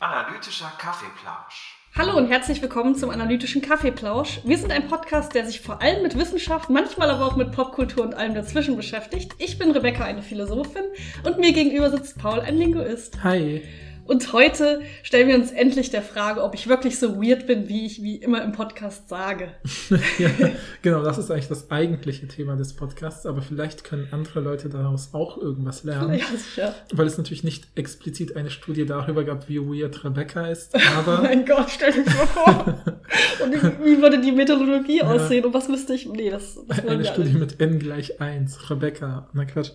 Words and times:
Analytischer 0.00 0.72
Kaffeeplausch. 0.78 1.78
Hallo 1.96 2.18
und 2.18 2.28
herzlich 2.28 2.60
willkommen 2.60 2.94
zum 2.94 3.08
analytischen 3.10 3.62
Kaffeeplausch. 3.62 4.40
Wir 4.44 4.58
sind 4.58 4.70
ein 4.70 4.88
Podcast, 4.88 5.34
der 5.34 5.46
sich 5.46 5.60
vor 5.60 5.80
allem 5.80 6.02
mit 6.02 6.18
Wissenschaft, 6.18 6.68
manchmal 6.68 7.08
aber 7.10 7.26
auch 7.26 7.36
mit 7.36 7.52
Popkultur 7.52 8.04
und 8.04 8.12
allem 8.14 8.34
dazwischen 8.34 8.76
beschäftigt. 8.76 9.32
Ich 9.38 9.58
bin 9.58 9.70
Rebecca, 9.70 10.04
eine 10.04 10.22
Philosophin, 10.22 10.84
und 11.24 11.38
mir 11.38 11.52
gegenüber 11.52 11.90
sitzt 11.90 12.18
Paul, 12.18 12.40
ein 12.40 12.56
Linguist. 12.56 13.22
Hi. 13.24 13.62
Und 14.12 14.30
heute 14.34 14.82
stellen 15.02 15.28
wir 15.28 15.36
uns 15.36 15.52
endlich 15.52 15.88
der 15.88 16.02
Frage, 16.02 16.42
ob 16.42 16.52
ich 16.54 16.68
wirklich 16.68 16.98
so 16.98 17.16
weird 17.16 17.46
bin, 17.46 17.70
wie 17.70 17.86
ich 17.86 18.02
wie 18.02 18.16
immer 18.16 18.44
im 18.44 18.52
Podcast 18.52 19.08
sage. 19.08 19.48
ja, 20.18 20.28
genau, 20.82 21.02
das 21.02 21.16
ist 21.16 21.30
eigentlich 21.30 21.48
das 21.48 21.70
eigentliche 21.70 22.28
Thema 22.28 22.54
des 22.54 22.74
Podcasts, 22.74 23.24
aber 23.24 23.40
vielleicht 23.40 23.84
können 23.84 24.08
andere 24.10 24.40
Leute 24.40 24.68
daraus 24.68 25.14
auch 25.14 25.38
irgendwas 25.38 25.84
lernen. 25.84 26.18
Ja, 26.18 26.26
sicher. 26.26 26.74
Weil 26.92 27.06
es 27.06 27.16
natürlich 27.16 27.42
nicht 27.42 27.68
explizit 27.74 28.36
eine 28.36 28.50
Studie 28.50 28.84
darüber 28.84 29.24
gab, 29.24 29.48
wie 29.48 29.58
weird 29.58 30.04
Rebecca 30.04 30.46
ist, 30.46 30.74
Oh 30.74 30.80
aber 30.98 31.22
mein 31.22 31.46
Gott, 31.46 31.70
stell 31.70 31.92
dir 31.92 32.04
mal 32.04 32.26
vor. 32.26 32.84
und 33.42 33.54
wie 33.82 34.02
würde 34.02 34.20
die 34.20 34.32
Methodologie 34.32 35.02
aussehen 35.02 35.46
und 35.46 35.54
was 35.54 35.68
müsste 35.70 35.94
ich. 35.94 36.06
Nee, 36.06 36.28
das, 36.28 36.58
das 36.68 36.86
eine 36.86 37.06
Studie 37.06 37.30
alle. 37.30 37.38
mit 37.38 37.60
n 37.62 37.78
gleich 37.78 38.20
1. 38.20 38.68
Rebecca, 38.68 39.30
na 39.32 39.46
Quatsch. 39.46 39.70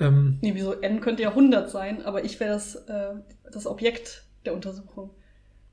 Ähm, 0.00 0.38
Nee, 0.40 0.52
wieso? 0.54 0.74
N 0.74 1.00
könnte 1.00 1.22
ja 1.22 1.30
100 1.30 1.70
sein, 1.70 2.04
aber 2.04 2.24
ich 2.24 2.38
wäre 2.40 2.52
das, 2.54 2.74
äh, 2.76 3.14
das 3.52 3.66
Objekt 3.66 4.24
der 4.44 4.54
Untersuchung. 4.54 5.10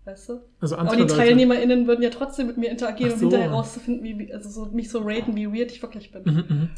Weißt 0.06 0.30
du? 0.30 0.40
also 0.60 0.76
Aber 0.76 0.92
andere 0.92 1.08
die 1.08 1.14
Leute. 1.14 1.16
TeilnehmerInnen 1.16 1.88
würden 1.88 2.04
ja 2.04 2.12
trotzdem 2.12 2.46
mit 2.48 2.58
mir 2.58 2.70
interagieren, 2.70 3.12
Ach 3.12 3.16
um 3.16 3.20
so. 3.22 3.26
hinterher 3.28 3.50
herauszufinden, 3.50 4.04
wie, 4.20 4.32
also 4.34 4.50
so, 4.50 4.66
mich 4.72 4.90
so 4.90 5.00
raten, 5.04 5.36
wie 5.36 5.48
weird 5.52 5.72
ich 5.72 5.82
wirklich 5.82 6.12
bin. 6.12 6.24
Mhm, 6.26 6.44
mhm. 6.48 6.70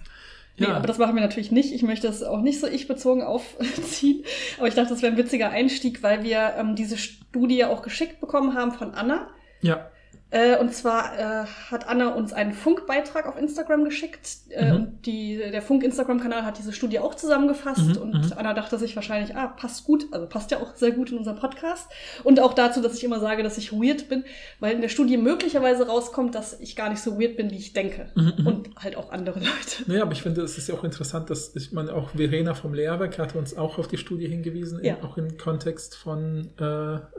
Nee, 0.59 0.65
Ja, 0.67 0.73
aber 0.75 0.87
das 0.87 0.97
machen 0.97 1.13
wir 1.15 1.21
natürlich 1.21 1.51
nicht. 1.51 1.73
Ich 1.73 1.83
möchte 1.83 2.07
es 2.07 2.23
auch 2.23 2.41
nicht 2.41 2.59
so 2.59 2.67
ich-bezogen 2.67 3.21
aufziehen. 3.23 4.23
Aber 4.57 4.67
ich 4.67 4.73
dachte, 4.75 4.89
das 4.91 5.01
wäre 5.01 5.11
ein 5.11 5.17
witziger 5.17 5.49
Einstieg, 5.49 6.01
weil 6.03 6.23
wir 6.23 6.53
ähm, 6.57 6.75
diese 6.75 6.97
Studie 6.97 7.65
auch 7.65 7.81
geschickt 7.81 8.19
bekommen 8.21 8.55
haben 8.55 8.71
von 8.71 8.93
Anna. 8.93 9.27
ja, 9.61 9.89
Äh, 10.29 10.57
und 10.57 10.73
zwar 10.73 11.17
äh, 11.17 11.45
hat 11.71 11.87
Anna 11.87 12.09
uns 12.13 12.33
einen 12.33 12.51
Funkbeitrag 12.51 13.27
auf 13.27 13.37
Instagram 13.37 13.85
geschickt. 13.85 14.27
Äh, 14.49 14.65
Mhm. 14.71 14.75
und 14.75 15.05
die, 15.05 15.37
der 15.37 15.61
Funk-Instagram-Kanal 15.61 16.43
hat 16.43 16.57
diese 16.57 16.73
Studie 16.73 16.99
auch 16.99 17.15
zusammengefasst. 17.15 17.95
Mhm, 17.95 17.97
und 17.97 18.13
mhm. 18.25 18.33
Anna 18.35 18.53
dachte 18.53 18.77
sich 18.77 18.95
wahrscheinlich, 18.95 19.35
ah, 19.37 19.47
passt 19.47 19.85
gut, 19.85 20.05
also 20.11 20.27
passt 20.27 20.51
ja 20.51 20.57
auch 20.59 20.75
sehr 20.75 20.91
gut 20.91 21.11
in 21.11 21.17
unser 21.17 21.33
Podcast. 21.33 21.89
Und 22.25 22.39
auch 22.41 22.53
dazu, 22.53 22.81
dass 22.81 22.95
ich 22.97 23.03
immer 23.05 23.19
sage, 23.21 23.41
dass 23.43 23.57
ich 23.57 23.71
weird 23.71 24.09
bin, 24.09 24.25
weil 24.59 24.73
in 24.75 24.81
der 24.81 24.89
Studie 24.89 25.15
möglicherweise 25.17 25.87
rauskommt, 25.87 26.35
dass 26.35 26.59
ich 26.59 26.75
gar 26.75 26.89
nicht 26.89 27.01
so 27.01 27.19
weird 27.19 27.37
bin, 27.37 27.49
wie 27.51 27.57
ich 27.57 27.71
denke. 27.73 28.09
Mhm, 28.15 28.33
mhm. 28.37 28.47
Und 28.47 28.69
halt 28.77 28.97
auch 28.97 29.11
andere 29.11 29.39
Leute. 29.39 29.83
Naja, 29.87 30.01
aber 30.01 30.11
ich 30.11 30.21
finde, 30.23 30.41
es 30.41 30.57
ist 30.57 30.67
ja 30.67 30.75
auch 30.75 30.83
interessant, 30.83 31.29
dass 31.29 31.55
ich 31.55 31.71
meine, 31.71 31.93
auch 31.93 32.09
Verena 32.09 32.53
vom 32.53 32.73
Lehrwerk 32.73 33.17
hatte 33.17 33.37
uns 33.37 33.55
auch 33.57 33.77
auf 33.77 33.87
die 33.87 33.97
Studie 33.97 34.27
hingewiesen, 34.27 34.83
Ja. 34.83 34.95
in, 34.95 35.03
auch 35.05 35.17
im 35.17 35.37
Kontext 35.37 35.95
von 35.95 36.49
äh, 36.59 36.63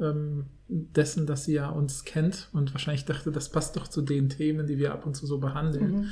ähm, 0.05 0.47
dessen, 0.71 1.27
dass 1.27 1.45
sie 1.47 1.55
ja 1.55 1.69
uns 1.71 2.05
kennt 2.05 2.49
und 2.53 2.75
wahrscheinlich 2.75 3.07
dachte, 3.07 3.33
das 3.33 3.49
passt 3.49 3.77
doch 3.77 3.89
zu 3.89 4.03
den 4.03 4.29
Themen, 4.29 4.67
die 4.67 4.77
wir 4.79 4.93
ab 4.93 5.07
und 5.07 5.15
zu 5.15 5.27
so 5.27 5.39
behandeln. 5.39 5.91
Mhm. 5.93 6.07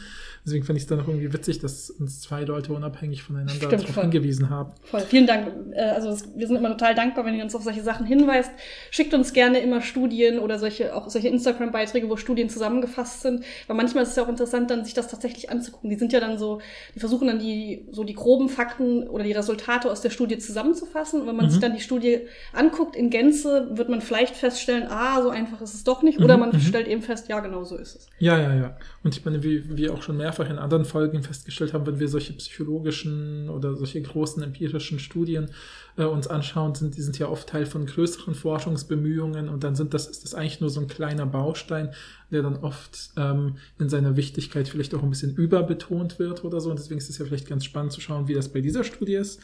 Deswegen 0.46 0.64
finde 0.64 0.78
ich 0.78 0.84
es 0.84 0.88
dann 0.88 1.00
auch 1.00 1.08
irgendwie 1.08 1.32
witzig, 1.32 1.58
dass 1.58 1.90
uns 1.90 2.20
zwei 2.22 2.44
Leute 2.44 2.72
unabhängig 2.72 3.22
voneinander 3.22 3.52
Stimmt, 3.52 3.72
darauf 3.74 3.86
voll. 3.90 4.04
hingewiesen 4.04 4.48
haben. 4.48 4.72
Voll. 4.84 5.00
Vielen 5.02 5.26
Dank. 5.26 5.48
Äh, 5.72 5.82
Also 5.90 6.16
wir 6.36 6.46
sind 6.46 6.56
immer 6.56 6.70
total 6.70 6.94
dankbar, 6.94 7.26
wenn 7.26 7.34
ihr 7.34 7.42
uns 7.44 7.54
auf 7.54 7.62
solche 7.64 7.82
Sachen 7.82 8.06
hinweist. 8.06 8.50
Schickt 8.90 9.12
uns 9.12 9.32
gerne 9.32 9.58
immer 9.58 9.82
Studien 9.82 10.38
oder 10.38 10.58
solche, 10.58 10.94
auch 10.94 11.10
solche 11.10 11.28
Instagram-Beiträge, 11.28 12.08
wo 12.08 12.16
Studien 12.16 12.48
zusammengefasst 12.48 13.22
sind. 13.22 13.44
Weil 13.66 13.76
manchmal 13.76 14.04
ist 14.04 14.10
es 14.10 14.16
ja 14.16 14.22
auch 14.24 14.28
interessant, 14.28 14.70
dann 14.70 14.84
sich 14.84 14.94
das 14.94 15.08
tatsächlich 15.08 15.50
anzugucken. 15.50 15.90
Die 15.90 15.96
sind 15.96 16.12
ja 16.12 16.20
dann 16.20 16.38
so, 16.38 16.60
die 16.94 17.00
versuchen 17.00 17.26
dann 17.26 17.38
die, 17.40 17.86
so 17.90 18.04
die 18.04 18.14
groben 18.14 18.48
Fakten 18.48 19.06
oder 19.08 19.24
die 19.24 19.32
Resultate 19.32 19.90
aus 19.90 20.00
der 20.00 20.10
Studie 20.10 20.38
zusammenzufassen. 20.38 21.20
Und 21.22 21.26
wenn 21.26 21.36
man 21.36 21.46
Mhm. 21.46 21.50
sich 21.50 21.60
dann 21.60 21.74
die 21.74 21.80
Studie 21.80 22.20
anguckt 22.52 22.96
in 22.96 23.10
Gänze, 23.10 23.68
wird 23.76 23.88
man 23.88 24.00
vielleicht 24.00 24.36
feststellen, 24.50 24.86
ah, 24.88 25.20
so 25.22 25.30
einfach 25.30 25.60
ist 25.60 25.74
es 25.74 25.84
doch 25.84 26.02
nicht. 26.02 26.18
Oder 26.20 26.36
Mhm, 26.36 26.40
man 26.40 26.50
mhm. 26.50 26.60
stellt 26.60 26.86
eben 26.86 27.02
fest, 27.02 27.28
ja, 27.28 27.40
genau 27.40 27.64
so 27.64 27.76
ist 27.76 27.96
es. 27.96 28.08
Ja, 28.18 28.38
ja, 28.38 28.54
ja. 28.54 28.76
Und 29.02 29.16
ich 29.16 29.24
meine, 29.24 29.42
wie 29.42 29.76
wir 29.76 29.92
auch 29.92 30.02
schon 30.02 30.16
mehrfach 30.16 30.48
in 30.48 30.58
anderen 30.58 30.84
Folgen 30.84 31.22
festgestellt 31.22 31.72
haben, 31.72 31.86
wenn 31.86 31.98
wir 31.98 32.08
solche 32.08 32.32
psychologischen 32.34 33.48
oder 33.50 33.74
solche 33.74 34.00
großen 34.00 34.42
empirischen 34.42 34.98
Studien 34.98 35.50
äh, 35.96 36.04
uns 36.04 36.28
anschauen, 36.28 36.74
sind 36.74 36.96
die 36.96 37.02
sind 37.02 37.18
ja 37.18 37.28
oft 37.28 37.48
Teil 37.48 37.66
von 37.66 37.86
größeren 37.86 38.34
Forschungsbemühungen 38.34 39.48
und 39.48 39.64
dann 39.64 39.74
sind 39.74 39.94
das 39.94 40.06
ist 40.06 40.24
das 40.24 40.34
eigentlich 40.34 40.60
nur 40.60 40.70
so 40.70 40.80
ein 40.80 40.88
kleiner 40.88 41.26
Baustein, 41.26 41.90
der 42.30 42.42
dann 42.42 42.56
oft 42.56 43.10
ähm, 43.16 43.56
in 43.78 43.88
seiner 43.88 44.16
Wichtigkeit 44.16 44.68
vielleicht 44.68 44.94
auch 44.94 45.02
ein 45.02 45.10
bisschen 45.10 45.34
überbetont 45.34 46.18
wird 46.18 46.44
oder 46.44 46.60
so. 46.60 46.70
Und 46.70 46.78
deswegen 46.78 46.98
ist 46.98 47.08
es 47.08 47.18
ja 47.18 47.24
vielleicht 47.24 47.48
ganz 47.48 47.64
spannend 47.64 47.92
zu 47.92 48.00
schauen, 48.00 48.28
wie 48.28 48.34
das 48.34 48.48
bei 48.48 48.60
dieser 48.60 48.84
Studie 48.84 49.14
ist. 49.14 49.40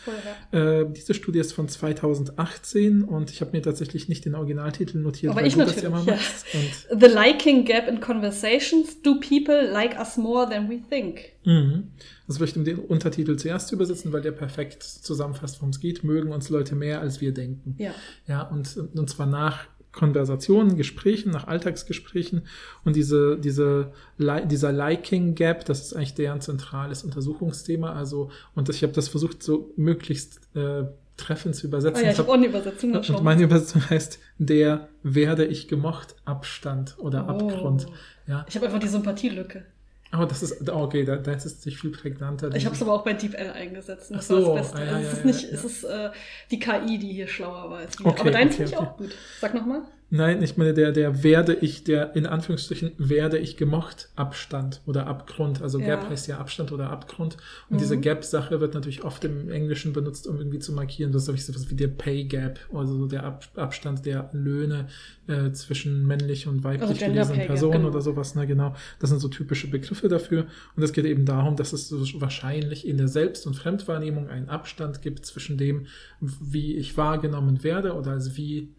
Ja. 0.52 0.80
Äh, 0.80 0.86
diese 0.90 1.14
Studie 1.14 1.38
ist 1.38 1.52
von 1.52 1.68
2018 1.68 3.02
und 3.02 3.30
ich 3.30 3.40
habe 3.40 3.52
mir 3.52 3.62
tatsächlich 3.62 4.08
nicht 4.08 4.24
den 4.24 4.34
Originaltitel 4.34 4.98
notiert, 4.98 5.32
Aber 5.32 5.40
weil 5.40 5.48
ich 5.48 5.54
du 5.54 5.60
das 5.60 5.80
ja 5.80 5.90
mal 5.90 6.04
natürlich, 6.04 6.20
ja. 6.52 6.60
Und 6.92 7.00
The 7.00 7.08
liking 7.08 7.64
gap 7.64 7.88
in 7.88 8.00
conversations. 8.00 9.00
Do 9.02 9.20
people 9.20 9.70
like 9.70 9.98
us 9.98 10.16
more 10.16 10.48
than 10.48 10.68
we 10.68 10.80
think? 10.88 11.32
Mhm. 11.44 11.88
Also 12.28 12.38
vielleicht 12.38 12.56
um 12.56 12.64
den 12.64 12.78
Untertitel 12.78 13.36
zuerst 13.36 13.68
zu 13.68 13.74
übersetzen, 13.74 14.12
weil 14.12 14.22
der 14.22 14.32
perfekt 14.32 14.82
zusammenfasst, 14.82 15.56
worum 15.60 15.70
es 15.70 15.80
geht. 15.80 16.04
Mögen 16.04 16.32
uns 16.32 16.48
Leute 16.50 16.74
mehr, 16.74 17.00
als 17.00 17.20
wir 17.20 17.34
denken. 17.34 17.74
Ja. 17.78 17.92
Ja, 18.26 18.42
und, 18.42 18.76
und 18.76 19.10
zwar 19.10 19.26
nach 19.26 19.66
Konversationen, 19.92 20.76
Gesprächen, 20.76 21.30
nach 21.30 21.46
Alltagsgesprächen. 21.46 22.42
Und 22.84 22.96
diese, 22.96 23.38
diese, 23.38 23.92
dieser 24.18 24.72
Liking 24.72 25.34
Gap, 25.34 25.64
das 25.66 25.82
ist 25.82 25.94
eigentlich 25.94 26.14
deren 26.14 26.40
zentrales 26.40 27.04
Untersuchungsthema. 27.04 27.92
Also, 27.92 28.30
und 28.54 28.68
ich 28.68 28.82
habe 28.82 28.92
das 28.92 29.08
versucht, 29.08 29.42
so 29.42 29.70
möglichst 29.76 30.40
äh, 30.56 30.84
treffend 31.18 31.54
zu 31.54 31.66
Ah 31.66 31.68
übersetzen. 31.68 32.02
ja, 32.04 32.08
Ich 32.08 32.14
ich 32.14 32.18
habe 32.18 32.28
hab- 32.28 32.32
auch 32.34 32.38
eine 32.38 32.46
Übersetzung. 32.46 33.02
schauen 33.04 33.16
und 33.16 33.24
meine 33.24 33.42
Übersetzung 33.42 33.88
heißt, 33.90 34.18
der 34.38 34.88
werde 35.02 35.44
ich 35.44 35.68
gemocht, 35.68 36.16
Abstand 36.24 36.96
oder 36.98 37.26
Oh. 37.26 37.30
Abgrund. 37.30 37.86
Ja, 38.26 38.46
Ich 38.48 38.54
habe 38.56 38.66
einfach 38.66 38.78
die 38.80 38.88
Sympathielücke. 38.88 39.64
Aber 40.12 40.26
das 40.26 40.42
ist, 40.42 40.68
okay, 40.68 41.06
da, 41.06 41.16
da 41.16 41.32
ist 41.32 41.46
es 41.46 41.62
sich 41.62 41.78
viel 41.78 41.90
prägnanter. 41.90 42.54
Ich 42.54 42.66
habe 42.66 42.74
es 42.76 42.82
aber 42.82 42.92
auch 42.92 43.02
bei 43.02 43.14
DeepL 43.14 43.50
eingesetzt. 43.50 44.10
und 44.10 44.18
Das 44.18 44.28
so, 44.28 44.46
war 44.46 44.56
das 44.56 44.72
Beste. 44.72 44.78
ah, 44.78 44.84
ja, 44.84 44.96
also 44.96 45.08
es 45.08 45.12
ja, 45.12 45.12
ist 45.12 45.18
ja, 45.18 45.26
nicht, 45.26 45.42
ja. 45.42 45.54
es 45.54 45.64
ist 45.64 45.84
äh, 45.84 46.10
die 46.50 46.58
KI, 46.58 46.98
die 46.98 47.12
hier 47.14 47.26
schlauer 47.26 47.70
war 47.70 47.78
als 47.78 47.98
wir. 47.98 48.06
Okay, 48.06 48.20
aber 48.20 48.30
deins 48.30 48.54
okay, 48.54 48.64
finde 48.64 48.72
ich 48.72 48.78
okay. 48.78 48.86
auch 48.86 48.96
gut. 48.98 49.16
Sag 49.40 49.54
nochmal. 49.54 49.82
Nein, 50.14 50.42
ich 50.42 50.58
meine, 50.58 50.74
der, 50.74 50.92
der 50.92 51.24
werde 51.24 51.54
ich, 51.54 51.84
der 51.84 52.14
in 52.14 52.26
Anführungsstrichen 52.26 52.92
werde 52.98 53.38
ich 53.38 53.56
gemocht, 53.56 54.10
Abstand 54.14 54.82
oder 54.84 55.06
Abgrund. 55.06 55.62
Also 55.62 55.78
Ja. 55.80 55.86
Gap 55.86 56.10
heißt 56.10 56.28
ja 56.28 56.36
Abstand 56.36 56.70
oder 56.70 56.90
Abgrund. 56.90 57.38
Und 57.70 57.76
Mhm. 57.76 57.78
diese 57.78 57.98
Gap-Sache 57.98 58.60
wird 58.60 58.74
natürlich 58.74 59.04
oft 59.04 59.24
im 59.24 59.48
Englischen 59.50 59.94
benutzt, 59.94 60.26
um 60.26 60.36
irgendwie 60.36 60.58
zu 60.58 60.74
markieren, 60.74 61.12
das 61.12 61.26
ist 61.28 61.46
sowas 61.46 61.70
wie 61.70 61.74
der 61.76 61.88
Pay 61.88 62.24
Gap, 62.24 62.60
also 62.74 62.94
so 62.98 63.06
der 63.06 63.24
Ab 63.24 63.46
Abstand 63.56 64.04
der 64.04 64.28
Löhne 64.34 64.88
äh, 65.28 65.50
zwischen 65.52 66.06
männlich 66.06 66.46
und 66.46 66.62
weiblich 66.62 66.90
Also 66.90 67.06
gelesenen 67.06 67.46
Personen 67.46 67.72
genau. 67.78 67.88
oder 67.88 68.02
sowas. 68.02 68.34
Ne, 68.34 68.46
genau. 68.46 68.74
Das 69.00 69.08
sind 69.08 69.18
so 69.20 69.28
typische 69.28 69.70
Begriffe 69.70 70.08
dafür. 70.08 70.44
Und 70.76 70.82
es 70.82 70.92
geht 70.92 71.06
eben 71.06 71.24
darum, 71.24 71.56
dass 71.56 71.72
es 71.72 71.88
so 71.88 72.20
wahrscheinlich 72.20 72.86
in 72.86 72.98
der 72.98 73.08
Selbst- 73.08 73.46
und 73.46 73.54
Fremdwahrnehmung 73.54 74.28
einen 74.28 74.50
Abstand 74.50 75.00
gibt 75.00 75.24
zwischen 75.24 75.56
dem, 75.56 75.86
wie 76.20 76.76
ich 76.76 76.98
wahrgenommen 76.98 77.64
werde 77.64 77.94
oder 77.94 78.10
als 78.10 78.36
wie 78.36 78.74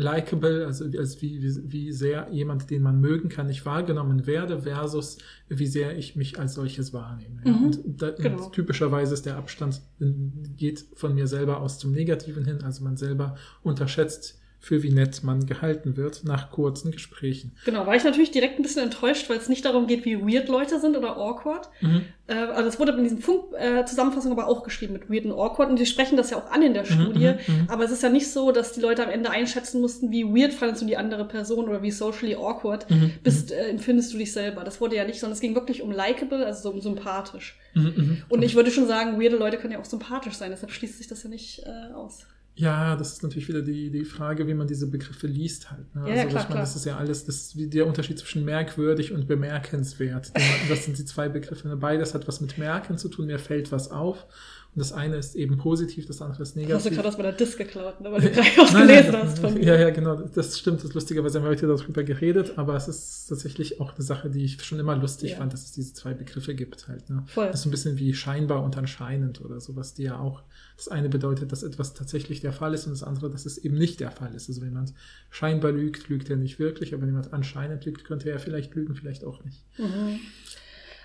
likable, 0.00 0.66
also 0.66 0.84
als 0.98 1.20
wie, 1.20 1.42
wie, 1.42 1.72
wie 1.72 1.92
sehr 1.92 2.28
jemand, 2.30 2.70
den 2.70 2.82
man 2.82 3.00
mögen 3.00 3.28
kann, 3.28 3.48
ich 3.50 3.66
wahrgenommen 3.66 4.26
werde, 4.26 4.60
versus 4.62 5.18
wie 5.48 5.66
sehr 5.66 5.96
ich 5.98 6.16
mich 6.16 6.38
als 6.38 6.54
solches 6.54 6.92
wahrnehme. 6.92 7.40
Ja. 7.44 7.52
Mhm, 7.52 7.64
Und, 7.66 7.80
da, 8.02 8.10
genau. 8.10 8.44
und 8.46 8.52
typischerweise 8.52 9.14
ist 9.14 9.26
der 9.26 9.36
Abstand 9.36 9.82
in- 9.98 10.54
geht 10.56 10.84
von 10.94 11.14
mir 11.14 11.26
selber 11.26 11.60
aus 11.60 11.78
zum 11.78 11.92
Negativen 11.92 12.44
hin, 12.44 12.62
also 12.62 12.82
man 12.82 12.96
selber 12.96 13.36
unterschätzt, 13.62 14.39
für 14.60 14.82
wie 14.82 14.90
nett 14.90 15.24
man 15.24 15.46
gehalten 15.46 15.96
wird 15.96 16.22
nach 16.24 16.50
kurzen 16.50 16.92
Gesprächen. 16.92 17.52
Genau, 17.64 17.86
war 17.86 17.96
ich 17.96 18.04
natürlich 18.04 18.30
direkt 18.30 18.58
ein 18.58 18.62
bisschen 18.62 18.84
enttäuscht, 18.84 19.30
weil 19.30 19.38
es 19.38 19.48
nicht 19.48 19.64
darum 19.64 19.86
geht, 19.86 20.04
wie 20.04 20.20
weird 20.20 20.48
Leute 20.48 20.78
sind 20.78 20.98
oder 20.98 21.16
awkward. 21.16 21.70
Mhm. 21.80 22.02
Äh, 22.26 22.34
also 22.34 22.68
es 22.68 22.78
wurde 22.78 22.92
in 22.92 23.02
diesen 23.02 23.20
Funk-Zusammenfassungen 23.20 24.38
aber 24.38 24.48
auch 24.48 24.62
geschrieben 24.62 24.92
mit 24.92 25.08
weird 25.08 25.24
und 25.24 25.32
awkward 25.32 25.70
und 25.70 25.78
die 25.78 25.86
sprechen 25.86 26.18
das 26.18 26.28
ja 26.28 26.36
auch 26.36 26.50
an 26.50 26.60
in 26.60 26.74
der 26.74 26.84
Studie. 26.84 27.36
mhm, 27.46 27.54
mhm. 27.54 27.70
Aber 27.70 27.84
es 27.84 27.90
ist 27.90 28.02
ja 28.02 28.10
nicht 28.10 28.30
so, 28.30 28.52
dass 28.52 28.72
die 28.72 28.80
Leute 28.80 29.02
am 29.02 29.10
Ende 29.10 29.30
einschätzen 29.30 29.80
mussten, 29.80 30.10
wie 30.10 30.24
weird 30.24 30.52
fandest 30.52 30.82
du 30.82 30.86
die 30.86 30.98
andere 30.98 31.26
Person 31.26 31.66
oder 31.66 31.82
wie 31.82 31.90
socially 31.90 32.34
awkward 32.34 32.88
Mhm, 32.90 33.12
bist, 33.22 33.52
äh, 33.52 33.68
empfindest 33.68 34.12
du 34.12 34.18
dich 34.18 34.32
selber. 34.32 34.62
Das 34.62 34.80
wurde 34.80 34.96
ja 34.96 35.04
nicht, 35.04 35.20
sondern 35.20 35.34
es 35.34 35.40
ging 35.40 35.54
wirklich 35.54 35.80
um 35.80 35.90
likable, 35.90 36.44
also 36.44 36.68
so 36.68 36.70
um 36.74 36.80
sympathisch. 36.82 37.58
Mhm, 37.74 37.82
mhm. 37.96 38.22
Und 38.28 38.42
ich 38.42 38.54
würde 38.54 38.70
schon 38.70 38.86
sagen, 38.86 39.20
weirde 39.20 39.36
Leute 39.36 39.56
können 39.56 39.72
ja 39.72 39.80
auch 39.80 39.84
sympathisch 39.86 40.34
sein, 40.34 40.50
deshalb 40.50 40.70
schließt 40.72 40.98
sich 40.98 41.08
das 41.08 41.22
ja 41.22 41.30
nicht 41.30 41.60
äh, 41.60 41.94
aus. 41.94 42.26
Ja, 42.60 42.94
das 42.96 43.12
ist 43.12 43.22
natürlich 43.22 43.48
wieder 43.48 43.62
die, 43.62 43.90
die 43.90 44.04
Frage, 44.04 44.46
wie 44.46 44.54
man 44.54 44.66
diese 44.66 44.86
Begriffe 44.88 45.26
liest 45.26 45.70
halt. 45.70 45.94
Ne? 45.94 46.02
Ja, 46.02 46.14
ja, 46.14 46.22
also, 46.22 46.28
klar, 46.30 46.42
ich 46.42 46.48
meine, 46.50 46.60
das 46.60 46.76
ist 46.76 46.84
ja 46.84 46.96
alles, 46.98 47.24
das 47.24 47.36
ist 47.36 47.56
wie 47.56 47.66
der 47.68 47.86
Unterschied 47.86 48.18
zwischen 48.18 48.44
merkwürdig 48.44 49.12
und 49.12 49.26
bemerkenswert. 49.26 50.30
Das 50.68 50.84
sind 50.84 50.98
die 50.98 51.04
zwei 51.06 51.28
Begriffe. 51.28 51.68
ne? 51.68 51.76
Beides 51.76 52.12
hat 52.14 52.28
was 52.28 52.40
mit 52.40 52.58
Merken 52.58 52.98
zu 52.98 53.08
tun, 53.08 53.26
mir 53.26 53.38
fällt 53.38 53.72
was 53.72 53.90
auf. 53.90 54.26
Und 54.72 54.78
das 54.78 54.92
eine 54.92 55.16
ist 55.16 55.34
eben 55.34 55.58
positiv, 55.58 56.06
das 56.06 56.22
andere 56.22 56.44
ist 56.44 56.54
negativ. 56.54 56.76
Hast 56.76 56.86
du 56.86 56.90
gerade 56.90 57.08
aus 57.08 57.18
meiner 57.18 57.32
Disk 57.32 57.58
geklaut, 57.58 58.00
ne, 58.00 58.12
weil 58.12 58.20
du 58.20 58.30
gleich 58.30 58.56
was 58.56 58.72
gelesen 58.72 59.16
hast 59.16 59.38
von 59.40 59.54
mir. 59.54 59.64
Ja, 59.64 59.74
ja, 59.76 59.90
genau. 59.90 60.14
Das 60.14 60.56
stimmt. 60.56 60.84
Das 60.84 60.94
lustigerweise 60.94 61.38
haben 61.38 61.44
wir 61.44 61.50
heute 61.50 61.66
darüber 61.66 62.04
geredet, 62.04 62.52
aber 62.56 62.76
es 62.76 62.86
ist 62.86 63.26
tatsächlich 63.28 63.80
auch 63.80 63.94
eine 63.96 64.04
Sache, 64.04 64.30
die 64.30 64.44
ich 64.44 64.62
schon 64.62 64.78
immer 64.78 64.94
lustig 64.94 65.32
Ja. 65.32 65.38
fand, 65.38 65.52
dass 65.52 65.64
es 65.64 65.72
diese 65.72 65.92
zwei 65.94 66.14
Begriffe 66.14 66.54
gibt 66.54 66.86
halt. 66.86 67.10
Ne? 67.10 67.24
Voll. 67.26 67.46
Das 67.48 67.56
ist 67.56 67.62
so 67.64 67.68
ein 67.68 67.72
bisschen 67.72 67.98
wie 67.98 68.14
scheinbar 68.14 68.62
und 68.62 68.76
anscheinend 68.78 69.40
oder 69.44 69.58
sowas, 69.60 69.94
die 69.94 70.04
ja 70.04 70.20
auch, 70.20 70.42
das 70.80 70.88
eine 70.88 71.08
bedeutet, 71.08 71.52
dass 71.52 71.62
etwas 71.62 71.94
tatsächlich 71.94 72.40
der 72.40 72.52
Fall 72.52 72.74
ist 72.74 72.86
und 72.86 72.92
das 72.92 73.02
andere, 73.02 73.30
dass 73.30 73.46
es 73.46 73.58
eben 73.58 73.76
nicht 73.76 74.00
der 74.00 74.10
Fall 74.10 74.34
ist. 74.34 74.48
Also 74.48 74.60
wenn 74.62 74.68
jemand 74.70 74.92
scheinbar 75.30 75.72
lügt, 75.72 76.08
lügt 76.08 76.30
er 76.30 76.36
nicht 76.36 76.58
wirklich, 76.58 76.92
aber 76.92 77.02
wenn 77.02 77.10
jemand 77.10 77.32
anscheinend 77.32 77.84
lügt, 77.84 78.04
könnte 78.04 78.30
er 78.30 78.38
vielleicht 78.38 78.74
lügen, 78.74 78.94
vielleicht 78.94 79.24
auch 79.24 79.44
nicht. 79.44 79.62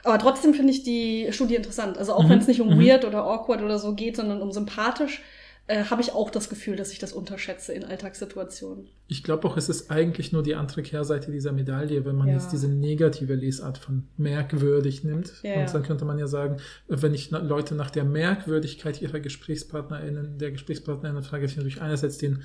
Aber 0.04 0.20
trotzdem 0.20 0.54
finde 0.54 0.72
ich 0.72 0.84
die 0.84 1.28
Studie 1.32 1.56
interessant. 1.56 1.98
Also 1.98 2.14
auch 2.14 2.24
Mhm. 2.24 2.30
wenn 2.30 2.40
es 2.40 2.48
nicht 2.48 2.62
um 2.62 2.70
Mhm. 2.78 2.80
weird 2.82 3.06
oder 3.06 3.24
awkward 3.26 3.62
oder 3.62 3.80
so 3.80 3.94
geht, 3.96 4.16
sondern 4.16 4.42
um 4.42 4.52
sympathisch, 4.52 5.22
äh, 5.68 5.86
habe 5.86 6.02
ich 6.02 6.12
auch 6.14 6.30
das 6.30 6.50
Gefühl, 6.50 6.76
dass 6.76 6.92
ich 6.92 7.00
das 7.00 7.12
unterschätze 7.14 7.74
in 7.74 7.84
Alltagssituationen. 7.84 8.88
Ich 9.08 9.24
glaube 9.24 9.48
auch, 9.48 9.58
es 9.58 9.68
ist 9.70 9.90
eigentlich 9.92 10.32
nur 10.32 10.44
die 10.44 10.56
andere 10.56 10.82
Kehrseite 10.84 11.32
dieser 11.32 11.52
Medaille, 11.52 12.06
wenn 12.06 12.16
man 12.16 12.28
Ja. 12.28 12.36
jetzt 12.36 12.52
diese 12.52 12.68
negative 12.68 13.34
Lesart 13.36 13.78
von 13.78 14.08
merkwürdig 14.18 15.04
nimmt. 15.04 15.34
Ja, 15.44 15.62
und 15.62 15.74
dann 15.74 15.84
könnte 15.84 16.06
man 16.06 16.18
ja 16.20 16.28
sagen, 16.28 16.58
wenn 16.88 17.14
ich 17.14 17.32
Leute 17.32 17.76
nach 17.76 17.90
der 17.92 18.04
Merkwürdigkeit 18.04 19.02
ihrer 19.02 19.20
GesprächspartnerInnen, 19.20 20.38
der 20.38 20.52
GesprächspartnerInnen 20.52 21.24
frage, 21.24 21.46
ich 21.46 21.56
natürlich 21.56 21.82
einerseits 21.82 22.18
den 22.18 22.44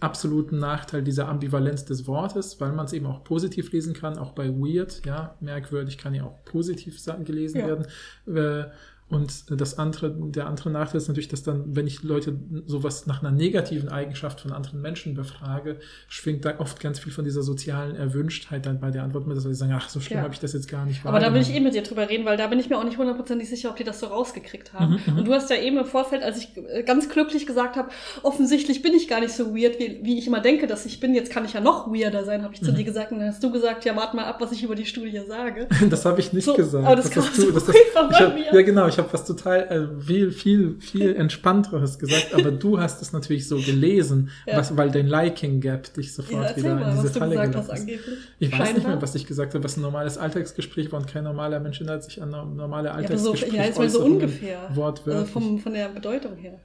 absoluten 0.00 0.58
Nachteil 0.58 1.02
dieser 1.02 1.28
Ambivalenz 1.28 1.84
des 1.84 2.06
Wortes, 2.06 2.60
weil 2.60 2.72
man 2.72 2.86
es 2.86 2.92
eben 2.92 3.06
auch 3.06 3.22
positiv 3.24 3.70
lesen 3.72 3.94
kann, 3.94 4.18
auch 4.18 4.32
bei 4.32 4.48
weird, 4.48 5.02
ja, 5.06 5.36
merkwürdig 5.40 5.98
kann 5.98 6.14
ja 6.14 6.24
auch 6.24 6.44
positiv 6.44 6.98
gelesen 7.24 7.60
Ja. 7.60 7.66
werden. 7.68 7.86
Äh, 8.26 8.70
Und 9.08 9.60
das 9.60 9.78
andere, 9.78 10.10
der 10.10 10.48
andere 10.48 10.68
Nachteil 10.68 10.96
ist 10.98 11.06
natürlich, 11.06 11.28
dass 11.28 11.44
dann, 11.44 11.76
wenn 11.76 11.86
ich 11.86 12.02
Leute 12.02 12.36
sowas 12.66 13.06
nach 13.06 13.22
einer 13.22 13.30
negativen 13.30 13.88
Eigenschaft 13.88 14.40
von 14.40 14.50
anderen 14.50 14.82
Menschen 14.82 15.14
befrage, 15.14 15.78
schwingt 16.08 16.44
da 16.44 16.58
oft 16.58 16.80
ganz 16.80 16.98
viel 16.98 17.12
von 17.12 17.24
dieser 17.24 17.42
sozialen 17.44 17.94
Erwünschtheit 17.94 18.66
dann 18.66 18.80
bei 18.80 18.90
der 18.90 19.04
Antwort 19.04 19.28
mit, 19.28 19.36
dass 19.36 19.44
sie 19.44 19.54
sagen, 19.54 19.72
ach, 19.76 19.88
so 19.88 20.00
schlimm 20.00 20.18
Ja. 20.18 20.24
habe 20.24 20.34
ich 20.34 20.40
das 20.40 20.54
jetzt 20.54 20.68
gar 20.68 20.84
nicht 20.84 21.06
Aber 21.06 21.20
da 21.20 21.32
will 21.32 21.40
ich 21.40 21.54
eh 21.54 21.60
mit 21.60 21.74
dir 21.74 21.82
drüber 21.82 22.08
reden, 22.08 22.24
weil 22.24 22.36
da 22.36 22.48
bin 22.48 22.58
ich 22.58 22.68
mir 22.68 22.78
auch 22.78 22.84
nicht 22.84 22.98
hundertprozentig 22.98 23.48
sicher, 23.48 23.70
ob 23.70 23.76
die 23.76 23.84
das 23.84 24.00
so 24.00 24.06
rausgekriegt 24.06 24.72
haben. 24.72 24.94
Mhm, 25.06 25.12
mhm. 25.12 25.18
Und 25.20 25.28
du 25.28 25.32
hast 25.34 25.50
ja 25.50 25.56
eben 25.56 25.78
im 25.78 25.84
Vorfeld, 25.84 26.24
als 26.24 26.38
ich 26.38 26.48
äh, 26.56 26.82
ganz 26.82 27.08
glücklich 27.08 27.46
gesagt 27.46 27.76
habe, 27.76 27.90
offensichtlich 28.24 28.82
bin 28.82 28.92
ich 28.92 29.06
gar 29.06 29.20
nicht 29.20 29.32
so 29.34 29.54
weird, 29.54 29.78
wie, 29.78 30.00
wie 30.02 30.18
ich 30.18 30.26
immer 30.26 30.40
denke, 30.40 30.66
dass 30.66 30.84
ich 30.84 30.98
bin. 30.98 31.14
Jetzt 31.14 31.30
kann 31.30 31.44
ich 31.44 31.52
ja 31.52 31.60
noch 31.60 31.86
weirder 31.92 32.24
sein, 32.24 32.42
habe 32.42 32.54
ich 32.54 32.60
zu 32.62 32.72
Mhm. 32.72 32.76
dir 32.76 32.84
gesagt. 32.84 33.12
Und 33.12 33.20
dann 33.20 33.28
hast 33.28 33.42
du 33.42 33.52
gesagt, 33.52 33.84
ja, 33.84 33.94
warte 33.94 34.16
mal 34.16 34.24
ab, 34.24 34.40
was 34.40 34.50
ich 34.50 34.64
über 34.64 34.74
die 34.74 34.84
Studie 34.86 35.20
sage. 35.28 35.68
Das 35.90 36.04
habe 36.04 36.18
ich 36.18 36.32
nicht 36.32 36.44
So, 36.44 36.54
gesagt. 36.54 36.84
aber 36.84 36.96
das 36.96 37.04
hast 37.06 37.14
kam 37.14 37.22
so 37.32 37.50
das, 37.52 37.68
rüber 37.68 37.74
bei 37.94 38.10
ich 38.10 38.20
hab, 38.20 38.34
mir. 38.34 38.44
Ja, 38.52 38.62
genau. 38.62 38.88
Ich 38.88 38.95
habe 38.98 39.12
was 39.12 39.24
total 39.24 39.60
äh, 39.98 40.00
viel, 40.02 40.30
viel, 40.30 40.76
viel 40.80 41.14
entspannteres 41.16 41.98
gesagt, 41.98 42.34
aber 42.34 42.50
du 42.50 42.80
hast 42.80 43.02
es 43.02 43.12
natürlich 43.12 43.48
so 43.48 43.56
gelesen, 43.58 44.30
Ja. 44.46 44.56
was, 44.58 44.76
weil 44.76 44.90
dein 44.90 45.06
Liking 45.06 45.60
Gap 45.60 45.92
dich 45.94 46.14
sofort 46.14 46.50
Ja, 46.50 46.56
wieder 46.56 46.74
mal, 46.74 46.90
in 46.96 47.02
diese 47.02 47.12
Falle 47.18 47.34
gesagt 47.36 47.56
hast 47.56 47.70
angeblich. 47.70 48.18
Ich 48.38 48.58
weiß 48.58 48.74
nicht 48.74 48.86
mehr, 48.86 49.00
was 49.00 49.14
ich 49.14 49.26
gesagt 49.26 49.54
habe, 49.54 49.62
was 49.64 49.76
ein 49.76 49.82
normales 49.82 50.18
Alltagsgespräch 50.18 50.92
war 50.92 51.00
und 51.00 51.06
kein 51.08 51.24
normaler 51.24 51.60
Mensch 51.60 51.80
erinnert 51.80 52.04
sich 52.04 52.20
an 52.22 52.30
no- 52.30 52.44
normale 52.44 52.88
Ja, 52.88 52.94
so, 52.94 52.98
Alltagsgespräche. 52.98 53.56
ja, 53.56 53.64
jetzt 53.64 53.78
mal 53.78 53.88
so 53.90 54.04
ungefähr. 54.04 54.58
Wortwörtlich. 54.74 55.14
Also 55.16 55.32
vom, 55.32 55.58
von 55.58 55.72
der 55.74 55.88
Bedeutung 55.88 56.36
her. 56.36 56.58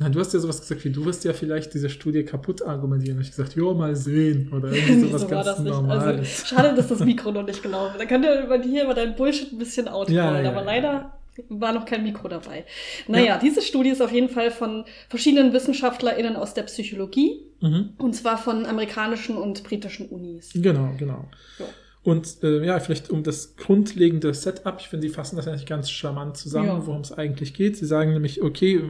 Na, 0.00 0.08
du 0.08 0.20
hast 0.20 0.32
ja 0.32 0.38
sowas 0.38 0.60
gesagt 0.60 0.84
wie, 0.84 0.90
du 0.90 1.04
wirst 1.06 1.24
ja 1.24 1.32
vielleicht 1.32 1.74
diese 1.74 1.90
Studie 1.90 2.22
kaputt 2.22 2.62
argumentieren. 2.64 3.16
Und 3.18 3.24
ich 3.24 3.30
gesagt, 3.30 3.56
jo, 3.56 3.74
mal 3.74 3.96
sehen. 3.96 4.48
Oder 4.52 4.70
irgendwie 4.70 5.00
sowas 5.08 5.22
so 5.22 5.26
ganz 5.26 5.58
nicht. 5.58 5.72
Normales. 5.72 6.04
Also, 6.20 6.46
schade, 6.54 6.74
dass 6.76 6.86
das 6.86 7.00
Mikro 7.00 7.32
noch 7.32 7.44
nicht 7.44 7.64
gelaufen 7.64 7.94
ist. 7.96 8.00
Da 8.02 8.04
könnt 8.06 8.24
ihr 8.24 8.44
über 8.44 8.60
hier 8.62 8.84
über 8.84 8.94
dein 8.94 9.16
Bullshit 9.16 9.52
ein 9.52 9.58
bisschen 9.58 9.88
outcallen, 9.88 10.16
Ja, 10.16 10.40
ja, 10.40 10.50
aber 10.50 10.60
ja. 10.60 10.64
leider 10.66 11.17
war 11.48 11.72
noch 11.72 11.84
kein 11.84 12.02
Mikro 12.02 12.28
dabei. 12.28 12.64
Naja, 13.06 13.24
Ja. 13.24 13.38
diese 13.38 13.62
Studie 13.62 13.90
ist 13.90 14.02
auf 14.02 14.12
jeden 14.12 14.28
Fall 14.28 14.50
von 14.50 14.84
verschiedenen 15.08 15.52
WissenschaftlerInnen 15.52 16.36
aus 16.36 16.54
der 16.54 16.64
Psychologie 16.64 17.40
mhm. 17.60 17.90
und 17.98 18.14
zwar 18.14 18.38
von 18.38 18.66
amerikanischen 18.66 19.36
und 19.36 19.62
britischen 19.64 20.08
Unis. 20.08 20.50
Genau, 20.54 20.90
genau. 20.98 21.24
Ja. 21.58 21.66
Und 22.08 22.42
äh, 22.42 22.64
ja, 22.64 22.80
vielleicht 22.80 23.10
um 23.10 23.22
das 23.22 23.54
grundlegende 23.56 24.32
Setup, 24.32 24.76
ich 24.80 24.88
finde, 24.88 25.06
Sie 25.06 25.12
fassen 25.12 25.36
das 25.36 25.46
eigentlich 25.46 25.66
ganz 25.66 25.90
charmant 25.90 26.38
zusammen, 26.38 26.68
Ja. 26.68 26.86
worum 26.86 27.02
es 27.02 27.12
eigentlich 27.12 27.52
geht. 27.52 27.76
Sie 27.76 27.84
sagen 27.84 28.14
nämlich, 28.14 28.40
okay, 28.40 28.80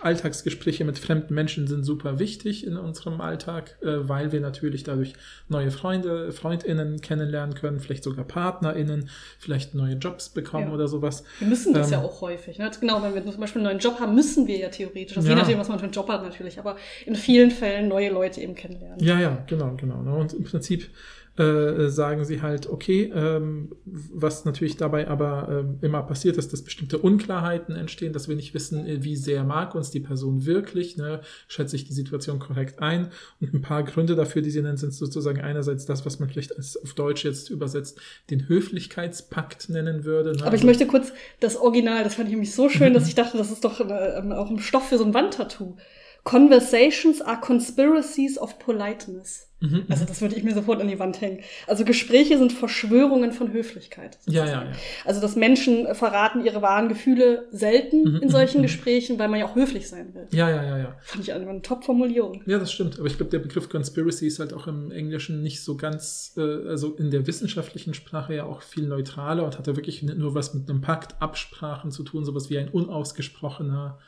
Alltagsgespräche 0.00 0.84
mit 0.84 0.98
fremden 0.98 1.32
Menschen 1.32 1.68
sind 1.68 1.84
super 1.84 2.18
wichtig 2.18 2.66
in 2.66 2.76
unserem 2.76 3.20
Alltag, 3.20 3.76
äh, 3.82 4.08
weil 4.08 4.32
wir 4.32 4.40
natürlich 4.40 4.82
dadurch 4.82 5.12
neue 5.48 5.70
Freunde, 5.70 6.32
FreundInnen 6.32 7.00
kennenlernen 7.00 7.54
können, 7.54 7.78
vielleicht 7.78 8.02
sogar 8.02 8.24
PartnerInnen, 8.24 9.10
vielleicht 9.38 9.76
neue 9.76 9.94
Jobs 9.94 10.28
bekommen 10.30 10.68
Ja. 10.68 10.74
oder 10.74 10.88
sowas. 10.88 11.22
Wir 11.38 11.46
müssen 11.46 11.72
das 11.72 11.86
Ähm, 11.86 11.92
ja 11.92 12.02
auch 12.02 12.20
häufig. 12.20 12.58
Ne? 12.58 12.68
Genau, 12.80 13.00
wenn 13.00 13.14
wir 13.14 13.24
zum 13.30 13.40
Beispiel 13.40 13.60
einen 13.60 13.70
neuen 13.70 13.78
Job 13.78 14.00
haben, 14.00 14.16
müssen 14.16 14.48
wir 14.48 14.56
ja 14.58 14.70
theoretisch, 14.70 15.16
also 15.16 15.28
je 15.28 15.34
Ja. 15.34 15.40
nachdem, 15.40 15.58
was 15.58 15.68
man 15.68 15.78
für 15.78 15.84
einen 15.84 15.92
Job 15.92 16.08
hat 16.08 16.24
natürlich, 16.24 16.58
aber 16.58 16.76
in 17.06 17.14
vielen 17.14 17.52
Fällen 17.52 17.86
neue 17.88 18.10
Leute 18.10 18.40
eben 18.40 18.56
kennenlernen. 18.56 18.98
Ja, 18.98 19.20
ja, 19.20 19.44
genau, 19.46 19.74
genau. 19.76 20.02
ne? 20.02 20.12
Und 20.14 20.32
im 20.34 20.42
Prinzip 20.42 20.88
äh, 21.38 21.88
sagen 21.88 22.24
sie 22.24 22.40
halt, 22.40 22.68
okay, 22.68 23.12
ähm, 23.14 23.72
was 23.84 24.44
natürlich 24.44 24.76
dabei 24.76 25.08
aber 25.08 25.48
ähm, 25.50 25.78
immer 25.82 26.02
passiert 26.02 26.36
ist, 26.38 26.52
dass 26.52 26.62
bestimmte 26.62 26.98
Unklarheiten 26.98 27.76
entstehen, 27.76 28.12
dass 28.12 28.28
wir 28.28 28.36
nicht 28.36 28.54
wissen, 28.54 28.86
äh, 28.86 29.02
wie 29.04 29.16
sehr 29.16 29.44
mag 29.44 29.74
uns 29.74 29.90
die 29.90 30.00
Person 30.00 30.46
wirklich, 30.46 30.96
ne? 30.96 31.20
schätze 31.48 31.76
ich 31.76 31.84
die 31.84 31.92
Situation 31.92 32.38
korrekt 32.38 32.80
ein. 32.80 33.08
Und 33.40 33.52
ein 33.52 33.60
paar 33.60 33.82
Gründe 33.82 34.14
dafür, 34.14 34.40
die 34.40 34.50
sie 34.50 34.62
nennen, 34.62 34.78
sind 34.78 34.94
sozusagen 34.94 35.40
einerseits 35.40 35.84
das, 35.84 36.06
was 36.06 36.18
man 36.18 36.28
vielleicht 36.28 36.56
als 36.56 36.82
auf 36.82 36.94
Deutsch 36.94 37.24
jetzt 37.24 37.50
übersetzt, 37.50 38.00
den 38.30 38.48
Höflichkeitspakt 38.48 39.68
nennen 39.68 40.04
würde. 40.04 40.30
Ne? 40.32 40.38
Aber 40.40 40.48
ich 40.48 40.52
Also- 40.54 40.66
möchte 40.66 40.86
kurz 40.86 41.12
das 41.40 41.56
Original, 41.56 42.02
das 42.04 42.14
fand 42.14 42.28
ich 42.28 42.32
nämlich 42.32 42.54
so 42.54 42.68
schön, 42.68 42.94
dass 42.94 43.08
ich 43.08 43.14
dachte, 43.14 43.36
das 43.36 43.50
ist 43.50 43.64
doch 43.64 43.80
äh, 43.80 44.18
ähm, 44.18 44.32
auch 44.32 44.50
ein 44.50 44.58
Stoff 44.58 44.88
für 44.88 44.98
so 44.98 45.04
ein 45.04 45.14
Wandtattoo. 45.14 45.76
Conversations 46.26 47.22
are 47.22 47.40
conspiracies 47.40 48.36
of 48.36 48.58
politeness. 48.58 49.48
Mhm, 49.60 49.84
Also 49.88 50.04
das 50.04 50.20
würde 50.20 50.34
ich 50.34 50.42
mir 50.42 50.54
sofort 50.54 50.80
an 50.80 50.88
die 50.88 50.98
Wand 50.98 51.20
hängen. 51.20 51.38
Also 51.68 51.84
Gespräche 51.84 52.36
sind 52.36 52.52
Verschwörungen 52.52 53.30
von 53.32 53.52
Höflichkeit. 53.52 54.18
Ja, 54.26 54.44
ja, 54.44 54.64
ja. 54.64 54.72
Also 55.04 55.20
dass 55.20 55.36
Menschen 55.36 55.94
verraten 55.94 56.44
ihre 56.44 56.60
wahren 56.62 56.88
Gefühle 56.88 57.46
selten 57.52 58.02
Mhm, 58.02 58.22
in 58.22 58.28
solchen 58.28 58.58
mhm, 58.58 58.62
Gesprächen, 58.64 59.18
weil 59.20 59.28
man 59.28 59.38
ja 59.38 59.46
auch 59.46 59.54
höflich 59.54 59.88
sein 59.88 60.14
will. 60.14 60.26
Ja, 60.32 60.50
ja, 60.50 60.62
ja, 60.64 60.78
ja. 60.78 60.96
Fand 61.00 61.22
ich 61.22 61.32
eine 61.32 61.62
Top-Formulierung. 61.62 62.42
Ja, 62.44 62.58
das 62.58 62.72
stimmt. 62.72 62.98
Aber 62.98 63.06
ich 63.06 63.16
glaube, 63.16 63.30
der 63.30 63.38
Begriff 63.38 63.68
Conspiracy 63.68 64.26
ist 64.26 64.40
halt 64.40 64.52
auch 64.52 64.66
im 64.66 64.90
Englischen 64.90 65.42
nicht 65.44 65.62
so 65.62 65.76
ganz, 65.76 66.34
äh, 66.36 66.40
also 66.68 66.94
in 66.96 67.12
der 67.12 67.26
wissenschaftlichen 67.28 67.94
Sprache 67.94 68.34
ja 68.34 68.44
auch 68.44 68.62
viel 68.62 68.88
neutraler 68.88 69.44
und 69.44 69.56
hat 69.56 69.68
da 69.68 69.76
wirklich 69.76 70.02
nur 70.02 70.34
was 70.34 70.54
mit 70.54 70.68
einem 70.68 70.80
Pakt, 70.80 71.14
Absprachen 71.22 71.92
zu 71.92 72.02
tun, 72.02 72.24
sowas 72.24 72.50
wie 72.50 72.58
ein 72.58 72.68
unausgesprochener, 72.68 73.98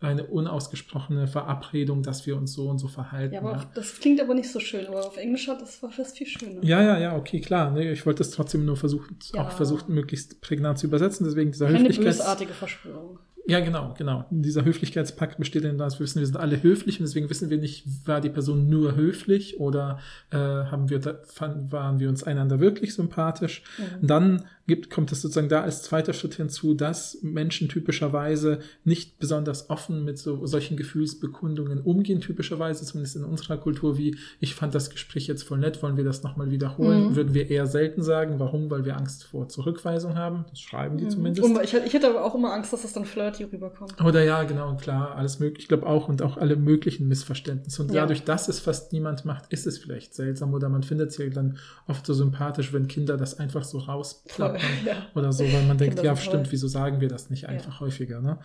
eine 0.00 0.24
unausgesprochene 0.24 1.26
Verabredung, 1.26 2.02
dass 2.02 2.26
wir 2.26 2.36
uns 2.36 2.54
so 2.54 2.68
und 2.68 2.78
so 2.78 2.88
verhalten. 2.88 3.34
Ja, 3.34 3.40
aber 3.40 3.52
ja. 3.52 3.70
das 3.74 4.00
klingt 4.00 4.20
aber 4.20 4.34
nicht 4.34 4.50
so 4.50 4.58
schön. 4.58 4.86
Aber 4.86 5.06
auf 5.06 5.16
Englisch 5.18 5.46
hat 5.46 5.60
das 5.60 5.82
war 5.82 5.90
fast 5.90 6.16
viel 6.16 6.26
schöner. 6.26 6.64
Ja, 6.64 6.82
ja, 6.82 6.98
ja, 6.98 7.16
okay, 7.16 7.40
klar. 7.40 7.70
Nee, 7.70 7.92
ich 7.92 8.06
wollte 8.06 8.22
es 8.22 8.30
trotzdem 8.30 8.64
nur 8.64 8.76
versuchen, 8.76 9.18
Ja. 9.34 9.42
auch 9.42 9.52
versucht, 9.52 9.88
möglichst 9.90 10.40
prägnant 10.40 10.78
zu 10.78 10.86
übersetzen. 10.86 11.26
Deswegen 11.26 11.52
dieser 11.52 11.66
Keine 11.66 11.80
Höflichkeits... 11.80 12.18
bösartige 12.18 12.54
Verschwörung. 12.54 13.18
Ja, 13.46 13.60
genau, 13.60 13.94
genau. 13.96 14.26
Dieser 14.30 14.64
Höflichkeitspakt 14.64 15.38
besteht 15.38 15.64
in, 15.64 15.76
dass 15.76 15.98
wir 15.98 16.04
wissen, 16.04 16.20
wir 16.20 16.26
sind 16.26 16.36
alle 16.36 16.62
höflich 16.62 17.00
und 17.00 17.06
deswegen 17.06 17.28
wissen 17.30 17.50
wir 17.50 17.58
nicht, 17.58 17.84
war 18.06 18.20
die 18.20 18.28
Person 18.28 18.68
nur 18.68 18.94
höflich 18.96 19.58
oder 19.58 19.98
äh, 20.30 20.36
haben 20.36 20.88
wir 20.88 21.00
fanden, 21.24 21.72
waren 21.72 21.98
wir 21.98 22.08
uns 22.08 22.22
einander 22.22 22.60
wirklich 22.60 22.94
sympathisch. 22.94 23.62
Mhm. 23.78 24.06
Dann 24.06 24.44
gibt, 24.70 24.88
kommt 24.88 25.10
es 25.12 25.20
sozusagen 25.20 25.48
da 25.48 25.62
als 25.62 25.82
zweiter 25.82 26.12
Schritt 26.12 26.34
hinzu, 26.34 26.74
dass 26.74 27.18
Menschen 27.22 27.68
typischerweise 27.68 28.60
nicht 28.84 29.18
besonders 29.18 29.68
offen 29.68 30.04
mit 30.04 30.16
so 30.16 30.46
solchen 30.46 30.76
Gefühlsbekundungen 30.76 31.80
umgehen, 31.80 32.20
typischerweise, 32.20 32.84
zumindest 32.84 33.16
in 33.16 33.24
unserer 33.24 33.56
Kultur, 33.58 33.98
wie 33.98 34.16
ich 34.38 34.54
fand 34.54 34.74
das 34.74 34.90
Gespräch 34.90 35.26
jetzt 35.26 35.42
voll 35.42 35.58
nett, 35.58 35.82
wollen 35.82 35.96
wir 35.96 36.04
das 36.04 36.22
nochmal 36.22 36.50
wiederholen? 36.50 37.10
Mhm. 37.10 37.16
Würden 37.16 37.34
wir 37.34 37.50
eher 37.50 37.66
selten 37.66 38.02
sagen. 38.02 38.38
Warum? 38.38 38.70
Weil 38.70 38.84
wir 38.84 38.96
Angst 38.96 39.24
vor 39.24 39.48
Zurückweisung 39.48 40.14
haben. 40.14 40.44
Das 40.50 40.60
schreiben 40.60 40.96
die 40.96 41.08
zumindest. 41.08 41.44
Und 41.44 41.60
ich, 41.62 41.74
ich 41.74 41.92
hätte 41.92 42.08
aber 42.08 42.24
auch 42.24 42.34
immer 42.36 42.52
Angst, 42.52 42.72
dass 42.72 42.82
das 42.82 42.92
dann 42.92 43.04
flirty 43.04 43.44
rüberkommt. 43.44 44.00
Oder 44.02 44.22
ja, 44.22 44.44
genau, 44.44 44.76
klar, 44.76 45.16
alles 45.16 45.40
möglich. 45.40 45.64
Ich 45.64 45.68
glaube 45.68 45.86
auch 45.86 46.08
und 46.08 46.22
auch 46.22 46.36
alle 46.36 46.54
möglichen 46.54 47.08
Missverständnisse. 47.08 47.82
Und 47.82 47.92
Ja. 47.92 48.02
dadurch, 48.02 48.22
dass 48.24 48.48
es 48.48 48.60
fast 48.60 48.92
niemand 48.92 49.24
macht, 49.24 49.52
ist 49.52 49.66
es 49.66 49.78
vielleicht 49.78 50.14
seltsam 50.14 50.54
oder 50.54 50.68
man 50.68 50.84
findet 50.84 51.10
es 51.10 51.18
ja 51.18 51.28
dann 51.28 51.58
oft 51.88 52.06
so 52.06 52.14
sympathisch, 52.14 52.72
wenn 52.72 52.86
Kinder 52.86 53.16
das 53.16 53.38
einfach 53.38 53.64
so 53.64 53.78
rausplappern 53.78 54.59
Ja. 54.84 55.06
oder 55.14 55.32
so, 55.32 55.44
weil 55.52 55.62
man 55.64 55.78
denkt, 55.78 55.96
Kinder 55.96 56.04
ja, 56.10 56.16
stimmt, 56.16 56.50
wieso 56.52 56.68
sagen 56.68 57.00
wir 57.00 57.08
das 57.08 57.30
nicht 57.30 57.48
einfach 57.48 57.80
häufiger? 57.80 58.20
Ne? 58.20 58.38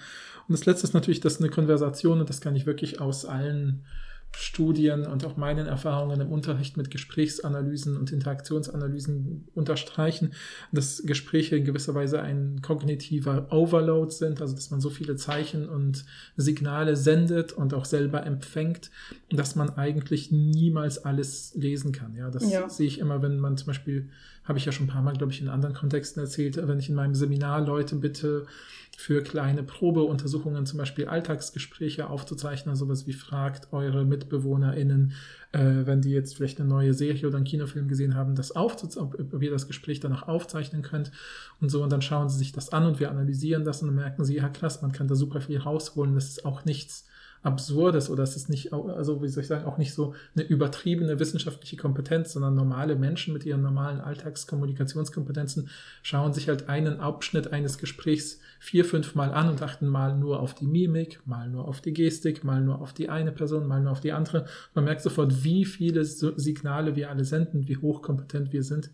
Und 0.47 0.53
das 0.53 0.65
Letzte 0.65 0.87
ist 0.87 0.93
natürlich, 0.93 1.19
dass 1.19 1.39
eine 1.39 1.49
Konversation, 1.49 2.19
und 2.19 2.29
das 2.29 2.41
kann 2.41 2.55
ich 2.55 2.65
wirklich 2.65 3.01
aus 3.01 3.25
allen 3.25 3.83
Studien 4.37 5.05
und 5.05 5.25
auch 5.25 5.37
meinen 5.37 5.65
Erfahrungen 5.65 6.19
im 6.19 6.29
Unterricht 6.29 6.75
mit 6.75 6.91
Gesprächsanalysen 6.91 7.95
und 7.95 8.11
Interaktionsanalysen 8.11 9.47
unterstreichen, 9.53 10.33
dass 10.71 11.03
Gespräche 11.05 11.55
in 11.55 11.63
gewisser 11.63 11.95
Weise 11.95 12.21
ein 12.21 12.61
kognitiver 12.61 13.47
Overload 13.51 14.11
sind, 14.11 14.41
also 14.41 14.53
dass 14.53 14.71
man 14.71 14.81
so 14.81 14.89
viele 14.89 15.15
Zeichen 15.15 15.69
und 15.69 16.05
Signale 16.35 16.95
sendet 16.95 17.53
und 17.53 17.73
auch 17.73 17.85
selber 17.85 18.25
empfängt, 18.25 18.91
dass 19.29 19.55
man 19.55 19.69
eigentlich 19.69 20.31
niemals 20.31 20.97
alles 21.05 21.53
lesen 21.55 21.91
kann. 21.91 22.13
Ja, 22.15 22.29
das 22.29 22.51
Ja. 22.51 22.67
sehe 22.67 22.87
ich 22.87 22.99
immer, 22.99 23.21
wenn 23.21 23.39
man 23.39 23.57
zum 23.57 23.67
Beispiel, 23.67 24.09
habe 24.45 24.57
ich 24.59 24.65
ja 24.65 24.71
schon 24.71 24.85
ein 24.85 24.89
paar 24.89 25.01
Mal, 25.01 25.13
glaube 25.13 25.31
ich, 25.33 25.41
in 25.41 25.49
anderen 25.49 25.75
Kontexten 25.75 26.21
erzählt, 26.21 26.57
wenn 26.67 26.79
ich 26.79 26.89
in 26.89 26.95
meinem 26.95 27.15
Seminar 27.15 27.61
Leute 27.61 27.95
bitte, 27.95 28.45
für 28.97 29.21
kleine 29.21 29.61
Probeuntersuchungen, 29.63 30.65
zum 30.65 30.77
Beispiel 30.77 31.07
Alltagsgespräche 31.07 32.09
aufzuzeichnen, 32.09 32.75
sowas 32.75 33.05
wie 33.07 33.13
fragt 33.13 33.73
eure 33.73 34.05
MitbewohnerInnen, 34.05 35.13
äh, 35.51 35.85
wenn 35.85 36.01
die 36.01 36.11
jetzt 36.11 36.35
vielleicht 36.35 36.59
eine 36.59 36.69
neue 36.69 36.93
Serie 36.93 37.27
oder 37.27 37.35
einen 37.35 37.45
Kinofilm 37.45 37.87
gesehen 37.87 38.15
haben, 38.15 38.35
das 38.35 38.55
ob, 38.55 39.19
ob 39.19 39.41
ihr 39.41 39.51
das 39.51 39.67
Gespräch 39.67 39.99
dann 39.99 40.13
auch 40.13 40.23
aufzeichnen 40.23 40.81
könnt 40.81 41.11
und 41.59 41.69
so. 41.69 41.83
Und 41.83 41.91
dann 41.91 42.01
schauen 42.01 42.29
sie 42.29 42.37
sich 42.37 42.53
das 42.53 42.69
an 42.69 42.85
und 42.85 42.99
wir 42.99 43.11
analysieren 43.11 43.65
das 43.65 43.81
und 43.81 43.89
dann 43.89 43.95
merken 43.95 44.23
sie, 44.23 44.35
ja 44.35 44.47
krass, 44.47 44.81
man 44.81 44.93
kann 44.93 45.07
da 45.07 45.15
super 45.15 45.41
viel 45.41 45.57
rausholen. 45.57 46.15
Das 46.15 46.29
ist 46.29 46.45
auch 46.45 46.63
nichts 46.63 47.05
Absurdes 47.45 48.09
oder 48.09 48.23
es 48.23 48.35
ist 48.35 48.49
nicht, 48.49 48.73
also 48.73 49.21
wie 49.21 49.27
soll 49.27 49.41
ich 49.41 49.47
sagen, 49.47 49.65
auch 49.65 49.77
nicht 49.77 49.93
so 49.93 50.15
eine 50.35 50.45
übertriebene 50.45 51.19
wissenschaftliche 51.19 51.77
Kompetenz, 51.77 52.33
sondern 52.33 52.55
normale 52.55 52.95
Menschen 52.95 53.33
mit 53.33 53.45
ihren 53.45 53.61
normalen 53.61 54.01
Alltagskommunikationskompetenzen 54.01 55.69
schauen 56.01 56.33
sich 56.33 56.49
halt 56.49 56.69
einen 56.69 56.99
Abschnitt 56.99 57.53
eines 57.53 57.77
Gesprächs 57.77 58.39
vier, 58.59 58.83
fünf 58.83 59.13
Mal 59.13 59.31
an 59.31 59.49
und 59.49 59.61
achten 59.61 59.87
mal 59.87 60.17
nur 60.17 60.39
auf 60.39 60.55
die 60.55 60.65
Mimik, 60.65 61.21
mal 61.25 61.47
nur 61.47 61.67
auf 61.67 61.81
die 61.81 61.93
Gestik, 61.93 62.43
mal 62.43 62.61
nur 62.61 62.81
auf 62.81 62.93
die 62.93 63.09
eine 63.09 63.31
Person, 63.31 63.67
mal 63.67 63.81
nur 63.81 63.91
auf 63.91 64.01
die 64.01 64.11
andere. 64.11 64.45
Man 64.73 64.85
merkt 64.85 65.01
sofort, 65.01 65.43
wie 65.43 65.65
viele 65.65 66.03
Signale 66.03 66.95
wir 66.95 67.09
alle 67.09 67.25
senden, 67.25 67.67
wie 67.67 67.77
hochkompetent 67.77 68.53
wir 68.53 68.63
sind 68.63 68.89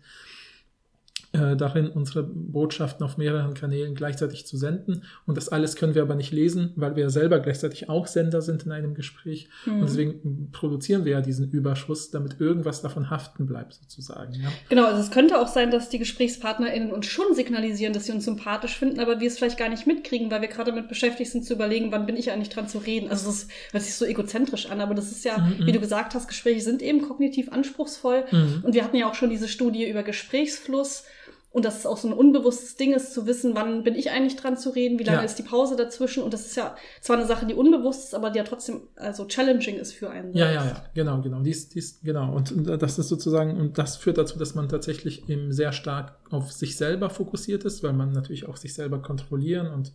äh, 1.32 1.56
darin, 1.56 1.88
unsere 1.88 2.22
Botschaften 2.22 3.04
auf 3.04 3.16
mehreren 3.16 3.54
Kanälen 3.54 3.94
gleichzeitig 3.94 4.46
zu 4.46 4.58
senden. 4.58 5.04
Und 5.24 5.38
das 5.38 5.48
alles 5.48 5.76
können 5.76 5.94
wir 5.94 6.02
aber 6.02 6.14
nicht 6.14 6.30
lesen, 6.30 6.72
weil 6.76 6.94
wir 6.94 7.08
selber 7.08 7.40
gleichzeitig 7.40 7.88
auch 7.88 8.06
Sender 8.06 8.42
sind 8.42 8.64
in 8.64 8.72
einem 8.72 8.92
Gespräch. 8.92 9.48
Mhm. 9.64 9.72
Und 9.74 9.82
deswegen 9.82 10.50
produzieren 10.52 11.06
wir 11.06 11.12
ja 11.12 11.20
diesen 11.22 11.50
Überschuss, 11.50 12.10
damit 12.10 12.38
irgendwas 12.38 12.82
davon 12.82 13.08
haften 13.08 13.46
bleibt, 13.46 13.74
sozusagen. 13.74 14.34
Ja. 14.34 14.52
Genau, 14.68 14.84
also 14.84 15.00
es 15.00 15.10
könnte 15.10 15.40
auch 15.40 15.48
sein, 15.48 15.70
dass 15.70 15.88
die 15.88 15.98
GesprächspartnerInnen 15.98 16.92
uns 16.92 17.06
schon 17.06 17.34
signalisieren, 17.34 17.94
dass 17.94 18.04
sie 18.04 18.12
uns 18.12 18.26
sympathisch 18.26 18.76
finden, 18.76 19.00
aber 19.00 19.20
wir 19.20 19.28
es 19.28 19.38
vielleicht 19.38 19.58
gar 19.58 19.70
nicht 19.70 19.86
mitkriegen, 19.86 20.30
weil 20.30 20.42
wir 20.42 20.48
gerade 20.48 20.70
damit 20.70 20.88
beschäftigt 20.88 21.30
sind 21.30 21.46
zu 21.46 21.54
überlegen, 21.54 21.92
wann 21.92 22.04
bin 22.04 22.16
ich 22.18 22.30
eigentlich 22.30 22.50
dran 22.50 22.68
zu 22.68 22.76
reden. 22.76 23.08
Also 23.08 23.28
das 23.28 23.48
hört 23.70 23.82
sich 23.82 23.94
so 23.94 24.04
egozentrisch 24.04 24.66
an, 24.66 24.82
aber 24.82 24.94
das 24.94 25.10
ist 25.10 25.24
ja, 25.24 25.38
mhm. 25.38 25.66
wie 25.66 25.72
du 25.72 25.80
gesagt 25.80 26.14
hast, 26.14 26.28
Gespräche 26.28 26.60
sind 26.60 26.82
eben 26.82 27.00
kognitiv 27.00 27.50
anspruchsvoll. 27.50 28.24
Mhm. 28.30 28.64
Und 28.64 28.74
wir 28.74 28.84
hatten 28.84 28.96
ja 28.96 29.08
auch 29.08 29.14
schon 29.14 29.30
diese 29.30 29.48
Studie 29.48 29.88
über 29.88 30.02
Gesprächsfluss 30.02 31.04
und 31.52 31.66
dass 31.66 31.78
es 31.78 31.86
auch 31.86 31.98
so 31.98 32.08
ein 32.08 32.14
unbewusstes 32.14 32.76
Ding 32.76 32.94
ist, 32.94 33.12
zu 33.12 33.26
wissen, 33.26 33.54
wann 33.54 33.84
bin 33.84 33.94
ich 33.94 34.10
eigentlich 34.10 34.36
dran 34.36 34.56
zu 34.56 34.70
reden, 34.70 34.98
wie 34.98 35.04
lange 35.04 35.18
ja. 35.18 35.24
ist 35.24 35.38
die 35.38 35.42
Pause 35.42 35.76
dazwischen. 35.76 36.22
Und 36.22 36.32
das 36.32 36.46
ist 36.46 36.56
ja 36.56 36.74
zwar 37.02 37.18
eine 37.18 37.26
Sache, 37.26 37.44
die 37.44 37.54
unbewusst 37.54 38.04
ist, 38.04 38.14
aber 38.14 38.30
die 38.30 38.38
ja 38.38 38.44
trotzdem 38.44 38.88
also 38.96 39.26
challenging 39.26 39.76
ist 39.76 39.92
für 39.92 40.08
einen. 40.08 40.32
Ja, 40.32 40.50
ja, 40.50 40.64
ja, 40.64 40.84
genau, 40.94 41.20
genau. 41.20 41.40
Dies, 41.40 41.68
dies, 41.68 42.00
genau. 42.02 42.34
Und, 42.34 42.52
und 42.52 42.64
das 42.64 42.98
ist 42.98 43.08
sozusagen, 43.08 43.60
und 43.60 43.76
das 43.76 43.96
führt 43.96 44.16
dazu, 44.16 44.38
dass 44.38 44.54
man 44.54 44.68
tatsächlich 44.70 45.28
eben 45.28 45.52
sehr 45.52 45.72
stark 45.72 46.16
auf 46.30 46.50
sich 46.52 46.76
selber 46.76 47.10
fokussiert 47.10 47.64
ist, 47.64 47.82
weil 47.82 47.92
man 47.92 48.12
natürlich 48.12 48.48
auch 48.48 48.56
sich 48.56 48.72
selber 48.72 49.02
kontrollieren 49.02 49.66
und 49.66 49.92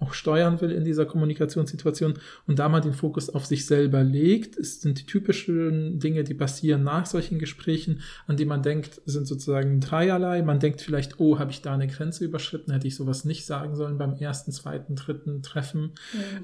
auch 0.00 0.14
steuern 0.14 0.60
will 0.60 0.70
in 0.70 0.84
dieser 0.84 1.06
Kommunikationssituation 1.06 2.14
und 2.46 2.58
da 2.58 2.68
mal 2.68 2.80
den 2.80 2.92
Fokus 2.92 3.30
auf 3.30 3.46
sich 3.46 3.66
selber 3.66 4.04
legt, 4.04 4.56
es 4.56 4.80
sind 4.80 5.00
die 5.00 5.06
typischen 5.06 5.98
Dinge, 5.98 6.24
die 6.24 6.34
passieren 6.34 6.84
nach 6.84 7.06
solchen 7.06 7.38
Gesprächen, 7.38 8.00
an 8.26 8.36
die 8.36 8.44
man 8.44 8.62
denkt, 8.62 9.00
sind 9.06 9.26
sozusagen 9.26 9.80
dreierlei. 9.80 10.42
Man 10.42 10.60
denkt 10.60 10.82
vielleicht, 10.82 11.18
oh, 11.18 11.38
habe 11.38 11.50
ich 11.50 11.62
da 11.62 11.74
eine 11.74 11.88
Grenze 11.88 12.24
überschritten, 12.24 12.72
hätte 12.72 12.86
ich 12.86 12.94
sowas 12.94 13.24
nicht 13.24 13.44
sagen 13.44 13.74
sollen 13.74 13.98
beim 13.98 14.14
ersten, 14.14 14.52
zweiten, 14.52 14.94
dritten 14.94 15.42
Treffen. 15.42 15.92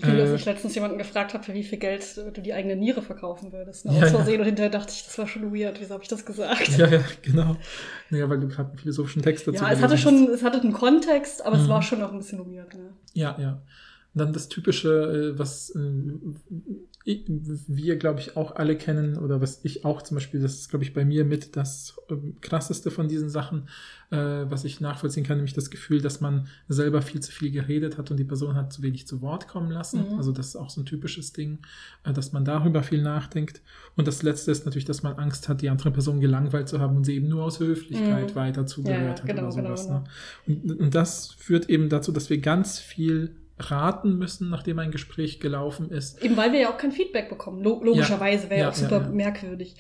Ja, 0.03 0.09
wie 0.09 0.17
äh, 0.17 0.19
dass 0.19 0.41
ich 0.41 0.47
letztens 0.47 0.75
jemanden 0.75 0.99
gefragt 0.99 1.35
habe, 1.35 1.45
für 1.45 1.55
wie 1.55 1.63
viel 1.63 1.79
Geld 1.79 2.17
du 2.17 2.41
die 2.41 2.53
eigene 2.53 2.77
Niere 2.77 3.03
verkaufen 3.03 3.53
würdest. 3.53 3.85
Ne? 3.85 3.93
Aus 3.93 4.01
ja, 4.01 4.07
Versehen 4.07 4.35
ja. 4.35 4.41
und 4.41 4.47
hinterher 4.47 4.71
dachte 4.71 4.93
ich, 4.93 5.05
das 5.05 5.17
war 5.17 5.29
schon 5.29 5.55
weird, 5.55 5.81
wieso 5.81 5.95
habe 5.95 6.03
ich 6.03 6.09
das 6.09 6.25
gesagt? 6.25 6.77
Ja, 6.77 6.89
ja, 6.89 7.05
genau. 7.23 7.57
Naja, 8.11 8.29
weil 8.29 8.41
du 8.41 8.49
gerade 8.49 8.71
einen 8.71 8.79
philosophischen 8.79 9.23
Text 9.23 9.47
dazu 9.47 9.63
Ja, 9.63 9.71
es 9.71 9.81
hatte 9.81 9.97
schon, 9.97 10.29
es 10.29 10.43
hatte 10.43 10.61
einen 10.61 10.73
Kontext, 10.73 11.45
aber 11.45 11.57
mhm. 11.57 11.63
es 11.63 11.69
war 11.69 11.83
schon 11.83 12.03
auch 12.03 12.13
ein 12.13 12.19
bisschen 12.19 12.39
weird. 12.41 12.75
Ne? 12.75 12.91
Ja, 13.13 13.37
ja. 13.39 13.44
Und 13.53 14.21
dann 14.21 14.33
das 14.33 14.49
Typische, 14.49 15.33
äh, 15.35 15.39
was 15.39 15.71
äh, 15.71 15.81
wir, 17.07 17.97
glaube 17.97 18.21
ich, 18.21 18.35
auch 18.35 18.57
alle 18.57 18.77
kennen, 18.77 19.19
oder 19.19 19.43
was 19.43 19.61
ich 19.63 19.85
auch 19.85 20.01
zum 20.01 20.15
Beispiel, 20.15 20.41
das 20.41 20.55
ist, 20.55 20.71
glaube 20.71 20.85
ich, 20.85 20.95
bei 20.95 21.05
mir 21.05 21.27
mit 21.27 21.55
das 21.55 21.97
ähm, 22.09 22.37
krasseste 22.41 22.91
von 22.91 23.09
diesen 23.09 23.29
Sachen, 23.29 23.69
äh, 24.11 24.17
was 24.17 24.65
ich 24.65 24.81
nachvollziehen 24.81 25.23
kann, 25.23 25.37
nämlich 25.37 25.53
das 25.53 25.69
Gefühl, 25.69 26.01
dass 26.01 26.23
man 26.23 26.49
selber 26.67 27.03
viel 27.03 27.21
zu 27.21 27.31
viel 27.31 27.51
geredet 27.51 27.99
hat 27.99 28.11
und 28.11 28.17
die 28.17 28.25
Person 28.25 28.55
hat 28.55 28.73
zu 28.73 28.83
wenig 28.83 29.07
zu 29.07 29.21
Wort 29.21 29.49
kommen 29.49 29.71
lassen. 29.71 30.13
Mhm. 30.13 30.17
Also 30.17 30.33
das 30.33 30.49
ist 30.49 30.57
auch 30.57 30.71
so 30.71 30.81
ein 30.81 30.87
typisches 30.87 31.35
Ding, 31.35 31.59
dass 32.05 32.33
man 32.33 32.47
darüber 32.47 32.83
viel 32.83 33.03
nachdenkt. 33.03 33.61
Und 33.97 34.09
das 34.09 34.23
Letzte 34.23 34.51
ist 34.51 34.65
natürlich, 34.65 34.87
dass 34.87 35.03
man 35.03 35.19
Angst 35.19 35.51
hat, 35.51 35.61
die 35.61 35.69
andere 35.69 35.91
Person 35.91 36.21
gelangweilt 36.21 36.71
zu 36.71 36.81
haben 36.81 36.97
und 36.97 37.05
sie 37.05 37.17
eben 37.17 37.29
nur 37.29 37.45
aus 37.45 37.61
Höflichkeit 37.61 38.31
mhm. 38.31 38.35
weiter 38.35 38.65
zugehört 38.65 39.19
ja, 39.21 39.27
genau, 39.27 39.49
hat 39.49 39.55
oder 39.55 39.63
genau, 39.63 39.77
sowas. 39.77 39.87
Genau, 39.87 40.05
genau. 40.47 40.59
Ne? 40.63 40.71
Und, 40.71 40.81
und 40.81 40.95
das 40.95 41.33
führt 41.33 41.69
eben 41.69 41.91
dazu, 41.91 42.13
dass 42.13 42.31
wir 42.31 42.39
ganz 42.39 42.79
viel 42.79 43.37
raten 43.59 44.19
müssen, 44.19 44.51
nachdem 44.51 44.81
ein 44.81 44.91
Gespräch 44.91 45.39
gelaufen 45.39 45.91
ist. 45.91 46.21
Eben 46.23 46.37
weil 46.37 46.53
wir 46.53 46.61
ja 46.61 46.71
auch 46.71 46.77
kein 46.77 46.91
Feedback 46.91 47.29
bekommen. 47.29 47.63
logischerweise 47.63 48.45
ja, 48.45 48.51
wäre 48.51 48.61
ja, 48.63 48.69
auch 48.71 48.75
super 48.75 49.03
ja, 49.03 49.09
merkwürdig. 49.09 49.77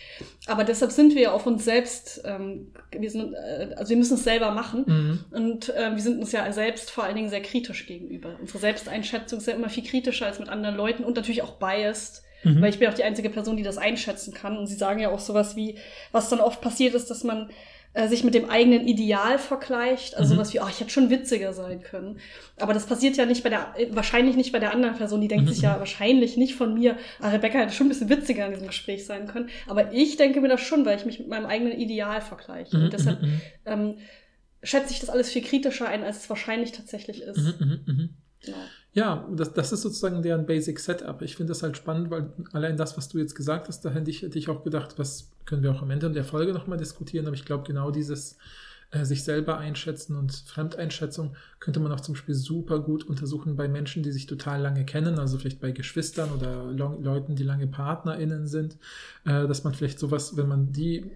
Aber 0.46 0.62
deshalb 0.62 0.92
sind 0.92 1.14
wir 1.14 1.22
ja 1.22 1.32
auf 1.32 1.46
uns 1.46 1.64
selbst, 1.64 2.22
ähm, 2.24 2.72
wir 2.96 3.10
sind, 3.10 3.34
äh, 3.34 3.74
also 3.76 3.90
wir 3.90 3.96
müssen 3.96 4.14
es 4.14 4.22
selber 4.22 4.52
machen. 4.52 4.84
Mhm. 4.86 5.24
Und 5.32 5.68
äh, 5.74 5.90
wir 5.92 6.02
sind 6.02 6.20
uns 6.20 6.30
ja 6.30 6.50
selbst 6.52 6.92
vor 6.92 7.04
allen 7.04 7.16
Dingen 7.16 7.30
sehr 7.30 7.42
kritisch 7.42 7.86
gegenüber. 7.86 8.36
Unsere 8.40 8.58
Selbsteinschätzung 8.58 9.40
ist 9.40 9.48
ja 9.48 9.54
immer 9.54 9.68
viel 9.68 9.84
kritischer 9.84 10.26
als 10.26 10.38
mit 10.38 10.48
anderen 10.48 10.76
Leuten 10.76 11.02
und 11.02 11.16
natürlich 11.16 11.42
auch 11.42 11.58
biased. 11.58 12.22
Mhm. 12.44 12.62
Weil 12.62 12.70
ich 12.70 12.78
bin 12.78 12.88
auch 12.88 12.94
die 12.94 13.04
einzige 13.04 13.30
Person, 13.30 13.56
die 13.56 13.64
das 13.64 13.78
einschätzen 13.78 14.32
kann. 14.32 14.56
Und 14.56 14.68
sie 14.68 14.76
sagen 14.76 15.00
ja 15.00 15.10
auch 15.10 15.18
sowas 15.18 15.56
wie, 15.56 15.78
was 16.12 16.28
dann 16.28 16.40
oft 16.40 16.60
passiert 16.60 16.94
ist, 16.94 17.10
dass 17.10 17.24
man 17.24 17.50
äh, 17.94 18.08
sich 18.08 18.24
mit 18.24 18.34
dem 18.34 18.50
eigenen 18.50 18.86
Ideal 18.86 19.38
vergleicht. 19.38 20.16
Also 20.16 20.34
mhm. 20.34 20.38
sowas 20.38 20.52
wie, 20.52 20.60
oh, 20.60 20.66
ich 20.68 20.80
hätte 20.80 20.90
schon 20.90 21.10
witziger 21.10 21.52
sein 21.52 21.80
können. 21.80 22.18
Aber 22.58 22.74
das 22.74 22.86
passiert 22.86 23.16
ja 23.16 23.24
nicht 23.24 23.42
bei 23.42 23.50
der, 23.50 23.72
äh, 23.76 23.86
wahrscheinlich 23.94 24.36
nicht 24.36 24.52
bei 24.52 24.58
der 24.58 24.72
anderen 24.72 24.96
Person. 24.96 25.20
Die 25.20 25.28
denkt 25.28 25.46
mhm. 25.46 25.52
sich 25.52 25.62
ja 25.62 25.78
wahrscheinlich 25.78 26.36
nicht 26.36 26.56
von 26.56 26.74
mir, 26.74 26.96
ah, 27.20 27.28
Rebecca 27.28 27.58
hätte 27.58 27.72
schon 27.72 27.86
ein 27.86 27.90
bisschen 27.90 28.08
witziger 28.08 28.46
in 28.46 28.52
diesem 28.52 28.66
Gespräch 28.66 29.06
sein 29.06 29.28
können. 29.28 29.48
Aber 29.68 29.92
ich 29.92 30.16
denke 30.16 30.40
mir 30.40 30.48
das 30.48 30.60
schon, 30.60 30.84
weil 30.84 30.98
ich 30.98 31.06
mich 31.06 31.20
mit 31.20 31.28
meinem 31.28 31.46
eigenen 31.46 31.78
Ideal 31.78 32.20
vergleiche. 32.20 32.76
Mhm. 32.76 32.84
Und 32.84 32.92
deshalb 32.92 33.22
mhm, 33.22 33.28
mhm. 33.28 33.40
ähm, 33.66 33.98
schätze 34.64 34.92
ich 34.92 35.00
das 35.00 35.10
alles 35.10 35.30
viel 35.30 35.42
kritischer 35.42 35.86
ein, 35.86 36.02
als 36.02 36.18
es 36.18 36.28
wahrscheinlich 36.28 36.72
tatsächlich 36.72 37.22
ist. 37.22 37.60
Mhm, 37.60 38.16
genau. 38.44 38.56
Ja, 38.94 39.28
das, 39.32 39.52
das 39.52 39.72
ist 39.72 39.82
sozusagen 39.82 40.22
deren 40.22 40.46
Basic 40.46 40.78
Setup. 40.78 41.20
Ich 41.22 41.34
finde 41.34 41.50
das 41.50 41.64
halt 41.64 41.76
spannend, 41.76 42.10
weil 42.10 42.32
allein 42.52 42.76
das, 42.76 42.96
was 42.96 43.08
du 43.08 43.18
jetzt 43.18 43.34
gesagt 43.34 43.66
hast, 43.66 43.84
da 43.84 43.90
hätte 43.90 44.08
ich, 44.08 44.22
hätte 44.22 44.38
ich 44.38 44.48
auch 44.48 44.62
gedacht, 44.62 44.94
was 44.98 45.32
können 45.46 45.64
wir 45.64 45.72
auch 45.72 45.82
am 45.82 45.90
Ende 45.90 46.10
der 46.12 46.22
Folge 46.22 46.52
nochmal 46.52 46.78
diskutieren, 46.78 47.26
aber 47.26 47.34
ich 47.34 47.44
glaube, 47.44 47.66
genau 47.66 47.90
dieses 47.90 48.38
äh, 48.92 49.04
sich 49.04 49.24
selber 49.24 49.58
einschätzen 49.58 50.16
und 50.16 50.32
Fremdeinschätzung 50.32 51.34
könnte 51.58 51.80
man 51.80 51.90
auch 51.90 52.00
zum 52.00 52.14
Beispiel 52.14 52.36
super 52.36 52.78
gut 52.78 53.02
untersuchen 53.02 53.56
bei 53.56 53.66
Menschen, 53.66 54.04
die 54.04 54.12
sich 54.12 54.26
total 54.26 54.62
lange 54.62 54.84
kennen, 54.84 55.18
also 55.18 55.38
vielleicht 55.38 55.60
bei 55.60 55.72
Geschwistern 55.72 56.30
oder 56.30 56.62
Leuten, 56.70 57.34
die 57.34 57.42
lange 57.42 57.66
PartnerInnen 57.66 58.46
sind, 58.46 58.76
äh, 59.24 59.48
dass 59.48 59.64
man 59.64 59.74
vielleicht 59.74 59.98
sowas, 59.98 60.36
wenn 60.36 60.46
man 60.46 60.70
die 60.70 61.10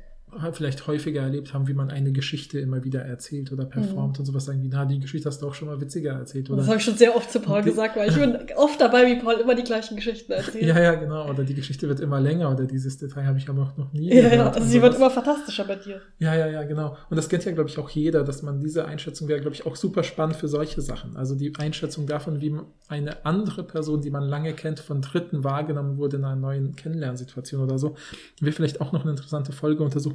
vielleicht 0.52 0.86
häufiger 0.86 1.22
erlebt 1.22 1.54
haben, 1.54 1.68
wie 1.68 1.74
man 1.74 1.90
eine 1.90 2.12
Geschichte 2.12 2.58
immer 2.58 2.84
wieder 2.84 3.02
erzählt 3.02 3.52
oder 3.52 3.64
performt 3.64 4.16
mhm. 4.16 4.20
und 4.20 4.26
sowas 4.26 4.44
sagen 4.44 4.62
wie, 4.62 4.68
na, 4.68 4.84
die 4.84 5.00
Geschichte 5.00 5.28
hast 5.28 5.42
du 5.42 5.48
auch 5.48 5.54
schon 5.54 5.68
mal 5.68 5.80
witziger 5.80 6.12
erzählt. 6.12 6.50
Oder 6.50 6.58
das 6.58 6.68
habe 6.68 6.78
ich 6.78 6.84
schon 6.84 6.96
sehr 6.96 7.16
oft 7.16 7.30
zu 7.30 7.40
Paul 7.40 7.62
gesagt, 7.62 7.96
weil 7.96 8.10
ich 8.10 8.16
bin 8.16 8.36
oft 8.56 8.80
dabei, 8.80 9.06
wie 9.06 9.16
Paul 9.16 9.34
immer 9.34 9.54
die 9.54 9.64
gleichen 9.64 9.96
Geschichten 9.96 10.32
erzählt. 10.32 10.64
Ja, 10.64 10.80
ja, 10.80 10.94
genau. 10.94 11.28
Oder 11.28 11.44
die 11.44 11.54
Geschichte 11.54 11.88
wird 11.88 12.00
immer 12.00 12.20
länger 12.20 12.50
oder 12.50 12.64
dieses 12.64 12.98
Detail 12.98 13.26
habe 13.26 13.38
ich 13.38 13.48
aber 13.48 13.58
noch, 13.58 13.76
noch 13.76 13.92
nie 13.92 14.14
ja. 14.14 14.28
Ja, 14.28 14.50
also 14.50 14.66
sie 14.66 14.82
wird 14.82 14.96
immer 14.96 15.10
fantastischer 15.10 15.64
bei 15.64 15.76
dir. 15.76 16.00
Ja, 16.18 16.34
ja, 16.34 16.46
ja, 16.46 16.62
genau. 16.64 16.96
Und 17.10 17.16
das 17.16 17.28
kennt 17.28 17.44
ja, 17.44 17.52
glaube 17.52 17.68
ich, 17.68 17.78
auch 17.78 17.90
jeder, 17.90 18.24
dass 18.24 18.42
man 18.42 18.60
diese 18.60 18.84
Einschätzung 18.84 19.28
wäre, 19.28 19.40
glaube 19.40 19.54
ich, 19.54 19.66
auch 19.66 19.76
super 19.76 20.02
spannend 20.02 20.36
für 20.36 20.48
solche 20.48 20.80
Sachen. 20.80 21.16
Also 21.16 21.34
die 21.34 21.54
Einschätzung 21.56 22.06
davon, 22.06 22.40
wie 22.40 22.54
eine 22.88 23.24
andere 23.24 23.62
Person, 23.62 24.00
die 24.00 24.10
man 24.10 24.24
lange 24.24 24.52
kennt, 24.52 24.80
von 24.80 25.02
Dritten 25.02 25.44
wahrgenommen 25.44 25.98
wurde 25.98 26.16
in 26.18 26.24
einer 26.24 26.36
neuen 26.36 26.76
Kennenlernsituation 26.76 27.62
oder 27.62 27.78
so, 27.78 27.96
wäre 28.40 28.52
vielleicht 28.52 28.80
auch 28.80 28.92
noch 28.92 29.02
eine 29.02 29.10
interessante 29.10 29.52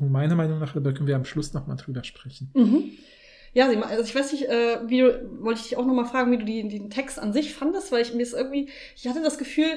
Folgeuntersuchung, 0.03 0.11
meiner 0.11 0.35
Meinung 0.35 0.59
nach, 0.59 0.73
da 0.73 0.91
können 0.91 1.07
wir 1.07 1.15
am 1.15 1.25
Schluss 1.25 1.53
nochmal 1.53 1.77
drüber 1.77 2.03
sprechen. 2.03 2.51
Mhm. 2.53 2.83
Ja, 3.55 3.67
also 3.67 4.03
ich 4.03 4.15
weiß 4.15 4.31
nicht, 4.31 4.49
äh, 4.49 4.79
wie 4.87 4.99
du, 4.99 5.29
wollte 5.41 5.59
ich 5.59 5.67
dich 5.67 5.77
auch 5.77 5.85
nochmal 5.85 6.05
fragen, 6.05 6.31
wie 6.31 6.37
du 6.37 6.45
die, 6.45 6.67
den 6.67 6.89
Text 6.89 7.19
an 7.19 7.33
sich 7.33 7.53
fandest, 7.53 7.91
weil 7.91 8.01
ich 8.01 8.11
mir 8.13 8.23
ist 8.23 8.33
irgendwie, 8.33 8.69
ich 8.95 9.07
hatte 9.07 9.21
das 9.21 9.37
Gefühl, 9.37 9.67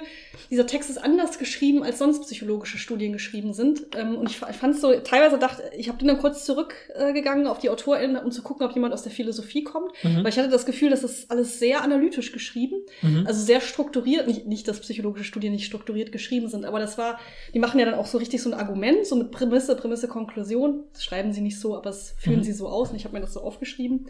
dieser 0.50 0.66
Text 0.66 0.88
ist 0.88 0.96
anders 0.96 1.38
geschrieben, 1.38 1.82
als 1.82 1.98
sonst 1.98 2.22
psychologische 2.22 2.78
Studien 2.78 3.12
geschrieben 3.12 3.52
sind. 3.52 3.82
Ähm, 3.94 4.16
und 4.16 4.30
ich, 4.30 4.40
ich 4.40 4.56
fand 4.56 4.76
es 4.76 4.80
so, 4.80 4.94
teilweise 5.00 5.38
dachte, 5.38 5.62
ich 5.76 5.90
habe 5.90 6.02
dann 6.02 6.18
kurz 6.18 6.46
zurückgegangen 6.46 7.44
äh, 7.44 7.48
auf 7.48 7.58
die 7.58 7.68
AutorInnen, 7.68 8.16
um 8.16 8.30
zu 8.30 8.42
gucken, 8.42 8.66
ob 8.66 8.72
jemand 8.74 8.94
aus 8.94 9.02
der 9.02 9.12
Philosophie 9.12 9.62
kommt, 9.62 9.92
mhm. 10.02 10.24
weil 10.24 10.28
ich 10.28 10.38
hatte 10.38 10.48
das 10.48 10.64
Gefühl, 10.64 10.88
das 10.88 11.04
ist 11.04 11.30
alles 11.30 11.58
sehr 11.58 11.82
analytisch 11.82 12.32
geschrieben, 12.32 12.76
mhm. 13.02 13.24
also 13.26 13.44
sehr 13.44 13.60
strukturiert, 13.60 14.26
nicht, 14.26 14.46
nicht, 14.46 14.66
dass 14.68 14.80
psychologische 14.80 15.24
Studien 15.24 15.52
nicht 15.52 15.66
strukturiert 15.66 16.12
geschrieben 16.12 16.48
sind, 16.48 16.64
aber 16.64 16.80
das 16.80 16.96
war, 16.96 17.20
die 17.52 17.58
machen 17.58 17.78
ja 17.78 17.84
dann 17.84 17.94
auch 17.94 18.06
so 18.06 18.16
richtig 18.16 18.40
so 18.42 18.50
ein 18.50 18.58
Argument, 18.58 19.06
so 19.06 19.16
mit 19.16 19.32
Prämisse, 19.32 19.76
Prämisse, 19.76 20.08
Konklusion, 20.08 20.84
das 20.94 21.04
schreiben 21.04 21.34
sie 21.34 21.42
nicht 21.42 21.60
so, 21.60 21.76
aber 21.76 21.90
es 21.90 22.14
führen 22.16 22.38
mhm. 22.38 22.44
sie 22.44 22.52
so 22.52 22.68
aus 22.68 22.88
und 22.90 22.96
ich 22.96 23.04
habe 23.04 23.14
mir 23.14 23.20
das 23.20 23.34
so 23.34 23.40
aufgeschrieben 23.40 23.65
geschrieben. 23.66 24.06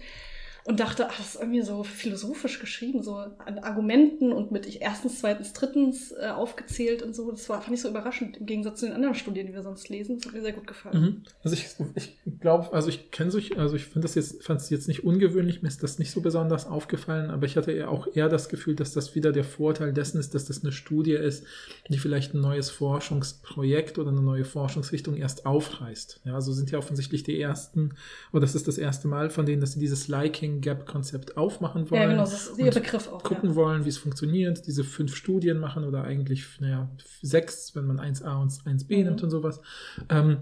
Und 0.66 0.80
dachte, 0.80 1.08
ach, 1.08 1.16
das 1.16 1.34
ist 1.34 1.40
irgendwie 1.40 1.62
so 1.62 1.84
philosophisch 1.84 2.58
geschrieben, 2.58 3.00
so 3.02 3.14
an 3.14 3.60
Argumenten 3.60 4.32
und 4.32 4.50
mit 4.50 4.66
ich 4.66 4.82
erstens, 4.82 5.20
zweitens, 5.20 5.52
drittens 5.52 6.10
äh, 6.10 6.26
aufgezählt 6.26 7.02
und 7.02 7.14
so. 7.14 7.30
Das 7.30 7.48
war, 7.48 7.62
fand 7.62 7.74
ich 7.76 7.82
so 7.82 7.88
überraschend 7.88 8.36
im 8.38 8.46
Gegensatz 8.46 8.80
zu 8.80 8.86
den 8.86 8.94
anderen 8.94 9.14
Studien, 9.14 9.46
die 9.46 9.54
wir 9.54 9.62
sonst 9.62 9.88
lesen. 9.88 10.18
Das 10.18 10.26
hat 10.26 10.34
mir 10.34 10.42
sehr 10.42 10.52
gut 10.52 10.66
gefallen. 10.66 11.00
Mhm. 11.00 11.22
Also 11.44 11.54
ich, 11.54 11.68
ich 11.94 12.40
glaube, 12.40 12.72
also 12.72 12.88
ich 12.88 13.12
kenne 13.12 13.30
solch, 13.30 13.56
also 13.56 13.76
ich 13.76 13.84
finde 13.84 14.00
das 14.00 14.16
jetzt, 14.16 14.42
fand 14.42 14.60
es 14.60 14.68
jetzt 14.68 14.88
nicht 14.88 15.04
ungewöhnlich, 15.04 15.62
mir 15.62 15.68
ist 15.68 15.84
das 15.84 16.00
nicht 16.00 16.10
so 16.10 16.20
besonders 16.20 16.66
aufgefallen, 16.66 17.30
aber 17.30 17.46
ich 17.46 17.56
hatte 17.56 17.70
eher 17.70 17.88
auch 17.88 18.08
eher 18.12 18.28
das 18.28 18.48
Gefühl, 18.48 18.74
dass 18.74 18.92
das 18.92 19.14
wieder 19.14 19.30
der 19.30 19.44
Vorteil 19.44 19.92
dessen 19.92 20.18
ist, 20.18 20.34
dass 20.34 20.46
das 20.46 20.64
eine 20.64 20.72
Studie 20.72 21.12
ist, 21.12 21.44
die 21.88 21.98
vielleicht 21.98 22.34
ein 22.34 22.40
neues 22.40 22.70
Forschungsprojekt 22.70 24.00
oder 24.00 24.10
eine 24.10 24.22
neue 24.22 24.44
Forschungsrichtung 24.44 25.16
erst 25.16 25.46
aufreißt. 25.46 26.22
Ja, 26.24 26.34
also 26.34 26.52
sind 26.52 26.72
ja 26.72 26.78
offensichtlich 26.78 27.22
die 27.22 27.40
ersten, 27.40 27.94
oder 28.32 28.40
das 28.40 28.56
ist 28.56 28.66
das 28.66 28.78
erste 28.78 29.06
Mal 29.06 29.30
von 29.30 29.46
denen, 29.46 29.60
dass 29.60 29.72
sie 29.72 29.80
dieses 29.80 30.08
Liking 30.08 30.55
Gap-Konzept 30.60 31.36
aufmachen 31.36 31.90
wollen. 31.90 32.02
Ja, 32.02 32.08
genau, 32.08 32.22
das 32.22 32.48
ist 32.48 32.58
ihr 32.58 32.70
Begriff 32.70 33.08
auch. 33.08 33.22
Gucken 33.22 33.50
ja. 33.50 33.56
wollen, 33.56 33.84
wie 33.84 33.88
es 33.88 33.98
funktioniert, 33.98 34.66
diese 34.66 34.84
fünf 34.84 35.14
Studien 35.14 35.58
machen 35.58 35.84
oder 35.84 36.04
eigentlich, 36.04 36.44
naja, 36.60 36.90
sechs, 37.22 37.74
wenn 37.74 37.86
man 37.86 38.00
1a 38.00 38.40
und 38.40 38.50
1b 38.52 38.98
mhm. 38.98 39.04
nimmt 39.04 39.22
und 39.22 39.30
sowas. 39.30 39.60
Ähm, 40.08 40.38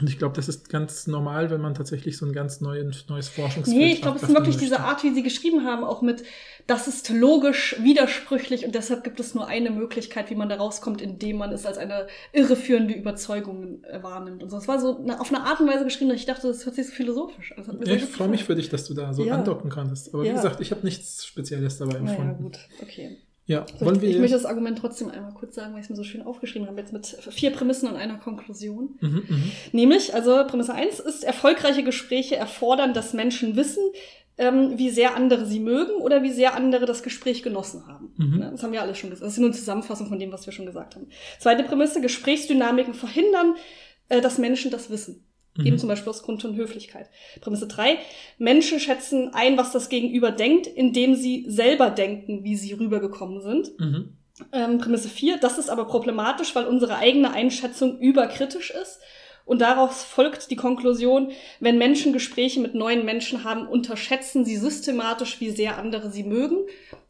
und 0.00 0.08
ich 0.08 0.18
glaube, 0.18 0.34
das 0.34 0.48
ist 0.48 0.70
ganz 0.70 1.06
normal, 1.06 1.50
wenn 1.50 1.60
man 1.60 1.74
tatsächlich 1.74 2.16
so 2.16 2.24
ein 2.24 2.32
ganz 2.32 2.62
neuen, 2.62 2.96
neues 3.08 3.28
Forschungsfeld 3.28 3.76
Nee, 3.76 3.92
ich 3.92 4.00
glaube, 4.00 4.16
es 4.16 4.22
ist 4.22 4.30
wirklich 4.30 4.56
möchte. 4.56 4.64
diese 4.64 4.80
Art, 4.80 5.04
wie 5.04 5.12
sie 5.12 5.22
geschrieben 5.22 5.66
haben, 5.66 5.84
auch 5.84 6.00
mit, 6.00 6.22
das 6.66 6.88
ist 6.88 7.10
logisch 7.10 7.76
widersprüchlich 7.80 8.64
und 8.64 8.74
deshalb 8.74 9.04
gibt 9.04 9.20
es 9.20 9.34
nur 9.34 9.46
eine 9.46 9.70
Möglichkeit, 9.70 10.30
wie 10.30 10.34
man 10.34 10.48
da 10.48 10.56
rauskommt, 10.56 11.00
indem 11.00 11.38
man 11.38 11.52
es 11.52 11.66
als 11.66 11.78
eine 11.78 12.06
irreführende 12.32 12.94
Überzeugung 12.94 13.82
äh, 13.84 14.02
wahrnimmt. 14.02 14.42
Und 14.42 14.50
so. 14.50 14.56
Es 14.56 14.68
war 14.68 14.80
so 14.80 14.98
eine, 14.98 15.20
auf 15.20 15.32
eine 15.32 15.44
Art 15.44 15.60
und 15.60 15.68
Weise 15.68 15.84
geschrieben, 15.84 16.10
dass 16.10 16.20
ich 16.20 16.26
dachte, 16.26 16.48
das 16.48 16.64
hört 16.64 16.76
sich 16.76 16.86
so 16.86 16.92
philosophisch 16.92 17.52
an. 17.56 17.80
Ja, 17.84 17.94
ich 17.94 18.04
freue 18.04 18.28
mich 18.28 18.44
für 18.44 18.54
dich, 18.54 18.68
dass 18.68 18.86
du 18.86 18.94
da 18.94 19.12
so 19.12 19.24
ja. 19.24 19.34
andocken 19.34 19.70
kannst. 19.70 20.14
Aber 20.14 20.24
ja. 20.24 20.32
wie 20.32 20.36
gesagt, 20.36 20.60
ich 20.60 20.70
habe 20.70 20.82
nichts 20.84 21.26
Spezielles 21.26 21.78
dabei 21.78 21.96
empfunden. 21.96 22.22
Ja, 22.22 22.42
gut, 22.42 22.58
okay. 22.82 23.18
Ja, 23.44 23.66
wollen 23.80 24.00
wir 24.00 24.08
ich 24.08 24.18
möchte 24.18 24.36
das 24.36 24.46
Argument 24.46 24.78
trotzdem 24.78 25.10
einmal 25.10 25.34
kurz 25.34 25.56
sagen, 25.56 25.72
weil 25.72 25.80
ich 25.80 25.86
es 25.86 25.90
mir 25.90 25.96
so 25.96 26.04
schön 26.04 26.22
aufgeschrieben 26.22 26.68
habe, 26.68 26.80
jetzt 26.80 26.92
mit 26.92 27.06
vier 27.06 27.50
Prämissen 27.50 27.88
und 27.88 27.96
einer 27.96 28.18
Konklusion. 28.18 28.98
Mhm, 29.00 29.24
mh. 29.28 29.36
Nämlich, 29.72 30.14
also 30.14 30.46
Prämisse 30.46 30.74
eins 30.74 31.00
ist, 31.00 31.24
erfolgreiche 31.24 31.82
Gespräche 31.82 32.36
erfordern, 32.36 32.94
dass 32.94 33.14
Menschen 33.14 33.56
wissen, 33.56 33.82
ähm, 34.42 34.76
wie 34.76 34.90
sehr 34.90 35.14
andere 35.14 35.46
sie 35.46 35.60
mögen 35.60 35.92
oder 36.00 36.24
wie 36.24 36.32
sehr 36.32 36.54
andere 36.54 36.84
das 36.84 37.04
Gespräch 37.04 37.44
genossen 37.44 37.86
haben. 37.86 38.12
Mhm. 38.16 38.38
Ne, 38.38 38.50
das 38.50 38.62
haben 38.62 38.72
wir 38.72 38.82
alle 38.82 38.96
schon 38.96 39.10
gesagt. 39.10 39.26
Das 39.26 39.34
ist 39.34 39.38
nur 39.38 39.50
eine 39.50 39.56
Zusammenfassung 39.56 40.08
von 40.08 40.18
dem, 40.18 40.32
was 40.32 40.46
wir 40.46 40.52
schon 40.52 40.66
gesagt 40.66 40.96
haben. 40.96 41.06
Zweite 41.38 41.62
Prämisse, 41.62 42.00
Gesprächsdynamiken 42.00 42.94
verhindern, 42.94 43.54
äh, 44.08 44.20
dass 44.20 44.38
Menschen 44.38 44.72
das 44.72 44.90
wissen. 44.90 45.24
Mhm. 45.56 45.66
Eben 45.66 45.78
zum 45.78 45.88
Beispiel 45.88 46.10
aus 46.10 46.24
Grund 46.24 46.44
und 46.44 46.56
Höflichkeit. 46.56 47.08
Prämisse 47.40 47.68
drei: 47.68 47.98
Menschen 48.38 48.80
schätzen 48.80 49.32
ein, 49.32 49.56
was 49.56 49.70
das 49.70 49.88
Gegenüber 49.88 50.32
denkt, 50.32 50.66
indem 50.66 51.14
sie 51.14 51.44
selber 51.48 51.90
denken, 51.90 52.42
wie 52.42 52.56
sie 52.56 52.72
rübergekommen 52.72 53.40
sind. 53.40 53.78
Mhm. 53.78 54.16
Ähm, 54.52 54.78
Prämisse 54.78 55.08
vier: 55.08 55.36
Das 55.36 55.58
ist 55.58 55.70
aber 55.70 55.84
problematisch, 55.84 56.54
weil 56.56 56.66
unsere 56.66 56.96
eigene 56.96 57.32
Einschätzung 57.32 58.00
überkritisch 58.00 58.70
ist. 58.70 58.98
Und 59.44 59.60
daraus 59.60 60.04
folgt 60.04 60.50
die 60.50 60.56
Konklusion, 60.56 61.32
wenn 61.60 61.78
Menschen 61.78 62.12
Gespräche 62.12 62.60
mit 62.60 62.74
neuen 62.74 63.04
Menschen 63.04 63.44
haben, 63.44 63.66
unterschätzen 63.66 64.44
sie 64.44 64.56
systematisch, 64.56 65.40
wie 65.40 65.50
sehr 65.50 65.78
andere 65.78 66.10
sie 66.10 66.22
mögen. 66.22 66.58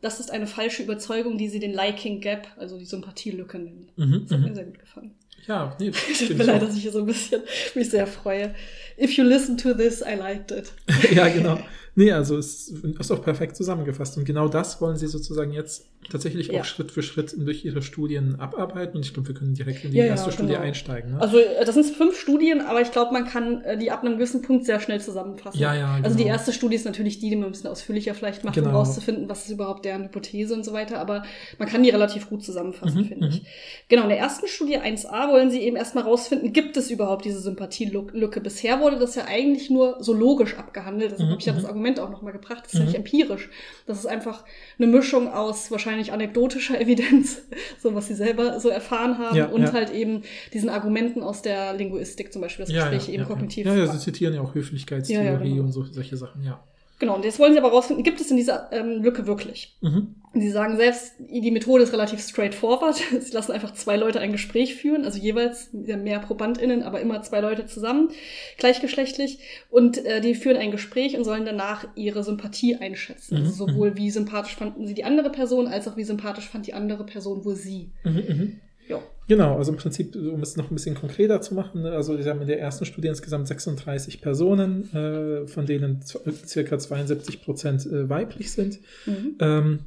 Das 0.01 0.19
ist 0.19 0.31
eine 0.31 0.47
falsche 0.47 0.83
Überzeugung, 0.83 1.39
die 1.39 1.49
sie 1.49 1.61
den 1.61 1.73
Liking 1.73 2.21
Gap, 2.21 2.49
also 2.57 2.79
die 2.79 2.87
Sympathielücke 2.87 3.59
nennen. 3.59 3.89
Mhm, 3.97 4.23
das 4.23 4.33
hat 4.33 4.41
mir 4.41 4.51
mhm. 4.51 4.55
sehr 4.55 4.65
gut 4.65 4.79
gefallen. 4.79 5.15
Ja, 5.47 5.77
nee. 5.79 5.91
Tut 6.19 6.39
mir 6.39 6.45
leid, 6.45 6.63
dass 6.63 6.77
ich 6.77 6.83
hier 6.83 6.93
so 6.93 7.01
ein 7.01 7.07
bisschen 7.07 7.43
mich 7.75 7.91
sehr 7.91 8.07
freue. 8.07 8.55
If 8.99 9.17
you 9.17 9.25
listen 9.25 9.57
to 9.59 9.75
this, 9.75 10.01
I 10.01 10.15
liked 10.15 10.51
it. 10.53 10.73
ja, 11.13 11.29
genau. 11.29 11.59
Nee, 11.95 12.13
also 12.13 12.39
es 12.39 12.69
ist 12.69 13.11
auch 13.11 13.23
perfekt 13.23 13.57
zusammengefasst. 13.57 14.17
Und 14.17 14.25
genau 14.25 14.49
das 14.49 14.81
wollen 14.81 14.97
sie 14.97 15.07
sozusagen 15.07 15.53
jetzt 15.53 15.87
tatsächlich 16.11 16.49
ja. 16.49 16.61
auch 16.61 16.65
Schritt 16.65 16.91
für 16.91 17.03
Schritt 17.03 17.35
durch 17.37 17.65
ihre 17.65 17.83
Studien 17.83 18.41
abarbeiten. 18.41 18.97
Und 18.97 19.05
ich 19.05 19.13
glaube, 19.13 19.29
wir 19.29 19.35
können 19.35 19.55
direkt 19.55 19.85
in 19.85 19.91
die 19.91 19.99
ja, 19.99 20.07
erste 20.07 20.31
ja, 20.31 20.33
Studie 20.33 20.53
genau. 20.53 20.63
einsteigen. 20.63 21.13
Ne? 21.13 21.21
Also 21.21 21.39
äh, 21.39 21.65
das 21.65 21.75
sind 21.75 21.85
fünf 21.85 22.19
Studien, 22.19 22.63
aber 22.63 22.81
ich 22.81 22.93
glaube, 22.93 23.13
man 23.13 23.27
kann 23.27 23.63
äh, 23.63 23.77
die 23.77 23.91
ab 23.91 24.03
einem 24.03 24.15
gewissen 24.15 24.43
Punkt 24.43 24.65
sehr 24.65 24.81
schnell 24.81 25.01
zusammenfassen. 25.01 25.59
Ja, 25.59 25.75
ja, 25.75 25.97
genau. 25.97 26.05
Also 26.07 26.17
die 26.17 26.25
genau. 26.25 26.35
erste 26.35 26.53
Studie 26.53 26.77
ist 26.77 26.87
natürlich 26.87 27.19
die, 27.19 27.31
die 27.31 27.37
wir 27.37 27.45
ein 27.45 27.53
bisschen 27.53 27.71
ausführlicher 27.71 28.15
vielleicht 28.15 28.43
machen, 28.43 28.55
genau. 28.55 28.71
um 28.71 28.77
rauszufinden, 28.77 29.29
was 29.29 29.45
ist 29.45 29.51
überhaupt 29.51 29.85
deren 29.85 30.05
Hypothese 30.05 30.55
und 30.55 30.65
so 30.65 30.73
weiter. 30.73 30.99
Aber 30.99 31.25
man 31.59 31.69
kann 31.69 31.83
die 31.83 31.91
relativ 31.91 32.29
gut 32.29 32.43
zusammenfassen, 32.43 33.03
mhm, 33.03 33.07
finde 33.07 33.29
ich. 33.29 33.43
Mhm. 33.43 33.47
Genau, 33.89 34.03
in 34.05 34.09
der 34.09 34.19
ersten 34.19 34.49
Studie 34.49 34.79
1a 34.79 35.31
wollen 35.31 35.51
sie 35.51 35.61
eben 35.61 35.77
erstmal 35.77 36.05
rausfinden, 36.05 36.53
gibt 36.53 36.77
es 36.77 36.91
überhaupt 36.91 37.27
diese 37.27 37.41
Sympathielücke? 37.41 38.41
Bisher 38.41 38.81
wurde 38.81 38.99
das 38.99 39.15
ja 39.15 39.27
eigentlich 39.27 39.69
nur 39.71 39.99
so 40.01 40.15
logisch 40.15 40.57
abgehandelt. 40.57 41.13
Deshalb 41.13 41.29
mhm, 41.29 41.33
habe 41.33 41.41
ich 41.41 41.47
ja 41.47 41.53
das 41.53 41.65
mhm. 41.65 41.69
Argument 41.83 42.01
auch 42.01 42.11
nochmal 42.11 42.33
gebracht 42.33 42.65
das 42.65 42.75
ist 42.75 42.81
mhm. 42.81 42.87
nicht 42.87 42.97
empirisch. 42.97 43.51
Das 43.87 43.99
ist 43.99 44.07
einfach 44.07 44.45
eine 44.79 44.87
Mischung 44.87 45.29
aus 45.33 45.71
wahrscheinlich 45.71 46.13
anekdotischer 46.13 46.81
Evidenz, 46.81 47.43
so 47.79 47.95
was 47.95 48.07
sie 48.07 48.15
selber 48.15 48.61
so 48.61 48.69
erfahren 48.69 49.19
haben, 49.19 49.37
ja, 49.37 49.47
und 49.47 49.63
ja. 49.63 49.73
halt 49.73 49.91
eben 49.91 50.23
diesen 50.53 50.69
Argumenten 50.69 51.23
aus 51.23 51.43
der 51.43 51.75
Linguistik, 51.75 52.33
zum 52.33 52.43
Beispiel 52.43 52.65
das 52.65 52.75
ja, 52.75 52.89
Gespräch 52.89 53.13
eben 53.13 53.25
kognitiv. 53.25 53.67
Ja, 53.67 53.75
ja, 53.75 53.87
sie 53.87 53.99
zitieren 53.99 54.35
ja 54.35 54.41
auch 54.41 54.55
Höflichkeitstheorie 54.55 55.51
genau. 55.51 55.65
und 55.65 55.73
so, 55.73 55.85
solche 55.85 56.17
Sachen, 56.17 56.45
ja. 56.45 56.63
Genau, 57.03 57.17
und 57.17 57.25
jetzt 57.25 57.41
wollen 57.41 57.53
sie 57.53 57.59
aber 57.59 57.73
rausfinden, 57.73 58.05
gibt 58.05 58.21
es 58.21 58.31
in 58.31 58.37
dieser 58.37 58.71
ähm, 58.71 59.03
Lücke 59.03 59.27
wirklich? 59.27 59.77
Mhm. 59.81 60.15
Sie 60.35 60.51
sagen 60.51 60.77
selbst, 60.77 61.15
die 61.19 61.51
Methode 61.51 61.83
ist 61.83 61.93
relativ 61.93 62.21
straightforward. 62.21 62.95
Sie 63.21 63.33
lassen 63.33 63.51
einfach 63.51 63.73
zwei 63.73 63.97
Leute 63.97 64.21
ein 64.21 64.31
Gespräch 64.31 64.77
führen, 64.77 65.05
also 65.05 65.19
jeweils 65.19 65.73
mehr 65.73 66.21
ProbandInnen, 66.21 66.85
aber 66.85 67.01
immer 67.01 67.21
zwei 67.23 67.41
Leute 67.41 67.67
zusammen, 67.67 68.11
gleichgeschlechtlich. 68.57 69.41
Und 69.69 70.05
äh, 70.07 70.21
die 70.21 70.37
führen 70.37 70.57
ein 70.57 70.71
Gespräch 70.71 71.17
und 71.17 71.25
sollen 71.25 71.45
danach 71.45 71.89
ihre 71.97 72.23
Sympathie 72.23 72.77
einschätzen. 72.77 73.35
Also 73.35 73.43
mhm. 73.43 73.51
Also 73.53 73.67
sowohl 73.67 73.97
wie 73.97 74.13
sympathisch 74.13 74.55
fanden 74.55 74.87
sie 74.87 74.95
die 74.95 75.03
andere 75.03 75.31
Person, 75.31 75.67
als 75.67 75.89
auch 75.89 75.97
wie 75.97 76.05
sympathisch 76.05 76.49
fand 76.49 76.69
die 76.69 76.75
andere 76.75 77.05
Person 77.05 77.45
wohl 77.45 77.57
sie. 77.57 77.91
Mhm, 78.05 78.13
mh. 78.13 78.49
Ja. 78.89 79.03
Genau, 79.29 79.57
also 79.57 79.73
im 79.73 79.79
Prinzip, 79.79 80.15
um 80.17 80.43
es 80.43 80.57
noch 80.57 80.71
ein 80.71 80.75
bisschen 80.75 80.95
konkreter 80.95 81.41
zu 81.41 81.55
machen, 81.55 81.83
ne, 81.83 81.93
also 81.93 82.19
wir 82.19 82.25
haben 82.27 82.41
in 82.43 82.49
der 82.49 82.61
ersten 82.61 82.85
Studie 82.85 83.09
insgesamt 83.09 83.47
36 83.47 84.21
Personen, 84.21 84.93
äh, 84.95 85.47
von 85.47 85.65
denen 85.65 86.01
circa 86.03 86.79
72 86.79 87.43
Prozent 87.43 87.87
äh, 87.87 88.09
weiblich 88.09 88.53
sind, 88.53 88.81
mhm. 89.07 89.37
ähm, 89.41 89.79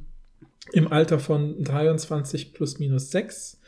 im 0.72 0.90
Alter 0.90 1.18
von 1.18 1.62
23 1.62 2.54
plus 2.54 2.78
minus 2.78 3.10
6. 3.10 3.60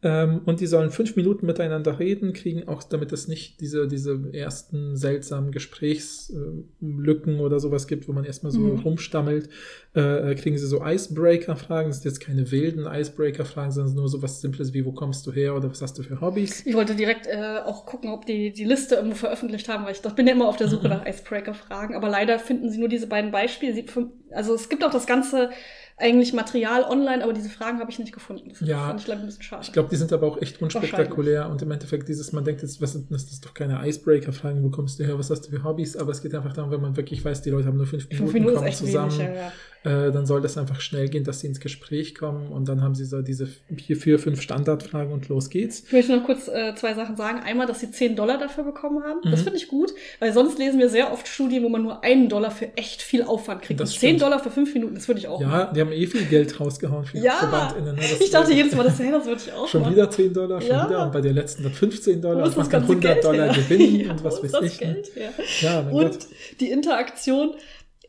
Ähm, 0.00 0.42
und 0.46 0.60
die 0.60 0.66
sollen 0.66 0.90
fünf 0.90 1.16
Minuten 1.16 1.44
miteinander 1.44 1.98
reden, 1.98 2.32
kriegen 2.32 2.68
auch, 2.68 2.84
damit 2.84 3.12
es 3.12 3.26
nicht 3.26 3.60
diese, 3.60 3.88
diese 3.88 4.32
ersten 4.32 4.96
seltsamen 4.96 5.50
Gesprächslücken 5.50 7.40
oder 7.40 7.58
sowas 7.58 7.88
gibt, 7.88 8.06
wo 8.06 8.12
man 8.12 8.22
erstmal 8.22 8.52
so 8.52 8.60
mhm. 8.60 8.78
rumstammelt, 8.78 9.48
äh, 9.94 10.36
kriegen 10.36 10.56
sie 10.56 10.66
so 10.66 10.84
Icebreaker-Fragen. 10.84 11.88
Das 11.88 12.02
sind 12.02 12.12
jetzt 12.12 12.20
keine 12.20 12.48
wilden 12.52 12.86
Icebreaker-Fragen, 12.86 13.72
sondern 13.72 13.96
nur 13.96 14.08
so 14.08 14.22
was 14.22 14.40
Simples 14.40 14.72
wie, 14.72 14.84
wo 14.84 14.92
kommst 14.92 15.26
du 15.26 15.32
her 15.32 15.56
oder 15.56 15.68
was 15.68 15.82
hast 15.82 15.98
du 15.98 16.04
für 16.04 16.20
Hobbys? 16.20 16.64
Ich 16.64 16.76
wollte 16.76 16.94
direkt 16.94 17.26
äh, 17.26 17.58
auch 17.64 17.84
gucken, 17.84 18.10
ob 18.10 18.24
die 18.24 18.52
die 18.52 18.64
Liste 18.64 18.94
irgendwo 18.94 19.16
veröffentlicht 19.16 19.68
haben, 19.68 19.84
weil 19.84 19.92
ich, 19.92 20.04
ich 20.04 20.12
bin 20.12 20.28
ja 20.28 20.34
immer 20.34 20.46
auf 20.46 20.56
der 20.56 20.68
Suche 20.68 20.84
mhm. 20.84 20.90
nach 20.94 21.06
Icebreaker-Fragen, 21.06 21.96
aber 21.96 22.08
leider 22.08 22.38
finden 22.38 22.70
sie 22.70 22.78
nur 22.78 22.88
diese 22.88 23.08
beiden 23.08 23.32
Beispiele. 23.32 23.84
Also 24.30 24.54
es 24.54 24.68
gibt 24.68 24.84
auch 24.84 24.92
das 24.92 25.08
ganze 25.08 25.50
eigentlich 25.98 26.32
Material 26.32 26.84
online, 26.84 27.22
aber 27.24 27.32
diese 27.32 27.48
Fragen 27.48 27.80
habe 27.80 27.90
ich 27.90 27.98
nicht 27.98 28.12
gefunden. 28.12 28.50
Das 28.50 28.60
ja, 28.60 28.86
fand 28.86 29.00
ich 29.00 29.12
ein 29.12 29.26
bisschen 29.26 29.42
schade. 29.42 29.62
Ich 29.64 29.72
glaube, 29.72 29.88
die 29.88 29.96
sind 29.96 30.12
aber 30.12 30.26
auch 30.26 30.40
echt 30.40 30.62
unspektakulär 30.62 31.48
und 31.48 31.60
im 31.62 31.70
Endeffekt 31.70 32.08
dieses, 32.08 32.32
man 32.32 32.44
denkt 32.44 32.62
jetzt, 32.62 32.80
was 32.80 32.92
sind 32.92 33.10
das, 33.10 33.24
das 33.24 33.34
ist 33.34 33.44
doch 33.44 33.54
keine 33.54 33.86
Icebreaker-Fragen, 33.86 34.62
wo 34.62 34.70
kommst 34.70 34.98
du 34.98 35.04
her, 35.04 35.18
was 35.18 35.30
hast 35.30 35.42
du 35.42 35.50
für 35.50 35.64
Hobbys, 35.64 35.96
aber 35.96 36.12
es 36.12 36.22
geht 36.22 36.34
einfach 36.34 36.52
darum, 36.52 36.70
wenn 36.70 36.80
man 36.80 36.96
wirklich 36.96 37.24
weiß, 37.24 37.42
die 37.42 37.50
Leute 37.50 37.66
haben 37.66 37.76
nur 37.76 37.86
fünf 37.86 38.08
Minuten, 38.08 38.30
fünf 38.30 38.32
Minuten 38.32 38.56
kommen 38.56 38.72
zusammen. 38.72 39.12
Wenig, 39.12 39.28
ja, 39.28 39.34
ja. 39.34 39.52
Äh, 39.84 40.10
dann 40.10 40.26
soll 40.26 40.40
das 40.40 40.58
einfach 40.58 40.80
schnell 40.80 41.08
gehen, 41.08 41.22
dass 41.24 41.40
sie 41.40 41.46
ins 41.46 41.60
Gespräch 41.60 42.14
kommen 42.16 42.48
und 42.48 42.68
dann 42.68 42.82
haben 42.82 42.94
sie 42.96 43.04
so 43.04 43.22
diese 43.22 43.46
vier, 43.46 43.96
vier 43.96 44.18
fünf 44.18 44.42
Standardfragen 44.42 45.12
und 45.12 45.28
los 45.28 45.50
geht's. 45.50 45.84
Ich 45.86 45.92
möchte 45.92 46.16
noch 46.16 46.24
kurz 46.24 46.48
äh, 46.48 46.74
zwei 46.74 46.94
Sachen 46.94 47.16
sagen. 47.16 47.40
Einmal, 47.44 47.66
dass 47.66 47.80
sie 47.80 47.90
10 47.90 48.16
Dollar 48.16 48.38
dafür 48.38 48.64
bekommen 48.64 49.04
haben. 49.04 49.20
Mhm. 49.24 49.30
Das 49.30 49.42
finde 49.42 49.56
ich 49.56 49.68
gut, 49.68 49.92
weil 50.18 50.32
sonst 50.32 50.58
lesen 50.58 50.80
wir 50.80 50.88
sehr 50.88 51.12
oft 51.12 51.28
Studien, 51.28 51.62
wo 51.62 51.68
man 51.68 51.82
nur 51.82 52.02
einen 52.02 52.28
Dollar 52.28 52.50
für 52.50 52.76
echt 52.76 53.02
viel 53.02 53.22
Aufwand 53.22 53.62
kriegt. 53.62 53.78
Das 53.78 53.98
10 53.98 54.18
Dollar 54.18 54.40
für 54.40 54.50
fünf 54.50 54.74
Minuten, 54.74 54.96
das 54.96 55.06
würde 55.06 55.20
ich 55.20 55.28
auch 55.28 55.40
Ja, 55.40 55.46
machen. 55.46 55.74
die 55.74 55.80
haben 55.80 55.92
eh 55.92 56.06
viel 56.06 56.24
Geld 56.24 56.58
rausgehauen 56.58 57.04
für 57.04 57.18
ja, 57.18 57.34
VerbandInnen. 57.34 57.94
Ne? 57.96 58.02
ich 58.18 58.30
dachte 58.30 58.52
jedes 58.52 58.74
Mal, 58.74 58.82
das, 58.84 58.98
hey, 58.98 59.12
das 59.12 59.26
würde 59.26 59.40
ich 59.46 59.52
auch 59.52 59.68
Schon 59.68 59.82
machen. 59.82 59.94
wieder 59.94 60.10
10 60.10 60.32
Dollar, 60.34 60.60
schon 60.60 60.70
ja. 60.70 60.88
wieder 60.88 61.04
und 61.04 61.12
bei 61.12 61.20
der 61.20 61.32
letzten 61.32 61.62
dann 61.62 61.72
15 61.72 62.20
Dollar 62.20 62.44
und 62.44 62.56
man 62.56 62.68
kann 62.68 62.82
100 62.82 63.00
Geld 63.14 63.24
Dollar 63.24 63.54
her? 63.54 63.62
gewinnen 63.62 64.00
ja, 64.06 64.10
und 64.10 64.24
was 64.24 64.42
weiß 64.42 64.52
ich. 64.62 64.80
Ne? 64.80 64.94
Geld, 64.94 65.10
ja. 65.14 65.28
ja 65.60 65.80
und 65.80 65.90
Gott. 65.92 66.18
die 66.60 66.70
Interaktion 66.70 67.54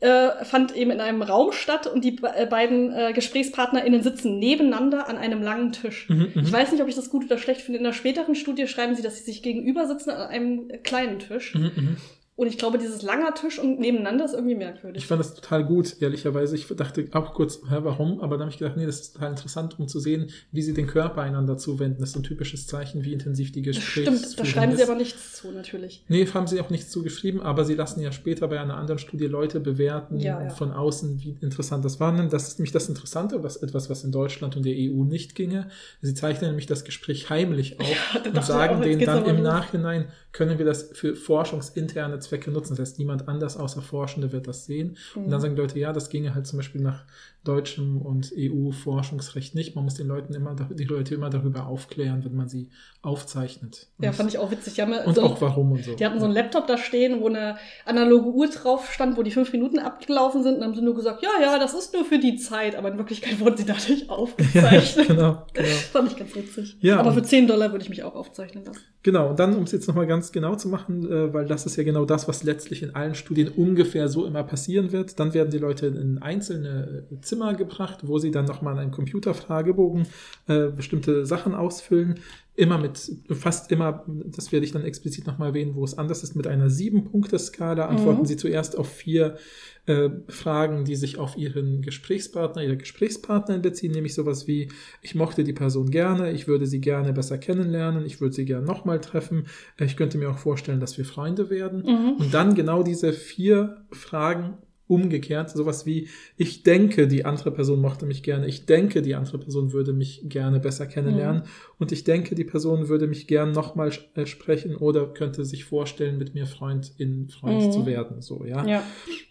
äh, 0.01 0.45
fand 0.45 0.75
eben 0.75 0.91
in 0.91 1.01
einem 1.01 1.21
Raum 1.21 1.51
statt 1.51 1.85
und 1.87 2.03
die 2.05 2.17
äh, 2.23 2.45
beiden 2.45 2.93
äh, 2.93 3.11
GesprächspartnerInnen 3.13 4.01
sitzen 4.01 4.39
nebeneinander 4.39 5.09
an 5.09 5.17
einem 5.17 5.41
langen 5.41 5.73
Tisch. 5.73 6.07
Mhm, 6.09 6.31
mhm, 6.33 6.41
ich 6.41 6.51
weiß 6.51 6.71
nicht, 6.71 6.81
ob 6.81 6.87
ich 6.87 6.95
das 6.95 7.09
gut 7.09 7.25
oder 7.25 7.37
schlecht 7.37 7.61
finde. 7.61 7.79
In 7.79 7.83
der 7.83 7.93
späteren 7.93 8.35
Studie 8.35 8.67
schreiben 8.67 8.95
sie, 8.95 9.01
dass 9.01 9.17
sie 9.17 9.25
sich 9.25 9.43
gegenüber 9.43 9.87
sitzen 9.87 10.11
an 10.11 10.27
einem 10.29 10.71
kleinen 10.83 11.19
Tisch. 11.19 11.53
Mhm, 11.53 11.71
mhm. 11.75 11.97
Und 12.39 12.47
ich 12.47 12.57
glaube, 12.57 12.77
dieses 12.77 13.01
langer 13.01 13.33
Tisch 13.33 13.59
und 13.59 13.81
nebeneinander 13.81 14.23
ist 14.23 14.33
irgendwie 14.33 14.55
merkwürdig. 14.55 15.03
Ich 15.03 15.07
fand 15.07 15.19
das 15.19 15.33
total 15.33 15.65
gut, 15.65 16.01
ehrlicherweise. 16.01 16.55
Ich 16.55 16.67
dachte 16.67 17.05
auch 17.11 17.33
kurz, 17.33 17.59
hä, 17.69 17.79
warum? 17.81 18.21
Aber 18.21 18.37
dann 18.37 18.45
habe 18.45 18.51
ich 18.51 18.57
gedacht, 18.57 18.77
nee, 18.77 18.85
das 18.85 19.01
ist 19.01 19.13
total 19.15 19.31
interessant, 19.31 19.77
um 19.77 19.89
zu 19.89 19.99
sehen, 19.99 20.29
wie 20.53 20.61
sie 20.61 20.73
den 20.73 20.87
Körper 20.87 21.21
einander 21.21 21.57
zuwenden. 21.57 21.99
Das 21.99 22.11
ist 22.11 22.15
ein 22.15 22.23
typisches 22.23 22.65
Zeichen, 22.65 23.03
wie 23.03 23.11
intensiv 23.11 23.51
die 23.51 23.61
Gespräche 23.61 24.15
Stimmt, 24.15 24.39
da 24.39 24.45
schreiben 24.45 24.73
sie 24.73 24.83
aber 24.83 24.95
nichts 24.95 25.33
zu, 25.33 25.51
natürlich. 25.51 26.05
Nee, 26.07 26.25
haben 26.27 26.47
sie 26.47 26.61
auch 26.61 26.69
nichts 26.69 26.91
zugeschrieben, 26.91 27.41
aber 27.41 27.65
sie 27.65 27.75
lassen 27.75 27.99
ja 27.99 28.13
später 28.13 28.47
bei 28.47 28.57
einer 28.57 28.77
anderen 28.77 28.99
Studie 28.99 29.25
Leute 29.25 29.59
bewerten 29.59 30.17
Ja, 30.17 30.41
ja. 30.41 30.49
von 30.49 30.71
außen, 30.71 31.19
wie 31.21 31.37
interessant 31.41 31.83
das 31.83 31.99
war. 31.99 32.13
Das 32.29 32.47
ist 32.47 32.57
nämlich 32.57 32.71
das 32.71 32.87
Interessante, 32.87 33.43
was 33.43 33.57
etwas, 33.57 33.89
was 33.89 34.05
in 34.05 34.13
Deutschland 34.13 34.55
und 34.55 34.65
der 34.65 34.75
EU 34.75 35.03
nicht 35.03 35.35
ginge. 35.35 35.67
Sie 36.01 36.13
zeichnen 36.13 36.51
nämlich 36.51 36.67
das 36.67 36.85
Gespräch 36.85 37.29
heimlich 37.29 37.81
auf 37.81 37.87
dachte 38.13 38.29
und 38.29 38.45
sagen 38.45 38.81
denen 38.81 39.05
dann 39.05 39.25
im. 39.25 39.39
Nachhinein, 39.39 40.05
können 40.31 40.57
wir 40.57 40.65
das 40.65 40.91
für 40.93 41.15
forschungsinterne 41.15 42.19
Zwecke 42.29 42.51
nutzen. 42.51 42.73
Das 42.75 42.79
heißt, 42.79 42.99
niemand 42.99 43.27
anders 43.27 43.57
außer 43.57 43.81
Forschende 43.81 44.31
wird 44.31 44.47
das 44.47 44.65
sehen. 44.65 44.97
Und 45.15 45.27
Mhm. 45.27 45.31
dann 45.31 45.41
sagen 45.41 45.55
die 45.55 45.61
Leute, 45.61 45.79
ja, 45.79 45.91
das 45.93 46.09
ginge 46.09 46.33
halt 46.35 46.47
zum 46.47 46.57
Beispiel 46.57 46.81
nach 46.81 47.03
deutschem 47.43 48.01
und 48.01 48.31
EU-Forschungsrecht 48.35 49.55
nicht. 49.55 49.75
Man 49.75 49.83
muss 49.85 49.95
den 49.95 50.07
Leuten 50.07 50.33
immer, 50.33 50.55
die 50.71 50.83
Leute 50.83 51.15
immer 51.15 51.29
darüber 51.29 51.67
aufklären, 51.67 52.23
wenn 52.25 52.35
man 52.35 52.47
sie 52.49 52.69
aufzeichnet. 53.01 53.87
Ja, 53.99 54.09
Und- 54.09 54.15
fand 54.15 54.29
ich 54.29 54.37
auch 54.37 54.51
witzig. 54.51 54.77
Ja 54.77 54.85
und 55.05 55.15
so, 55.15 55.21
auch 55.23 55.39
warum 55.41 55.71
und 55.71 55.83
so. 55.83 55.95
die 55.95 56.05
hatten 56.05 56.19
so 56.19 56.25
einen 56.25 56.33
Laptop 56.33 56.67
da 56.67 56.77
stehen, 56.77 57.21
wo 57.21 57.27
eine 57.27 57.57
analoge 57.85 58.29
Uhr 58.29 58.47
drauf 58.49 58.91
stand, 58.91 59.17
wo 59.17 59.23
die 59.23 59.31
fünf 59.31 59.51
Minuten 59.53 59.79
abgelaufen 59.79 60.43
sind. 60.43 60.57
Und 60.57 60.63
haben 60.63 60.75
sie 60.75 60.81
nur 60.81 60.95
gesagt, 60.95 61.23
ja, 61.23 61.29
ja, 61.41 61.57
das 61.59 61.73
ist 61.73 61.93
nur 61.93 62.05
für 62.05 62.19
die 62.19 62.35
Zeit. 62.35 62.75
Aber 62.75 62.91
in 62.91 62.97
Wirklichkeit 62.97 63.39
wurden 63.39 63.57
sie 63.57 63.65
dadurch 63.65 64.01
ja, 64.07 64.09
aufgezeichnet. 64.09 65.07
genau, 65.07 65.43
genau. 65.53 65.67
Fand 65.93 66.11
ich 66.11 66.17
ganz 66.17 66.35
witzig. 66.35 66.77
Ja, 66.81 66.99
aber 66.99 67.09
und- 67.09 67.15
für 67.15 67.23
10 67.23 67.47
Dollar 67.47 67.71
würde 67.71 67.83
ich 67.83 67.89
mich 67.89 68.03
auch 68.03 68.15
aufzeichnen 68.15 68.65
lassen. 68.65 68.81
Genau, 69.01 69.29
und 69.29 69.39
dann, 69.39 69.55
um 69.55 69.63
es 69.63 69.71
jetzt 69.71 69.87
nochmal 69.87 70.07
ganz 70.07 70.31
genau 70.33 70.55
zu 70.55 70.67
machen, 70.67 71.09
äh, 71.09 71.33
weil 71.33 71.45
das 71.45 71.65
ist 71.65 71.77
ja 71.77 71.83
genau 71.83 72.03
das, 72.03 72.18
was 72.27 72.43
letztlich 72.43 72.83
in 72.83 72.95
allen 72.95 73.15
Studien 73.15 73.49
ungefähr 73.49 74.07
so 74.07 74.25
immer 74.25 74.43
passieren 74.43 74.91
wird, 74.91 75.19
dann 75.19 75.33
werden 75.33 75.51
die 75.51 75.57
Leute 75.57 75.87
in 75.87 76.17
einzelne 76.19 77.05
äh, 77.11 77.21
Zimmer 77.21 77.53
gebracht, 77.53 77.99
wo 78.03 78.19
sie 78.19 78.31
dann 78.31 78.45
nochmal 78.45 78.73
in 78.73 78.79
einem 78.79 78.91
Computerfragebogen 78.91 80.07
äh, 80.47 80.67
bestimmte 80.67 81.25
Sachen 81.25 81.55
ausfüllen. 81.55 82.19
Immer 82.59 82.77
mit, 82.77 83.09
fast 83.31 83.71
immer, 83.71 84.03
das 84.25 84.51
werde 84.51 84.65
ich 84.65 84.73
dann 84.73 84.83
explizit 84.83 85.25
nochmal 85.25 85.49
erwähnen, 85.49 85.75
wo 85.75 85.85
es 85.85 85.97
anders 85.97 86.23
ist, 86.23 86.35
mit 86.35 86.45
einer 86.45 86.69
Sieben-Punkte-Skala 86.69 87.85
antworten 87.85 88.23
Mhm. 88.23 88.25
sie 88.25 88.35
zuerst 88.35 88.77
auf 88.77 88.89
vier 88.89 89.37
äh, 89.85 90.09
Fragen, 90.27 90.83
die 90.83 90.97
sich 90.97 91.17
auf 91.17 91.37
ihren 91.37 91.81
Gesprächspartner, 91.81 92.61
ihre 92.61 92.75
Gesprächspartnerin 92.75 93.61
beziehen, 93.61 93.93
nämlich 93.93 94.13
sowas 94.13 94.45
wie, 94.45 94.67
ich 95.01 95.15
mochte 95.15 95.45
die 95.45 95.53
Person 95.53 95.89
gerne, 95.89 96.33
ich 96.33 96.49
würde 96.49 96.67
sie 96.67 96.81
gerne 96.81 97.13
besser 97.13 97.37
kennenlernen, 97.37 98.05
ich 98.05 98.19
würde 98.19 98.35
sie 98.35 98.43
gerne 98.43 98.67
nochmal 98.67 98.99
treffen, 98.99 99.47
äh, 99.79 99.85
ich 99.85 99.95
könnte 99.95 100.17
mir 100.17 100.29
auch 100.29 100.37
vorstellen, 100.37 100.81
dass 100.81 100.97
wir 100.97 101.05
Freunde 101.05 101.49
werden. 101.49 101.83
Mhm. 101.83 102.15
Und 102.19 102.33
dann 102.33 102.55
genau 102.55 102.83
diese 102.83 103.13
vier 103.13 103.85
Fragen 103.91 104.57
umgekehrt, 104.89 105.51
sowas 105.51 105.85
wie, 105.85 106.07
ich 106.35 106.63
denke, 106.63 107.07
die 107.07 107.23
andere 107.23 107.51
Person 107.51 107.79
mochte 107.79 108.07
mich 108.07 108.23
gerne, 108.23 108.47
ich 108.47 108.65
denke, 108.65 109.03
die 109.03 109.13
andere 109.13 109.37
Person 109.37 109.71
würde 109.71 109.93
mich 109.93 110.23
gerne 110.27 110.59
besser 110.59 110.87
kennenlernen 110.87 111.43
und 111.77 111.91
ich 111.91 112.03
denke, 112.03 112.33
die 112.33 112.43
Person 112.43 112.89
würde 112.89 113.05
mich 113.05 113.27
gern 113.27 113.51
nochmal 113.51 113.91
äh, 114.15 114.25
sprechen 114.25 114.75
oder 114.75 115.05
könnte 115.13 115.45
sich 115.45 115.63
vorstellen, 115.63 116.17
mit 116.17 116.33
mir 116.33 116.47
Freund 116.47 116.91
in 116.97 117.29
Freund 117.29 117.61
Mhm. 117.67 117.71
zu 117.71 117.85
werden, 117.85 118.21
so, 118.21 118.43
ja. 118.45 118.65
Ja. 118.67 118.83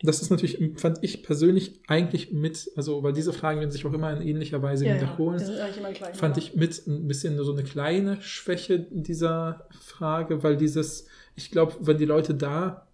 Das 0.02 0.22
ist 0.22 0.30
natürlich, 0.30 0.58
fand 0.76 0.98
ich 1.02 1.24
persönlich 1.24 1.80
eigentlich 1.88 2.32
mit, 2.32 2.70
also 2.76 3.02
weil 3.02 3.12
diese 3.12 3.32
Fragen 3.32 3.58
werden 3.58 3.72
sich 3.72 3.84
auch 3.84 3.92
immer 3.92 4.16
in 4.16 4.22
ähnlicher 4.26 4.62
Weise 4.62 4.86
Ja, 4.86 4.94
ja. 4.94 5.00
wiederholen, 5.00 5.42
gleich. 5.94 6.14
fand 6.16 6.36
ich 6.38 6.54
mit 6.54 6.86
ein 6.86 7.08
bisschen 7.08 7.36
so 7.42 7.52
eine 7.52 7.64
kleine 7.64 8.22
Schwäche 8.22 8.86
dieser 8.90 9.66
Frage, 9.80 10.44
weil 10.44 10.56
dieses, 10.56 11.06
ich 11.34 11.50
glaube, 11.50 11.74
wenn 11.80 11.98
die 11.98 12.04
Leute 12.04 12.34
da, 12.34 12.87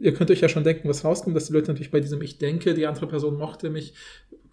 ihr 0.00 0.14
könnt 0.14 0.30
euch 0.30 0.40
ja 0.40 0.48
schon 0.48 0.64
denken, 0.64 0.88
was 0.88 1.04
rauskommt, 1.04 1.36
dass 1.36 1.46
die 1.46 1.52
Leute 1.52 1.68
natürlich 1.68 1.90
bei 1.90 2.00
diesem 2.00 2.20
Ich 2.22 2.38
denke, 2.38 2.74
die 2.74 2.86
andere 2.86 3.06
Person 3.06 3.36
mochte 3.36 3.70
mich, 3.70 3.94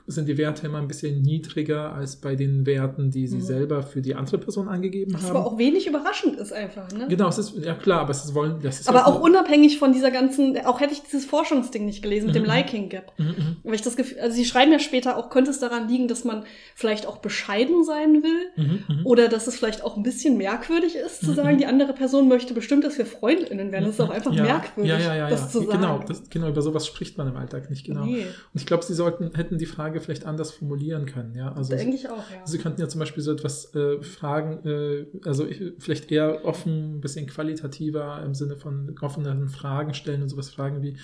sind 0.09 0.27
die 0.27 0.37
Werte 0.37 0.65
immer 0.67 0.79
ein 0.79 0.87
bisschen 0.87 1.21
niedriger 1.21 1.93
als 1.93 2.15
bei 2.17 2.35
den 2.35 2.65
Werten, 2.65 3.11
die 3.11 3.27
sie 3.27 3.37
Mhm. 3.37 3.41
selber 3.41 3.83
für 3.83 4.01
die 4.01 4.15
andere 4.15 4.37
Person 4.39 4.67
angegeben 4.67 5.13
Was 5.13 5.23
haben. 5.23 5.37
aber 5.37 5.45
auch 5.45 5.57
wenig 5.57 5.87
überraschend 5.87 6.35
ist 6.37 6.51
einfach, 6.51 6.91
ne? 6.91 7.07
genau, 7.09 7.27
es 7.29 7.37
ist, 7.37 7.53
ja 7.57 7.75
klar, 7.75 8.01
aber 8.01 8.11
es 8.11 8.25
ist 8.25 8.33
wollen, 8.33 8.59
das 8.61 8.79
ist 8.81 8.89
Aber 8.89 9.07
auch 9.07 9.21
unabhängig 9.21 9.77
von 9.79 9.93
dieser 9.93 10.11
ganzen, 10.11 10.57
auch 10.65 10.79
hätte 10.81 10.93
ich 10.93 11.01
dieses 11.03 11.25
Forschungsding 11.25 11.85
nicht 11.85 12.01
gelesen 12.01 12.27
mit 12.27 12.35
dem 12.35 12.43
Mhm. 12.43 12.49
Liking 12.49 12.89
Gap. 12.89 13.13
Mhm, 13.17 13.25
mhm. 13.25 13.55
Weil 13.63 13.75
ich 13.75 13.81
das 13.81 13.95
Gefühl, 13.95 14.19
also 14.19 14.35
sie 14.35 14.45
schreiben 14.45 14.71
ja 14.71 14.79
später 14.79 15.17
auch, 15.17 15.29
könnte 15.29 15.51
es 15.51 15.59
daran 15.59 15.87
liegen, 15.87 16.07
dass 16.07 16.23
man 16.23 16.43
vielleicht 16.75 17.05
auch 17.07 17.17
bescheiden 17.17 17.83
sein 17.83 18.23
will 18.23 18.29
Mhm, 18.65 18.79
mhm. 18.87 19.05
oder 19.05 19.27
dass 19.29 19.47
es 19.47 19.55
vielleicht 19.57 19.83
auch 19.83 19.95
ein 19.95 20.03
bisschen 20.03 20.37
merkwürdig 20.37 20.95
ist, 20.95 21.21
zu 21.21 21.33
sagen, 21.33 21.57
die 21.57 21.65
andere 21.65 21.93
Person 21.93 22.27
möchte 22.27 22.53
bestimmt, 22.53 22.83
dass 22.83 22.97
wir 22.97 23.05
FreundInnen 23.05 23.71
werden. 23.71 23.85
Das 23.85 23.93
ist 23.95 24.01
auch 24.01 24.09
einfach 24.09 24.33
ja, 24.33 24.43
merkwürdig, 24.43 24.91
ja, 24.91 24.97
ja, 24.99 25.15
ja, 25.15 25.29
das 25.29 25.41
ja. 25.41 25.47
zu 25.49 25.59
sagen. 25.67 25.71
Genau, 25.81 26.03
das, 26.07 26.29
genau, 26.29 26.49
über 26.49 26.61
sowas 26.61 26.87
spricht 26.87 27.17
man 27.17 27.27
im 27.27 27.35
Alltag 27.37 27.69
nicht 27.69 27.85
genau. 27.85 28.05
Nee, 28.05 28.23
Und 28.53 28.61
ich 28.61 28.65
glaube, 28.65 28.83
sie 28.83 28.93
sollten, 28.93 29.31
hätten 29.35 29.57
die 29.57 29.65
Frage 29.65 29.98
vielleicht 29.99 30.25
anders 30.25 30.51
formulieren 30.51 31.05
können, 31.05 31.35
ja. 31.35 31.51
Also 31.53 31.73
eigentlich 31.75 32.09
auch, 32.09 32.29
ja. 32.29 32.37
Sie 32.45 32.57
könnten 32.57 32.81
ja 32.81 32.87
zum 32.87 32.99
Beispiel 32.99 33.23
so 33.23 33.31
etwas 33.31 33.73
äh, 33.75 34.01
fragen, 34.01 34.67
äh, 34.67 35.05
also 35.25 35.45
ich, 35.45 35.73
vielleicht 35.79 36.11
eher 36.11 36.45
offen, 36.45 36.95
ein 36.97 37.01
bisschen 37.01 37.27
qualitativer 37.27 38.21
im 38.25 38.33
Sinne 38.35 38.55
von 38.57 38.95
offeneren 39.01 39.49
Fragen 39.49 39.93
stellen 39.93 40.21
und 40.21 40.29
sowas 40.29 40.49
fragen 40.49 40.81
wie, 40.81 40.97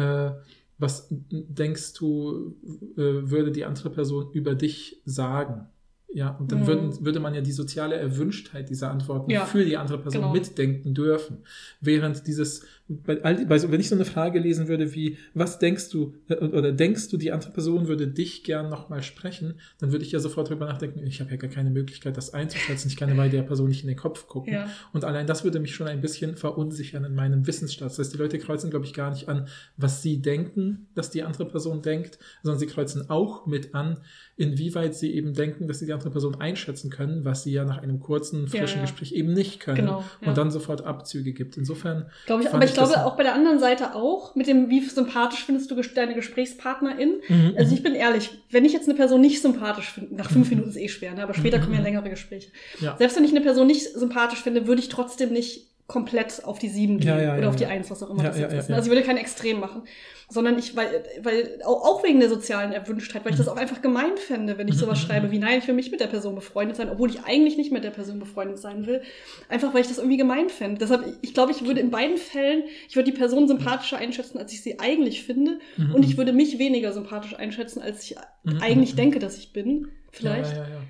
äh, 0.00 0.30
was 0.78 1.06
denkst 1.10 1.94
du, 1.94 2.56
äh, 2.96 3.30
würde 3.30 3.52
die 3.52 3.64
andere 3.64 3.90
Person 3.90 4.32
über 4.32 4.54
dich 4.54 5.00
sagen? 5.04 5.68
Ja, 6.14 6.36
und 6.36 6.52
dann 6.52 6.60
Mhm. 6.60 6.66
würden, 6.66 7.04
würde 7.06 7.20
man 7.20 7.34
ja 7.34 7.40
die 7.40 7.52
soziale 7.52 7.94
Erwünschtheit 7.96 8.68
dieser 8.68 8.90
Antworten 8.90 9.30
Ja, 9.30 9.46
für 9.46 9.64
die 9.64 9.78
andere 9.78 9.96
Person 9.98 10.20
genau. 10.22 10.32
mitdenken 10.34 10.92
dürfen. 10.92 11.38
Während 11.80 12.26
dieses, 12.26 12.66
bei, 12.88 13.22
all 13.22 13.36
die- 13.36 13.44
bei, 13.44 13.62
wenn 13.70 13.80
ich 13.80 13.88
so 13.88 13.94
eine 13.94 14.04
Frage 14.04 14.38
lesen 14.38 14.68
würde 14.68 14.92
wie, 14.94 15.16
was 15.34 15.58
denkst 15.58 15.90
du, 15.90 16.14
äh, 16.28 16.34
oder 16.34 16.72
denkst 16.72 17.08
du, 17.08 17.16
die 17.16 17.32
andere 17.32 17.52
Person 17.52 17.88
würde 17.88 18.08
dich 18.08 18.44
gern 18.44 18.68
nochmal 18.68 19.02
sprechen, 19.02 19.54
dann 19.78 19.92
würde 19.92 20.04
ich 20.04 20.12
ja 20.12 20.18
sofort 20.18 20.50
drüber 20.50 20.66
nachdenken, 20.66 21.06
ich 21.06 21.20
habe 21.20 21.30
ja 21.30 21.36
gar 21.36 21.50
keine 21.50 21.70
Möglichkeit, 21.70 22.16
das 22.16 22.34
einzuschätzen, 22.34 22.88
ich 22.88 22.96
kann 22.96 23.08
ja 23.08 23.14
bei 23.14 23.28
der 23.28 23.42
Person 23.42 23.68
nicht 23.68 23.82
in 23.82 23.88
den 23.88 23.96
Kopf 23.96 24.26
gucken. 24.26 24.52
Ja. 24.52 24.68
Und 24.92 25.04
allein 25.04 25.26
das 25.26 25.44
würde 25.44 25.60
mich 25.60 25.74
schon 25.74 25.86
ein 25.88 26.00
bisschen 26.00 26.36
verunsichern 26.36 27.04
in 27.04 27.14
meinem 27.14 27.46
Wissensstand. 27.46 27.90
Das 27.90 27.98
heißt, 27.98 28.12
die 28.12 28.18
Leute 28.18 28.38
kreuzen, 28.38 28.70
glaube 28.70 28.84
ich, 28.84 28.94
gar 28.94 29.10
nicht 29.10 29.28
an, 29.28 29.48
was 29.76 30.02
sie 30.02 30.20
denken, 30.20 30.88
dass 30.94 31.10
die 31.10 31.22
andere 31.22 31.46
Person 31.46 31.82
denkt, 31.82 32.18
sondern 32.42 32.58
sie 32.58 32.66
kreuzen 32.66 33.08
auch 33.10 33.46
mit 33.46 33.74
an, 33.74 33.98
inwieweit 34.36 34.94
sie 34.94 35.14
eben 35.14 35.34
denken, 35.34 35.68
dass 35.68 35.78
sie 35.78 35.86
die 35.86 35.92
andere 35.92 36.10
Person 36.10 36.34
einschätzen 36.40 36.90
können, 36.90 37.24
was 37.24 37.44
sie 37.44 37.52
ja 37.52 37.64
nach 37.64 37.78
einem 37.78 38.00
kurzen, 38.00 38.48
frischen 38.48 38.78
ja. 38.78 38.82
Gespräch 38.82 39.12
eben 39.12 39.32
nicht 39.32 39.60
können. 39.60 39.76
Genau, 39.76 40.04
ja. 40.20 40.28
Und 40.28 40.36
dann 40.36 40.50
sofort 40.50 40.84
Abzüge 40.84 41.32
gibt. 41.32 41.56
Insofern. 41.56 42.10
Glaube 42.26 42.42
ich, 42.42 42.52
aber 42.52 42.64
ich 42.64 42.71
das- 42.74 42.90
glaube 42.92 43.06
auch 43.06 43.16
bei 43.16 43.22
der 43.22 43.34
anderen 43.34 43.58
Seite 43.58 43.94
auch, 43.94 44.34
mit 44.34 44.46
dem, 44.46 44.68
wie 44.70 44.80
sympathisch 44.80 45.44
findest 45.44 45.70
du 45.70 45.74
deine 45.94 46.14
Gesprächspartnerin? 46.14 47.20
Mhm, 47.28 47.54
Also 47.56 47.70
mhm. 47.70 47.76
ich 47.76 47.82
bin 47.82 47.94
ehrlich, 47.94 48.30
wenn 48.50 48.64
ich 48.64 48.72
jetzt 48.72 48.88
eine 48.88 48.96
Person 48.96 49.20
nicht 49.20 49.40
sympathisch 49.42 49.90
finde, 49.90 50.14
nach 50.14 50.30
fünf 50.30 50.50
Minuten 50.50 50.68
ist 50.68 50.76
eh 50.76 50.88
schwer, 50.88 51.14
ne? 51.14 51.22
aber 51.22 51.34
später 51.34 51.58
Mhm. 51.58 51.62
kommen 51.62 51.74
ja 51.76 51.82
längere 51.82 52.10
Gespräche. 52.10 52.50
Ja. 52.80 52.96
Selbst 52.98 53.16
wenn 53.16 53.24
ich 53.24 53.30
eine 53.30 53.40
Person 53.40 53.66
nicht 53.66 53.84
sympathisch 53.94 54.40
finde, 54.42 54.66
würde 54.66 54.80
ich 54.80 54.88
trotzdem 54.88 55.32
nicht 55.32 55.71
komplett 55.92 56.44
auf 56.44 56.58
die 56.58 56.68
sieben 56.68 56.98
gehen 56.98 57.08
Ja, 57.08 57.20
ja, 57.20 57.32
oder 57.34 57.42
ja, 57.42 57.48
auf 57.50 57.56
die 57.56 57.66
eins, 57.66 57.90
was 57.90 58.02
auch 58.02 58.10
immer 58.10 58.22
das 58.22 58.38
jetzt 58.38 58.52
ist. 58.54 58.70
Also 58.70 58.90
ich 58.90 58.96
würde 58.96 59.06
kein 59.06 59.18
Extrem 59.18 59.60
machen, 59.60 59.82
sondern 60.28 60.58
ich, 60.58 60.74
weil, 60.74 61.04
weil 61.22 61.60
auch, 61.64 62.02
wegen 62.02 62.18
der 62.20 62.30
sozialen 62.30 62.72
Erwünschtheit, 62.72 63.24
weil 63.24 63.32
ich 63.32 63.38
das 63.38 63.48
auch 63.48 63.56
einfach 63.56 63.82
gemein 63.82 64.16
fände, 64.16 64.56
wenn 64.56 64.66
ich 64.68 64.76
sowas 64.78 64.98
Mhm. 65.00 65.06
schreibe 65.06 65.30
wie 65.30 65.38
nein, 65.38 65.58
ich 65.58 65.68
will 65.68 65.74
mich 65.74 65.90
mit 65.90 66.00
der 66.00 66.06
Person 66.06 66.34
befreundet 66.34 66.76
sein, 66.76 66.88
obwohl 66.88 67.10
ich 67.10 67.24
eigentlich 67.24 67.56
nicht 67.58 67.70
mit 67.70 67.84
der 67.84 67.90
Person 67.90 68.18
befreundet 68.18 68.58
sein 68.58 68.86
will, 68.86 69.02
einfach 69.50 69.74
weil 69.74 69.82
ich 69.82 69.88
das 69.88 69.98
irgendwie 69.98 70.16
gemein 70.16 70.48
fände. 70.48 70.78
Deshalb, 70.78 71.04
ich- 71.20 71.34
glaube, 71.34 71.52
ich 71.52 71.64
würde 71.66 71.80
in 71.80 71.90
beiden 71.90 72.16
Fällen, 72.16 72.64
ich 72.88 72.96
würde 72.96 73.10
die 73.10 73.16
Person 73.16 73.46
sympathischer 73.46 73.98
einschätzen, 73.98 74.38
als 74.38 74.52
ich 74.52 74.62
sie 74.62 74.80
eigentlich 74.80 75.22
finde, 75.24 75.58
Mhm, 75.76 75.94
und 75.94 76.04
ich 76.04 76.16
würde 76.16 76.32
mich 76.32 76.58
weniger 76.58 76.92
sympathisch 76.92 77.34
einschätzen, 77.38 77.82
als 77.82 78.02
ich 78.04 78.16
Mhm, 78.44 78.58
eigentlich 78.62 78.92
mhm. 78.92 78.96
denke, 78.96 79.18
dass 79.18 79.36
ich 79.36 79.52
bin. 79.52 79.88
Vielleicht. 80.10 80.52
Ja, 80.56 80.62
ja, 80.64 80.68
ja. 80.70 80.80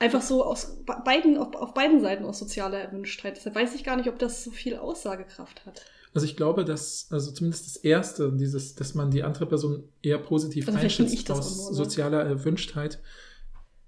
Einfach 0.00 0.22
so 0.22 0.44
aus 0.44 0.82
be- 0.84 0.96
beiden, 1.04 1.36
auf, 1.38 1.54
auf 1.54 1.74
beiden 1.74 2.00
Seiten 2.00 2.24
aus 2.24 2.38
sozialer 2.40 2.78
Erwünschtheit. 2.78 3.36
Deshalb 3.36 3.54
weiß 3.54 3.74
ich 3.76 3.84
gar 3.84 3.96
nicht, 3.96 4.08
ob 4.08 4.18
das 4.18 4.42
so 4.42 4.50
viel 4.50 4.76
Aussagekraft 4.76 5.64
hat. 5.66 5.82
Also 6.12 6.26
ich 6.26 6.36
glaube, 6.36 6.64
dass, 6.64 7.06
also 7.10 7.30
zumindest 7.30 7.66
das 7.66 7.76
Erste, 7.76 8.32
dieses, 8.32 8.74
dass 8.74 8.94
man 8.94 9.12
die 9.12 9.22
andere 9.22 9.46
Person 9.46 9.84
eher 10.02 10.18
positiv 10.18 10.66
Also 10.66 10.80
einschätzt 10.80 11.30
aus 11.30 11.56
nur, 11.56 11.70
ne? 11.70 11.76
sozialer 11.76 12.24
Erwünschtheit, 12.24 13.00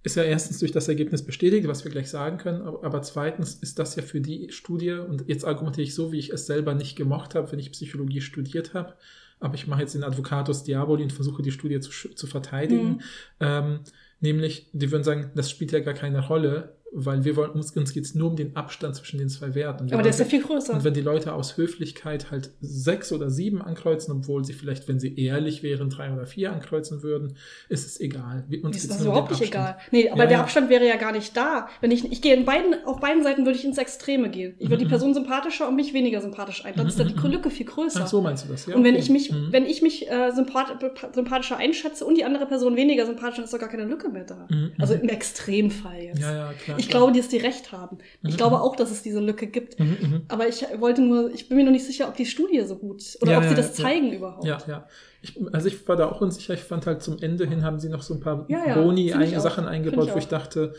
ist 0.05 0.17
ja 0.17 0.23
erstens 0.23 0.59
durch 0.59 0.71
das 0.73 0.87
Ergebnis 0.87 1.25
bestätigt, 1.25 1.67
was 1.67 1.85
wir 1.85 1.91
gleich 1.91 2.11
sagen 2.11 2.37
können, 2.37 2.61
aber, 2.61 3.03
zweitens 3.03 3.55
ist 3.55 3.79
das 3.79 3.97
ja 3.97 4.03
für 4.03 4.21
die 4.21 4.51
Studie, 4.51 4.91
und 4.93 5.29
jetzt 5.29 5.45
argumentiere 5.45 5.85
ich 5.87 5.95
so, 5.95 6.13
wie 6.13 6.19
ich 6.19 6.31
es 6.31 6.47
selber 6.47 6.75
nicht 6.75 6.97
gemocht 6.97 7.35
habe, 7.35 7.51
wenn 7.53 7.59
ich 7.59 7.73
Psychologie 7.73 8.21
studiert 8.21 8.75
habe, 8.75 8.95
aber 9.41 9.55
ich 9.55 9.67
mache 9.67 9.81
jetzt 9.81 9.95
den 9.95 10.05
Advocatus 10.05 10.65
Diaboli 10.65 11.05
und 11.05 11.13
versuche 11.13 11.43
die 11.43 11.53
Studie 11.53 11.81
zu, 11.81 11.91
zu 11.91 12.27
verteidigen, 12.27 12.89
Mhm. 12.89 13.01
ähm, 13.41 13.81
nämlich, 14.23 14.71
die 14.73 14.91
würden 14.91 15.05
sagen, 15.05 15.31
das 15.35 15.51
spielt 15.51 15.73
ja 15.73 15.81
gar 15.81 15.95
keine 15.95 16.27
Rolle, 16.27 16.77
weil 16.95 17.25
wir 17.25 17.37
wollen, 17.37 17.51
uns, 17.53 17.71
uns 17.77 17.93
geht 17.93 18.05
es 18.05 18.15
nur 18.15 18.31
um 18.31 18.37
den 18.37 18.55
Abstand 18.57 18.95
zwischen 18.97 19.19
den 19.19 19.29
zwei 19.29 19.55
Werten. 19.55 19.93
Aber 19.93 20.03
der 20.03 20.11
ist 20.11 20.19
ja 20.19 20.25
viel 20.27 20.43
größer. 20.43 20.75
Und 20.75 20.85
wenn 20.85 20.95
die 20.95 21.01
Leute 21.01 21.33
aus 21.33 21.57
Höflichkeit 21.57 22.31
halt 22.31 22.51
sechs 22.61 23.13
oder 23.13 23.31
sieben 23.31 23.63
ankreuzen, 23.63 24.15
obwohl 24.15 24.45
sie 24.45 24.53
vielleicht, 24.53 24.89
wenn 24.89 25.01
sie 25.01 25.19
ehrlich 25.19 25.63
wären, 25.63 25.91
drei 25.91 26.13
oder 26.13 26.27
vier 26.27 26.53
ankreuzen 26.53 27.03
würden, 27.03 27.37
ist 27.69 27.87
es 27.87 28.01
egal. 28.01 28.45
Uns 28.63 28.77
Ist 28.77 28.91
das 28.91 29.01
überhaupt 29.03 29.31
nicht 29.31 29.43
egal. 29.43 29.79
Nee, 29.91 30.09
aber 30.11 30.21
Ja, 30.25 30.27
der 30.27 30.37
ja. 30.39 30.43
Abstand 30.43 30.69
wäre 30.71 30.87
ja 30.87 30.97
gar 30.97 31.13
nicht 31.13 31.37
da. 31.37 31.69
Wenn 31.81 31.91
ich, 31.91 32.11
ich 32.11 32.21
gehe 32.23 32.35
in 32.35 32.45
beiden, 32.45 32.75
auf 32.85 33.01
beiden 33.01 33.23
Seiten 33.23 33.45
würde 33.47 33.59
ich 33.59 33.65
ins 33.65 33.79
Extreme 33.79 34.29
gehen. 34.31 34.55
Ich 34.59 34.69
würde 34.69 34.79
die 34.79 34.85
Mhm, 34.85 34.91
Person 34.91 35.15
sympathischer 35.15 35.69
und 35.69 35.77
mich 35.77 35.95
weniger 35.95 36.21
sympathisch 36.21 36.65
ein. 36.65 36.75
Dann 36.77 36.87
ist 36.87 36.99
da 37.01 37.05
die 37.05 37.15
Lücke 37.29 37.51
viel 37.51 37.67
größer. 37.67 38.01
Ach 38.03 38.07
so 38.07 38.21
meinst 38.21 38.45
du 38.45 38.49
das, 38.53 38.67
ja? 38.67 38.77
und 38.77 38.85
wenn 38.85 38.95
okay. 38.95 39.03
ich 39.03 39.11
mich, 39.11 39.33
Mhm. 39.33 39.49
wenn 39.51 39.65
ich 39.67 39.81
mich 39.83 40.11
äh, 40.11 40.31
sympath 40.33 40.69
sympathischer 41.15 41.57
einschätze 41.57 42.05
und 42.05 42.17
die 42.17 42.25
andere 42.25 42.47
Person 42.47 42.77
weniger 42.77 43.07
sympathisch, 43.07 43.37
dann 43.37 43.45
ist 43.45 43.55
doch 43.55 43.59
gar 43.59 43.69
keine 43.71 43.85
Lücke 43.85 44.09
mehr 44.11 44.25
da. 44.25 44.47
Mhm, 44.51 44.73
Also 44.79 44.95
mhm. 44.95 45.03
im 45.03 45.09
Extremfall 45.09 46.03
jetzt. 46.03 46.21
Ja, 46.21 46.35
ja, 46.35 46.53
klar. 46.53 46.79
ich 46.79 46.82
klar. 46.89 47.03
glaube, 47.03 47.19
dass 47.19 47.29
die 47.29 47.39
recht 47.39 47.73
haben. 47.73 47.99
Ich 48.23 48.35
Mhm, 48.35 48.37
glaube 48.37 48.57
mhm. 48.57 48.63
auch, 48.63 48.77
dass 48.77 48.91
es 48.91 49.03
diese 49.03 49.21
Lücke 49.21 49.47
gibt. 49.47 49.79
Mhm. 49.79 50.23
Aber 50.29 50.49
ich 50.49 50.65
wollte 50.79 51.03
nur, 51.03 51.33
ich 51.33 51.49
bin 51.49 51.57
mir 51.59 51.65
noch 51.65 51.73
nicht 51.73 51.85
sicher, 51.85 52.09
ob 52.09 52.17
die 52.17 52.27
Studie 52.27 52.61
so 52.63 52.77
gut 52.77 53.03
oder 53.21 53.39
ob 53.39 53.45
sie 53.45 53.55
das 53.55 53.75
zeigen 53.75 54.13
überhaupt. 54.13 54.45
Ja, 54.45 54.59
ja. 54.67 54.87
Ich, 55.23 55.39
also 55.53 55.69
ich 55.69 55.87
war 55.87 55.97
da 55.97 56.11
auch 56.11 56.21
unsicher. 56.21 56.55
Ich 56.55 56.61
fand 56.65 56.87
halt 56.87 57.03
zum 57.03 57.19
Ende 57.21 57.47
hin 57.47 57.63
haben 57.65 57.79
sie 57.79 57.89
noch 57.89 58.03
so 58.03 58.15
ein 58.15 58.21
paar 58.21 58.45
Ja, 58.49 58.67
ja, 58.67 58.75
Boni, 58.75 59.07
ich 59.07 59.15
ein. 59.15 59.41
Sachen 59.41 59.67
eingebaut, 59.67 60.09
ich 60.09 60.15
wo 60.15 60.19
ich 60.19 60.27
dachte, 60.29 60.75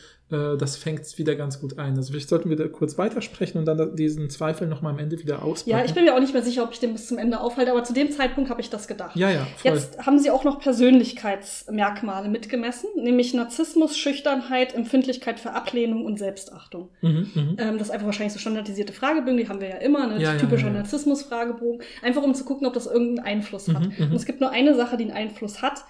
das 0.58 0.76
fängt 0.76 1.02
es 1.02 1.18
wieder 1.18 1.36
ganz 1.36 1.60
gut 1.62 1.78
ein. 1.80 1.96
Also 1.96 2.12
vielleicht 2.12 2.30
sollten 2.30 2.50
wir 2.50 2.58
da 2.58 2.68
kurz 2.68 2.98
weitersprechen 2.98 3.58
und 3.60 3.66
dann 3.66 3.78
da- 3.78 3.86
diesen 3.86 4.30
Zweifel 4.30 4.68
nochmal 4.68 4.94
am 4.94 5.00
Ende 5.00 5.20
wieder 5.20 5.44
auspacken. 5.44 5.70
Ja, 5.80 5.86
ich 5.86 5.94
bin 5.94 6.04
mir 6.06 6.16
auch 6.16 6.20
nicht 6.20 6.34
mehr 6.34 6.44
sicher, 6.44 6.64
ob 6.64 6.72
ich 6.74 6.80
den 6.80 6.94
bis 6.94 7.08
zum 7.08 7.18
Ende 7.18 7.40
aufhalte, 7.40 7.72
aber 7.72 7.84
zu 7.84 7.94
dem 7.94 8.12
Zeitpunkt 8.12 8.50
habe 8.50 8.62
ich 8.62 8.70
das 8.70 8.88
gedacht. 8.88 9.16
ja, 9.16 9.30
ja, 9.30 9.48
voll. 9.58 9.72
Jetzt 9.72 10.06
haben 10.06 10.20
sie 10.20 10.32
auch 10.32 10.44
noch 10.44 10.60
Persönlichkeitsmerkmale 10.60 12.30
mitgemessen, 12.30 12.90
nämlich 12.98 13.34
Narzissmus, 13.34 13.98
Schüchternheit, 13.98 14.74
Empfindlichkeit 14.76 15.40
für 15.40 15.52
Ablehnung 15.54 16.06
und 16.06 16.18
Selbstachtung. 16.20 16.90
Mhm, 17.02 17.28
mhm. 17.34 17.56
Ähm, 17.58 17.78
das 17.78 17.88
ist 17.88 17.92
einfach 17.92 18.06
wahrscheinlich 18.08 18.34
so 18.34 18.40
standardisierte 18.40 18.94
Fragebögen, 18.94 19.38
die 19.38 19.50
haben 19.50 19.62
wir 19.62 19.70
ja 19.70 19.78
immer, 19.78 20.08
ne? 20.08 20.22
Ja, 20.22 20.36
typischer 20.38 20.68
ja, 20.68 20.74
ja. 20.74 20.80
Narzissmus-Fragebogen, 20.80 21.82
einfach 22.02 22.24
um 22.24 22.34
zu 22.34 22.44
gucken, 22.46 22.68
ob 22.68 22.74
das 22.74 22.86
irgendeinen 22.88 23.26
Einfluss 23.26 23.68
hat. 23.70 23.82
Mhm, 23.82 23.94
mhm. 23.98 24.12
Und 24.12 24.16
es 24.16 24.26
gibt 24.26 24.42
nur 24.42 24.50
eine 24.52 24.76
Sache, 24.76 24.98
die 24.98 25.04
einen 25.06 25.14
Einfluss 25.14 25.62
hat, 25.62 25.84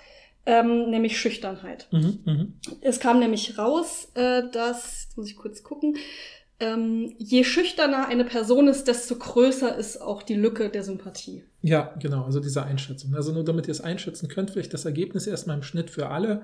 ähm, 0.46 0.90
nämlich 0.90 1.20
Schüchternheit. 1.20 1.88
Mhm, 1.92 2.20
mhm. 2.26 2.54
Es 2.82 3.00
kam 3.00 3.20
nämlich 3.20 3.58
raus, 3.58 4.10
äh, 4.16 4.44
dass, 4.52 5.04
jetzt 5.04 5.18
muss 5.18 5.30
ich 5.30 5.36
kurz 5.36 5.64
gucken, 5.64 5.98
ähm, 6.60 7.14
je 7.18 7.44
schüchterner 7.44 8.08
eine 8.08 8.26
Person 8.26 8.68
ist, 8.68 8.88
desto 8.88 9.16
größer 9.16 9.76
ist 9.76 10.02
auch 10.02 10.24
die 10.24 10.36
Lücke 10.36 10.70
der 10.70 10.84
Sympathie. 10.84 11.44
Ja, 11.62 11.94
genau, 12.00 12.24
also 12.24 12.40
diese 12.40 12.64
Einschätzung. 12.64 13.16
Also 13.16 13.32
nur 13.32 13.44
damit 13.44 13.68
ihr 13.68 13.72
es 13.72 13.82
einschätzen 13.82 14.28
könnt, 14.28 14.52
vielleicht 14.52 14.74
das 14.74 14.86
Ergebnis 14.86 15.28
erstmal 15.28 15.58
im 15.58 15.64
Schnitt 15.64 15.90
für 15.90 16.10
alle 16.10 16.44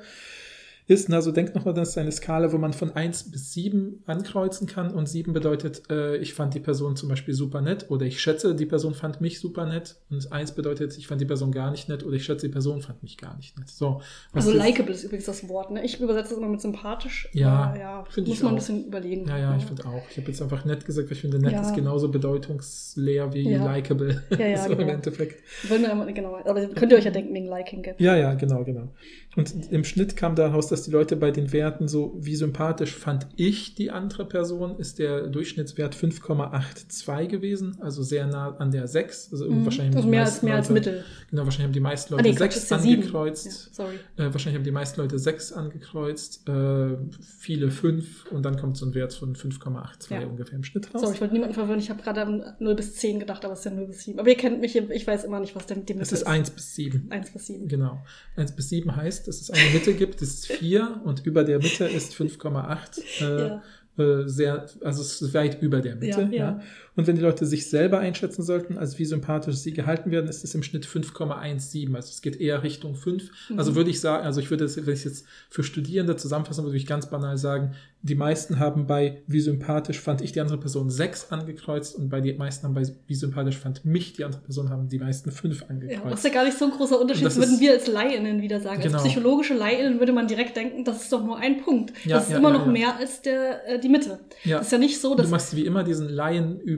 ist, 0.89 1.12
also 1.13 1.32
denkt 1.32 1.54
nochmal, 1.56 1.73
das 1.75 1.89
ist 1.89 1.97
eine 1.97 2.12
Skala, 2.12 2.52
wo 2.52 2.58
man 2.58 2.73
von 2.73 2.95
1 2.95 3.32
bis 3.32 3.54
7 3.54 4.02
ankreuzen 4.08 4.67
kann 4.67 4.91
und 4.91 5.08
7 5.08 5.34
bedeutet, 5.34 5.84
äh, 5.91 6.17
ich 6.17 6.34
fand 6.34 6.54
die 6.56 6.60
Person 6.60 6.95
zum 6.95 7.10
Beispiel 7.10 7.34
super 7.36 7.62
nett 7.62 7.86
oder 7.89 8.06
ich 8.08 8.19
schätze, 8.21 8.56
die 8.56 8.65
Person 8.65 8.95
fand 8.95 9.21
mich 9.21 9.39
super 9.39 9.65
nett 9.67 9.97
und 10.10 10.32
1 10.32 10.54
bedeutet, 10.54 10.97
ich 10.97 11.08
fand 11.08 11.21
die 11.21 11.25
Person 11.25 11.52
gar 11.52 11.69
nicht 11.71 11.89
nett 11.89 12.04
oder 12.04 12.15
ich 12.15 12.25
schätze, 12.25 12.47
die 12.47 12.52
Person 12.52 12.82
fand 12.82 13.04
mich 13.04 13.17
gar 13.17 13.38
nicht 13.38 13.58
nett. 13.58 13.69
So, 13.69 14.02
Also 14.34 14.52
likable 14.52 14.91
ist 14.93 15.04
übrigens 15.04 15.25
das 15.25 15.47
Wort, 15.47 15.69
ne? 15.71 15.86
Ich 15.86 15.99
übersetze 15.99 16.34
es 16.34 16.38
immer 16.39 16.49
mit 16.49 16.60
sympathisch. 16.62 17.30
Ja, 17.34 17.49
aber 17.65 17.80
ja 17.80 18.04
finde 18.10 18.30
muss 18.32 18.38
ich 18.39 18.43
man 18.43 18.54
ein 18.54 18.56
auch. 18.56 18.60
bisschen 18.60 18.86
überlegen. 18.88 19.28
Ja, 19.28 19.38
ja, 19.38 19.56
ich 19.58 19.65
finde 19.65 19.86
auch. 19.86 20.02
Ich 20.10 20.17
habe 20.17 20.28
jetzt 20.28 20.41
einfach 20.41 20.65
nett 20.65 20.86
gesagt, 20.86 21.08
weil 21.08 21.13
ich 21.13 21.21
finde, 21.21 21.38
nett 21.39 21.54
Ja. 21.54 21.62
ist 21.62 21.75
genauso 21.75 22.10
bedeutungsleer 22.10 23.32
wie 23.34 23.49
Ja. 23.49 23.63
likable. 23.75 24.23
Ja, 24.38 24.47
ja, 24.47 24.58
so 24.65 24.71
im 24.71 24.80
genau. 24.80 24.93
Endeffekt. 24.93 25.43
Wollen 25.69 25.82
wir 25.84 26.13
genau. 26.13 26.36
Aber 26.45 26.65
könnt 26.67 26.91
ihr 26.91 26.97
euch 26.97 27.06
ja 27.06 27.12
denken, 27.12 27.34
wegen 27.34 27.47
Liking 27.47 27.84
Gap. 27.84 27.99
Ja, 28.02 28.15
ja, 28.15 28.34
genau, 28.34 28.63
genau. 28.63 28.89
Und 29.35 29.71
im 29.71 29.83
Schnitt 29.83 30.15
kam 30.17 30.35
daraus, 30.35 30.67
dass 30.69 30.81
die 30.83 30.91
Leute 30.91 31.15
bei 31.15 31.29
den 31.29 31.53
Werten 31.53 31.87
so, 31.87 32.17
wie 32.19 32.35
sympathisch 32.35 32.95
fand 32.95 33.27
ich 33.35 33.75
die 33.75 33.91
andere 33.91 34.25
Person, 34.25 34.77
ist 34.79 34.97
der 34.97 35.27
Durchschnittswert 35.27 35.95
5,82 35.95 37.27
gewesen, 37.27 37.77
also 37.79 38.01
sehr 38.01 38.25
nah 38.25 38.55
an 38.57 38.71
der 38.71 38.87
6. 38.87 39.29
Also 39.31 39.45
Mhm. 39.49 39.65
wahrscheinlich 39.65 39.95
haben 39.95 39.97
Also 39.97 40.07
die 40.07 40.11
mehr 40.11 40.21
als, 40.21 40.29
meisten 40.31 40.45
mehr 40.47 40.55
als 40.55 40.69
Leute, 40.69 40.73
Mittel. 40.91 41.03
Genau, 41.29 41.43
wahrscheinlich 41.43 41.65
haben 41.67 41.73
die 41.73 41.79
meisten 41.79 42.13
Ah, 42.13 42.17
Leute 42.17 42.29
nee, 42.29 42.35
Quatsch, 42.35 42.53
6 42.53 42.55
ist 42.63 42.71
ja 42.71 42.79
sieben. 42.79 43.01
angekreuzt. 43.01 43.45
Ja, 43.45 43.51
sorry. 43.71 43.95
Äh, 44.17 44.33
wahrscheinlich 44.33 44.55
haben 44.55 44.63
die 44.63 44.71
meisten 44.71 44.99
Leute 45.01 45.19
6 45.19 45.51
angekreuzt, 45.53 46.49
äh, 46.49 46.97
viele 47.21 47.69
5 47.71 48.25
und 48.31 48.43
dann 48.43 48.57
kommt 48.57 48.77
so 48.77 48.85
ein 48.87 48.95
Wert 48.95 49.13
von 49.13 49.35
5,82 49.35 50.11
Ja. 50.21 50.27
ungefähr 50.27 50.55
im 50.55 50.63
Schnitt 50.63 50.93
raus. 50.93 51.01
Sorry, 51.01 51.13
ich 51.13 51.21
wollte 51.21 51.33
niemanden 51.35 51.53
verwirren. 51.53 51.79
Ich 51.79 51.91
habe 51.91 52.01
gerade 52.01 52.21
an 52.23 52.43
0 52.59 52.75
bis 52.75 52.95
10 52.95 53.19
gedacht, 53.19 53.45
aber 53.45 53.53
es 53.53 53.59
ist 53.59 53.65
ja 53.65 53.71
0 53.71 53.85
bis 53.87 54.03
7. 54.03 54.19
Aber 54.19 54.27
ihr 54.29 54.37
kennt 54.37 54.59
mich, 54.59 54.75
ich 54.75 55.05
weiß 55.07 55.23
immer 55.23 55.39
nicht, 55.39 55.55
was 55.55 55.67
denn 55.67 55.85
die 55.85 55.93
Mitte 55.93 56.03
es 56.03 56.11
ist 56.11 56.23
1 56.25 56.49
bis 56.49 56.73
7. 56.75 57.07
1 57.11 57.29
bis 57.31 57.45
7. 57.45 57.67
Genau. 57.67 58.01
1 58.35 58.53
bis 58.55 58.69
7 58.69 58.95
heißt, 58.95 59.18
dass 59.27 59.41
es 59.41 59.51
eine 59.51 59.69
Mitte 59.73 59.93
gibt, 59.93 60.21
das 60.21 60.29
ist 60.29 60.47
4 60.47 61.01
und 61.03 61.25
über 61.25 61.43
der 61.43 61.58
Mitte 61.60 61.86
ist 61.86 62.13
5,8. 62.13 63.01
Äh, 63.21 63.47
Ja. 63.47 63.63
äh, 63.97 64.27
sehr, 64.29 64.65
also 64.82 65.01
es 65.01 65.21
ist 65.21 65.34
weit 65.34 65.62
über 65.62 65.82
der 65.82 65.95
Mitte. 65.95 66.21
Ja, 66.21 66.27
Ja, 66.29 66.32
ja. 66.32 66.62
Und 66.95 67.08
wenn 67.08 67.15
die 67.15 67.21
Leute 67.21 67.45
sich 67.45 67.69
selber 67.69 67.99
einschätzen 67.99 68.43
sollten, 68.43 68.78
also 68.78 68.97
wie 68.99 69.06
sympathisch 69.06 69.56
sie 69.58 69.71
gehalten 69.73 70.12
werden, 70.12 70.28
ist 70.30 70.43
es 70.43 70.54
im 70.56 70.63
Schnitt 70.63 70.86
5,17. 70.86 71.95
Also 71.95 72.10
es 72.10 72.21
geht 72.21 72.39
eher 72.39 72.63
Richtung 72.63 72.95
5. 72.95 73.49
Mhm. 73.49 73.60
Also 73.60 73.75
würde 73.75 73.89
ich 73.89 73.99
sagen, 74.02 74.25
also 74.25 74.39
ich 74.41 74.49
würde 74.49 74.65
es, 74.65 74.86
wenn 74.86 74.93
ich 74.93 75.06
jetzt 75.06 75.25
für 75.49 75.63
Studierende 75.63 76.15
zusammenfassen 76.15 76.63
würde, 76.63 76.78
ich 76.78 76.86
ganz 76.86 77.10
banal 77.10 77.38
sagen, 77.38 77.71
die 78.02 78.15
meisten 78.15 78.60
haben 78.60 78.88
bei 78.88 79.21
wie 79.28 79.41
sympathisch 79.41 79.99
fand 79.99 80.21
ich 80.21 80.32
die 80.32 80.39
andere 80.39 80.58
Person 80.58 80.89
6 80.89 81.32
angekreuzt 81.32 81.95
und 81.97 82.08
bei 82.10 82.21
die 82.21 82.32
meisten 82.34 82.65
haben 82.65 82.73
bei 82.73 82.84
wie 83.08 83.15
sympathisch 83.15 83.58
fand 83.58 83.84
mich 83.84 84.13
die 84.13 84.23
andere 84.23 84.41
Person 84.41 84.69
haben 84.69 84.88
die 84.88 84.99
meisten 84.99 85.32
5 85.32 85.62
Ja, 85.62 85.67
angekreuzt. 85.67 86.06
das 86.06 86.19
ist 86.19 86.25
ja 86.25 86.32
gar 86.32 86.45
nicht 86.45 86.58
so 86.58 86.65
ein 86.65 86.71
großer 86.71 86.99
Unterschied, 86.99 87.25
Das 87.25 87.36
das 87.36 87.43
würden 87.43 87.56
ist- 87.56 87.62
wir 87.62 87.71
als 87.73 87.88
Laiinnen 87.88 88.41
wieder 88.41 88.62
sagen. 88.62 88.82
Genau. 88.82 88.93
Als 88.99 89.04
psychologische 89.04 89.54
Laiinnen 89.54 89.99
würde 89.99 90.13
man 90.13 90.28
direkt 90.28 90.56
denken, 90.56 90.86
das 90.86 91.04
ist 91.04 91.12
doch 91.12 91.25
nur 91.25 91.38
ein 91.39 91.62
Punkt. 91.62 91.91
Ja, 92.06 92.15
das 92.17 92.25
ist 92.28 92.32
ja, 92.32 92.38
immer 92.38 92.52
ja, 92.54 92.58
noch 92.60 92.65
ja. 92.67 92.71
mehr 92.71 92.95
als 92.95 93.21
der, 93.21 93.67
äh, 93.67 93.80
die 93.80 93.89
Mitte. 93.89 94.19
Ja. 94.45 94.60
Das 94.60 94.67
ist 94.67 94.71
ja 94.71 94.78
nicht 94.78 95.02
so, 95.02 95.10
du 95.15 95.21
dass 95.23 95.30
machst 95.32 95.54
wie 95.58 95.65
immer 95.65 95.84
diesen 95.84 96.08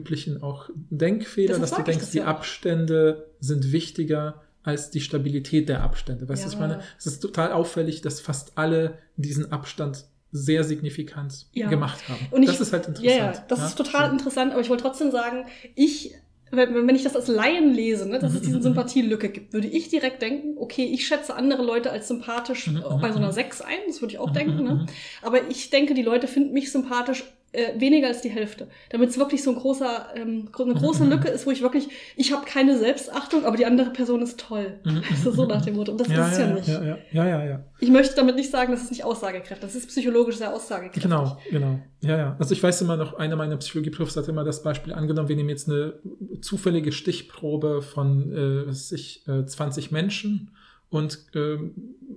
laienüblichen 0.02 0.42
auch 0.44 0.70
Denkfehler, 0.90 1.60
Deshalb 1.60 1.62
dass 1.70 1.78
du 1.78 1.84
denkst, 1.84 2.02
das 2.02 2.12
die 2.12 2.18
ja 2.20 2.26
auch. 2.26 2.30
Abstände 2.30 3.28
sind 3.40 3.72
wichtiger 3.72 4.42
als 4.64 4.92
die 4.92 5.02
Stabilität 5.02 5.70
der 5.70 5.82
Abstände. 5.82 6.28
Weißt 6.30 6.44
du, 6.44 6.48
was 6.48 6.54
ich 6.54 6.60
Ja. 6.60 6.68
meine? 6.68 6.82
Es 6.98 7.08
ist 7.08 7.20
total 7.20 7.52
auffällig, 7.52 8.02
dass 8.02 8.20
fast 8.22 8.58
alle 8.58 8.98
diesen 9.18 9.52
Abstand 9.52 10.06
sehr 10.32 10.64
signifikant 10.64 11.48
Ja. 11.54 11.68
gemacht 11.68 12.08
haben. 12.08 12.28
Und 12.32 12.44
ich- 12.44 12.50
das 12.50 12.62
ist 12.62 12.74
halt 12.74 12.88
interessant. 12.88 13.20
Ja, 13.20 13.32
ja, 13.34 13.46
das 13.48 13.64
ist 13.64 13.76
total 13.76 14.08
So. 14.08 14.12
interessant, 14.14 14.52
aber 14.54 14.62
ich 14.62 14.70
wollte 14.70 14.84
trotzdem 14.84 15.12
sagen, 15.12 15.46
ich, 15.76 16.14
wenn, 16.52 16.88
wenn 16.88 16.96
ich 16.96 17.04
das 17.04 17.16
als 17.16 17.28
Laien 17.28 17.74
lese, 17.74 18.08
ne, 18.08 18.20
dass 18.20 18.34
es 18.34 18.42
Mhm, 18.42 18.46
diese 18.46 18.58
mhm, 18.60 18.62
Sympathielücke 18.64 19.30
gibt, 19.30 19.52
würde 19.54 19.68
ich 19.68 19.90
direkt 19.90 20.22
denken, 20.22 20.58
okay, 20.58 20.86
ich 20.86 21.06
schätze 21.08 21.36
andere 21.36 21.64
Leute 21.64 21.92
als 21.92 22.08
sympathisch 22.08 22.68
Mhm, 22.68 22.84
bei 23.02 23.12
so 23.12 23.18
einer 23.18 23.28
mhm. 23.30 23.34
6 23.34 23.62
ein, 23.62 23.80
das 23.88 24.00
würde 24.02 24.14
ich 24.14 24.20
auch 24.20 24.30
Mhm, 24.30 24.34
denken, 24.34 24.58
mhm, 24.60 24.64
ne? 24.64 24.74
mhm. 24.76 24.86
Aber 25.22 25.50
ich 25.50 25.70
denke, 25.70 25.96
die 25.96 26.04
Leute 26.04 26.28
finden 26.28 26.54
mich 26.54 26.72
sympathisch 26.72 27.24
äh, 27.54 27.80
weniger 27.80 28.08
als 28.08 28.22
die 28.22 28.30
Hälfte. 28.30 28.68
Damit 28.90 29.10
es 29.10 29.18
wirklich 29.18 29.44
so 29.44 29.52
ein 29.52 29.58
großer, 29.58 30.08
ähm, 30.16 30.50
eine 30.58 30.74
große 30.74 31.04
Mhm, 31.04 31.10
mhm. 31.10 31.16
Lücke 31.16 31.28
ist, 31.30 31.46
wo 31.46 31.52
ich 31.52 31.62
wirklich, 31.62 31.90
ich 32.16 32.32
habe 32.32 32.46
keine 32.46 32.78
Selbstachtung, 32.78 33.46
aber 33.46 33.58
die 33.58 33.66
andere 33.66 33.90
Person 33.90 34.22
ist 34.22 34.40
toll. 34.40 34.80
Mhm, 34.86 35.04
Weißt 35.10 35.26
du, 35.26 35.32
so 35.32 35.46
nach 35.46 35.62
dem 35.64 35.76
Motto. 35.76 35.92
Und 35.92 36.00
das 36.00 36.08
ja, 36.08 36.26
ist 36.28 36.34
es 36.34 36.38
ja, 36.40 36.46
ja, 36.46 36.54
nicht. 36.54 36.68
Ja, 36.68 36.84
ja, 36.84 36.98
ja, 37.12 37.26
ja, 37.26 37.46
ja. 37.46 37.64
Ich 37.80 37.90
möchte 37.90 38.16
damit 38.16 38.36
nicht 38.36 38.52
sagen, 38.52 38.72
das 38.72 38.84
ist 38.84 38.92
nicht 38.92 39.04
aussagekräftig. 39.04 39.60
Das 39.60 39.76
ist 39.76 39.88
psychologisch 39.88 40.38
sehr 40.38 40.54
aussagekräftig. 40.54 41.04
Genau, 41.04 41.38
genau. 41.50 41.80
Ja, 42.02 42.18
ja. 42.18 42.36
Also 42.40 42.54
ich 42.54 42.64
weiß 42.64 42.82
immer 42.82 42.98
noch, 42.98 43.16
einer 43.16 43.36
meiner 43.36 43.58
Psychologieprofs 43.58 44.16
hat 44.16 44.28
immer 44.28 44.44
das 44.44 44.64
Beispiel 44.64 44.94
angenommen, 44.94 45.28
wir 45.28 45.36
nehmen 45.36 45.50
jetzt 45.50 45.68
eine 45.70 45.96
zufällige 46.42 46.92
Stichprobe 46.92 47.82
von 47.82 48.32
äh, 48.32 48.68
was 48.68 48.92
weiß 48.92 48.92
ich, 48.94 49.28
äh, 49.28 49.46
20 49.46 49.92
Menschen 49.92 50.52
und 50.92 51.20
ähm, 51.36 51.74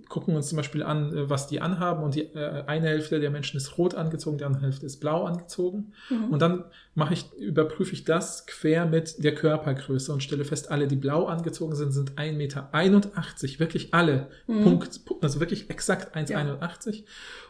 gucken 0.09 0.35
uns 0.35 0.49
zum 0.49 0.57
Beispiel 0.57 0.83
an, 0.83 1.17
äh, 1.17 1.31
was 1.31 1.47
die 1.47 1.61
anhaben. 1.61 2.03
Und 2.03 2.17
die 2.17 2.23
äh, 2.23 2.65
eine 2.67 2.89
Hälfte 2.89 3.21
der 3.21 3.31
Menschen 3.31 3.57
ist 3.57 3.79
rot 3.79 3.95
angezogen, 3.95 4.37
die 4.37 4.45
andere 4.45 4.65
Hälfte 4.65 4.85
ist 4.85 4.99
blau 4.99 5.25
angezogen. 5.25 5.93
Mhm. 6.11 6.31
Und 6.31 6.43
dann 6.43 6.65
mache 6.97 7.15
ich, 7.15 7.33
überprüfe 7.35 7.93
ich 7.93 8.05
das 8.05 8.47
quer 8.47 8.85
mit 8.85 9.23
der 9.23 9.33
Körpergröße 9.37 10.13
und 10.13 10.25
stelle 10.25 10.45
fest, 10.45 10.73
alle, 10.73 10.89
die 10.89 10.97
blau 10.97 11.27
angezogen 11.27 11.77
sind, 11.77 11.93
sind 11.93 12.15
1,81 12.19 12.33
Meter. 12.33 12.69
Wirklich 13.61 13.95
alle. 13.95 14.27
Mhm. 14.49 14.65
Punkt. 14.65 15.01
Also 15.23 15.39
wirklich 15.39 15.71
exakt 15.71 16.17
1,81. 16.17 17.05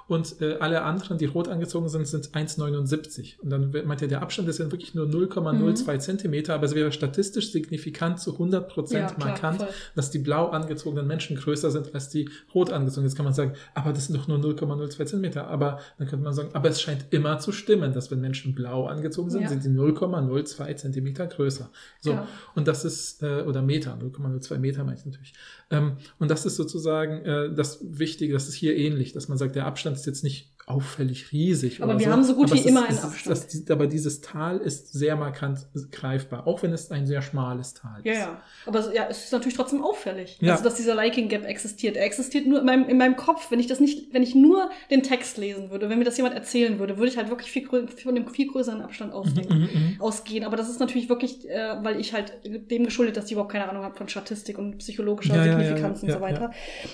Und 0.07 0.41
äh, 0.43 0.57
alle 0.61 0.83
anderen, 0.83 1.17
die 1.19 1.25
rot 1.25 1.49
angezogen 1.49 1.89
sind, 1.89 2.07
sind 2.07 2.29
1,79. 2.31 3.41
Und 3.41 3.51
dann 3.51 3.73
meint 3.87 4.03
er, 4.03 4.09
der 4.09 4.23
Abstand 4.23 4.49
ist 4.49 4.59
ja 4.59 4.71
wirklich 4.71 4.95
nur 4.95 5.07
0,02 5.07 5.99
Zentimeter, 5.99 6.55
aber 6.55 6.67
es 6.67 6.75
wäre 6.75 6.93
statistisch 6.93 7.53
signifikant 7.53 8.21
zu 8.21 8.33
100 8.33 8.69
Prozent 8.69 9.11
Ja, 9.11 9.15
klar, 9.15 9.29
markant, 9.29 9.59
voll. 9.63 9.69
dass 9.95 10.11
die 10.11 10.19
blau 10.19 10.49
angezogenen 10.49 11.07
Menschen 11.07 11.37
größer 11.37 11.71
sind 11.71 11.95
als 11.95 12.11
die 12.11 12.29
rot 12.55 12.71
angezogenen. 12.71 13.09
Jetzt 13.09 13.17
kann 13.17 13.25
man 13.25 13.35
sagen, 13.35 13.55
aber 13.75 13.93
das 13.93 14.07
sind 14.07 14.17
doch 14.19 14.29
nur 14.29 14.39
0,02 14.39 15.07
Zentimeter. 15.07 15.47
Aber 15.49 15.81
dann 15.99 16.07
könnte 16.09 16.25
man 16.25 16.35
sagen, 16.35 16.51
aber 16.53 16.69
es 16.69 16.81
scheint 16.83 17.07
immer 17.11 17.39
zu 17.39 17.53
stimmen, 17.53 17.93
dass 17.93 18.11
wenn 18.11 18.21
Menschen 18.21 18.55
blau 18.55 18.87
angezogen 18.87 19.31
sind, 19.31 19.43
Ja. 19.43 19.49
sind 19.49 19.63
sie 19.63 19.71
0,02 19.71 20.75
Zentimeter 20.77 21.27
größer. 21.27 21.71
So. 22.01 22.11
Ja. 22.13 22.29
Und 22.55 22.69
das 22.69 22.85
ist, 22.85 23.23
äh, 23.23 23.43
oder 23.43 23.63
Meter, 23.63 23.97
0,02 23.99 24.59
Meter 24.59 24.85
meine 24.85 24.99
ich 24.99 25.05
natürlich. 25.07 25.33
Ähm, 25.75 25.97
und 26.19 26.31
das 26.31 26.47
ist 26.47 26.57
sozusagen 26.57 27.25
äh, 27.25 27.55
das 27.55 27.81
Wichtige, 27.83 28.33
das 28.33 28.49
ist 28.49 28.55
hier 28.55 28.77
ähnlich, 28.77 29.13
dass 29.13 29.29
man 29.29 29.39
sagt, 29.39 29.57
der 29.57 29.67
Abstand 29.67 29.97
ist 29.97 30.07
jetzt 30.07 30.25
nicht 30.25 30.54
auffällig 30.67 31.31
riesig. 31.33 31.83
Aber 31.83 31.99
wir 31.99 32.07
so. 32.07 32.13
haben 32.13 32.25
so 32.25 32.35
gut 32.35 32.47
aber 32.47 32.55
wie 32.55 32.61
es 32.61 32.67
immer 32.67 32.89
ist, 32.89 32.89
einen 32.89 32.97
es 32.97 33.05
ist, 33.05 33.29
Abstand. 33.29 33.69
Das, 33.69 33.77
aber 33.77 33.87
dieses 33.87 34.21
Tal 34.23 34.59
ist 34.59 34.93
sehr 34.93 35.15
markant 35.17 35.67
greifbar, 35.93 36.47
auch 36.47 36.63
wenn 36.63 36.73
es 36.73 36.91
ein 36.91 37.07
sehr 37.07 37.21
schmales 37.21 37.75
Tal 37.75 38.01
ist. 38.01 38.07
Ja, 38.07 38.13
ja. 38.13 38.43
Aber 38.67 38.95
ja, 38.95 39.07
es 39.11 39.25
ist 39.25 39.33
natürlich 39.33 39.57
trotzdem 39.57 39.83
auffällig. 39.83 40.39
Ja. 40.41 40.53
Also, 40.53 40.65
dass 40.65 40.75
dieser 40.75 40.95
Liking 40.95 41.29
Gap 41.29 41.45
existiert. 41.45 41.97
Er 41.97 42.07
existiert 42.07 42.47
nur 42.47 42.61
in 42.61 42.67
meinem, 42.67 42.89
in 42.89 42.97
meinem 42.97 43.17
Kopf. 43.17 43.51
Wenn 43.51 43.61
ich 43.61 43.67
das 43.67 43.81
nicht, 43.81 44.13
wenn 44.15 44.23
ich 44.23 44.35
nur 44.35 44.71
den 44.91 45.03
Text 45.03 45.37
lesen 45.37 45.71
würde, 45.71 45.89
wenn 45.91 45.99
mir 45.99 46.05
das 46.05 46.17
jemand 46.17 46.35
erzählen 46.35 46.79
würde, 46.79 46.97
würde 46.97 47.09
ich 47.09 47.19
halt 47.19 47.29
wirklich 47.29 47.51
viel, 47.51 47.67
von 47.67 47.89
einem 48.09 48.29
viel 48.29 48.51
größeren 48.51 48.81
Abstand 48.81 49.13
ausgehen. 49.13 49.49
Mhm, 49.49 49.63
mhm. 49.63 50.01
ausgehen. 50.01 50.45
Aber 50.45 50.57
das 50.57 50.71
ist 50.71 50.81
natürlich 50.81 51.09
wirklich, 51.09 51.49
äh, 51.49 51.77
weil 51.83 52.01
ich 52.01 52.13
halt 52.13 52.33
dem 52.45 52.85
geschuldet, 52.85 53.17
dass 53.17 53.27
ich 53.27 53.33
überhaupt 53.33 53.53
keine 53.53 53.69
Ahnung 53.69 53.83
habe 53.83 53.95
von 53.95 54.09
Statistik 54.09 54.59
und 54.59 54.79
psychologischer 54.79 55.37
Ja, 55.37 55.45
Signifikanz 55.45 56.03
ja, 56.03 56.09
und 56.09 56.15
so 56.15 56.21
weiter. 56.21 56.51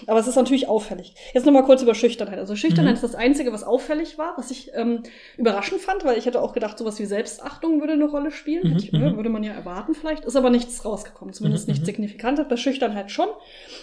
Aber 0.07 0.19
es 0.19 0.27
ist 0.27 0.37
natürlich 0.37 0.69
auffällig. 0.69 1.15
Jetzt 1.35 1.47
nochmal 1.47 1.65
kurz 1.65 1.83
über 1.83 1.95
Schüchternheit. 1.95 2.39
Also 2.39 2.57
Schüchternheit 2.57 2.91
Mhm. 2.91 2.95
ist 2.97 3.05
das 3.05 3.15
Einzige, 3.15 3.53
was 3.53 3.60
auffällig 3.63 4.19
war, 4.19 4.35
was 4.37 4.51
ich 4.51 4.71
ähm, 4.75 5.03
überraschend 5.37 5.81
fand, 5.81 6.05
weil 6.05 6.19
ich 6.19 6.27
hätte 6.27 6.41
auch 6.41 6.53
gedacht, 6.53 6.79
sowas 6.79 6.99
wie 6.99 7.07
Selbstachtung 7.07 7.81
würde 7.81 7.95
eine 7.95 8.07
Rolle 8.07 8.31
spielen. 8.31 8.71
Mhm, 8.71 8.77
ich, 8.77 8.93
mhm. 8.93 9.17
Würde 9.17 9.31
man 9.31 9.43
ja 9.43 9.53
erwarten 9.53 9.95
vielleicht. 9.95 10.25
Ist 10.25 10.37
aber 10.37 10.51
nichts 10.51 10.85
rausgekommen, 10.85 11.35
zumindest 11.35 11.69
Mhm, 11.69 11.73
nicht 11.73 11.83
mhm. 11.83 11.87
signifikant. 11.87 12.49
Bei 12.49 12.57
Schüchternheit 12.57 13.11
schon. 13.11 13.29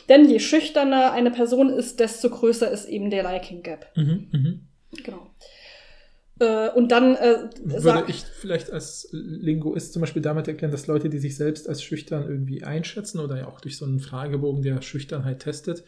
Denn 0.10 0.28
je 0.30 0.40
schüchterner 0.40 1.12
eine 1.12 1.32
Person 1.32 1.70
ist, 1.70 2.00
desto 2.00 2.30
größer 2.30 2.70
ist 2.72 2.86
eben 2.86 3.10
der 3.10 3.24
Liking 3.24 3.62
Gap. 3.62 3.88
Mhm. 3.96 4.68
Genau. 5.04 5.28
Äh, 6.40 6.70
und 6.70 6.92
dann 6.92 7.16
äh, 7.16 7.50
Würde 7.64 8.06
ich 8.08 8.24
vielleicht 8.24 8.72
als 8.72 9.10
Linguist 9.12 9.94
zum 9.94 10.02
Beispiel 10.02 10.22
damit 10.22 10.48
erklären, 10.48 10.72
dass 10.72 10.88
Leute, 10.88 11.10
die 11.10 11.18
sich 11.18 11.36
selbst 11.36 11.68
als 11.68 11.82
schüchtern 11.82 12.24
irgendwie 12.28 12.64
einschätzen 12.64 13.20
oder 13.20 13.38
ja 13.38 13.48
auch 13.48 13.60
durch 13.60 13.78
so 13.78 13.86
einen 13.86 14.00
Fragebogen 14.00 14.62
der 14.62 14.82
Schüchternheit 14.82 15.40
testet, 15.40 15.84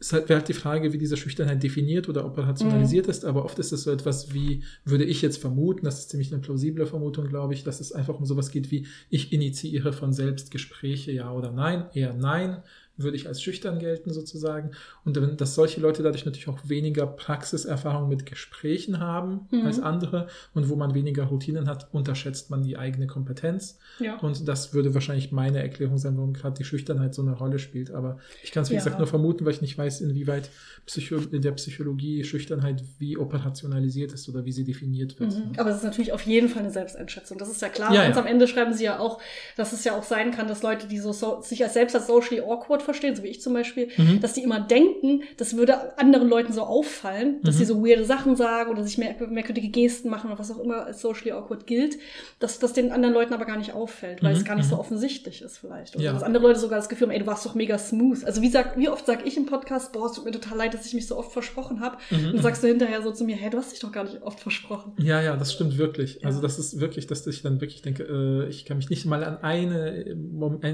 es 0.00 0.12
halt, 0.12 0.28
wäre 0.28 0.38
halt 0.40 0.48
die 0.48 0.54
Frage, 0.54 0.92
wie 0.92 0.98
diese 0.98 1.16
Schüchternheit 1.16 1.62
definiert 1.62 2.08
oder 2.08 2.24
operationalisiert 2.24 3.06
Mhm. 3.06 3.10
ist, 3.10 3.24
aber 3.24 3.44
oft 3.44 3.58
ist 3.58 3.72
es 3.72 3.82
so 3.82 3.90
etwas 3.92 4.32
wie, 4.34 4.62
würde 4.84 5.04
ich 5.04 5.22
jetzt 5.22 5.38
vermuten, 5.38 5.84
das 5.84 6.00
ist 6.00 6.10
ziemlich 6.10 6.32
eine 6.32 6.40
plausible 6.42 6.86
Vermutung, 6.86 7.28
glaube 7.28 7.54
ich, 7.54 7.64
dass 7.64 7.80
es 7.80 7.92
einfach 7.92 8.18
um 8.18 8.24
sowas 8.26 8.50
geht 8.50 8.70
wie, 8.70 8.86
ich 9.10 9.32
initiiere 9.32 9.92
von 9.92 10.12
selbst 10.12 10.50
Gespräche, 10.50 11.12
ja 11.12 11.32
oder 11.32 11.52
nein, 11.52 11.86
eher 11.92 12.14
nein, 12.14 12.62
würde 13.02 13.16
ich 13.16 13.26
als 13.28 13.42
schüchtern 13.42 13.78
gelten 13.78 14.12
sozusagen. 14.12 14.70
Und 15.04 15.18
dass 15.40 15.54
solche 15.54 15.80
Leute 15.80 16.02
dadurch 16.02 16.24
natürlich 16.24 16.48
auch 16.48 16.58
weniger 16.64 17.06
Praxiserfahrung 17.06 18.08
mit 18.08 18.26
Gesprächen 18.26 19.00
haben 19.00 19.48
Mhm. 19.50 19.66
als 19.66 19.80
andere 19.80 20.26
und 20.54 20.68
wo 20.68 20.76
man 20.76 20.94
weniger 20.94 21.24
Routinen 21.24 21.68
hat, 21.68 21.88
unterschätzt 21.92 22.50
man 22.50 22.62
die 22.62 22.76
eigene 22.76 23.06
Kompetenz. 23.06 23.78
ja. 23.98 24.16
Und 24.18 24.46
das 24.48 24.72
würde 24.74 24.94
wahrscheinlich 24.94 25.32
meine 25.32 25.60
Erklärung 25.62 25.98
sein, 25.98 26.16
warum 26.16 26.32
gerade 26.32 26.56
die 26.56 26.64
Schüchternheit 26.64 27.14
so 27.14 27.22
eine 27.22 27.32
Rolle 27.32 27.58
spielt. 27.58 27.90
Aber 27.90 28.18
ich 28.42 28.52
kann 28.52 28.62
es, 28.62 28.70
wie 28.70 28.74
Ja. 28.74 28.80
gesagt, 28.80 28.98
nur 28.98 29.06
vermuten, 29.06 29.44
weil 29.44 29.52
ich 29.52 29.60
nicht 29.60 29.76
weiß, 29.76 30.00
inwieweit 30.00 30.50
Psycho 30.86 31.16
in 31.30 31.42
der 31.42 31.52
Psychologie 31.52 32.24
Schüchternheit 32.24 32.82
wie 32.98 33.16
operationalisiert 33.16 34.12
ist 34.12 34.28
oder 34.28 34.44
wie 34.44 34.52
sie 34.52 34.64
definiert 34.64 35.18
wird. 35.20 35.34
Mhm. 35.34 35.52
Aber 35.58 35.70
es 35.70 35.76
ist 35.78 35.84
natürlich 35.84 36.12
auf 36.12 36.22
jeden 36.22 36.48
Fall 36.48 36.62
eine 36.62 36.70
Selbsteinschätzung. 36.70 37.38
Das 37.38 37.48
ist 37.50 37.62
ja 37.62 37.68
klar. 37.68 37.92
Ja, 37.94 38.02
Ganz 38.04 38.16
am 38.16 38.26
Ende 38.26 38.46
schreiben 38.48 38.72
sie 38.74 38.84
ja 38.84 38.98
auch, 38.98 39.20
dass 39.56 39.72
es 39.72 39.84
ja 39.84 39.96
auch 39.96 40.02
sein 40.02 40.30
kann, 40.32 40.48
dass 40.48 40.62
Leute, 40.62 40.86
die 40.88 40.98
so, 40.98 41.12
so 41.12 41.40
sich 41.42 41.62
als 41.62 41.74
selbst 41.74 41.94
als 41.94 42.06
socially 42.06 42.40
awkward 42.42 42.82
verstehen, 42.90 43.16
so 43.16 43.22
wie 43.22 43.28
ich 43.28 43.40
zum 43.40 43.52
Beispiel, 43.54 43.88
Mhm. 43.96 44.20
dass 44.20 44.34
die 44.34 44.42
immer 44.42 44.60
denken, 44.60 45.22
das 45.36 45.56
würde 45.56 45.98
anderen 45.98 46.28
Leuten 46.28 46.52
so 46.52 46.62
auffallen, 46.62 47.40
dass 47.42 47.54
Mhm. 47.54 47.58
sie 47.58 47.64
so 47.66 47.84
weirde 47.84 48.04
Sachen 48.04 48.36
sagen 48.36 48.70
oder 48.70 48.82
sich 48.84 48.98
mehr, 48.98 49.14
merkwürdige 49.28 49.68
Gesten 49.68 50.08
machen 50.10 50.30
oder 50.30 50.38
was 50.38 50.50
auch 50.50 50.58
immer 50.60 50.86
als 50.86 51.00
socially 51.00 51.32
awkward 51.32 51.66
gilt, 51.66 51.96
dass 52.38 52.58
das 52.58 52.72
den 52.72 52.92
anderen 52.92 53.14
Leuten 53.14 53.32
aber 53.34 53.44
gar 53.44 53.56
nicht 53.58 53.72
auffällt, 53.74 54.22
weil 54.22 54.32
Mhm, 54.34 54.38
es 54.40 54.44
gar 54.44 54.56
nicht 54.56 54.68
so 54.68 54.74
mhm. 54.76 54.80
offensichtlich 54.80 55.42
ist 55.42 55.58
vielleicht. 55.58 55.94
Oder 55.96 56.04
Ja. 56.06 56.12
dass 56.12 56.22
andere 56.22 56.42
Leute 56.44 56.58
sogar 56.60 56.78
das 56.78 56.88
Gefühl 56.88 57.06
haben, 57.08 57.12
ey, 57.14 57.20
du 57.20 57.26
warst 57.26 57.44
doch 57.46 57.54
mega 57.54 57.78
smooth. 57.78 58.24
Also 58.24 58.42
wie, 58.42 58.48
sag, 58.50 58.76
wie 58.78 58.88
oft 58.88 59.06
sag 59.06 59.26
ich 59.26 59.36
im 59.36 59.46
Podcast, 59.46 59.92
boah, 59.92 60.06
es 60.06 60.12
tut 60.12 60.24
mir 60.24 60.32
total 60.32 60.58
leid, 60.58 60.74
dass 60.74 60.86
ich 60.86 60.94
mich 60.94 61.06
so 61.06 61.16
oft 61.16 61.32
versprochen 61.32 61.80
habe. 61.80 61.96
Mhm, 62.10 62.26
Und 62.26 62.32
dann 62.34 62.42
sagst 62.42 62.62
du 62.62 62.66
hinterher 62.68 63.02
so 63.02 63.10
zu 63.12 63.24
mir, 63.24 63.36
hey, 63.36 63.50
du 63.50 63.58
hast 63.58 63.72
dich 63.72 63.80
doch 63.80 63.92
gar 63.92 64.04
nicht 64.04 64.22
oft 64.22 64.40
versprochen. 64.40 64.92
Ja, 64.98 65.20
ja, 65.22 65.36
das 65.36 65.52
stimmt 65.52 65.78
wirklich. 65.78 66.24
Also 66.24 66.38
Ja. 66.38 66.42
das 66.42 66.58
ist 66.58 66.80
wirklich, 66.80 67.06
dass 67.06 67.26
ich 67.26 67.42
dann 67.42 67.60
wirklich 67.60 67.82
denke, 67.82 68.02
äh, 68.04 68.48
ich 68.48 68.64
kann 68.64 68.76
mich 68.76 68.90
nicht 68.90 69.04
mal 69.06 69.22
an 69.24 69.38
eine, 69.42 70.04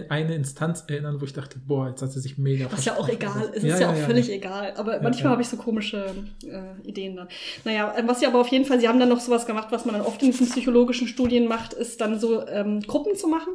eine 0.08 0.34
Instanz 0.34 0.84
erinnern, 0.88 1.20
wo 1.20 1.24
ich 1.24 1.32
dachte, 1.32 1.58
boah, 1.66 1.94
jetzt 1.96 2.02
hat 2.02 2.12
sie 2.12 2.20
sich 2.20 2.38
mega 2.38 2.70
Was 2.70 2.84
ja 2.84 2.96
auch 2.96 3.08
egal 3.08 3.50
ist, 3.52 3.64
Ja, 3.64 3.74
ist 3.74 3.80
ja, 3.80 3.86
ja, 3.86 3.92
auch 3.92 3.98
ja, 3.98 4.04
völlig 4.04 4.30
egal. 4.30 4.74
Aber 4.76 5.00
manchmal 5.00 5.32
habe 5.32 5.42
ich 5.42 5.48
so 5.48 5.56
komische 5.56 6.14
äh, 6.44 6.88
Ideen 6.88 7.16
dann. 7.16 7.28
Naja, 7.64 7.94
äh, 7.96 8.06
was 8.06 8.20
sie 8.20 8.26
aber 8.26 8.40
auf 8.40 8.48
jeden 8.48 8.64
Fall, 8.64 8.80
sie 8.80 8.88
haben 8.88 9.00
dann 9.00 9.08
noch 9.08 9.20
sowas 9.20 9.46
gemacht, 9.46 9.68
was 9.70 9.84
man 9.84 9.94
dann 9.94 10.04
oft 10.04 10.22
in 10.22 10.30
diesen 10.30 10.48
psychologischen 10.48 11.08
Studien 11.08 11.48
macht, 11.48 11.72
ist 11.72 12.00
dann 12.00 12.18
so 12.18 12.46
ähm, 12.46 12.80
Gruppen 12.80 13.16
zu 13.16 13.28
machen. 13.28 13.52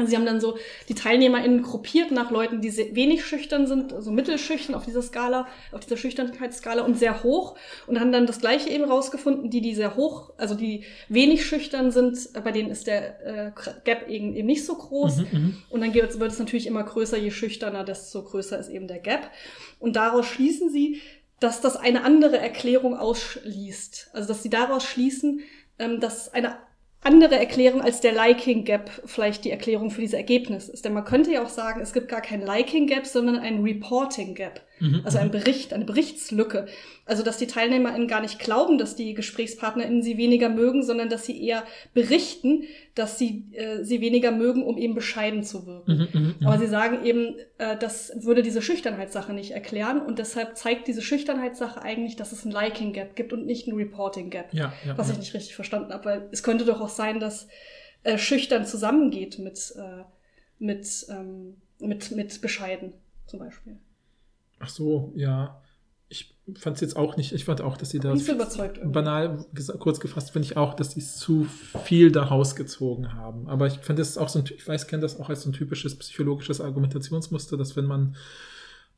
Also 0.00 0.10
sie 0.10 0.16
haben 0.16 0.26
dann 0.26 0.40
so 0.40 0.58
die 0.88 0.94
TeilnehmerInnen 0.94 1.62
gruppiert 1.62 2.10
nach 2.10 2.30
Leuten, 2.30 2.60
die 2.60 2.70
sehr 2.70 2.94
wenig 2.94 3.24
schüchtern 3.24 3.66
sind, 3.66 3.92
also 3.92 4.10
mittelschüchtern 4.10 4.74
auf 4.74 4.84
dieser 4.84 5.02
Skala, 5.02 5.46
auf 5.72 5.80
dieser 5.80 5.96
Schüchternheitsskala 5.96 6.82
und 6.82 6.98
sehr 6.98 7.22
hoch 7.22 7.56
und 7.86 8.00
haben 8.00 8.12
dann 8.12 8.26
das 8.26 8.40
gleiche 8.40 8.68
eben 8.68 8.84
rausgefunden, 8.84 9.50
die, 9.50 9.60
die 9.60 9.74
sehr 9.74 9.96
hoch, 9.96 10.32
also 10.36 10.54
die 10.54 10.84
wenig 11.08 11.46
schüchtern 11.46 11.90
sind, 11.90 12.18
äh, 12.34 12.40
bei 12.40 12.52
denen 12.52 12.70
ist 12.70 12.86
der 12.86 13.26
äh, 13.26 13.52
Gap 13.84 14.08
eben, 14.08 14.34
eben 14.34 14.46
nicht 14.46 14.64
so 14.64 14.74
groß. 14.74 15.18
Mhm, 15.18 15.26
mhm. 15.32 15.62
Und 15.70 15.80
dann 15.80 15.94
wird 15.94 16.18
wird 16.18 16.32
es 16.32 16.38
natürlich 16.38 16.66
immer 16.66 16.82
größer, 16.82 17.18
je 17.18 17.30
schüchterner, 17.30 17.84
desto 17.84 18.22
größer 18.22 18.58
ist 18.58 18.68
eben 18.68 18.88
der 18.88 18.98
Gap. 18.98 19.30
Und 19.78 19.96
daraus 19.96 20.26
schließen 20.26 20.70
sie, 20.70 21.00
dass 21.40 21.60
das 21.60 21.76
eine 21.76 22.04
andere 22.04 22.38
Erklärung 22.38 22.96
ausschließt. 22.96 24.10
Also 24.12 24.28
dass 24.28 24.42
sie 24.42 24.50
daraus 24.50 24.84
schließen, 24.84 25.40
ähm, 25.78 26.00
dass 26.00 26.32
eine 26.32 26.56
andere 27.02 27.38
Erklärung 27.38 27.80
als 27.80 28.00
der 28.00 28.12
Liking 28.12 28.64
Gap 28.64 28.90
vielleicht 29.06 29.44
die 29.44 29.50
Erklärung 29.50 29.90
für 29.90 30.02
dieses 30.02 30.14
Ergebnis 30.14 30.68
ist. 30.68 30.84
Denn 30.84 30.92
man 30.92 31.04
könnte 31.04 31.32
ja 31.32 31.42
auch 31.42 31.48
sagen, 31.48 31.80
es 31.80 31.92
gibt 31.92 32.08
gar 32.08 32.20
kein 32.20 32.42
Liking 32.42 32.86
Gap, 32.86 33.06
sondern 33.06 33.38
ein 33.38 33.62
Reporting 33.62 34.34
Gap. 34.34 34.60
Mhm, 34.80 35.02
Also 35.04 35.18
ein 35.18 35.28
mhm. 35.28 35.32
Bericht, 35.32 35.72
eine 35.72 35.84
Berichtslücke. 35.84 36.66
Also, 37.04 37.22
dass 37.22 37.36
die 37.36 37.46
TeilnehmerInnen 37.46 38.08
gar 38.08 38.20
nicht 38.20 38.38
glauben, 38.38 38.78
dass 38.78 38.96
die 38.96 39.14
GesprächspartnerInnen 39.14 40.02
sie 40.02 40.16
weniger 40.16 40.48
mögen, 40.48 40.82
sondern 40.82 41.08
dass 41.08 41.26
sie 41.26 41.44
eher 41.44 41.64
berichten, 41.92 42.64
dass 42.94 43.18
sie 43.18 43.44
äh, 43.52 43.84
sie 43.84 44.00
weniger 44.00 44.30
mögen, 44.30 44.62
um 44.62 44.78
eben 44.78 44.94
bescheiden 44.94 45.42
zu 45.42 45.66
wirken. 45.66 46.08
Mhm, 46.12 46.20
mhm, 46.20 46.34
mhm. 46.40 46.46
Aber 46.46 46.58
sie 46.58 46.66
sagen 46.66 47.04
eben, 47.04 47.36
äh, 47.58 47.76
das 47.76 48.12
würde 48.24 48.42
diese 48.42 48.62
Schüchternheitssache 48.62 49.32
nicht 49.32 49.52
erklären 49.52 50.00
und 50.00 50.18
deshalb 50.18 50.56
zeigt 50.56 50.88
diese 50.88 51.02
Schüchternheitssache 51.02 51.82
eigentlich, 51.82 52.16
dass 52.16 52.32
es 52.32 52.44
ein 52.44 52.50
Liking 52.50 52.92
Gap 52.92 53.16
gibt 53.16 53.32
und 53.32 53.46
nicht 53.46 53.66
ein 53.66 53.74
Reporting 53.74 54.30
Gap. 54.30 54.52
ja, 54.52 54.72
ja, 54.86 54.96
Was 54.96 55.08
ja. 55.08 55.14
ich 55.14 55.20
nicht 55.20 55.34
richtig 55.34 55.54
verstanden 55.54 55.92
habe, 55.92 56.04
weil 56.04 56.28
es 56.32 56.42
könnte 56.42 56.64
doch 56.64 56.80
auch 56.80 56.88
sein, 56.88 57.20
dass 57.20 57.48
äh, 58.02 58.16
schüchtern 58.16 58.64
zusammengeht 58.64 59.38
mit, 59.38 59.74
äh, 59.76 60.04
mit, 60.58 61.06
ähm, 61.10 61.56
mit, 61.80 62.10
mit 62.12 62.40
bescheiden 62.40 62.94
zum 63.26 63.40
Beispiel. 63.40 63.76
Ach 64.60 64.68
so, 64.68 65.12
ja. 65.16 65.60
Ich 66.08 66.36
fand 66.56 66.74
es 66.76 66.80
jetzt 66.80 66.96
auch 66.96 67.16
nicht, 67.16 67.32
ich 67.32 67.44
fand 67.44 67.60
auch, 67.60 67.76
dass 67.76 67.90
sie 67.90 68.00
da 68.00 68.12
Nicht 68.12 68.26
so 68.26 68.32
überzeugt 68.32 68.78
irgendwie. 68.78 68.92
banal 68.92 69.44
kurz 69.78 70.00
gefasst, 70.00 70.32
finde 70.32 70.46
ich 70.46 70.56
auch, 70.56 70.74
dass 70.74 70.92
sie 70.92 71.00
zu 71.00 71.46
viel 71.84 72.10
daraus 72.10 72.56
gezogen 72.56 73.14
haben. 73.14 73.48
Aber 73.48 73.66
ich 73.66 73.78
finde, 73.78 74.02
das 74.02 74.18
auch 74.18 74.28
so 74.28 74.40
ein, 74.40 74.44
ich 74.52 74.66
weiß, 74.66 74.86
kenne 74.86 75.02
das 75.02 75.18
auch 75.18 75.28
als 75.28 75.42
so 75.42 75.50
ein 75.50 75.52
typisches 75.52 75.96
psychologisches 75.96 76.60
Argumentationsmuster, 76.60 77.56
dass 77.56 77.76
wenn 77.76 77.84
man 77.86 78.16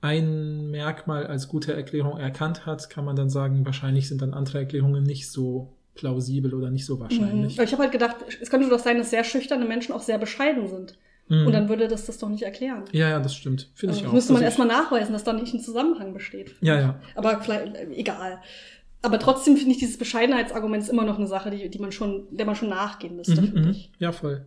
ein 0.01 0.71
Merkmal 0.71 1.27
als 1.27 1.49
gute 1.49 1.75
Erklärung 1.75 2.19
erkannt 2.19 2.67
hat, 2.67 2.91
kann 2.91 3.05
man 3.05 3.15
dann 3.15 3.31
sagen, 3.31 3.65
wahrscheinlich 3.65 4.09
sind 4.09 4.21
dann 4.21 4.35
andere 4.35 4.59
Erklärungen 4.59 5.05
nicht 5.05 5.31
so 5.31 5.75
plausibel 5.95 6.55
oder 6.55 6.71
nicht 6.71 6.87
so 6.87 6.99
wahrscheinlich. 6.99 7.57
Mhm. 7.57 7.65
Ich 7.65 7.73
habe 7.73 7.83
halt 7.83 7.93
gedacht, 7.93 8.17
es 8.41 8.51
könnte 8.51 8.69
doch 8.69 8.79
sein, 8.79 8.99
dass 8.99 9.11
sehr 9.11 9.25
schüchterne 9.25 9.65
Menschen 9.65 9.93
auch 9.93 10.01
sehr 10.01 10.19
bescheiden 10.19 10.69
sind. 10.69 10.99
Mhm. 11.33 11.47
Und 11.47 11.53
dann 11.53 11.69
würde 11.69 11.89
das 11.89 12.07
das 12.07 12.19
doch 12.19 12.29
nicht 12.29 12.43
erklären. 12.43 12.85
ja, 12.93 13.09
ja, 13.09 13.19
das 13.21 13.35
stimmt. 13.35 13.71
Finde 13.75 13.93
Also 13.95 14.03
ich 14.05 14.09
auch. 14.09 14.13
müsste 14.13 14.33
man 14.35 14.43
Also 14.43 14.61
erstmal 14.61 14.69
nachweisen, 14.69 15.13
dass 15.13 15.25
da 15.25 15.33
nicht 15.33 15.55
ein 15.55 15.61
Zusammenhang 15.61 16.13
besteht. 16.13 16.55
ja, 16.61 16.79
ja. 16.79 17.01
Aber 17.15 17.41
vielleicht, 17.41 17.75
äh, 17.75 17.87
egal. 17.95 18.39
Aber 19.05 19.19
trotzdem 19.19 19.57
finde 19.57 19.73
ich, 19.73 19.79
dieses 19.79 19.99
Bescheidenheitsargument 19.99 20.83
ist 20.83 20.89
immer 20.91 21.05
noch 21.05 21.19
eine 21.19 21.27
Sache, 21.27 21.51
die, 21.51 21.69
die 21.69 21.79
man 21.79 21.91
schon, 21.91 22.27
der 22.31 22.47
man 22.47 22.55
schon 22.55 22.69
nachgehen 22.69 23.17
müsste, 23.17 23.41
Mhm, 23.41 23.47
finde 23.47 23.63
mhm. 23.63 23.71
ich. 23.71 23.93
Ja, 23.99 24.13
voll. 24.13 24.47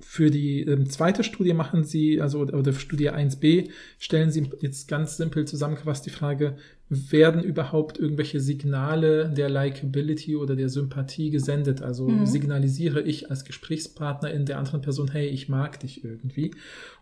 Für 0.00 0.30
die 0.30 0.60
ähm, 0.62 0.90
zweite 0.90 1.24
Studie 1.24 1.54
machen 1.54 1.84
Sie, 1.84 2.20
also 2.20 2.40
oder 2.40 2.72
für 2.72 2.80
Studie 2.80 3.10
1b, 3.10 3.70
stellen 3.98 4.30
Sie 4.30 4.50
jetzt 4.60 4.88
ganz 4.88 5.16
simpel 5.16 5.46
zusammengefasst 5.46 6.04
die 6.04 6.10
Frage, 6.10 6.56
werden 6.90 7.42
überhaupt 7.42 7.98
irgendwelche 7.98 8.40
Signale 8.40 9.30
der 9.30 9.48
Likability 9.48 10.36
oder 10.36 10.54
der 10.54 10.68
Sympathie 10.68 11.30
gesendet? 11.30 11.80
Also 11.82 12.06
Mhm. 12.08 12.26
signalisiere 12.26 13.00
ich 13.00 13.30
als 13.30 13.44
Gesprächspartner 13.44 14.30
in 14.30 14.44
der 14.44 14.58
anderen 14.58 14.82
Person, 14.82 15.10
hey, 15.10 15.26
ich 15.26 15.48
mag 15.48 15.80
dich 15.80 16.04
irgendwie. 16.04 16.50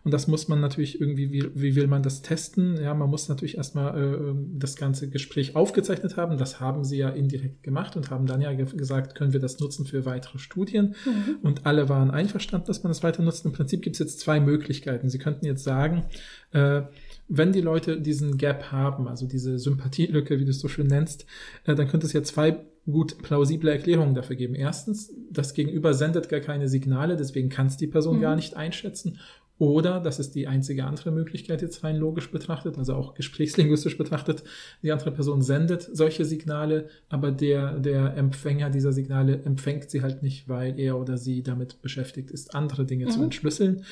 Und 0.03 0.13
das 0.13 0.27
muss 0.27 0.47
man 0.47 0.61
natürlich 0.61 1.01
irgendwie, 1.01 1.31
wie, 1.31 1.49
wie 1.53 1.75
will 1.75 1.87
man 1.87 2.01
das 2.01 2.21
testen? 2.21 2.77
Ja, 2.81 2.93
man 2.93 3.09
muss 3.09 3.27
natürlich 3.27 3.57
erstmal 3.57 4.01
äh, 4.01 4.33
das 4.57 4.77
ganze 4.77 5.09
Gespräch 5.09 5.55
aufgezeichnet 5.55 6.15
haben. 6.17 6.37
Das 6.37 6.59
haben 6.61 6.83
Sie 6.85 6.97
ja 6.97 7.09
indirekt 7.09 7.61
gemacht 7.63 7.95
und 7.97 8.09
haben 8.09 8.25
dann 8.25 8.41
ja 8.41 8.53
ge 8.53 8.65
gesagt, 8.75 9.15
können 9.15 9.33
wir 9.33 9.41
das 9.41 9.59
nutzen 9.59 9.85
für 9.85 10.05
weitere 10.05 10.39
Studien. 10.39 10.95
Mhm. 11.05 11.37
Und 11.43 11.65
alle 11.65 11.89
waren 11.89 12.09
einverstanden, 12.09 12.67
dass 12.67 12.83
man 12.83 12.89
das 12.89 13.03
weiter 13.03 13.21
nutzt. 13.21 13.45
Im 13.45 13.51
Prinzip 13.51 13.81
gibt 13.81 13.97
es 13.97 13.99
jetzt 13.99 14.19
zwei 14.21 14.39
Möglichkeiten. 14.39 15.09
Sie 15.09 15.19
könnten 15.19 15.45
jetzt 15.45 15.63
sagen, 15.63 16.05
äh, 16.51 16.83
wenn 17.27 17.51
die 17.51 17.61
Leute 17.61 17.99
diesen 17.99 18.37
Gap 18.37 18.71
haben, 18.71 19.07
also 19.07 19.27
diese 19.27 19.57
Sympathielücke, 19.57 20.39
wie 20.39 20.45
du 20.45 20.51
es 20.51 20.59
so 20.59 20.67
schön 20.67 20.87
nennst, 20.87 21.25
äh, 21.65 21.75
dann 21.75 21.87
könnte 21.87 22.05
es 22.05 22.13
ja 22.13 22.23
zwei 22.23 22.57
gut 22.85 23.17
plausible 23.23 23.71
Erklärungen 23.71 24.13
dafür 24.13 24.35
geben. 24.35 24.55
Erstens, 24.55 25.13
das 25.31 25.53
Gegenüber 25.53 25.93
sendet 25.93 26.27
gar 26.29 26.41
keine 26.41 26.67
Signale, 26.67 27.15
deswegen 27.15 27.49
kann 27.49 27.67
es 27.67 27.77
die 27.77 27.87
Person 27.87 28.17
Mhm. 28.17 28.21
gar 28.21 28.35
nicht 28.35 28.55
einschätzen. 28.57 29.19
Oder, 29.59 29.99
das 29.99 30.19
ist 30.19 30.33
die 30.33 30.47
einzige 30.47 30.83
andere 30.85 31.11
Möglichkeit 31.11 31.61
jetzt 31.61 31.83
rein 31.83 31.95
logisch 31.95 32.31
betrachtet, 32.31 32.77
also 32.77 32.95
auch 32.95 33.13
gesprächslinguistisch 33.13 33.97
betrachtet, 33.97 34.43
die 34.81 34.91
andere 34.91 35.11
Person 35.11 35.41
sendet 35.43 35.87
solche 35.93 36.25
Signale, 36.25 36.89
aber 37.07 37.31
der, 37.31 37.79
der 37.79 38.17
Empfänger 38.17 38.71
dieser 38.71 38.91
Signale 38.91 39.43
empfängt 39.43 39.91
sie 39.91 40.01
halt 40.01 40.23
nicht, 40.23 40.49
weil 40.49 40.79
er 40.79 40.99
oder 40.99 41.17
sie 41.17 41.43
damit 41.43 41.81
beschäftigt 41.83 42.31
ist, 42.31 42.55
andere 42.55 42.85
Dinge 42.85 43.05
mhm. 43.05 43.11
zu 43.11 43.23
entschlüsseln. 43.23 43.85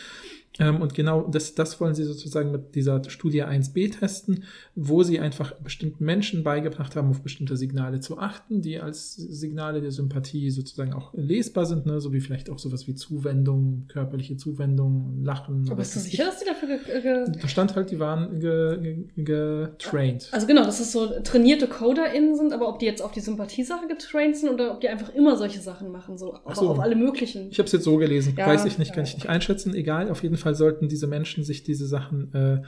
Ähm, 0.59 0.81
und 0.81 0.93
genau 0.93 1.21
das, 1.21 1.55
das 1.55 1.79
wollen 1.79 1.95
sie 1.95 2.03
sozusagen 2.03 2.51
mit 2.51 2.75
dieser 2.75 3.01
Studie 3.09 3.43
1b 3.43 3.99
testen, 3.99 4.43
wo 4.75 5.01
sie 5.03 5.19
einfach 5.19 5.53
bestimmten 5.55 6.03
Menschen 6.03 6.43
beigebracht 6.43 6.95
haben, 6.95 7.09
auf 7.09 7.21
bestimmte 7.21 7.55
Signale 7.55 8.01
zu 8.01 8.17
achten, 8.17 8.61
die 8.61 8.79
als 8.79 9.15
Signale 9.15 9.81
der 9.81 9.91
Sympathie 9.91 10.49
sozusagen 10.49 10.93
auch 10.93 11.13
lesbar 11.13 11.65
sind, 11.65 11.85
ne? 11.85 12.01
so 12.01 12.11
wie 12.11 12.19
vielleicht 12.19 12.49
auch 12.49 12.59
sowas 12.59 12.85
wie 12.87 12.95
Zuwendung, 12.95 13.85
körperliche 13.87 14.35
Zuwendung, 14.35 15.23
Lachen. 15.23 15.65
Aber 15.67 15.77
bist 15.77 15.95
du 15.95 15.99
sicher, 15.99 16.25
dass 16.25 16.39
die 16.39 16.45
dafür 16.45 16.67
ge, 16.67 17.01
ge 17.01 17.25
Da 17.41 17.47
stand 17.47 17.75
halt, 17.75 17.91
die 17.91 17.99
waren 17.99 18.39
ge, 18.39 19.05
getrained. 19.15 20.27
Also 20.31 20.47
genau, 20.47 20.65
dass 20.65 20.81
es 20.81 20.91
so 20.91 21.08
trainierte 21.23 21.67
CoderInnen 21.67 22.35
sind, 22.35 22.52
aber 22.52 22.67
ob 22.67 22.79
die 22.79 22.85
jetzt 22.85 23.02
auf 23.02 23.13
die 23.13 23.21
Sympathiesache 23.21 23.87
getraint 23.87 24.35
sind 24.35 24.49
oder 24.49 24.73
ob 24.73 24.81
die 24.81 24.89
einfach 24.89 25.13
immer 25.13 25.37
solche 25.37 25.62
Sachen 25.62 25.91
machen, 25.91 26.17
so, 26.17 26.35
aber 26.35 26.56
so. 26.56 26.69
auf 26.69 26.79
alle 26.79 26.95
möglichen. 26.95 27.49
Ich 27.52 27.60
habe 27.60 27.67
es 27.67 27.71
jetzt 27.71 27.85
so 27.85 27.95
gelesen, 27.95 28.35
ja, 28.37 28.47
weiß 28.47 28.65
ich 28.65 28.77
nicht, 28.77 28.93
kann 28.93 29.06
ja, 29.06 29.10
ich 29.10 29.15
nicht 29.15 29.29
einschätzen, 29.29 29.73
egal, 29.73 30.10
auf 30.10 30.23
jeden 30.23 30.35
Fall 30.35 30.40
Fall 30.42 30.56
sollten 30.56 30.89
diese 30.89 31.08
Menschen 31.08 31.44
sich 31.44 31.63
diese 31.63 31.85
Sachen 31.85 32.33
äh, 32.33 32.62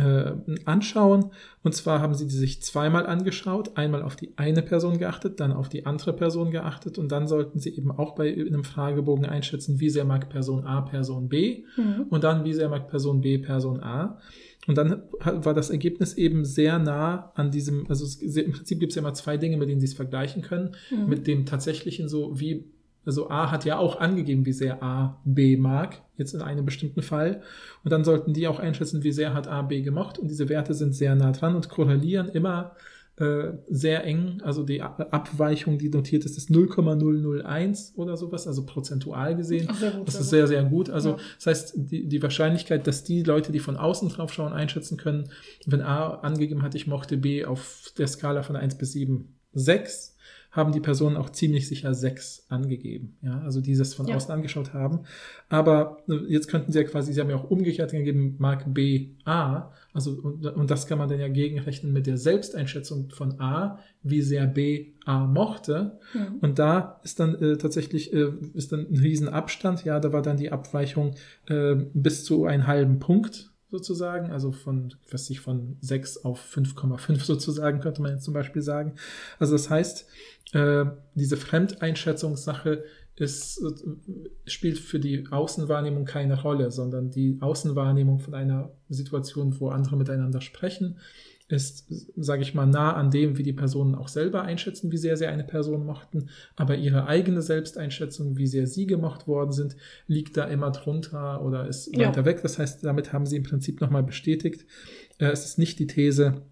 äh, 0.00 0.32
anschauen. 0.64 1.32
Und 1.62 1.74
zwar 1.74 2.00
haben 2.00 2.14
sie 2.14 2.26
die 2.26 2.36
sich 2.36 2.62
zweimal 2.62 3.06
angeschaut, 3.06 3.76
einmal 3.76 4.02
auf 4.02 4.16
die 4.16 4.32
eine 4.36 4.62
Person 4.62 4.98
geachtet, 4.98 5.40
dann 5.40 5.52
auf 5.52 5.68
die 5.68 5.86
andere 5.86 6.12
Person 6.12 6.50
geachtet 6.50 6.96
und 6.98 7.10
dann 7.12 7.26
sollten 7.26 7.58
sie 7.58 7.76
eben 7.76 7.90
auch 7.90 8.14
bei 8.14 8.32
einem 8.32 8.64
Fragebogen 8.64 9.26
einschätzen, 9.26 9.80
wie 9.80 9.90
sehr 9.90 10.04
mag 10.04 10.30
Person 10.30 10.64
A 10.64 10.80
Person 10.80 11.28
B 11.28 11.64
mhm. 11.76 12.06
und 12.08 12.24
dann 12.24 12.44
wie 12.44 12.54
sehr 12.54 12.68
mag 12.68 12.88
Person 12.88 13.20
B 13.20 13.38
Person 13.38 13.82
A. 13.82 14.18
Und 14.66 14.76
dann 14.76 15.02
war 15.22 15.54
das 15.54 15.70
Ergebnis 15.70 16.14
eben 16.14 16.44
sehr 16.44 16.78
nah 16.78 17.32
an 17.34 17.50
diesem, 17.50 17.86
also 17.88 18.04
im 18.22 18.52
Prinzip 18.52 18.78
gibt 18.78 18.92
es 18.92 18.96
ja 18.96 19.00
immer 19.02 19.14
zwei 19.14 19.36
Dinge, 19.36 19.56
mit 19.56 19.68
denen 19.68 19.80
sie 19.80 19.86
es 19.86 19.94
vergleichen 19.94 20.42
können, 20.42 20.76
mhm. 20.90 21.08
mit 21.08 21.26
dem 21.26 21.46
tatsächlichen 21.46 22.08
so, 22.08 22.38
wie 22.38 22.66
also 23.04 23.30
A 23.30 23.50
hat 23.50 23.64
ja 23.64 23.78
auch 23.78 23.98
angegeben, 24.00 24.44
wie 24.44 24.52
sehr 24.52 24.82
A 24.82 25.20
B 25.24 25.56
mag, 25.56 26.02
jetzt 26.16 26.34
in 26.34 26.42
einem 26.42 26.64
bestimmten 26.64 27.02
Fall. 27.02 27.42
Und 27.82 27.90
dann 27.90 28.04
sollten 28.04 28.34
die 28.34 28.46
auch 28.46 28.58
einschätzen, 28.58 29.02
wie 29.02 29.12
sehr 29.12 29.32
hat 29.32 29.48
A 29.48 29.62
B 29.62 29.82
gemocht. 29.82 30.18
Und 30.18 30.28
diese 30.28 30.48
Werte 30.48 30.74
sind 30.74 30.94
sehr 30.94 31.14
nah 31.14 31.32
dran 31.32 31.56
und 31.56 31.68
korrelieren 31.68 32.28
immer 32.28 32.76
äh, 33.20 33.52
sehr 33.68 34.04
eng. 34.04 34.40
Also 34.44 34.62
die 34.62 34.80
Abweichung, 34.80 35.76
die 35.76 35.88
notiert 35.90 36.24
ist, 36.24 36.38
ist 36.38 36.50
0,001 36.50 37.92
oder 37.96 38.16
sowas, 38.16 38.46
also 38.46 38.64
prozentual 38.64 39.36
gesehen. 39.36 39.68
Ach, 39.70 39.78
gut, 39.78 40.08
das 40.08 40.18
ist 40.18 40.30
sehr, 40.30 40.46
sehr 40.46 40.64
gut. 40.64 40.88
Also 40.88 41.10
ja. 41.10 41.16
das 41.36 41.46
heißt, 41.46 41.72
die, 41.76 42.08
die 42.08 42.22
Wahrscheinlichkeit, 42.22 42.86
dass 42.86 43.04
die 43.04 43.22
Leute, 43.22 43.52
die 43.52 43.58
von 43.58 43.76
außen 43.76 44.08
drauf 44.08 44.32
schauen, 44.32 44.54
einschätzen 44.54 44.96
können, 44.96 45.30
wenn 45.66 45.82
A 45.82 46.20
angegeben 46.20 46.62
hat, 46.62 46.74
ich 46.74 46.86
mochte 46.86 47.18
B 47.18 47.44
auf 47.44 47.92
der 47.98 48.06
Skala 48.06 48.42
von 48.42 48.56
1 48.56 48.78
bis 48.78 48.92
7, 48.92 49.36
6, 49.52 50.09
haben 50.50 50.72
die 50.72 50.80
Personen 50.80 51.16
auch 51.16 51.30
ziemlich 51.30 51.68
sicher 51.68 51.94
sechs 51.94 52.44
angegeben. 52.48 53.16
Ja, 53.22 53.40
also 53.42 53.60
die 53.60 53.72
es 53.72 53.94
von 53.94 54.06
ja. 54.08 54.16
außen 54.16 54.32
angeschaut 54.32 54.74
haben. 54.74 55.00
Aber 55.48 55.98
äh, 56.08 56.14
jetzt 56.28 56.48
könnten 56.48 56.72
sie 56.72 56.78
ja 56.80 56.84
quasi, 56.84 57.12
sie 57.12 57.20
haben 57.20 57.30
ja 57.30 57.36
auch 57.36 57.50
umgekehrt 57.50 57.92
gegeben, 57.92 58.34
Mark 58.38 58.64
B, 58.74 59.10
A. 59.24 59.70
Also, 59.92 60.12
und, 60.12 60.44
und 60.44 60.70
das 60.70 60.86
kann 60.86 60.98
man 60.98 61.08
dann 61.08 61.20
ja 61.20 61.28
gegenrechnen 61.28 61.92
mit 61.92 62.06
der 62.06 62.16
Selbsteinschätzung 62.16 63.10
von 63.10 63.40
A, 63.40 63.78
wie 64.02 64.22
sehr 64.22 64.46
B 64.46 64.92
A 65.04 65.26
mochte. 65.26 65.98
Mhm. 66.14 66.38
Und 66.40 66.58
da 66.58 67.00
ist 67.04 67.20
dann 67.20 67.36
äh, 67.36 67.56
tatsächlich, 67.56 68.12
äh, 68.12 68.30
ist 68.54 68.72
dann 68.72 68.86
ein 68.90 68.98
Riesenabstand. 68.98 69.84
Ja, 69.84 70.00
da 70.00 70.12
war 70.12 70.22
dann 70.22 70.36
die 70.36 70.50
Abweichung 70.50 71.14
äh, 71.48 71.76
bis 71.94 72.24
zu 72.24 72.44
einen 72.44 72.66
halben 72.66 72.98
Punkt 72.98 73.49
sozusagen, 73.70 74.30
also 74.30 74.52
von, 74.52 74.94
was 75.10 75.30
ich 75.30 75.40
von 75.40 75.76
6 75.80 76.24
auf 76.24 76.42
5,5 76.54 77.20
sozusagen, 77.24 77.80
könnte 77.80 78.02
man 78.02 78.12
jetzt 78.12 78.24
zum 78.24 78.34
Beispiel 78.34 78.62
sagen. 78.62 78.94
Also 79.38 79.52
das 79.54 79.70
heißt, 79.70 80.06
äh, 80.52 80.84
diese 81.14 81.36
Fremdeinschätzungssache 81.36 82.84
ist, 83.16 83.62
äh, 83.62 84.50
spielt 84.50 84.78
für 84.78 84.98
die 84.98 85.26
Außenwahrnehmung 85.30 86.04
keine 86.04 86.40
Rolle, 86.40 86.70
sondern 86.70 87.10
die 87.10 87.38
Außenwahrnehmung 87.40 88.18
von 88.18 88.34
einer 88.34 88.72
Situation, 88.88 89.60
wo 89.60 89.68
andere 89.68 89.96
miteinander 89.96 90.40
sprechen, 90.40 90.98
ist, 91.50 91.86
sage 92.16 92.42
ich 92.42 92.54
mal, 92.54 92.66
nah 92.66 92.94
an 92.94 93.10
dem, 93.10 93.36
wie 93.36 93.42
die 93.42 93.52
Personen 93.52 93.94
auch 93.94 94.08
selber 94.08 94.42
einschätzen, 94.42 94.92
wie 94.92 94.96
sehr 94.96 95.16
sie 95.16 95.26
eine 95.26 95.44
Person 95.44 95.84
mochten, 95.84 96.28
aber 96.56 96.76
ihre 96.76 97.06
eigene 97.06 97.42
Selbsteinschätzung, 97.42 98.36
wie 98.36 98.46
sehr 98.46 98.66
sie 98.66 98.86
gemocht 98.86 99.26
worden 99.26 99.52
sind, 99.52 99.76
liegt 100.06 100.36
da 100.36 100.44
immer 100.44 100.70
drunter 100.70 101.42
oder 101.44 101.66
ist 101.66 101.94
ja. 101.94 102.08
weiter 102.08 102.24
weg. 102.24 102.40
Das 102.42 102.58
heißt, 102.58 102.84
damit 102.84 103.12
haben 103.12 103.26
sie 103.26 103.36
im 103.36 103.42
Prinzip 103.42 103.80
nochmal 103.80 104.02
bestätigt, 104.02 104.64
äh, 105.18 105.26
es 105.26 105.44
ist 105.44 105.58
nicht 105.58 105.78
die 105.78 105.86
These, 105.86 106.42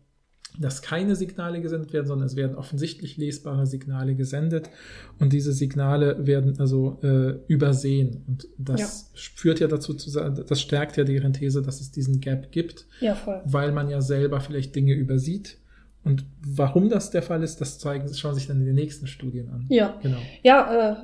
dass 0.59 0.82
keine 0.82 1.16
Signale 1.16 1.61
gesendet 1.61 1.92
werden, 1.92 2.06
sondern 2.06 2.26
es 2.26 2.36
werden 2.36 2.56
offensichtlich 2.56 3.16
lesbare 3.16 3.66
Signale 3.66 4.14
gesendet 4.14 4.70
und 5.18 5.32
diese 5.32 5.52
Signale 5.52 6.26
werden 6.26 6.59
also 6.59 6.98
äh, 7.02 7.34
übersehen 7.46 8.24
und 8.26 8.48
das 8.59 9.11
ja. 9.14 9.20
führt 9.34 9.61
ja 9.61 9.68
dazu 9.68 9.94
zu 9.94 10.11
das 10.11 10.61
stärkt 10.61 10.96
ja 10.96 11.04
deren 11.04 11.32
These, 11.32 11.62
dass 11.62 11.80
es 11.80 11.90
diesen 11.90 12.20
Gap 12.20 12.50
gibt, 12.52 12.86
ja, 13.00 13.14
voll. 13.14 13.40
weil 13.44 13.72
man 13.72 13.88
ja 13.88 14.00
selber 14.00 14.40
vielleicht 14.40 14.74
Dinge 14.74 14.94
übersieht 14.94 15.59
und 16.04 16.24
warum 16.40 16.88
das 16.88 17.11
der 17.11 17.22
Fall 17.22 17.42
ist, 17.42 17.61
das 17.61 17.78
zeigen, 17.78 18.12
schauen 18.14 18.34
sich 18.34 18.46
dann 18.46 18.61
in 18.61 18.66
den 18.66 18.74
nächsten 18.74 19.06
Studien 19.06 19.50
an. 19.50 19.66
Ja, 19.68 19.98
genau. 20.02 20.18
Ja, 20.42 20.92
äh, 20.92 20.96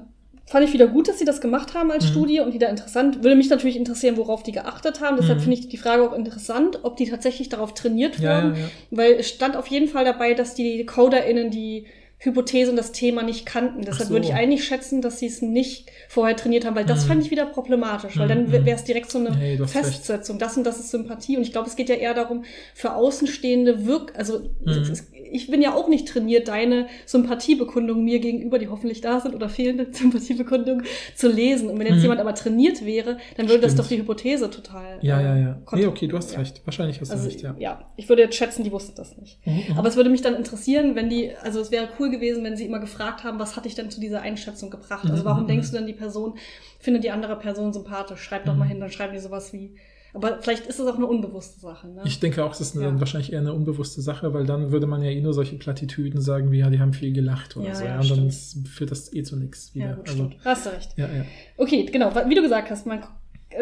fand 0.46 0.66
ich 0.66 0.72
wieder 0.72 0.86
gut, 0.86 1.08
dass 1.08 1.18
sie 1.18 1.24
das 1.24 1.40
gemacht 1.40 1.74
haben 1.74 1.90
als 1.90 2.04
mhm. 2.04 2.10
Studie 2.10 2.40
und 2.40 2.52
wieder 2.52 2.68
interessant. 2.68 3.22
Würde 3.22 3.36
mich 3.36 3.48
natürlich 3.48 3.76
interessieren, 3.76 4.16
worauf 4.16 4.42
die 4.42 4.52
geachtet 4.52 5.00
haben. 5.00 5.16
Deshalb 5.16 5.38
mhm. 5.38 5.42
finde 5.42 5.58
ich 5.58 5.68
die 5.68 5.76
Frage 5.76 6.02
auch 6.02 6.14
interessant, 6.14 6.80
ob 6.82 6.96
die 6.96 7.08
tatsächlich 7.08 7.48
darauf 7.48 7.74
trainiert 7.74 8.18
wurden. 8.18 8.54
Ja, 8.54 8.60
ja. 8.60 8.70
Weil 8.90 9.12
es 9.14 9.28
stand 9.28 9.56
auf 9.56 9.66
jeden 9.68 9.88
Fall 9.88 10.04
dabei, 10.04 10.34
dass 10.34 10.54
die 10.54 10.84
CoderInnen 10.84 11.50
die 11.50 11.86
Hypothese 12.18 12.70
und 12.70 12.76
das 12.76 12.92
Thema 12.92 13.22
nicht 13.22 13.44
kannten. 13.44 13.82
Deshalb 13.82 14.08
so. 14.08 14.14
würde 14.14 14.26
ich 14.26 14.34
eigentlich 14.34 14.64
schätzen, 14.64 15.02
dass 15.02 15.18
sie 15.18 15.26
es 15.26 15.42
nicht 15.42 15.90
vorher 16.08 16.36
trainiert 16.36 16.64
haben, 16.64 16.74
weil 16.74 16.86
das 16.86 17.04
mhm. 17.04 17.08
fand 17.08 17.24
ich 17.24 17.30
wieder 17.30 17.46
problematisch, 17.46 18.18
weil 18.18 18.28
dann 18.28 18.46
mhm. 18.46 18.52
wäre 18.52 18.70
es 18.70 18.84
direkt 18.84 19.10
so 19.10 19.18
eine 19.18 19.36
hey, 19.36 19.58
Festsetzung. 19.66 20.38
Das 20.38 20.56
und 20.56 20.64
das 20.64 20.78
ist 20.78 20.90
Sympathie. 20.90 21.36
Und 21.36 21.42
ich 21.42 21.52
glaube, 21.52 21.68
es 21.68 21.76
geht 21.76 21.88
ja 21.88 21.96
eher 21.96 22.14
darum, 22.14 22.44
für 22.74 22.94
Außenstehende 22.94 23.84
wirk, 23.86 24.12
also 24.16 24.40
mhm. 24.64 24.72
es, 24.90 25.06
ich 25.34 25.48
bin 25.48 25.60
ja 25.60 25.74
auch 25.74 25.88
nicht 25.88 26.06
trainiert, 26.06 26.46
deine 26.46 26.86
Sympathiebekundungen 27.06 28.04
mir 28.04 28.20
gegenüber, 28.20 28.60
die 28.60 28.68
hoffentlich 28.68 29.00
da 29.00 29.18
sind, 29.18 29.34
oder 29.34 29.48
fehlende 29.48 29.88
Sympathiebekundungen 29.92 30.86
zu 31.16 31.28
lesen. 31.28 31.68
Und 31.68 31.78
wenn 31.80 31.86
jetzt 31.86 31.96
mhm. 31.96 32.02
jemand 32.02 32.20
aber 32.20 32.36
trainiert 32.36 32.84
wäre, 32.84 33.18
dann 33.36 33.46
würde 33.48 33.58
Stimmt. 33.58 33.64
das 33.64 33.74
doch 33.74 33.88
die 33.88 33.98
Hypothese 33.98 34.48
total. 34.48 34.98
Ja, 35.02 35.20
ja, 35.20 35.36
ja. 35.36 35.62
Nee, 35.72 35.86
okay, 35.86 36.06
du 36.06 36.16
hast 36.16 36.32
ja. 36.32 36.38
recht. 36.38 36.62
Wahrscheinlich 36.64 37.00
hast 37.00 37.08
du 37.08 37.16
also, 37.16 37.28
recht, 37.28 37.42
ja. 37.42 37.56
Ja, 37.58 37.84
ich 37.96 38.08
würde 38.08 38.22
jetzt 38.22 38.36
schätzen, 38.36 38.62
die 38.62 38.70
wussten 38.70 38.94
das 38.94 39.16
nicht. 39.16 39.44
Mhm, 39.44 39.54
mhm. 39.54 39.78
aber 39.78 39.88
es 39.88 39.96
würde 39.96 40.08
mich 40.08 40.22
dann 40.22 40.36
interessieren, 40.36 40.94
wenn 40.94 41.10
die, 41.10 41.32
also 41.42 41.60
es 41.60 41.72
wäre 41.72 41.88
cool 41.98 42.10
gewesen, 42.10 42.44
wenn 42.44 42.56
sie 42.56 42.66
immer 42.66 42.78
gefragt 42.78 43.24
haben, 43.24 43.40
was 43.40 43.56
hat 43.56 43.64
dich 43.64 43.74
denn 43.74 43.90
zu 43.90 44.00
dieser 44.00 44.22
Einschätzung 44.22 44.70
gebracht? 44.70 45.04
Also 45.10 45.22
mhm, 45.22 45.26
warum 45.26 45.42
mhm, 45.42 45.48
denkst 45.48 45.72
du 45.72 45.78
denn, 45.78 45.86
die 45.86 45.94
Person 45.94 46.34
findet 46.78 47.02
die 47.02 47.10
andere 47.10 47.36
Person 47.36 47.72
sympathisch? 47.72 48.20
Schreib 48.20 48.44
doch 48.44 48.54
mal 48.54 48.68
hin, 48.68 48.78
dann 48.78 48.92
schreiben 48.92 49.14
die 49.14 49.20
sowas 49.20 49.52
wie, 49.52 49.74
aber 50.14 50.38
vielleicht 50.40 50.66
ist 50.66 50.78
es 50.78 50.86
auch 50.86 50.96
eine 50.96 51.06
unbewusste 51.06 51.60
Sache. 51.60 51.88
Ne? 51.88 52.02
Ich 52.04 52.20
denke 52.20 52.44
auch, 52.44 52.52
es 52.52 52.60
ist 52.60 52.76
eine, 52.76 52.86
ja. 52.86 53.00
wahrscheinlich 53.00 53.32
eher 53.32 53.40
eine 53.40 53.52
unbewusste 53.52 54.00
Sache, 54.00 54.32
weil 54.32 54.46
dann 54.46 54.70
würde 54.70 54.86
man 54.86 55.02
ja 55.02 55.10
eh 55.10 55.20
nur 55.20 55.34
solche 55.34 55.56
Plattitüden 55.56 56.20
sagen, 56.20 56.52
wie 56.52 56.60
ja, 56.60 56.70
die 56.70 56.78
haben 56.78 56.92
viel 56.92 57.12
gelacht 57.12 57.56
oder 57.56 57.68
ja, 57.68 57.74
so. 57.74 57.84
Ja, 57.84 58.00
und 58.00 58.10
dann 58.10 58.30
führt 58.30 58.90
das 58.90 59.12
eh 59.12 59.24
zu 59.24 59.36
nichts 59.36 59.74
wieder. 59.74 59.86
Ja, 59.86 59.94
gut, 59.94 60.08
also, 60.08 60.30
Hast 60.44 60.66
du 60.66 60.70
recht. 60.70 60.90
Ja, 60.96 61.06
ja. 61.06 61.24
Okay, 61.56 61.84
genau. 61.84 62.14
Wie 62.28 62.34
du 62.34 62.42
gesagt 62.42 62.70
hast, 62.70 62.86
man 62.86 63.02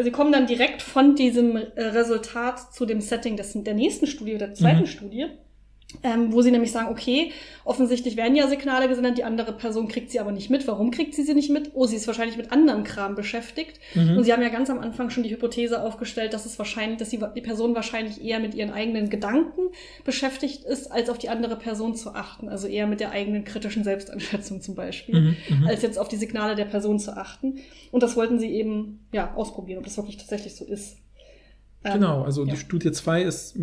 sie 0.01 0.11
kommen 0.11 0.31
dann 0.31 0.47
direkt 0.47 0.81
von 0.81 1.15
diesem 1.15 1.55
äh, 1.55 1.81
Resultat 1.81 2.73
zu 2.73 2.85
dem 2.85 3.01
Setting 3.01 3.37
des, 3.37 3.53
der 3.53 3.73
nächsten 3.73 4.07
Studie, 4.07 4.37
der 4.37 4.53
zweiten 4.53 4.81
mhm. 4.81 4.87
Studie. 4.87 5.27
Ähm, 6.01 6.33
wo 6.33 6.41
sie 6.41 6.51
nämlich 6.51 6.71
sagen, 6.71 6.89
okay, 6.89 7.31
offensichtlich 7.65 8.17
werden 8.17 8.35
ja 8.35 8.47
Signale 8.47 8.87
gesendet, 8.87 9.17
die 9.17 9.23
andere 9.23 9.53
Person 9.53 9.87
kriegt 9.87 10.11
sie 10.11 10.19
aber 10.19 10.31
nicht 10.31 10.49
mit. 10.49 10.67
Warum 10.67 10.91
kriegt 10.91 11.13
sie 11.13 11.23
sie 11.23 11.33
nicht 11.33 11.49
mit? 11.49 11.71
Oh, 11.73 11.85
sie 11.85 11.95
ist 11.95 12.07
wahrscheinlich 12.07 12.37
mit 12.37 12.51
anderem 12.51 12.83
Kram 12.83 13.15
beschäftigt. 13.15 13.79
Mhm. 13.93 14.17
Und 14.17 14.23
sie 14.23 14.33
haben 14.33 14.41
ja 14.41 14.49
ganz 14.49 14.69
am 14.69 14.79
Anfang 14.79 15.09
schon 15.09 15.23
die 15.23 15.29
Hypothese 15.29 15.81
aufgestellt, 15.81 16.33
dass 16.33 16.45
es 16.45 16.57
wahrscheinlich, 16.57 16.97
dass 16.97 17.09
die, 17.09 17.19
die 17.35 17.41
Person 17.41 17.75
wahrscheinlich 17.75 18.23
eher 18.23 18.39
mit 18.39 18.55
ihren 18.55 18.71
eigenen 18.71 19.09
Gedanken 19.09 19.61
beschäftigt 20.03 20.63
ist, 20.65 20.91
als 20.91 21.09
auf 21.09 21.17
die 21.17 21.29
andere 21.29 21.55
Person 21.55 21.95
zu 21.95 22.15
achten. 22.15 22.49
Also 22.49 22.67
eher 22.67 22.87
mit 22.87 22.99
der 22.99 23.11
eigenen 23.11 23.43
kritischen 23.43 23.83
Selbstanschätzung 23.83 24.61
zum 24.61 24.75
Beispiel, 24.75 25.19
mhm. 25.19 25.37
Mhm. 25.49 25.67
als 25.67 25.81
jetzt 25.83 25.99
auf 25.99 26.07
die 26.07 26.17
Signale 26.17 26.55
der 26.55 26.65
Person 26.65 26.99
zu 26.99 27.15
achten. 27.15 27.59
Und 27.91 28.03
das 28.03 28.15
wollten 28.15 28.39
sie 28.39 28.51
eben, 28.51 29.05
ja, 29.11 29.33
ausprobieren, 29.35 29.79
ob 29.79 29.85
das 29.85 29.97
wirklich 29.97 30.17
tatsächlich 30.17 30.55
so 30.55 30.65
ist. 30.65 30.97
Ähm, 31.83 31.93
genau, 31.93 32.23
also 32.23 32.45
ja. 32.45 32.51
die 32.53 32.59
Studie 32.59 32.91
2 32.91 33.23
ist, 33.23 33.57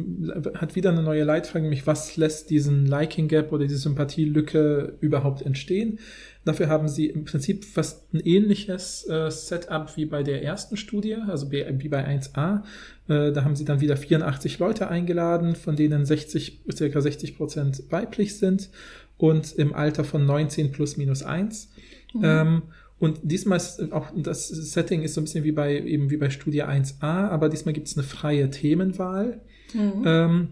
hat 0.55 0.77
wieder 0.77 0.91
eine 0.91 1.03
neue 1.03 1.25
Leitfrage, 1.25 1.63
nämlich 1.63 1.87
was 1.87 2.17
lässt 2.17 2.51
diesen 2.51 2.87
Liking 2.87 3.29
Gap 3.29 3.53
oder 3.53 3.65
diese 3.65 3.79
Sympathielücke 3.79 4.97
überhaupt 5.01 5.43
entstehen. 5.43 5.99
Dafür 6.45 6.69
haben 6.69 6.89
sie 6.89 7.07
im 7.07 7.25
Prinzip 7.25 7.65
fast 7.65 8.13
ein 8.15 8.21
ähnliches 8.21 9.07
äh, 9.09 9.31
Setup 9.31 9.95
wie 9.97 10.07
bei 10.07 10.23
der 10.23 10.43
ersten 10.43 10.77
Studie, 10.77 11.15
also 11.15 11.51
wie 11.53 11.89
bei 11.89 12.07
1a. 12.07 12.63
Äh, 13.09 13.33
da 13.33 13.45
haben 13.45 13.57
sie 13.57 13.65
dann 13.65 13.81
wieder 13.81 13.97
84 13.97 14.59
Leute 14.59 14.89
eingeladen, 14.89 15.55
von 15.55 15.77
denen 15.77 16.07
60, 16.07 16.63
circa 16.73 17.01
60 17.01 17.37
Prozent 17.37 17.83
weiblich 17.91 18.39
sind 18.39 18.71
und 19.19 19.53
im 19.53 19.75
Alter 19.75 20.03
von 20.05 20.25
19 20.25 20.73
plus 20.73 20.97
minus 20.97 21.23
1. 21.23 21.73
Mhm. 22.15 22.21
Ähm, 22.25 22.63
Und 23.01 23.19
diesmal 23.23 23.57
ist 23.57 23.93
auch 23.93 24.09
das 24.15 24.49
Setting 24.49 25.03
ist 25.03 25.15
so 25.15 25.21
ein 25.21 25.25
bisschen 25.25 25.43
wie 25.43 25.53
bei 25.53 25.81
eben 25.81 26.11
wie 26.11 26.19
bei 26.19 26.31
Studie 26.31 26.63
1a, 26.63 27.03
aber 27.03 27.49
diesmal 27.49 27.73
gibt 27.73 27.89
es 27.89 27.97
eine 27.97 28.07
freie 28.07 28.51
Themenwahl. 28.51 29.41
Mhm. 29.73 30.03
Ähm, 30.05 30.49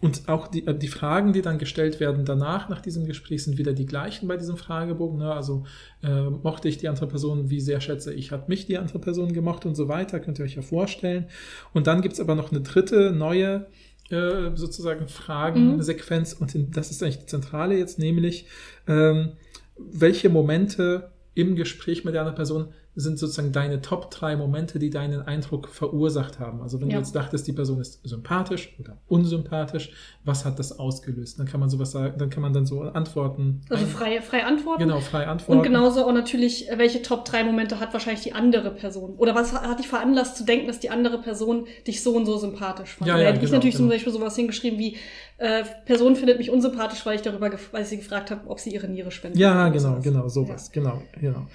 und 0.00 0.28
auch 0.28 0.48
die, 0.48 0.66
äh, 0.66 0.76
die 0.76 0.88
Fragen, 0.88 1.32
die 1.32 1.42
dann 1.42 1.58
gestellt 1.58 2.00
werden 2.00 2.24
danach, 2.24 2.68
nach 2.68 2.80
diesem 2.80 3.06
Gespräch, 3.06 3.44
sind 3.44 3.58
wieder 3.58 3.72
die 3.72 3.86
gleichen 3.86 4.26
bei 4.28 4.36
diesem 4.36 4.56
Fragebogen. 4.56 5.18
Ne? 5.18 5.32
Also 5.32 5.64
äh, 6.02 6.22
mochte 6.22 6.68
ich 6.68 6.78
die 6.78 6.88
andere 6.88 7.06
Person, 7.06 7.50
wie 7.50 7.60
sehr 7.60 7.80
schätze 7.80 8.12
ich, 8.12 8.32
hat 8.32 8.48
mich 8.48 8.66
die 8.66 8.78
andere 8.78 8.98
Person 8.98 9.32
gemocht 9.32 9.66
und 9.66 9.74
so 9.74 9.88
weiter, 9.88 10.18
könnt 10.18 10.38
ihr 10.38 10.44
euch 10.44 10.56
ja 10.56 10.62
vorstellen. 10.62 11.26
Und 11.72 11.86
dann 11.86 12.00
gibt's 12.00 12.18
aber 12.18 12.34
noch 12.34 12.50
eine 12.50 12.62
dritte, 12.62 13.12
neue 13.12 13.66
äh, 14.10 14.50
sozusagen 14.54 15.06
Fragensequenz 15.06 16.34
mhm. 16.34 16.42
und 16.42 16.76
das 16.76 16.90
ist 16.90 17.02
eigentlich 17.02 17.18
die 17.18 17.26
zentrale 17.26 17.76
jetzt, 17.76 17.98
nämlich 17.98 18.46
ähm, 18.88 19.32
welche 19.76 20.30
Momente 20.30 21.10
im 21.34 21.56
Gespräch 21.56 22.04
mit 22.04 22.14
der 22.14 22.22
anderen 22.22 22.36
Person 22.36 22.72
sind 22.96 23.18
sozusagen 23.18 23.52
deine 23.52 23.80
Top 23.80 24.10
drei 24.10 24.36
Momente, 24.36 24.78
die 24.78 24.90
deinen 24.90 25.22
Eindruck 25.22 25.68
verursacht 25.68 26.40
haben. 26.40 26.60
Also 26.60 26.80
wenn 26.80 26.88
ja. 26.88 26.96
du 26.96 27.00
jetzt 27.00 27.14
dachtest, 27.14 27.46
die 27.46 27.52
Person 27.52 27.80
ist 27.80 28.00
sympathisch 28.02 28.74
oder 28.80 28.98
unsympathisch, 29.06 29.92
was 30.24 30.44
hat 30.44 30.58
das 30.58 30.78
ausgelöst? 30.78 31.38
Dann 31.38 31.46
kann 31.46 31.60
man 31.60 31.70
sowas 31.70 31.92
sagen, 31.92 32.18
dann 32.18 32.30
kann 32.30 32.42
man 32.42 32.52
dann 32.52 32.66
so 32.66 32.82
antworten. 32.82 33.62
Also 33.68 33.86
frei, 33.86 34.20
frei 34.20 34.44
antworten. 34.44 34.80
Genau, 34.80 35.00
frei 35.00 35.26
antworten. 35.26 35.60
Und 35.60 35.62
genauso 35.64 36.04
auch 36.04 36.12
natürlich, 36.12 36.66
welche 36.74 37.02
Top 37.02 37.24
drei 37.24 37.44
Momente 37.44 37.78
hat 37.78 37.92
wahrscheinlich 37.92 38.24
die 38.24 38.32
andere 38.32 38.72
Person? 38.72 39.14
Oder 39.16 39.34
was 39.34 39.52
hat 39.52 39.78
dich 39.78 39.88
veranlasst 39.88 40.36
zu 40.36 40.44
denken, 40.44 40.66
dass 40.66 40.80
die 40.80 40.90
andere 40.90 41.20
Person 41.20 41.66
dich 41.86 42.02
so 42.02 42.16
und 42.16 42.26
so 42.26 42.38
sympathisch 42.38 42.96
fand? 42.96 43.08
Ja, 43.08 43.16
ja, 43.16 43.26
hätte 43.26 43.34
genau, 43.34 43.44
ich 43.44 43.52
natürlich 43.52 43.76
genau. 43.76 43.88
zum 43.88 43.90
Beispiel 43.90 44.12
sowas 44.12 44.34
hingeschrieben 44.34 44.78
wie, 44.78 44.96
äh, 45.40 45.64
Person 45.86 46.16
findet 46.16 46.36
mich 46.36 46.50
unsympathisch, 46.50 47.06
weil 47.06 47.16
ich 47.16 47.22
darüber, 47.22 47.50
weil 47.72 47.82
ich 47.82 47.88
sie 47.88 47.96
gefragt 47.96 48.30
habe, 48.30 48.48
ob 48.48 48.60
sie 48.60 48.74
ihre 48.74 48.88
Niere 48.88 49.10
spendet. 49.10 49.40
Ja, 49.40 49.70
genau, 49.70 49.98
genau, 50.02 50.28
sowas, 50.28 50.70
ja. 50.74 50.82
genau, 50.82 51.02
genau. 51.18 51.46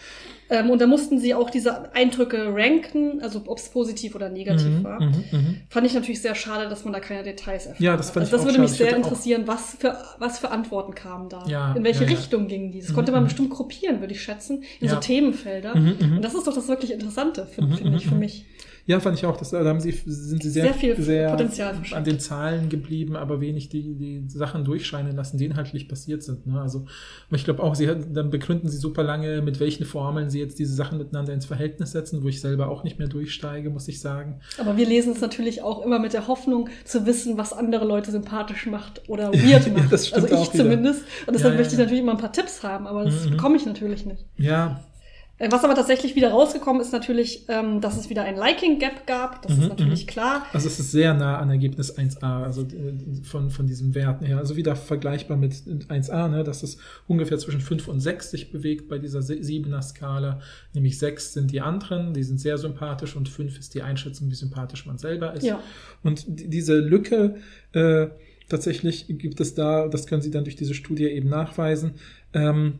Ähm, 0.49 0.69
und 0.69 0.79
da 0.79 0.87
mussten 0.87 1.19
sie 1.19 1.33
auch 1.33 1.49
diese 1.49 1.93
Eindrücke 1.95 2.53
ranken, 2.53 3.19
also 3.21 3.41
ob 3.47 3.57
es 3.57 3.69
positiv 3.69 4.13
oder 4.15 4.29
negativ 4.29 4.67
Mhm, 4.67 4.83
war. 4.83 5.01
mhm, 5.01 5.23
mhm. 5.31 5.57
Fand 5.69 5.87
ich 5.87 5.93
natürlich 5.93 6.21
sehr 6.21 6.35
schade, 6.35 6.69
dass 6.69 6.83
man 6.83 6.93
da 6.93 6.99
keine 6.99 7.23
Details 7.23 7.65
erfährt. 7.65 7.79
Ja, 7.79 7.97
das 7.97 8.11
fand 8.11 8.25
also 8.25 8.35
ich 8.35 8.43
das 8.43 8.45
würde 8.45 8.59
mich 8.61 8.71
schade. 8.71 8.83
Ich 8.83 8.89
sehr 8.89 8.97
interessieren, 8.97 9.43
was 9.47 9.75
für, 9.79 9.97
was 10.19 10.39
für 10.39 10.51
Antworten 10.51 10.93
kamen 10.93 11.29
da. 11.29 11.43
Ja, 11.47 11.73
in 11.73 11.83
welche 11.83 12.03
ja, 12.03 12.11
ja. 12.11 12.17
Richtung 12.17 12.47
gingen 12.47 12.71
die? 12.71 12.81
Das 12.81 12.93
konnte 12.93 13.11
man 13.11 13.21
mhm. 13.23 13.27
bestimmt 13.27 13.49
gruppieren, 13.49 14.01
würde 14.01 14.13
ich 14.13 14.21
schätzen, 14.21 14.63
in 14.79 14.89
so. 14.89 14.97
Themenfelder. 14.97 15.73
Und 15.73 16.21
das 16.21 16.35
ist 16.35 16.45
doch 16.45 16.53
das 16.53 16.67
wirklich 16.67 16.91
Interessante, 16.91 17.45
finde 17.45 17.75
ich, 17.75 17.83
mhm, 17.83 17.99
für 17.99 18.15
mich. 18.15 18.45
Ja, 18.87 18.99
fand 18.99 19.17
ich 19.17 19.25
auch. 19.25 19.35
Das, 19.35 19.49
da 19.49 19.63
haben 19.65 19.79
sie, 19.79 19.91
sind 19.91 20.43
sie 20.43 20.49
sehr, 20.51 20.65
Sehr 20.65 20.73
viel 20.75 20.93
Potenzial 20.95 21.75
an 21.91 22.03
den 22.03 22.19
Zahlen 22.19 22.69
geblieben, 22.69 23.15
aber 23.15 23.41
wenig 23.41 23.69
die, 23.69 23.95
die 23.95 24.23
Sachen 24.29 24.63
durchscheinen 24.63 25.15
lassen, 25.15 25.39
die 25.39 25.45
inhaltlich 25.45 25.87
passiert 25.89 26.21
sind. 26.21 26.45
Ne? 26.45 26.61
Also 26.61 26.85
ich 27.31 27.43
glaube 27.45 27.63
auch, 27.63 27.73
sie 27.73 27.89
hat- 27.89 28.05
dann 28.13 28.29
begründen 28.29 28.69
sie 28.69 28.77
super 28.77 29.01
lange, 29.03 29.41
mit 29.41 29.59
welchen 29.59 29.85
Formeln 29.85 30.29
sie 30.29 30.39
jetzt 30.39 30.59
diese 30.59 30.73
Sachen 30.75 30.99
miteinander 30.99 31.33
ins 31.33 31.47
Verhältnis 31.47 31.93
setzen, 31.93 32.21
wo 32.23 32.27
ich 32.27 32.39
selber 32.41 32.69
auch 32.69 32.83
nicht 32.83 32.99
mehr 32.99 33.07
durchsteige, 33.07 33.71
muss 33.71 33.87
ich 33.87 33.99
sagen. 34.01 34.39
Aber 34.59 34.77
wir 34.77 34.85
lesen 34.85 35.13
es 35.13 35.21
natürlich 35.21 35.63
auch 35.63 35.83
immer 35.83 35.97
mit 35.97 36.13
der 36.13 36.27
Hoffnung 36.27 36.69
zu 36.83 37.07
wissen, 37.07 37.39
was 37.39 37.53
andere 37.53 37.85
Leute 37.85 38.11
sympathisch 38.11 38.67
macht 38.67 39.01
oder 39.09 39.33
weird 39.33 39.73
macht. 39.75 39.91
Das 39.91 40.07
stimmt 40.09 40.31
also 40.31 40.43
ich 40.43 40.53
wieder. 40.53 40.63
zumindest. 40.63 41.01
Und 41.25 41.33
deshalb 41.33 41.43
Ja, 41.43 41.49
ja, 41.53 41.57
möchte 41.57 41.73
ich 41.73 41.79
ja. 41.79 41.83
natürlich 41.85 42.01
immer 42.03 42.11
ein 42.11 42.19
paar 42.19 42.31
Tipps 42.33 42.61
haben, 42.61 42.85
aber 42.85 43.05
das 43.05 43.25
Mhm. 43.25 43.31
bekomme 43.31 43.55
ich 43.57 43.65
natürlich 43.65 44.05
nicht. 44.05 44.25
Ja, 44.37 44.67
Äh, 44.67 44.94
Was 45.37 45.65
aber 45.65 45.75
tatsächlich 45.75 46.15
wieder 46.15 46.29
rausgekommen 46.31 46.81
ist, 46.81 46.93
natürlich, 46.93 47.43
ähm, 47.49 47.81
dass 47.81 47.97
es 47.97 48.09
wieder 48.09 48.23
ein 48.23 48.37
Liking-Gap 48.37 49.05
gab. 49.05 49.41
Das 49.41 49.53
Mhm, 49.57 49.63
ist 49.63 49.69
natürlich 49.69 50.07
klar. 50.07 50.45
also 50.53 50.65
es 50.67 50.79
ist 50.79 50.91
sehr 50.91 51.13
nah 51.13 51.37
an 51.39 51.49
Ergebnis 51.49 51.97
1a, 51.97 52.43
also 52.43 52.61
äh, 52.61 52.93
von, 53.23 53.49
von 53.49 53.67
diesen 53.67 53.93
Werten 53.95 54.23
her. 54.23 54.37
Also 54.37 54.55
wieder 54.55 54.77
vergleichbar 54.77 55.35
mit 55.35 55.51
1a, 55.53 56.29
ne, 56.29 56.45
dass 56.45 56.63
es 56.63 56.77
ungefähr 57.07 57.37
zwischen 57.37 57.59
5 57.59 57.89
und 57.89 57.99
6 57.99 58.31
sich 58.31 58.49
bewegt 58.51 58.87
bei 58.87 58.97
dieser 58.97 59.19
7er 59.19 59.81
Skala. 59.81 60.39
Nämlich 60.73 60.97
6 60.99 61.33
sind 61.33 61.51
die 61.51 61.59
anderen, 61.59 62.13
die 62.13 62.23
sind 62.23 62.39
sehr 62.39 62.57
sympathisch 62.57 63.17
und 63.17 63.27
5 63.27 63.59
ist 63.59 63.73
die 63.73 63.81
Einschätzung, 63.81 64.29
wie 64.31 64.35
sympathisch 64.35 64.85
man 64.85 64.97
selber 64.97 65.33
ist. 65.33 65.43
Ja. 65.43 65.59
Und 66.01 66.23
die- 66.27 66.49
diese 66.49 66.75
Lücke 66.79 67.35
äh, 67.73 68.07
tatsächlich 68.47 69.07
gibt 69.09 69.41
es 69.41 69.53
da, 69.53 69.89
das 69.89 70.07
können 70.07 70.21
Sie 70.21 70.31
dann 70.31 70.45
durch 70.45 70.55
diese 70.55 70.75
Studie 70.75 71.07
eben 71.07 71.27
nachweisen, 71.27 71.95
ähm, 72.33 72.79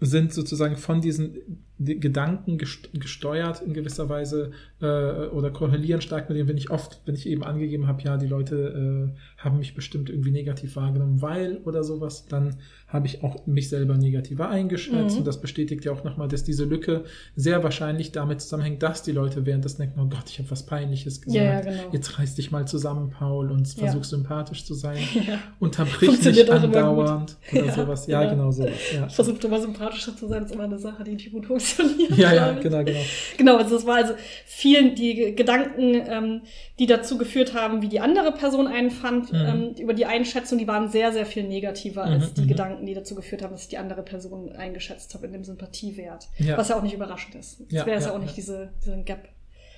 sind 0.00 0.32
sozusagen 0.32 0.76
von 0.76 1.00
diesen 1.00 1.64
die 1.78 2.00
Gedanken 2.00 2.58
gest- 2.58 2.88
gesteuert 2.98 3.62
in 3.62 3.72
gewisser 3.72 4.08
Weise 4.08 4.50
äh, 4.80 5.26
oder 5.28 5.50
korrelieren 5.52 6.00
stark 6.00 6.28
mit 6.28 6.36
dem, 6.36 6.48
wenn 6.48 6.56
ich 6.56 6.70
oft, 6.70 7.00
wenn 7.06 7.14
ich 7.14 7.26
eben 7.28 7.44
angegeben 7.44 7.86
habe, 7.86 8.02
ja, 8.02 8.16
die 8.16 8.26
Leute 8.26 9.12
äh, 9.14 9.40
haben 9.40 9.58
mich 9.58 9.74
bestimmt 9.74 10.10
irgendwie 10.10 10.32
negativ 10.32 10.74
wahrgenommen, 10.74 11.22
weil 11.22 11.58
oder 11.58 11.84
sowas, 11.84 12.26
dann 12.26 12.56
habe 12.88 13.06
ich 13.06 13.22
auch 13.22 13.46
mich 13.46 13.68
selber 13.68 13.96
negativer 13.98 14.48
eingeschätzt 14.48 15.12
Mhm. 15.12 15.18
und 15.18 15.26
das 15.26 15.40
bestätigt 15.40 15.84
ja 15.84 15.92
auch 15.92 16.04
nochmal, 16.04 16.26
dass 16.26 16.42
diese 16.42 16.64
Lücke 16.64 17.04
sehr 17.36 17.62
wahrscheinlich 17.62 18.12
damit 18.12 18.40
zusammenhängt, 18.40 18.82
dass 18.82 19.02
die 19.02 19.12
Leute 19.12 19.44
währenddessen 19.44 19.82
denken, 19.82 20.00
oh 20.00 20.06
Gott, 20.06 20.24
ich 20.30 20.38
habe 20.38 20.50
was 20.50 20.64
Peinliches 20.64 21.20
gesagt, 21.20 21.44
Ja, 21.44 21.60
genau. 21.60 21.92
jetzt 21.92 22.18
reiß 22.18 22.34
dich 22.36 22.50
mal 22.50 22.66
zusammen, 22.66 23.10
Paul, 23.10 23.50
und 23.50 23.68
Ja. 23.76 23.84
versuch 23.84 24.04
sympathisch 24.04 24.64
zu 24.64 24.72
sein, 24.74 24.96
Ja. 25.28 25.38
unterbrich 25.60 26.22
nicht 26.24 26.50
andauernd 26.50 27.36
oder 27.52 27.64
Ja, 27.66 27.72
sowas. 27.72 28.06
Ja, 28.06 28.20
genau. 28.22 28.32
genau 28.34 28.50
sowas. 28.52 28.70
Ja. 28.94 29.06
Ich 29.06 29.14
versuche 29.14 29.46
immer 29.46 29.60
sympathischer 29.60 30.16
zu 30.16 30.26
sein, 30.26 30.44
ist 30.44 30.52
immer 30.54 30.64
eine 30.64 30.78
Sache, 30.78 31.04
die 31.04 31.12
nicht 31.12 31.30
gut 31.30 31.44
funktioniert. 31.46 32.16
Ja, 32.16 32.32
ja, 32.32 32.52
genau, 32.52 32.82
genau. 32.84 33.00
Genau, 33.36 33.56
also 33.58 33.74
das 33.76 33.86
war 33.86 33.96
also 33.96 34.14
vielen 34.46 34.94
die 34.94 35.34
Gedanken, 35.36 35.94
ähm, 36.08 36.40
die 36.78 36.86
dazu 36.86 37.18
geführt 37.18 37.54
haben, 37.54 37.82
wie 37.82 37.88
die 37.88 38.00
andere 38.00 38.32
Person 38.32 38.66
einen 38.66 38.90
fand, 38.90 39.32
Mhm. 39.32 39.38
ähm, 39.38 39.74
über 39.78 39.92
die 39.94 40.06
Einschätzung, 40.06 40.58
die 40.58 40.66
waren 40.68 40.88
sehr, 40.90 41.12
sehr 41.12 41.26
viel 41.26 41.42
negativer 41.46 42.06
Mhm, 42.06 42.12
als 42.12 42.34
die 42.34 42.42
mhm. 42.42 42.48
Gedanken, 42.48 42.77
die 42.86 42.94
dazu 42.94 43.14
geführt 43.14 43.42
haben, 43.42 43.52
dass 43.52 43.62
ich 43.62 43.68
die 43.68 43.78
andere 43.78 44.02
Person 44.02 44.50
eingeschätzt 44.52 45.14
habe 45.14 45.26
in 45.26 45.32
dem 45.32 45.44
Sympathiewert. 45.44 46.28
Ja. 46.38 46.56
Was 46.56 46.68
ja 46.68 46.76
auch 46.78 46.82
nicht 46.82 46.94
überraschend 46.94 47.34
ist. 47.34 47.60
Es 47.60 47.72
Ja, 47.72 47.86
wäre 47.86 47.98
es 47.98 48.04
ja, 48.04 48.10
ja, 48.10 48.16
auch 48.16 48.20
nicht 48.20 48.36
diese, 48.36 48.70
diesen 48.84 49.04
Gap. 49.04 49.28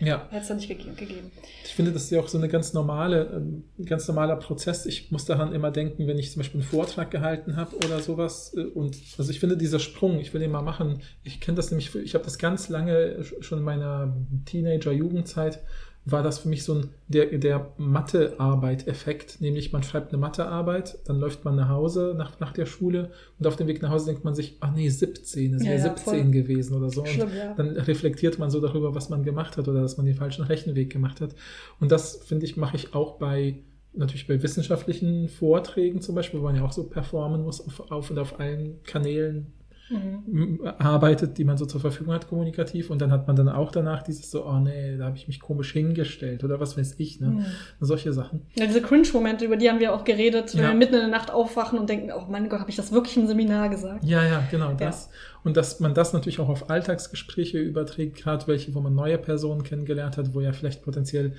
Ja, 0.01 0.27
Hätte 0.31 0.43
es 0.43 0.49
ja 0.49 0.55
nicht 0.55 0.69
gegeben. 0.69 0.97
gegeben. 0.97 1.31
ich 1.63 1.75
finde, 1.75 1.93
das 1.93 2.05
ist 2.05 2.11
ja 2.11 2.21
auch 2.21 2.29
so 2.29 2.39
eine 2.39 2.49
ganz 2.49 2.73
normale, 2.73 3.33
ähm, 3.35 3.65
ganz 3.85 4.09
normaler 4.09 4.37
Prozess. 4.37 4.87
Ich 4.87 5.11
muss 5.11 5.27
daran 5.27 5.53
immer 5.53 5.71
denken, 5.71 6.07
wenn 6.07 6.19
ich 6.19 6.33
zum 6.33 6.41
Beispiel 6.41 6.63
einen 6.63 6.71
Vortrag 6.71 7.11
gehalten 7.11 7.57
habe 7.57 7.77
oder 7.77 8.01
sowas. 8.01 8.55
äh, 8.57 8.63
Und 8.63 8.97
also 9.19 9.31
ich 9.31 9.41
finde, 9.41 9.59
dieser 9.59 9.79
Sprung, 9.79 10.19
ich 10.19 10.33
will 10.33 10.41
den 10.41 10.53
mal 10.53 10.63
machen. 10.63 11.03
Ich 11.23 11.39
kenne 11.39 11.57
das 11.57 11.71
nämlich, 11.71 11.95
ich 11.95 12.15
habe 12.15 12.25
das 12.25 12.39
ganz 12.39 12.71
lange 12.71 13.23
schon 13.41 13.59
in 13.59 13.65
meiner 13.65 14.17
Teenager-Jugendzeit 14.47 15.61
war 16.05 16.23
das 16.23 16.39
für 16.39 16.49
mich 16.49 16.65
so 16.65 16.75
ein 16.75 16.89
der, 17.09 17.27
der 17.27 17.73
Mathe-Arbeit-Effekt, 17.77 19.41
nämlich 19.41 19.73
man 19.73 19.83
schreibt 19.83 20.13
eine 20.13 20.21
Mathearbeit, 20.21 20.99
dann 21.05 21.21
läuft 21.21 21.45
man 21.45 21.57
nach 21.57 21.69
Hause 21.69 22.15
nach, 22.17 22.41
nach 22.41 22.53
der 22.53 22.67
Schule 22.67 23.11
und 23.39 23.47
auf 23.47 23.57
dem 23.57 23.67
Weg 23.67 23.83
nach 23.83 23.91
Hause 23.91 24.07
denkt 24.07 24.25
man 24.25 24.35
sich, 24.35 24.57
ach 24.61 24.73
nee, 24.73 24.89
17, 24.89 25.55
es 25.55 25.63
Ja, 25.63 25.71
wäre 25.71 25.79
ja, 25.79 25.97
17 25.97 26.05
voll. 26.05 26.31
gewesen 26.31 26.77
oder 26.77 26.91
so. 26.91 27.03
Und 27.03 27.09
Schlimm, 27.09 27.29
ja. 27.37 27.55
dann 27.55 27.77
reflektiert 27.77 28.39
man 28.39 28.51
so 28.51 28.61
darüber, 28.61 28.95
was 28.95 29.11
man 29.11 29.25
gemacht 29.25 29.57
hat 29.57 29.69
oder 29.69 29.83
dass 29.83 29.97
man 29.97 30.07
den 30.07 30.15
falschen 30.15 30.45
Rechenweg 30.45 30.91
gemacht 30.91 31.21
hat. 31.21 31.35
Und 31.81 31.93
das, 31.93 32.17
finde 32.25 32.47
ich, 32.47 32.57
mache 32.57 32.77
ich 32.77 32.95
auch 32.95 33.19
bei 33.19 33.57
natürlich 33.93 34.29
bei 34.29 34.41
wissenschaftlichen 34.43 35.29
Vorträgen 35.29 36.01
zum 36.01 36.15
Beispiel, 36.15 36.41
wo 36.41 36.45
man 36.45 36.57
ja 36.57 36.65
auch 36.65 36.73
so 36.73 36.85
performen 36.85 37.43
muss 37.43 37.61
auf, 37.61 37.91
auf 37.91 38.11
und 38.11 38.19
auf 38.19 38.39
allen 38.39 38.83
Kanälen 38.85 39.53
Mhm. 39.91 40.61
arbeitet, 40.79 41.37
die 41.39 41.45
man 41.45 41.59
so 41.59 41.67
zur 41.67 41.81
Verfügung 41.81 42.15
hat, 42.15 42.29
kommunikativ. 42.29 42.91
Und 42.91 43.01
dann 43.03 43.11
hat 43.11 43.27
man 43.27 43.35
dann 43.37 43.49
auch 43.49 43.73
danach 43.73 44.03
dieses 44.03 44.31
so, 44.31 44.47
oh 44.47 44.59
nee, 44.61 44.97
da 44.97 45.07
habe 45.07 45.17
ich 45.17 45.27
mich 45.27 45.41
komisch 45.41 45.73
hingestellt 45.73 46.45
oder 46.45 46.61
was 46.61 46.79
weiß 46.79 46.95
ich, 46.99 47.21
ne? 47.21 47.29
Mhm. 47.29 47.45
Solche 47.81 48.13
Sachen. 48.13 48.43
Ja, 48.55 48.67
diese 48.67 48.81
Cringe-Momente, 48.83 49.45
über 49.45 49.57
die 49.57 49.69
haben 49.69 49.81
wir 49.81 49.93
auch 49.93 50.05
geredet, 50.05 50.55
wenn 50.55 50.63
Ja. 50.63 50.69
wir 50.69 50.77
mitten 50.77 50.95
in 50.95 51.01
der 51.01 51.09
Nacht 51.09 51.31
aufwachen 51.33 51.79
und 51.79 51.89
denken, 51.91 52.11
oh 52.17 52.27
mein 52.31 52.49
Gott, 52.49 52.61
habe 52.61 52.71
ich 52.71 52.77
das 52.77 52.93
wirklich 52.93 53.17
im 53.17 53.27
Seminar 53.27 53.69
gesagt? 53.69 54.05
Ja, 54.05 54.25
ja, 54.25 54.43
genau 54.51 54.75
das. 54.75 55.11
Und 55.43 55.57
dass 55.57 55.81
man 55.81 55.95
das 55.95 56.13
natürlich 56.13 56.39
auch 56.39 56.49
auf 56.49 56.71
Alltagsgespräche 56.71 57.59
überträgt, 57.59 58.17
gerade 58.17 58.47
welche, 58.47 58.75
wo 58.75 58.81
man 58.81 58.95
neue 58.95 59.19
Personen 59.19 59.63
kennengelernt 59.65 60.17
hat, 60.17 60.35
wo 60.35 60.41
ja 60.41 60.53
vielleicht 60.53 60.83
potenziell 60.83 61.33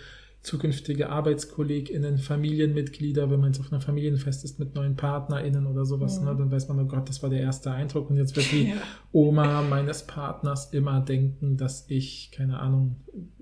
zukünftige 0.44 1.10
ArbeitskollegInnen, 1.10 2.18
Familienmitglieder, 2.18 3.30
wenn 3.30 3.40
man 3.40 3.52
jetzt 3.54 3.60
auf 3.60 3.72
einer 3.72 3.80
Familienfest 3.82 4.44
ist 4.44 4.58
mit 4.60 4.74
neuen 4.74 4.96
PartnerInnen 4.96 5.68
oder 5.68 5.86
sowas, 5.86 6.20
Mhm. 6.20 6.26
ne, 6.26 6.36
dann 6.36 6.52
weiß 6.52 6.68
man, 6.68 6.80
oh 6.80 6.86
Gott, 6.86 7.08
das 7.10 7.22
war 7.22 7.30
der 7.30 7.42
erste 7.42 7.72
Eindruck 7.72 8.10
und 8.10 8.18
jetzt 8.18 8.36
wird 8.36 8.52
die 8.52 8.64
Ja. 8.70 8.76
Oma 9.12 9.62
meines 9.62 10.04
Partners 10.08 10.74
immer 10.74 11.00
denken, 11.02 11.58
dass 11.58 11.86
ich, 11.90 12.32
keine 12.34 12.60
Ahnung, 12.60 12.96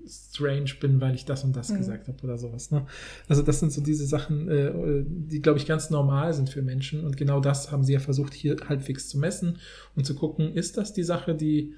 strange 0.06 0.72
bin, 0.80 1.00
weil 1.00 1.14
ich 1.14 1.24
das 1.24 1.44
und 1.44 1.56
das 1.56 1.70
Mhm. 1.70 1.78
gesagt 1.78 2.08
habe 2.08 2.22
oder 2.22 2.36
sowas. 2.36 2.70
Ne? 2.70 2.84
Also 3.28 3.42
das 3.42 3.60
sind 3.60 3.72
so 3.72 3.80
diese 3.80 4.04
Sachen, 4.06 4.48
äh, 4.48 5.04
die, 5.06 5.40
glaube 5.40 5.58
ich, 5.58 5.66
ganz 5.66 5.88
normal 5.90 6.34
sind 6.34 6.50
für 6.50 6.62
Menschen. 6.62 7.04
Und 7.04 7.16
genau 7.16 7.40
das 7.40 7.72
haben 7.72 7.84
sie 7.84 7.92
ja 7.94 8.00
versucht, 8.00 8.34
hier 8.34 8.56
halbwegs 8.68 9.08
zu 9.08 9.18
messen 9.18 9.56
und 9.96 10.04
zu 10.04 10.14
gucken, 10.14 10.52
ist 10.54 10.76
das 10.76 10.92
die 10.92 11.04
Sache, 11.04 11.34
die 11.34 11.74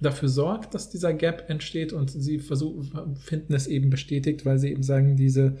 dafür 0.00 0.28
sorgt, 0.28 0.74
dass 0.74 0.90
dieser 0.90 1.14
Gap 1.14 1.48
entsteht 1.48 1.92
und 1.92 2.10
sie 2.10 2.38
versuchen, 2.38 3.16
finden 3.16 3.54
es 3.54 3.66
eben 3.66 3.90
bestätigt, 3.90 4.44
weil 4.44 4.58
sie 4.58 4.70
eben 4.70 4.82
sagen, 4.82 5.16
diese 5.16 5.56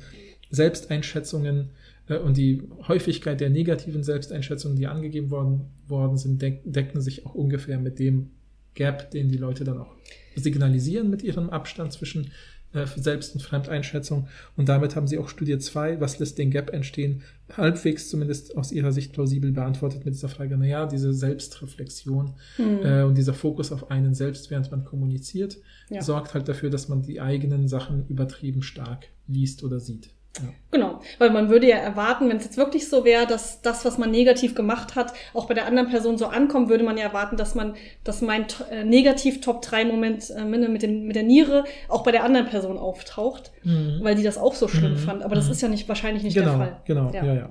Selbsteinschätzungen 0.50 1.70
äh, 2.08 2.18
und 2.18 2.36
die 2.36 2.62
Häufigkeit 2.86 3.40
der 3.40 3.50
negativen 3.50 4.02
Selbsteinschätzungen, 4.02 4.76
die 4.76 4.86
angegeben 4.86 5.30
worden, 5.30 5.62
worden 5.88 6.16
sind, 6.16 6.42
deck, 6.42 6.60
decken 6.64 7.00
sich 7.00 7.26
auch 7.26 7.34
ungefähr 7.34 7.78
mit 7.78 7.98
dem 7.98 8.30
Gap, 8.74 9.10
den 9.10 9.28
die 9.28 9.38
Leute 9.38 9.64
dann 9.64 9.78
auch 9.78 9.94
signalisieren 10.34 11.08
mit 11.08 11.22
ihrem 11.22 11.48
Abstand 11.48 11.92
zwischen 11.92 12.30
äh, 12.72 12.86
Selbst- 12.96 13.34
und 13.34 13.40
Fremdeinschätzung. 13.42 14.28
Und 14.56 14.68
damit 14.68 14.96
haben 14.96 15.06
sie 15.06 15.18
auch 15.18 15.28
Studie 15.28 15.58
2, 15.58 16.00
was 16.00 16.18
lässt 16.18 16.38
den 16.38 16.50
Gap 16.50 16.70
entstehen, 16.72 17.22
halbwegs 17.56 18.10
zumindest 18.10 18.56
aus 18.56 18.72
ihrer 18.72 18.92
Sicht 18.92 19.12
plausibel 19.12 19.52
beantwortet 19.52 20.04
mit 20.04 20.14
dieser 20.14 20.28
Frage, 20.28 20.56
naja, 20.56 20.86
diese 20.86 21.12
Selbstreflexion 21.12 22.34
Hm. 22.56 22.78
äh, 22.84 23.02
und 23.02 23.16
dieser 23.16 23.34
Fokus 23.34 23.72
auf 23.72 23.90
einen 23.90 24.14
selbst, 24.14 24.50
während 24.50 24.70
man 24.70 24.84
kommuniziert, 24.84 25.58
Ja. 25.88 26.02
sorgt 26.02 26.34
halt 26.34 26.48
dafür, 26.48 26.70
dass 26.70 26.88
man 26.88 27.02
die 27.02 27.20
eigenen 27.20 27.68
Sachen 27.68 28.06
übertrieben 28.08 28.62
stark 28.62 29.06
liest 29.28 29.62
oder 29.64 29.80
sieht. 29.80 30.10
Ja. 30.42 30.48
Genau, 30.70 31.00
weil 31.18 31.30
man 31.30 31.48
würde 31.48 31.66
ja 31.68 31.76
erwarten, 31.76 32.28
wenn 32.28 32.36
es 32.36 32.44
jetzt 32.44 32.56
wirklich 32.58 32.88
so 32.88 33.04
wäre, 33.04 33.26
dass 33.26 33.62
das, 33.62 33.84
was 33.84 33.96
man 33.98 34.10
negativ 34.10 34.54
gemacht 34.54 34.94
hat, 34.94 35.12
auch 35.32 35.46
bei 35.46 35.54
der 35.54 35.66
anderen 35.66 35.88
Person 35.88 36.18
so 36.18 36.26
ankommt, 36.26 36.68
würde 36.68 36.84
man 36.84 36.98
ja 36.98 37.04
erwarten, 37.04 37.36
dass 37.36 37.54
man, 37.54 37.74
dass 38.04 38.20
mein 38.20 38.44
äh, 38.70 38.84
negativ 38.84 39.40
Top 39.40 39.62
3 39.62 39.84
Moment 39.86 40.28
äh, 40.30 40.44
mit, 40.44 40.82
dem, 40.82 41.06
mit 41.06 41.16
der 41.16 41.22
Niere 41.22 41.64
auch 41.88 42.02
bei 42.02 42.12
der 42.12 42.24
anderen 42.24 42.46
Person 42.46 42.76
auftaucht, 42.78 43.52
weil 43.62 44.14
die 44.14 44.22
das 44.22 44.36
auch 44.38 44.54
so 44.54 44.68
schlimm 44.68 44.92
Mhm. 44.92 44.98
fand. 44.98 45.22
Aber 45.22 45.34
das 45.34 45.48
ist 45.48 45.60
ja 45.62 45.68
nicht 45.68 45.88
wahrscheinlich 45.88 46.22
nicht 46.22 46.34
Genau, 46.34 46.50
der 46.50 46.58
Fall. 46.58 46.80
genau, 46.84 47.10
Ja. 47.12 47.24
ja, 47.24 47.34
ja. 47.34 47.50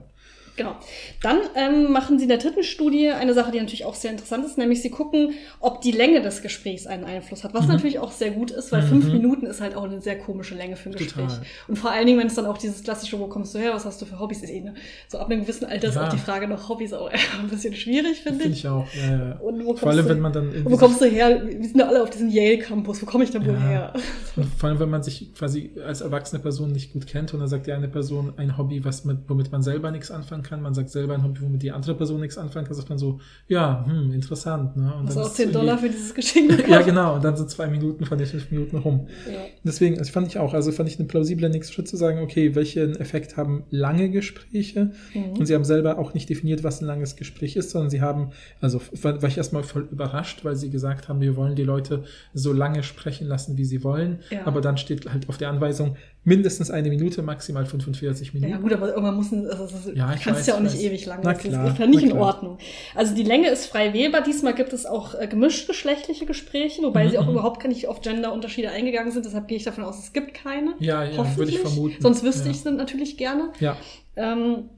Genau. 0.58 0.76
Dann 1.22 1.40
ähm, 1.56 1.92
machen 1.92 2.18
Sie 2.18 2.24
in 2.24 2.30
der 2.30 2.38
dritten 2.38 2.64
Studie 2.64 3.10
eine 3.10 3.34
Sache, 3.34 3.52
die 3.52 3.58
natürlich 3.60 3.84
auch 3.86 3.96
sehr 3.96 4.12
interessant 4.12 4.46
ist, 4.46 4.58
nämlich 4.58 4.82
Sie 4.82 4.90
gucken, 4.90 5.34
ob 5.60 5.82
die 5.82 5.92
Länge 5.92 6.22
des 6.22 6.42
Gesprächs 6.42 6.88
einen 6.88 7.04
Einfluss 7.04 7.44
hat, 7.44 7.54
was 7.54 7.64
Mhm. 7.64 7.74
natürlich 7.74 8.00
auch 8.00 8.12
sehr 8.12 8.32
gut 8.32 8.52
ist, 8.52 8.72
weil 8.72 8.82
fünf 8.84 9.06
Minuten 9.06 9.46
ist 9.46 9.60
halt 9.62 9.76
auch 9.76 9.84
eine 9.84 10.00
sehr 10.02 10.18
komische 10.18 10.56
Länge 10.56 10.76
für 10.76 10.90
ein 10.90 10.94
Total. 10.96 11.26
Gespräch. 11.26 11.48
Und 11.68 11.78
vor 11.78 11.92
allen 11.92 12.06
Dingen, 12.08 12.20
wenn 12.20 12.28
es 12.28 12.36
dann 12.36 12.46
auch 12.46 12.58
dieses 12.58 12.84
klassische, 12.84 13.20
wo 13.20 13.28
kommst 13.28 13.54
du 13.54 13.60
her, 13.60 13.72
was 13.74 13.86
hast 13.86 14.02
du 14.02 14.06
für 14.06 14.20
Hobbys, 14.20 14.44
ist 14.44 14.50
eh, 14.50 14.62
ne? 14.62 14.74
So 15.10 15.18
ab 15.18 15.30
einem 15.30 15.42
gewissen 15.42 15.66
Alter 15.66 15.90
ist 15.90 15.96
Ja. 15.96 16.06
auch 16.08 16.10
die 16.14 16.18
Frage 16.20 16.48
nach 16.48 16.70
Hobbys 16.70 16.94
auch 16.94 17.10
ein 17.42 17.50
bisschen 17.50 17.76
schwierig, 17.76 18.22
finde 18.22 18.40
Finde 18.44 18.54
ich. 18.54 18.60
ich 18.64 18.68
auch. 18.70 18.88
Ja, 18.94 19.12
ja. 19.30 19.36
Und 19.40 19.66
wo 19.66 19.76
Vor 19.76 19.90
allem, 19.90 19.98
kommst 19.98 20.10
du- 20.10 20.10
wenn 20.16 20.20
man 20.22 20.34
dann 20.34 20.66
wo 20.66 20.78
kommst 20.78 21.02
du 21.02 21.06
her? 21.06 21.42
Wir 21.46 21.64
sind 21.68 21.78
ja 21.80 21.88
alle 21.88 22.02
auf 22.02 22.10
diesem 22.10 22.30
Yale-Campus, 22.30 23.02
wo 23.02 23.06
komme 23.06 23.24
ich 23.26 23.32
denn 23.32 23.46
wohl 23.46 23.60
her? 23.60 23.94
Und 24.36 24.46
vor 24.58 24.70
allem, 24.70 24.80
wenn 24.80 24.90
man 24.90 25.02
sich 25.04 25.34
quasi 25.34 25.72
als 25.86 26.02
erwachsene 26.02 26.42
Person 26.42 26.72
nicht 26.72 26.92
gut 26.94 27.08
kennt 27.08 27.34
und 27.34 27.40
dann 27.40 27.48
sagt 27.48 27.68
ja 27.68 27.76
eine 27.76 27.88
Person 27.88 28.34
ein 28.38 28.58
Hobby, 28.58 28.84
was 28.84 29.06
mit, 29.06 29.20
womit 29.30 29.52
man 29.52 29.64
selber 29.64 29.92
nichts 29.92 30.12
anfangen 30.12 30.44
kann, 30.46 30.62
man 30.62 30.74
sagt 30.74 30.90
selber 30.90 31.14
ein 31.16 31.24
Hobby, 31.24 31.42
womit 31.42 31.62
die 31.64 31.72
andere 31.72 31.96
Person 31.96 32.22
nichts 32.22 32.38
anfangen 32.38 32.66
kann, 32.66 32.76
sagt 32.76 32.90
man 32.90 32.98
so, 32.98 33.20
ja, 33.48 33.84
hm, 33.88 34.12
interessant. 34.14 34.78
Ne? 34.78 34.94
Und 34.96 35.08
Hast 35.08 35.16
dann 35.18 35.24
auch 35.24 35.28
ist 35.28 35.36
10 35.36 35.46
irgendwie- 35.50 35.60
Dollar 35.60 35.78
für 35.78 35.90
dieses 35.90 36.14
Geschenk? 36.14 36.68
Ja, 36.68 36.82
genau. 36.82 37.16
Und 37.16 37.24
dann 37.24 37.36
sind 37.36 37.50
zwei 37.50 37.68
Minuten 37.68 38.06
von 38.06 38.18
den 38.18 38.28
fünf 38.28 38.50
Minuten 38.52 38.78
rum. 38.78 39.08
Ja. 39.32 39.40
Deswegen, 39.64 39.98
also 40.00 40.12
fand 40.12 40.28
ich 40.28 40.38
auch, 40.38 40.54
also 40.54 40.72
fand 40.72 40.88
ich 40.90 41.00
einen 41.00 41.08
plausiblen 41.08 41.52
nächsten 41.52 41.74
Schritt 41.74 41.88
zu 41.88 41.98
sagen, 41.98 42.20
okay, 42.20 42.56
welchen 42.56 42.96
Effekt 42.96 43.38
haben 43.38 43.64
lange 43.70 44.10
Gespräche? 44.10 44.92
Mhm. 45.14 45.32
Und 45.40 45.46
sie 45.46 45.56
haben 45.56 45.66
selber 45.66 45.98
auch 46.00 46.14
nicht 46.14 46.30
definiert, 46.30 46.64
was 46.64 46.82
ein 46.82 46.86
langes 46.86 47.16
Gespräch 47.16 47.56
ist, 47.56 47.72
sondern 47.72 47.90
sie 47.90 48.02
haben, 48.02 48.30
also 48.62 48.80
war, 49.02 49.22
war 49.22 49.30
ich 49.30 49.38
erstmal 49.38 49.64
voll 49.64 49.88
überrascht, 49.92 50.44
weil 50.46 50.56
sie 50.56 50.70
gesagt 50.70 51.10
haben, 51.10 51.22
wir 51.22 51.36
wollen 51.36 51.56
die 51.56 51.64
Leute 51.64 52.04
so 52.34 52.54
lange 52.54 52.84
sprechen 52.84 53.28
lassen, 53.28 53.58
wie 53.58 53.66
sie 53.66 53.84
wollen. 53.84 54.20
Ja. 54.30 54.46
Aber 54.46 54.62
dann 54.62 54.78
steht 54.78 55.12
halt 55.12 55.30
auf 55.30 55.38
der 55.38 55.50
Anweisung 55.50 55.96
mindestens 56.26 56.72
eine 56.72 56.90
Minute, 56.90 57.22
maximal 57.22 57.66
45 57.66 58.34
Minuten. 58.34 58.52
Ja 58.52 58.58
gut, 58.58 58.74
aber 58.74 58.90
irgendwann 58.90 59.16
muss 59.16 59.32
also 59.32 59.64
ist, 59.64 59.96
Ja, 59.96 60.14
ich 60.14 60.22
kannst 60.22 60.42
weiß, 60.42 60.48
ja 60.48 60.54
auch 60.56 60.58
ich 60.58 60.64
nicht 60.64 60.74
weiß. 60.76 60.82
ewig 60.82 61.06
lang. 61.06 61.20
Na 61.24 61.34
das 61.34 61.42
klar, 61.42 61.68
ist 61.72 61.78
ja 61.80 61.88
nicht 61.88 62.04
in. 62.04 62.12
Ordnung. 62.14 62.58
Also 62.96 63.14
die 63.16 63.24
Länge 63.24 63.50
ist 63.50 63.68
frei 63.68 63.94
wählbar. 63.94 64.22
Diesmal 64.22 64.54
gibt 64.56 64.74
es 64.74 64.86
auch 64.86 65.14
äh, 65.14 65.28
gemischtgeschlechtliche 65.28 66.26
Gespräche, 66.26 66.82
wobei 66.82 67.06
Mhm, 67.06 67.10
sie 67.12 67.18
auch 67.20 67.26
mhm. 67.26 67.32
überhaupt 67.34 67.62
gar 67.62 67.70
nicht 67.70 67.88
auf 67.88 68.02
Genderunterschiede 68.02 68.70
eingegangen 68.72 69.12
sind. 69.12 69.26
Deshalb 69.26 69.48
gehe 69.48 69.58
ich 69.58 69.64
davon 69.64 69.84
aus, 69.84 70.00
es 70.00 70.14
gibt 70.14 70.34
keine. 70.34 70.74
Ja, 70.80 71.04
ja, 71.04 71.38
würde 71.38 71.52
ich 71.52 71.60
vermuten. 71.60 72.02
Sonst 72.02 72.24
wüsste 72.24 72.46
ja. 72.46 72.52
ich 72.52 72.58
es 72.58 72.66
natürlich 72.66 73.18
gerne. 73.18 73.52
Ja, 73.60 73.78
Ähm, 74.16 74.70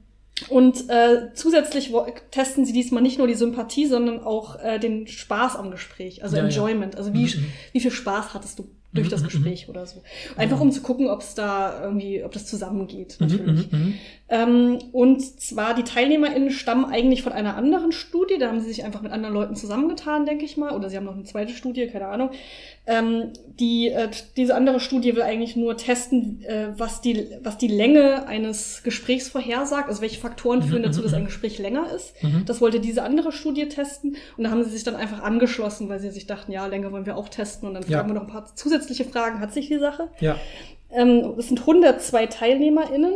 und 0.50 0.88
äh, 0.88 1.32
zusätzlich 1.34 1.92
testen 2.30 2.64
sie 2.64 2.72
diesmal 2.72 3.02
nicht 3.02 3.18
nur 3.18 3.26
die 3.26 3.34
Sympathie, 3.34 3.86
sondern 3.86 4.20
auch 4.20 4.62
äh, 4.62 4.78
den 4.78 5.06
Spaß 5.08 5.56
am 5.56 5.70
Gespräch, 5.72 6.22
also 6.22 6.36
Ja, 6.36 6.42
ja. 6.42 6.48
Enjoyment. 6.48 6.96
Also 6.96 7.12
wie, 7.12 7.24
Mhm, 7.24 7.40
mhm. 7.42 7.52
wie 7.72 7.80
viel 7.80 7.90
Spaß 7.90 8.34
hattest 8.34 8.58
du 8.58 8.68
durch 8.94 9.06
Mhm, 9.06 9.10
das 9.10 9.20
mhm, 9.20 9.26
Gespräch 9.26 9.68
oder 9.68 9.86
so. 9.86 10.02
Einfach 10.36 10.60
um 10.60 10.72
zu 10.72 10.80
gucken, 10.82 11.08
ob 11.08 11.20
es 11.20 11.34
da 11.34 11.82
irgendwie, 11.84 12.24
ob 12.24 12.32
das 12.32 12.46
zusammengeht, 12.46 13.16
Mhm, 13.20 13.26
natürlich. 13.28 13.68
Mhm, 14.30 14.36
mhm. 14.36 14.74
Ähm, 14.74 14.78
und 14.92 15.22
zwar 15.40 15.74
die 15.74 15.84
TeilnehmerInnen 15.84 16.50
stammen 16.50 16.84
eigentlich 16.84 17.22
von 17.22 17.32
einer 17.32 17.56
anderen 17.56 17.92
Studie. 17.92 18.38
Da 18.38 18.48
haben 18.48 18.60
sie 18.60 18.68
sich 18.68 18.84
einfach 18.84 19.02
mit 19.02 19.12
anderen 19.12 19.34
Leuten 19.34 19.56
zusammengetan, 19.56 20.26
denke 20.26 20.44
ich 20.44 20.56
mal. 20.56 20.74
Oder 20.76 20.90
sie 20.90 20.96
haben 20.96 21.04
noch 21.04 21.14
eine 21.14 21.24
zweite 21.24 21.52
Studie, 21.52 21.86
keine 21.86 22.08
Ahnung. 22.08 22.30
Ähm, 22.86 23.32
die, 23.60 23.88
äh, 23.88 24.08
diese 24.36 24.54
andere 24.54 24.80
Studie 24.80 25.14
will 25.14 25.22
eigentlich 25.22 25.56
nur 25.56 25.76
testen, 25.76 26.42
äh, 26.44 26.68
was, 26.76 27.00
die, 27.00 27.26
was 27.42 27.58
die 27.58 27.68
Länge 27.68 28.26
eines 28.26 28.82
Gesprächs 28.82 29.28
vorhersagt. 29.28 29.88
Also 29.88 30.00
welche 30.02 30.20
Faktoren 30.20 30.62
führen 30.62 30.82
Mhm, 30.82 30.86
dazu, 30.86 31.00
mhm, 31.00 31.04
dass 31.04 31.14
ein 31.14 31.22
mhm. 31.22 31.26
Gespräch 31.26 31.58
länger 31.58 31.90
ist. 31.94 32.14
Mhm. 32.22 32.44
Das 32.46 32.60
wollte 32.60 32.80
diese 32.80 33.02
andere 33.02 33.32
Studie 33.32 33.68
testen. 33.68 34.16
Und 34.36 34.44
da 34.44 34.50
haben 34.50 34.62
sie 34.64 34.70
sich 34.70 34.84
dann 34.84 34.96
einfach 34.96 35.22
angeschlossen, 35.22 35.88
weil 35.88 36.00
sie 36.00 36.10
sich 36.10 36.26
dachten, 36.26 36.52
ja, 36.52 36.66
Länge 36.66 36.92
wollen 36.92 37.06
wir 37.06 37.16
auch 37.16 37.28
testen. 37.28 37.68
Und 37.68 37.74
dann 37.74 37.82
fragen 37.82 38.08
wir 38.08 38.14
noch 38.14 38.22
ein 38.22 38.26
paar 38.28 38.54
zusätzliche 38.54 39.04
Fragen. 39.04 39.40
Hat 39.40 39.52
sich 39.52 39.68
die 39.68 39.78
Sache? 39.78 40.08
Ja, 40.20 40.36
Ähm, 40.90 41.34
es 41.38 41.48
sind 41.48 41.60
102 41.60 42.26
TeilnehmerInnen, 42.26 43.14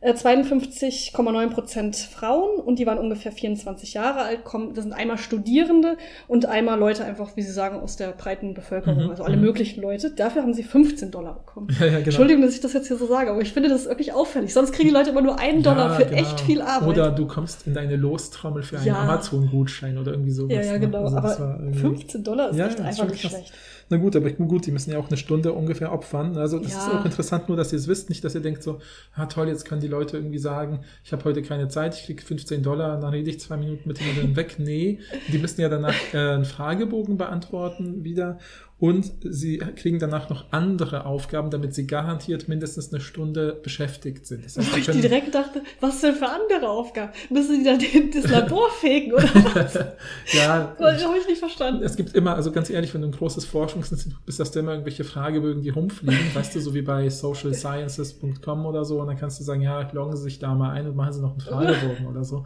52,9 0.00 1.50
Prozent 1.50 1.96
Frauen 1.96 2.60
und 2.60 2.78
die 2.78 2.86
waren 2.86 2.98
ungefähr 2.98 3.32
24 3.32 3.94
Jahre 3.94 4.20
alt. 4.20 4.44
Kommen, 4.44 4.72
das 4.74 4.84
sind 4.84 4.92
einmal 4.92 5.18
Studierende 5.18 5.96
und 6.28 6.46
einmal 6.46 6.78
Leute 6.78 7.04
einfach, 7.04 7.34
wie 7.36 7.42
sie 7.42 7.50
sagen, 7.50 7.80
aus 7.80 7.96
der 7.96 8.12
breiten 8.12 8.54
Bevölkerung, 8.54 9.04
Mhm, 9.04 9.10
also 9.10 9.24
alle 9.24 9.36
mhm. 9.36 9.42
möglichen 9.42 9.82
Leute. 9.82 10.12
Dafür 10.12 10.42
haben 10.42 10.54
sie 10.54 10.62
15 10.62 11.10
Dollar 11.10 11.34
bekommen. 11.34 11.68
ja, 11.80 11.86
ja, 11.86 11.92
genau. 11.94 12.04
Entschuldigung, 12.04 12.42
dass 12.42 12.54
ich 12.54 12.60
das 12.60 12.72
jetzt 12.74 12.86
hier 12.86 12.96
so 12.96 13.06
sage, 13.06 13.30
aber 13.32 13.40
ich 13.40 13.52
finde 13.52 13.68
das 13.68 13.82
ist 13.82 13.88
wirklich 13.88 14.12
auffällig. 14.12 14.54
Sonst 14.54 14.70
kriegen 14.72 14.88
die 14.88 14.94
Leute 14.94 15.10
immer 15.10 15.20
nur 15.22 15.38
einen 15.40 15.62
Dollar 15.64 15.88
Ja, 15.90 15.94
für 15.96 16.04
genau. 16.06 16.22
echt 16.22 16.40
viel 16.42 16.62
Arbeit. 16.62 16.88
Oder 16.88 17.10
du 17.10 17.26
kommst 17.26 17.66
in 17.66 17.74
deine 17.74 17.96
Lostrommel 17.96 18.62
für 18.62 18.78
einen. 18.78 18.90
Amazon-Gutschein 18.94 19.98
oder 19.98 20.12
irgendwie 20.12 20.30
sowas. 20.30 20.54
ja, 20.54 20.62
ja, 20.62 20.72
ne? 20.74 20.80
genau. 20.80 21.02
Also 21.04 21.16
das 21.16 21.40
war 21.40 21.46
aber 21.54 21.58
irgendwie- 21.60 21.78
15 21.80 22.22
Dollar 22.24 22.50
ist 22.50 22.58
echt 22.58 22.80
einfach 22.80 23.08
nicht 23.10 23.22
krass. 23.22 23.42
Na 23.90 23.96
gut, 23.96 24.14
aber 24.16 24.30
gut, 24.30 24.66
die 24.66 24.70
müssen 24.70 24.90
ja 24.92 24.98
auch 24.98 25.08
eine 25.08 25.16
Stunde 25.16 25.52
ungefähr 25.52 25.92
opfern. 25.92 26.36
Also 26.36 26.58
das 26.58 26.72
Ja. 26.72 26.78
ist 26.78 26.88
auch 26.90 27.04
interessant, 27.04 27.48
nur 27.48 27.56
dass 27.56 27.72
ihr 27.72 27.78
es 27.78 27.88
wisst, 27.88 28.08
nicht, 28.10 28.22
dass 28.22 28.34
ihr 28.34 28.42
denkt 28.42 28.62
so, 28.62 28.80
ah 29.14 29.26
toll, 29.26 29.48
jetzt 29.48 29.64
können 29.64 29.80
die 29.80 29.88
Leute 29.88 30.16
irgendwie 30.18 30.38
sagen, 30.38 30.80
ich 31.04 31.12
habe 31.12 31.24
heute 31.24 31.42
keine 31.42 31.68
Zeit, 31.68 31.94
ich 31.94 32.04
kriege 32.04 32.22
15 32.22 32.62
Dollar, 32.62 33.00
dann 33.00 33.10
rede 33.10 33.30
ich 33.30 33.40
zwei 33.40 33.56
Minuten 33.56 33.88
mit 33.88 33.98
jemandem 34.00 34.36
weg. 34.36 34.56
Nee, 34.58 34.98
die 35.28 35.38
müssen 35.38 35.60
ja 35.60 35.68
danach 35.68 35.94
äh, 36.12 36.18
einen 36.18 36.44
Fragebogen 36.44 37.16
beantworten 37.16 38.04
wieder 38.04 38.38
und 38.80 39.10
sie 39.22 39.58
kriegen 39.58 39.98
danach 39.98 40.30
noch 40.30 40.52
andere 40.52 41.04
Aufgaben, 41.04 41.50
damit 41.50 41.74
sie 41.74 41.86
garantiert 41.88 42.46
mindestens 42.48 42.92
eine 42.92 43.00
Stunde 43.00 43.58
beschäftigt 43.60 44.24
sind. 44.26 44.44
Das 44.44 44.56
heißt, 44.56 44.76
ich 44.76 44.86
direkt 45.00 45.34
dachte, 45.34 45.62
was 45.80 46.00
denn 46.00 46.14
für 46.14 46.28
andere 46.28 46.68
Aufgaben? 46.68 47.10
Müssen 47.28 47.58
die 47.58 47.64
dann 47.64 47.80
den- 47.80 48.10
das 48.12 48.30
Labor 48.30 48.70
fegen 48.80 49.12
oder 49.14 49.24
was? 49.54 49.74
ja, 50.32 50.76
Das 50.78 51.04
habe 51.04 51.18
ich 51.18 51.26
nicht 51.26 51.38
verstanden. 51.40 51.82
Es 51.82 51.96
gibt 51.96 52.14
immer, 52.14 52.36
also 52.36 52.52
ganz 52.52 52.70
ehrlich, 52.70 52.94
wenn 52.94 53.00
du 53.02 53.08
ein 53.08 53.12
großes 53.12 53.46
Forschungsinstitut 53.46 54.24
bist, 54.24 54.38
hast 54.38 54.54
du 54.54 54.60
immer 54.60 54.70
irgendwelche 54.72 55.02
Fragebögen, 55.02 55.62
die 55.62 55.70
rumfliegen, 55.70 56.16
weißt 56.34 56.54
du, 56.54 56.60
so 56.60 56.72
wie 56.72 56.82
bei 56.82 57.08
socialsciences.com 57.10 58.64
oder 58.66 58.84
so, 58.84 59.00
und 59.00 59.08
dann 59.08 59.16
kannst 59.18 59.40
du 59.40 59.44
sagen, 59.44 59.60
ja, 59.60 59.88
loggen 59.92 60.16
Sie 60.16 60.22
sich 60.22 60.38
da 60.38 60.54
mal 60.54 60.70
ein 60.70 60.86
und 60.86 60.96
machen 60.96 61.12
Sie 61.12 61.20
noch 61.20 61.32
einen 61.32 61.40
Fragebogen 61.40 62.06
oder 62.06 62.24
so. 62.24 62.44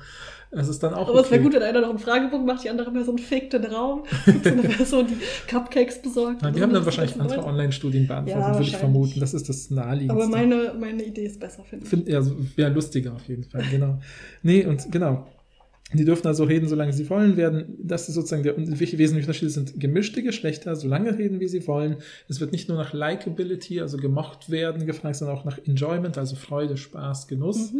Es 0.55 0.69
ist 0.69 0.83
dann 0.83 0.93
auch 0.93 1.09
Aber 1.09 1.21
es 1.21 1.31
wäre 1.31 1.41
okay. 1.41 1.45
gut, 1.45 1.55
wenn 1.55 1.63
einer 1.63 1.81
noch 1.81 1.89
einen 1.89 1.99
Fragebogen 1.99 2.45
macht, 2.45 2.63
die 2.65 2.69
andere 2.69 2.91
Person 2.91 3.19
fegt 3.19 3.55
den 3.55 3.65
Raum. 3.65 4.05
Gibt 4.27 4.45
so 4.45 4.51
eine 4.51 4.63
Person, 4.63 5.07
die 5.07 5.17
Cupcakes 5.51 6.03
besorgt. 6.03 6.41
Na, 6.43 6.51
die 6.51 6.57
Und 6.57 6.63
haben 6.63 6.73
dann 6.73 6.85
das 6.85 6.85
wahrscheinlich 6.85 7.19
andere. 7.19 7.45
Online-Studien 7.45 8.07
beantwortet, 8.07 8.43
Ja, 8.43 8.55
würde 8.55 8.67
ich 8.67 8.77
vermuten. 8.77 9.19
Das 9.21 9.33
ist 9.33 9.49
das 9.49 9.71
naheliegendste. 9.71 10.23
Aber 10.23 10.31
meine, 10.31 10.75
meine 10.79 11.05
Idee 11.05 11.25
ist 11.25 11.41
besser, 11.41 11.65
finde 11.65 11.85
ich. 11.85 11.91
Find, 11.91 12.07
ja, 12.07 12.23
wäre 12.57 12.71
lustiger 12.71 13.15
auf 13.15 13.27
jeden 13.29 13.45
Fall, 13.45 13.65
genau. 13.71 13.99
Nee, 14.43 14.67
und 14.67 14.93
genau. 14.93 15.27
Die 15.95 16.05
dürfen 16.05 16.27
also 16.27 16.45
reden, 16.45 16.69
solange 16.69 16.93
sie 16.93 17.09
wollen, 17.11 17.37
werden, 17.37 17.77
das 17.83 18.09
ist 18.09 18.15
sozusagen 18.15 18.43
der 18.43 18.57
wesentliche 18.57 19.17
Unterschied, 19.17 19.51
sind 19.51 19.79
gemischte 19.79 20.23
Geschlechter, 20.23 20.75
solange 20.75 21.19
reden, 21.19 21.39
wie 21.39 21.49
sie 21.49 21.67
wollen. 21.67 21.97
Es 22.29 22.41
wird 22.41 22.53
nicht 22.53 22.69
nur 22.69 22.79
nach 22.79 22.95
Likability, 22.95 23.81
also 23.81 23.99
gemocht 23.99 24.51
werden, 24.51 24.87
gefragt, 24.87 25.17
sondern 25.17 25.37
auch 25.37 25.45
nach 25.45 25.59
Enjoyment, 25.67 26.17
also 26.17 26.37
Freude, 26.37 26.79
Spaß, 26.79 27.29
Genuss. 27.29 27.75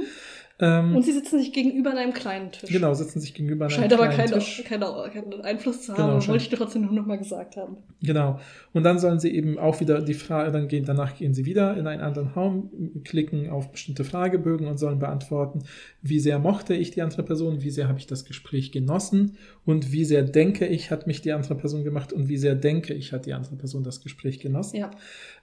Ähm, 0.65 0.95
Und 0.95 1.03
sie 1.05 1.11
sitzen 1.13 1.41
sich 1.41 1.53
gegenüber 1.53 1.91
an 1.91 1.99
einem 1.99 2.13
kleinen 2.15 2.53
Tisch. 2.53 2.71
genau, 2.71 2.95
sitzen 2.95 3.19
sich 3.21 3.35
gegenüber 3.35 3.65
an 3.67 3.73
einem 3.73 3.81
Scheint 3.81 3.93
aber 3.93 4.09
kleinen 4.09 4.31
keinen 4.31 4.39
Tisch. 4.41 4.63
keine, 4.65 4.87
keinen 5.13 5.41
Einfluss 5.43 5.83
zu 5.83 5.93
haben, 5.93 5.97
Genau, 5.97 6.09
aber 6.13 6.21
scheint- 6.21 6.29
wollte 6.31 6.45
ich 6.45 6.51
trotzdem 6.59 6.83
nur 6.83 6.93
noch 6.93 7.05
mal 7.07 7.19
gesagt 7.19 7.57
haben. 7.57 7.79
Genau. 8.01 8.39
Und 8.73 8.85
dann 8.85 8.99
sollen 9.01 9.19
sie 9.19 9.31
eben 9.35 9.59
auch 9.59 9.81
wieder 9.81 10.01
die 10.01 10.15
Frage, 10.15 10.53
dann 10.53 10.69
gehen, 10.69 10.85
danach 10.85 11.17
gehen 11.19 11.35
sie 11.35 11.45
wieder 11.47 11.77
in 11.77 11.87
einen 11.89 12.01
anderen 12.01 12.29
Raum, 12.29 12.71
klicken 13.05 13.51
auf 13.51 13.73
bestimmte 13.73 14.05
Fragebögen 14.05 14.69
und 14.69 14.79
sollen 14.79 15.01
beantworten, 15.01 15.65
wie 16.01 16.21
sehr 16.21 16.39
mochte 16.39 16.75
ich 16.75 16.93
die 16.93 17.03
andere 17.03 17.25
Person, 17.25 17.63
wie 17.63 17.71
sehr 17.71 17.89
habe 17.89 17.99
ich 17.99 18.07
das 18.07 18.25
Gespräch 18.25 18.71
genossen 18.71 19.37
und 19.65 19.91
wie 19.93 20.05
sehr 20.05 20.23
denke 20.23 20.67
ich, 20.67 20.91
hat 20.93 21.07
mich 21.09 21.23
die 21.23 21.33
andere 21.33 21.57
Person 21.57 21.83
gemacht 21.83 22.13
und 22.13 22.29
wie 22.29 22.37
sehr 22.37 22.55
denke 22.55 22.95
ich, 22.95 23.13
hat 23.13 23.27
die 23.27 23.33
andere 23.35 23.57
Person 23.57 23.83
das 23.83 24.01
Gespräch 24.01 24.39
genossen. 24.39 24.77
Ja. 24.77 24.91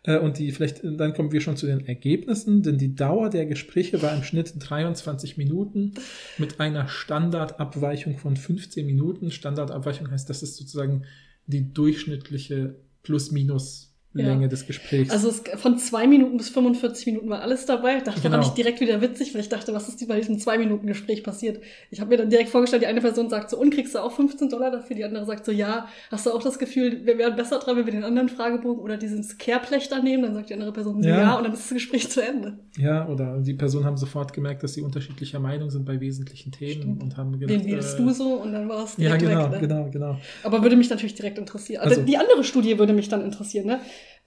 Äh, 0.04 0.18
Und 0.20 0.38
die 0.40 0.52
vielleicht, 0.54 0.82
dann 0.84 1.14
kommen 1.14 1.34
wir 1.34 1.42
schon 1.42 1.58
zu 1.58 1.66
den 1.66 1.86
Ergebnissen, 1.86 2.64
denn 2.64 2.78
die 2.78 2.96
Dauer 2.96 3.30
der 3.30 3.46
Gespräche 3.46 4.02
war 4.02 4.16
im 4.16 4.24
Schnitt 4.24 4.54
23 4.58 5.09
Minuten 5.38 5.94
mit 6.38 6.60
einer 6.60 6.88
Standardabweichung 6.88 8.18
von 8.18 8.38
15 8.38 8.86
Minuten. 8.86 9.32
Standardabweichung 9.32 10.10
heißt, 10.10 10.30
das 10.30 10.44
ist 10.44 10.58
sozusagen 10.58 11.06
die 11.46 11.74
durchschnittliche 11.74 12.76
Plus-Minus 13.04 13.89
Länge 14.12 14.42
Ja. 14.44 14.48
des 14.48 14.66
Gesprächs. 14.66 15.12
Also 15.12 15.30
es, 15.30 15.44
von 15.58 15.78
zwei 15.78 16.08
Minuten 16.08 16.38
bis 16.38 16.50
45 16.50 17.06
Minuten 17.06 17.30
war 17.30 17.42
alles 17.44 17.68
dabei. 17.68 17.98
Ich 17.98 18.04
dachte, 18.04 18.22
Genau. 18.22 18.38
fand 18.38 18.46
ich 18.48 18.52
direkt 18.54 18.82
wieder 18.82 19.02
witzig, 19.02 19.36
weil 19.36 19.42
ich 19.42 19.50
dachte, 19.50 19.72
was 19.74 19.88
ist 19.88 20.06
bei 20.08 20.18
diesem 20.18 20.40
zwei 20.40 20.58
Minuten 20.58 20.88
Gespräch 20.88 21.24
passiert? 21.24 21.62
Ich 21.92 22.00
habe 22.02 22.10
mir 22.10 22.18
dann 22.18 22.30
direkt 22.32 22.50
vorgestellt, 22.50 22.82
die 22.82 22.88
eine 22.88 23.02
Person 23.02 23.30
sagt 23.30 23.52
so, 23.52 23.58
und 23.60 23.72
kriegst 23.72 23.94
du 23.94 24.00
auch 24.00 24.12
15 24.12 24.50
Dollar 24.50 24.72
dafür? 24.72 24.96
Die 24.96 25.04
andere 25.04 25.26
sagt 25.28 25.46
so, 25.46 25.52
ja. 25.52 25.88
Hast 26.10 26.26
du 26.26 26.32
auch 26.32 26.42
das 26.42 26.58
Gefühl, 26.58 27.06
wir 27.06 27.20
wären 27.20 27.36
besser 27.36 27.60
dran, 27.60 27.78
wenn 27.78 27.86
wir 27.86 27.94
den 27.94 28.04
anderen 28.04 28.30
Fragebogen 28.30 28.82
oder 28.82 28.98
diesen 28.98 29.24
Care-Plechter 29.38 30.02
nehmen? 30.02 30.24
Dann 30.24 30.34
sagt 30.34 30.50
die 30.50 30.56
andere 30.56 30.74
Person 30.74 31.04
so, 31.04 31.08
Ja. 31.10 31.20
ja. 31.22 31.38
und 31.38 31.44
dann 31.44 31.54
ist 31.54 31.66
das 31.66 31.70
Gespräch 31.76 32.10
zu 32.10 32.22
Ende. 32.22 32.58
ja, 32.78 33.08
oder 33.08 33.38
die 33.42 33.54
Personen 33.54 33.86
haben 33.86 33.98
sofort 33.98 34.34
gemerkt, 34.34 34.64
dass 34.64 34.74
sie 34.74 34.82
unterschiedlicher 34.82 35.40
Meinung 35.40 35.70
sind 35.70 35.86
bei 35.86 36.00
wesentlichen 36.00 36.52
Themen 36.52 36.82
Stimmt. 36.82 37.04
und 37.04 37.16
haben 37.18 37.40
gedacht, 37.40 37.60
Wen 37.60 37.66
wählst 37.72 38.00
äh, 38.00 38.02
du 38.02 38.10
so? 38.10 38.34
Und 38.42 38.54
dann 38.54 38.68
war 38.70 38.86
es 38.86 38.98
Ja, 38.98 39.16
direkt 39.16 39.22
genau, 39.22 39.44
weg. 39.52 39.62
Ne? 39.62 39.68
genau, 39.68 39.90
genau. 39.92 40.18
Aber 40.44 40.64
würde 40.64 40.76
mich 40.76 40.90
natürlich 40.90 41.14
direkt 41.14 41.38
interessieren. 41.38 41.82
Also, 41.84 41.96
Also- 41.98 42.08
die 42.08 42.18
andere 42.18 42.44
Studie 42.44 42.80
würde 42.80 42.94
mich 42.94 43.08
dann 43.10 43.24
interessieren, 43.24 43.68
ne? 43.68 43.80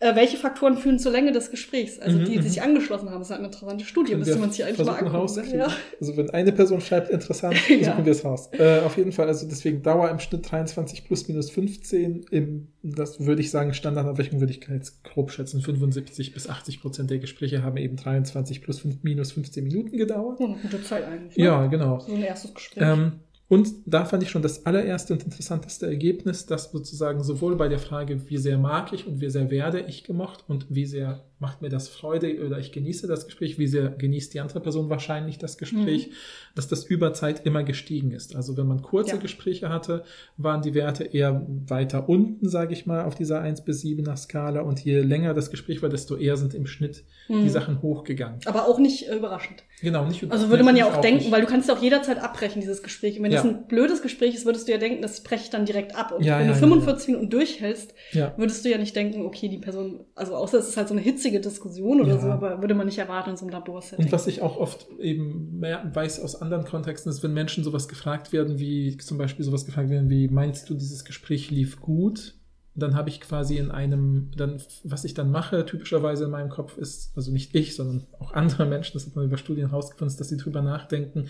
Äh, 0.02 0.16
welche 0.16 0.36
Faktoren 0.36 0.76
führen 0.76 0.98
zur 0.98 1.12
Länge 1.12 1.30
des 1.30 1.52
Gesprächs? 1.52 2.00
Also 2.00 2.18
Mhm, 2.18 2.24
die, 2.24 2.32
die 2.32 2.38
mhm. 2.38 2.42
sich 2.42 2.60
angeschlossen 2.60 3.08
haben. 3.10 3.20
Das 3.20 3.30
ist 3.30 3.36
eine 3.36 3.44
interessante 3.46 3.84
Studie, 3.84 4.16
müsste 4.16 4.34
wir 4.34 4.40
man 4.40 4.50
sich 4.50 4.64
eigentlich 4.64 4.84
mal 4.84 4.96
angucken. 4.96 5.48
Ne? 5.48 5.58
Ja. 5.58 5.68
Also 6.00 6.16
wenn 6.16 6.28
eine 6.30 6.50
Person 6.50 6.80
schreibt 6.80 7.08
interessant, 7.10 7.56
Ja. 7.68 7.92
suchen 7.92 8.04
wir 8.04 8.10
es 8.10 8.24
raus. 8.24 8.50
Äh, 8.52 8.80
auf 8.80 8.96
jeden 8.96 9.12
Fall, 9.12 9.28
also 9.28 9.46
deswegen 9.48 9.80
Dauer 9.84 10.10
im 10.10 10.18
Schnitt 10.18 10.50
23 10.50 11.04
plus 11.04 11.28
minus 11.28 11.50
15. 11.50 12.26
Im, 12.32 12.72
das 12.82 13.24
würde 13.24 13.42
ich 13.42 13.52
sagen, 13.52 13.74
Standardabweichung 13.74 14.40
würde 14.40 14.52
ich 14.52 14.66
jetzt 14.68 15.04
grob 15.04 15.30
schätzen. 15.30 15.60
75 15.60 16.34
bis 16.34 16.48
80 16.48 16.80
Prozent 16.80 17.08
der 17.08 17.18
Gespräche 17.20 17.62
haben 17.62 17.76
eben 17.76 17.94
23 17.94 18.60
plus 18.60 18.80
5, 18.80 19.04
minus 19.04 19.30
15 19.30 19.62
Minuten 19.62 19.96
gedauert. 19.96 20.38
Oh, 20.40 20.46
eine 20.46 20.56
gute 20.56 20.82
Zeit 20.82 21.04
eigentlich. 21.06 21.36
Ne? 21.36 21.44
Ja, 21.44 21.66
genau. 21.66 22.00
So 22.00 22.12
ein 22.12 22.22
erstes 22.22 22.52
Gespräch. 22.52 22.82
Ähm, 22.84 23.20
und 23.52 23.68
da 23.84 24.06
fand 24.06 24.22
ich 24.22 24.30
schon 24.30 24.40
das 24.40 24.64
allererste 24.64 25.12
und 25.12 25.24
interessanteste 25.24 25.86
Ergebnis, 25.86 26.46
dass 26.46 26.70
sozusagen 26.72 27.22
sowohl 27.22 27.54
bei 27.56 27.68
der 27.68 27.78
Frage, 27.78 28.30
wie 28.30 28.38
sehr 28.38 28.56
mag 28.56 28.94
ich 28.94 29.06
und 29.06 29.20
wie 29.20 29.28
sehr 29.28 29.50
werde 29.50 29.80
ich 29.88 30.04
gemocht 30.04 30.44
und 30.48 30.64
wie 30.70 30.86
sehr 30.86 31.22
macht 31.38 31.60
mir 31.60 31.68
das 31.68 31.88
Freude 31.88 32.42
oder 32.46 32.58
ich 32.60 32.72
genieße 32.72 33.06
das 33.06 33.26
Gespräch, 33.26 33.58
wie 33.58 33.66
sehr 33.66 33.90
genießt 33.90 34.32
die 34.32 34.40
andere 34.40 34.60
Person 34.60 34.88
wahrscheinlich 34.88 35.36
das 35.36 35.58
Gespräch, 35.58 36.12
dass 36.54 36.68
das 36.68 36.84
über 36.84 37.12
Zeit 37.12 37.44
immer 37.44 37.62
gestiegen 37.62 38.12
ist. 38.12 38.36
Also 38.36 38.56
wenn 38.56 38.66
man 38.68 38.80
kurze 38.80 39.16
Ja. 39.16 39.20
Gespräche 39.20 39.68
hatte, 39.68 40.04
waren 40.38 40.62
die 40.62 40.72
Werte 40.72 41.04
eher 41.04 41.44
weiter 41.66 42.08
unten, 42.08 42.48
sage 42.48 42.72
ich 42.72 42.86
mal, 42.86 43.04
auf 43.04 43.16
dieser 43.16 43.40
1 43.42 43.64
bis 43.66 43.82
7er 43.82 44.16
Skala 44.16 44.62
und 44.62 44.82
je 44.82 45.00
länger 45.00 45.34
das 45.34 45.50
Gespräch 45.50 45.82
war, 45.82 45.90
desto 45.90 46.16
eher 46.16 46.38
sind 46.38 46.54
im 46.54 46.66
Schnitt 46.66 47.04
die 47.28 47.34
Mhm. 47.34 47.48
Sachen 47.50 47.82
hochgegangen. 47.82 48.40
Aber 48.46 48.66
auch 48.66 48.78
nicht 48.78 49.08
überraschend. 49.08 49.64
Genau, 49.82 50.06
nicht 50.06 50.30
Also 50.30 50.48
würde 50.48 50.62
man 50.62 50.76
ja 50.76 50.86
auch 50.86 51.00
denken, 51.00 51.24
nicht. 51.24 51.32
weil 51.32 51.40
du 51.40 51.48
kannst 51.48 51.68
ja 51.68 51.74
auch 51.74 51.82
jederzeit 51.82 52.18
abbrechen, 52.18 52.60
dieses 52.60 52.84
Gespräch. 52.84 53.18
Und 53.18 53.24
wenn 53.24 53.32
Ja. 53.32 53.42
das 53.42 53.50
ein 53.50 53.66
blödes 53.66 54.00
Gespräch 54.00 54.32
ist, 54.34 54.46
würdest 54.46 54.68
du 54.68 54.72
ja 54.72 54.78
denken, 54.78 55.02
das 55.02 55.22
breche 55.22 55.42
ich 55.44 55.50
dann 55.50 55.66
direkt 55.66 55.96
ab. 55.96 56.12
Und 56.16 56.24
Ja, 56.24 56.38
wenn 56.38 56.46
ja, 56.46 56.52
du 56.52 56.58
ja, 56.58 56.60
45 56.60 57.08
Minuten 57.08 57.30
durchhältst, 57.30 57.92
würdest 58.36 58.64
du 58.64 58.70
ja 58.70 58.78
nicht 58.78 58.94
denken, 58.94 59.26
okay, 59.26 59.48
die 59.48 59.58
Person, 59.58 60.04
also 60.14 60.36
außer 60.36 60.58
es 60.58 60.68
ist 60.68 60.76
halt 60.76 60.86
so 60.86 60.94
eine 60.94 61.02
hitzige 61.02 61.40
Diskussion 61.40 62.00
oder 62.00 62.18
so, 62.20 62.28
aber 62.28 62.60
würde 62.60 62.74
man 62.74 62.86
nicht 62.86 62.98
erwarten 62.98 63.30
in 63.30 63.36
so 63.36 63.44
einem 63.44 63.52
Laborsetting. 63.52 64.04
Und 64.06 64.12
was 64.12 64.28
ich 64.28 64.40
auch 64.40 64.56
oft 64.56 64.86
eben 65.00 65.58
mehr 65.58 65.90
weiß 65.92 66.20
aus 66.20 66.40
anderen 66.40 66.64
Kontexten 66.64 67.10
ist, 67.10 67.22
wenn 67.24 67.32
Menschen 67.34 67.64
sowas 67.64 67.88
gefragt 67.88 68.32
werden, 68.32 68.60
wie 68.60 68.96
zum 68.98 69.18
Beispiel 69.18 69.44
sowas 69.44 69.66
gefragt 69.66 69.90
werden, 69.90 70.08
wie 70.08 70.28
meinst 70.28 70.70
du, 70.70 70.74
dieses 70.74 71.04
Gespräch 71.04 71.50
lief 71.50 71.80
gut? 71.80 72.34
Dann 72.74 72.94
habe 72.94 73.10
ich 73.10 73.20
quasi 73.20 73.58
in 73.58 73.70
einem, 73.70 74.30
dann, 74.34 74.56
was 74.82 75.04
ich 75.04 75.12
dann 75.12 75.30
mache, 75.30 75.66
typischerweise 75.66 76.24
in 76.24 76.30
meinem 76.30 76.48
Kopf 76.48 76.78
ist, 76.78 77.12
also 77.14 77.30
nicht 77.30 77.54
ich, 77.54 77.76
sondern 77.76 78.06
auch 78.18 78.32
andere 78.32 78.64
Menschen, 78.64 78.94
das 78.94 79.04
hat 79.06 79.14
man 79.14 79.26
über 79.26 79.36
Studien 79.36 79.68
herausgefunden, 79.68 80.16
dass 80.16 80.28
sie 80.30 80.38
drüber 80.38 80.62
nachdenken, 80.62 81.28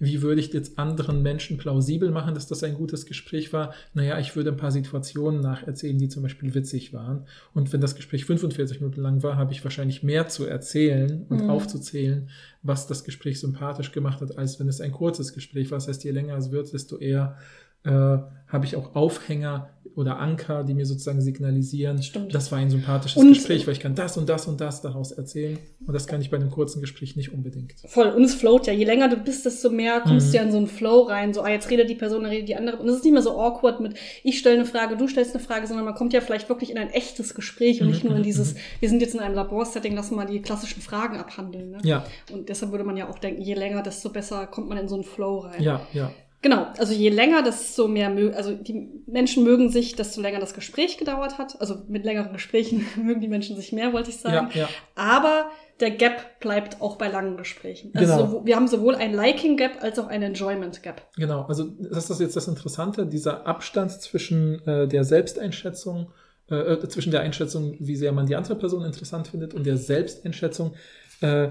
wie 0.00 0.20
würde 0.22 0.40
ich 0.40 0.52
jetzt 0.52 0.78
anderen 0.78 1.22
Menschen 1.22 1.58
plausibel 1.58 2.10
machen, 2.10 2.34
dass 2.34 2.48
das 2.48 2.64
ein 2.64 2.74
gutes 2.74 3.06
Gespräch 3.06 3.52
war? 3.52 3.72
Naja, 3.94 4.18
ich 4.18 4.34
würde 4.34 4.50
ein 4.50 4.56
paar 4.56 4.72
Situationen 4.72 5.40
nacherzählen, 5.40 5.98
die 5.98 6.08
zum 6.08 6.22
Beispiel 6.24 6.54
witzig 6.54 6.92
waren. 6.92 7.24
Und 7.54 7.72
wenn 7.72 7.80
das 7.80 7.94
Gespräch 7.94 8.24
45 8.24 8.80
Minuten 8.80 9.00
lang 9.00 9.22
war, 9.22 9.36
habe 9.36 9.52
ich 9.52 9.62
wahrscheinlich 9.62 10.02
mehr 10.02 10.28
zu 10.28 10.44
erzählen 10.44 11.24
und 11.28 11.42
Mhm. 11.42 11.50
aufzuzählen, 11.50 12.28
was 12.62 12.86
das 12.86 13.04
Gespräch 13.04 13.38
sympathisch 13.40 13.92
gemacht 13.92 14.20
hat, 14.20 14.36
als 14.36 14.58
wenn 14.58 14.68
es 14.68 14.80
ein 14.80 14.92
kurzes 14.92 15.32
Gespräch 15.34 15.70
war. 15.70 15.78
Das 15.78 15.86
heißt, 15.88 16.02
je 16.04 16.10
länger 16.10 16.36
es 16.36 16.50
wird, 16.50 16.72
desto 16.72 16.98
eher 16.98 17.36
äh, 17.84 17.90
habe 17.90 18.64
ich 18.64 18.76
auch 18.76 18.94
Aufhänger 18.96 19.70
oder 19.96 20.18
Anker, 20.20 20.62
die 20.64 20.72
mir 20.72 20.86
sozusagen 20.86 21.20
signalisieren, 21.20 22.00
Stimmt. 22.02 22.32
das 22.34 22.50
war 22.52 22.58
ein 22.58 22.70
sympathisches 22.70 23.20
Und- 23.20 23.30
Gespräch, 23.30 23.66
weil 23.66 23.72
ich 23.74 23.80
kann 23.80 23.94
das 23.96 24.16
und 24.16 24.28
das 24.28 24.46
und 24.46 24.60
das 24.60 24.80
daraus 24.82 25.10
erzählen. 25.10 25.58
Und 25.84 25.92
das 25.92 26.06
kann 26.06 26.20
ich 26.20 26.30
bei 26.30 26.36
einem 26.36 26.50
kurzen 26.50 26.80
Gespräch 26.80 27.16
nicht 27.16 27.32
unbedingt. 27.34 27.74
Voll, 27.86 28.06
und 28.08 28.22
es 28.22 28.34
float 28.36 28.66
ja. 28.68 28.72
Je 28.72 28.84
länger 28.84 29.08
du 29.08 29.16
bist, 29.16 29.44
desto 29.46 29.68
mehr 29.68 30.00
kommst 30.00 30.28
Mhm. 30.28 30.30
du 30.30 30.36
ja 30.36 30.42
in 30.44 30.52
so 30.52 30.58
einen 30.58 30.66
Flow 30.68 31.02
rein. 31.02 31.34
So, 31.34 31.42
ah, 31.42 31.48
jetzt 31.50 31.70
redet 31.70 31.90
die 31.90 31.96
Person, 31.96 32.22
dann 32.22 32.30
redet 32.30 32.48
die 32.48 32.56
andere. 32.56 32.76
Und 32.78 32.88
es 32.88 32.96
ist 32.96 33.04
nicht 33.04 33.12
mehr 33.12 33.22
so 33.22 33.38
awkward 33.40 33.80
mit, 33.80 33.94
ich 34.22 34.38
stelle 34.38 34.56
eine 34.56 34.64
Frage, 34.64 34.96
du 34.96 35.08
stellst 35.08 35.34
eine 35.34 35.42
Frage, 35.44 35.66
sondern 35.66 35.84
man 35.84 35.94
kommt 35.94 36.12
ja 36.12 36.20
vielleicht 36.20 36.48
wirklich 36.48 36.70
in 36.70 36.78
ein 36.78 36.90
echtes 36.90 37.34
Gespräch 37.34 37.80
und 37.80 37.88
Mhm, 37.88 37.92
nicht 37.92 38.04
nur 38.04 38.12
in 38.14 38.20
mhm, 38.20 38.24
dieses, 38.24 38.54
mhm. 38.54 38.58
wir 38.80 38.88
sind 38.88 39.02
jetzt 39.02 39.14
in 39.14 39.20
einem 39.20 39.34
Laborsetting, 39.34 39.94
lass 39.96 40.10
mal 40.12 40.24
die 40.26 40.40
klassischen 40.40 40.82
Fragen 40.82 41.16
abhandeln. 41.18 41.72
Ne? 41.72 41.78
Ja, 41.82 42.04
Und 42.32 42.48
deshalb 42.48 42.70
würde 42.70 42.84
man 42.84 42.96
ja 42.96 43.08
auch 43.10 43.18
denken, 43.18 43.42
je 43.42 43.54
länger, 43.54 43.82
desto 43.82 44.08
besser 44.10 44.46
kommt 44.46 44.68
man 44.68 44.78
in 44.78 44.88
so 44.88 44.94
einen 44.94 45.04
Flow 45.04 45.38
rein. 45.40 45.60
ja, 45.62 45.80
ja. 45.92 46.12
Genau, 46.42 46.66
also 46.78 46.94
je 46.94 47.10
länger, 47.10 47.42
desto 47.42 47.86
mehr, 47.86 48.10
also 48.34 48.54
die 48.54 48.88
Menschen 49.06 49.44
mögen 49.44 49.68
sich, 49.70 49.94
desto 49.94 50.22
länger 50.22 50.40
das 50.40 50.54
Gespräch 50.54 50.96
gedauert 50.96 51.36
hat. 51.36 51.60
Also 51.60 51.82
mit 51.88 52.04
längeren 52.04 52.32
Gesprächen 52.32 52.86
mögen 53.02 53.20
die 53.20 53.28
Menschen 53.28 53.56
sich 53.56 53.72
mehr, 53.72 53.92
wollte 53.92 54.08
ich 54.10 54.16
sagen. 54.16 54.48
Ja, 54.54 54.62
ja. 54.62 54.68
Aber 54.94 55.50
der 55.80 55.90
Gap 55.90 56.40
bleibt 56.40 56.80
auch 56.80 56.96
bei 56.96 57.08
langen 57.08 57.36
Gesprächen. 57.36 57.92
Also 57.94 58.14
Genau. 58.16 58.26
sowo- 58.26 58.46
wir 58.46 58.56
haben 58.56 58.68
sowohl 58.68 58.94
ein 58.94 59.12
Liking 59.12 59.56
Gap 59.58 59.82
als 59.82 59.98
auch 59.98 60.06
ein 60.08 60.22
Enjoyment 60.22 60.82
Gap. 60.82 61.02
Genau, 61.16 61.42
also 61.42 61.64
das 61.64 62.08
ist 62.10 62.20
jetzt 62.20 62.36
das 62.36 62.48
Interessante, 62.48 63.06
dieser 63.06 63.46
Abstand 63.46 63.90
zwischen 63.92 64.66
äh, 64.66 64.86
der 64.88 65.04
Selbsteinschätzung, 65.04 66.10
äh, 66.50 66.54
äh, 66.54 66.88
zwischen 66.88 67.10
der 67.10 67.20
Einschätzung, 67.20 67.76
wie 67.80 67.96
sehr 67.96 68.12
man 68.12 68.26
die 68.26 68.36
andere 68.36 68.56
Person 68.56 68.84
interessant 68.84 69.28
findet 69.28 69.52
und 69.54 69.64
der 69.66 69.76
Selbsteinschätzung, 69.76 70.74
äh, 71.20 71.48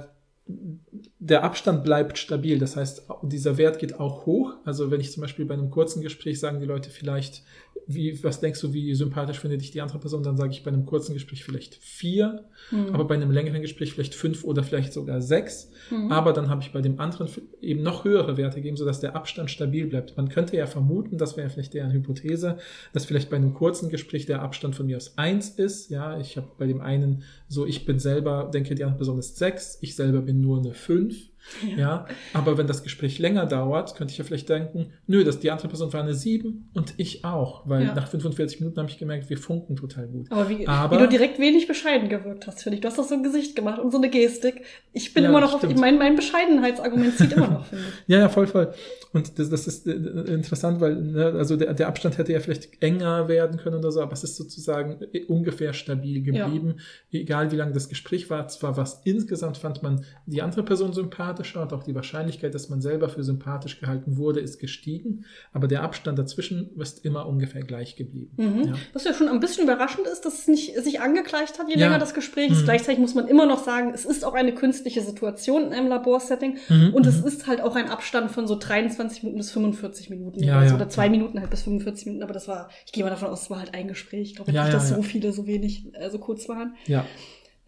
der 1.19 1.43
Abstand 1.43 1.83
bleibt 1.83 2.17
stabil. 2.17 2.57
Das 2.57 2.75
heißt, 2.75 3.03
dieser 3.23 3.57
Wert 3.57 3.79
geht 3.79 3.99
auch 3.99 4.25
hoch. 4.25 4.53
Also 4.65 4.89
wenn 4.89 4.99
ich 4.99 5.11
zum 5.11 5.21
Beispiel 5.21 5.45
bei 5.45 5.53
einem 5.53 5.69
kurzen 5.69 6.01
Gespräch 6.01 6.39
sagen 6.39 6.59
die 6.59 6.65
Leute 6.65 6.89
vielleicht, 6.89 7.43
wie, 7.91 8.23
was 8.23 8.39
denkst 8.39 8.61
du, 8.61 8.71
wie 8.71 8.93
sympathisch 8.93 9.39
findet 9.39 9.61
dich 9.61 9.71
die 9.71 9.81
andere 9.81 9.97
Person, 9.99 10.21
dann 10.21 10.37
sage 10.37 10.51
ich 10.51 10.63
bei 10.63 10.69
einem 10.71 10.85
kurzen 10.85 11.13
Gespräch 11.13 11.43
vielleicht 11.43 11.75
vier, 11.75 12.45
Mhm. 12.71 12.93
aber 12.93 13.05
bei 13.05 13.15
einem 13.15 13.31
längeren 13.31 13.61
Gespräch 13.63 13.93
vielleicht 13.93 14.13
fünf 14.13 14.43
oder 14.43 14.61
vielleicht 14.61 14.93
sogar 14.93 15.21
sechs. 15.21 15.71
Mhm. 15.89 16.11
Aber 16.11 16.33
dann 16.33 16.49
habe 16.49 16.61
ich 16.61 16.71
bei 16.71 16.81
dem 16.81 16.99
anderen 16.99 17.27
eben 17.61 17.81
noch 17.81 18.03
höhere 18.03 18.37
Werte 18.37 18.57
gegeben, 18.57 18.77
sodass 18.77 18.99
der 18.99 19.15
Abstand 19.15 19.49
stabil 19.49 19.87
bleibt. 19.87 20.15
Man 20.17 20.29
könnte 20.29 20.55
ja 20.55 20.67
vermuten, 20.67 21.17
das 21.17 21.35
wäre 21.35 21.49
vielleicht 21.49 21.73
eher 21.73 21.85
eine 21.85 21.93
Hypothese, 21.93 22.57
dass 22.93 23.05
vielleicht 23.05 23.29
bei 23.31 23.37
einem 23.37 23.55
kurzen 23.55 23.89
Gespräch 23.89 24.27
der 24.27 24.43
Abstand 24.43 24.75
von 24.75 24.85
mir 24.85 24.97
aus 24.97 25.17
eins 25.17 25.49
ist. 25.49 25.89
Ja, 25.89 26.19
ich 26.19 26.37
habe 26.37 26.47
bei 26.59 26.67
dem 26.67 26.81
einen 26.81 27.23
so, 27.47 27.65
ich 27.65 27.85
bin 27.85 27.97
selber, 27.97 28.51
denke, 28.53 28.75
die 28.75 28.83
andere 28.83 28.97
Person 28.97 29.17
ist 29.17 29.37
sechs, 29.37 29.79
ich 29.81 29.95
selber 29.95 30.21
bin 30.21 30.41
nur 30.41 30.59
eine 30.59 30.73
fünf. 30.75 31.29
Ja. 31.77 32.05
aber 32.33 32.57
wenn 32.57 32.67
das 32.67 32.83
Gespräch 32.83 33.19
länger 33.19 33.45
dauert, 33.45 33.95
könnte 33.95 34.11
ich 34.11 34.17
ja 34.17 34.23
vielleicht 34.23 34.49
denken, 34.49 34.91
nö, 35.07 35.23
dass 35.23 35.39
die 35.39 35.51
andere 35.51 35.67
Person 35.67 35.91
war 35.93 36.01
eine 36.01 36.13
sieben 36.13 36.69
und 36.73 36.93
ich 36.97 37.25
auch, 37.25 37.67
weil 37.67 37.85
Ja. 37.85 37.95
nach 37.95 38.07
45 38.07 38.59
Minuten 38.59 38.79
habe 38.79 38.89
ich 38.89 38.97
gemerkt, 38.97 39.29
wir 39.29 39.37
funken 39.37 39.75
total 39.75 40.07
gut. 40.07 40.31
Aber 40.31 40.47
wie, 40.49 40.67
Aber- 40.67 40.95
wie 40.95 41.01
du 41.01 41.09
direkt 41.09 41.39
wenig 41.39 41.67
bescheiden 41.67 42.09
gewirkt 42.09 42.47
hast, 42.47 42.63
finde 42.63 42.75
ich. 42.75 42.81
Du 42.81 42.87
hast 42.87 42.97
doch 42.97 43.03
so 43.05 43.15
ein 43.15 43.23
Gesicht 43.23 43.55
gemacht 43.55 43.79
und 43.79 43.91
so 43.91 43.97
eine 43.97 44.09
Gestik. 44.09 44.61
Ich 44.93 45.13
bin 45.13 45.23
Ja, 45.23 45.29
immer 45.29 45.41
noch 45.41 45.53
auf, 45.53 45.75
mein, 45.75 45.97
mein 45.97 46.15
Bescheidenheitsargument 46.15 47.17
zieht 47.17 47.33
immer 47.33 47.47
noch, 47.49 47.65
finde 47.65 47.83
ich. 47.87 47.89
Ja, 48.07 48.19
ja, 48.19 48.29
voll, 48.29 48.47
voll. 48.47 48.73
Und 49.13 49.37
das, 49.39 49.49
das 49.49 49.67
ist 49.67 49.87
äh, 49.87 49.91
interessant, 49.91 50.79
weil 50.81 50.95
ne, 50.95 51.25
also 51.35 51.55
der, 51.57 51.73
der 51.73 51.87
Abstand 51.87 52.17
hätte 52.17 52.31
ja 52.33 52.39
vielleicht 52.39 52.81
enger 52.81 53.27
werden 53.27 53.57
können 53.57 53.77
oder 53.77 53.91
so, 53.91 54.01
aber 54.01 54.13
es 54.13 54.23
ist 54.23 54.35
sozusagen 54.37 54.97
äh, 55.13 55.25
ungefähr 55.25 55.73
stabil 55.73 56.21
geblieben, 56.23 56.75
egal 57.11 57.51
wie 57.51 57.55
lang 57.55 57.73
das 57.73 57.89
Gespräch 57.89 58.29
war. 58.29 58.47
Zwar 58.47 58.77
was 58.77 59.01
insgesamt 59.03 59.57
fand 59.57 59.83
man 59.83 60.05
die 60.25 60.41
andere 60.41 60.63
Person 60.63 60.93
sympathischer 61.39 61.61
und 61.61 61.73
auch 61.73 61.83
die 61.83 61.95
Wahrscheinlichkeit, 61.95 62.53
dass 62.53 62.69
man 62.69 62.81
selber 62.81 63.09
für 63.09 63.23
sympathisch 63.23 63.79
gehalten 63.79 64.17
wurde, 64.17 64.39
ist 64.39 64.59
gestiegen, 64.59 65.25
aber 65.53 65.67
der 65.67 65.83
Abstand 65.83 66.19
dazwischen 66.19 66.69
ist 66.79 67.05
immer 67.05 67.25
ungefähr 67.27 67.61
gleich 67.61 67.95
geblieben. 67.95 68.31
Mhm. 68.37 68.63
Ja. 68.67 68.73
Was 68.93 69.03
ja 69.05 69.13
schon 69.13 69.27
ein 69.29 69.39
bisschen 69.39 69.63
überraschend 69.63 70.05
ist, 70.07 70.21
dass 70.25 70.39
es 70.39 70.47
nicht 70.47 70.75
sich 70.83 71.01
angegleicht 71.01 71.59
hat, 71.59 71.67
je 71.69 71.75
Ja. 71.75 71.87
länger 71.87 71.99
das 71.99 72.13
Gespräch 72.13 72.51
ist. 72.51 72.61
Mhm. 72.61 72.65
Gleichzeitig 72.65 72.99
muss 72.99 73.15
man 73.15 73.27
immer 73.27 73.45
noch 73.45 73.63
sagen, 73.63 73.91
es 73.93 74.05
ist 74.05 74.23
auch 74.25 74.33
eine 74.33 74.53
künstliche 74.53 75.01
Situation 75.01 75.67
in 75.67 75.73
einem 75.73 75.87
Laborsetting 75.87 76.57
Mhm, 76.69 76.93
und 76.93 77.05
es 77.05 77.21
mhm. 77.21 77.27
ist 77.27 77.47
halt 77.47 77.61
auch 77.61 77.75
ein 77.75 77.89
Abstand 77.89 78.31
von 78.31 78.47
so 78.47 78.57
23 78.57 79.23
Minuten 79.23 79.37
bis 79.39 79.51
45 79.51 80.09
Minuten 80.09 80.43
Ja, 80.43 80.57
oder, 80.57 80.65
so. 80.67 80.69
ja, 80.71 80.75
oder 80.75 80.89
zwei. 80.89 81.09
Minuten 81.09 81.39
halt 81.39 81.49
bis 81.49 81.61
45 81.63 82.05
Minuten, 82.07 82.23
aber 82.23 82.33
das 82.33 82.47
war, 82.47 82.69
ich 82.85 82.91
gehe 82.91 83.03
mal 83.03 83.09
davon 83.09 83.29
aus, 83.29 83.43
es 83.43 83.49
war 83.49 83.59
halt 83.59 83.73
ein 83.73 83.87
Gespräch. 83.87 84.29
Ich 84.29 84.35
glaube 84.35 84.51
nicht, 84.51 84.73
dass 84.73 84.89
so 84.89 85.01
viele 85.01 85.31
so 85.31 85.47
wenig, 85.47 85.85
äh, 85.93 86.09
so 86.09 86.19
kurz 86.19 86.47
waren. 86.49 86.75
ja. 86.85 87.05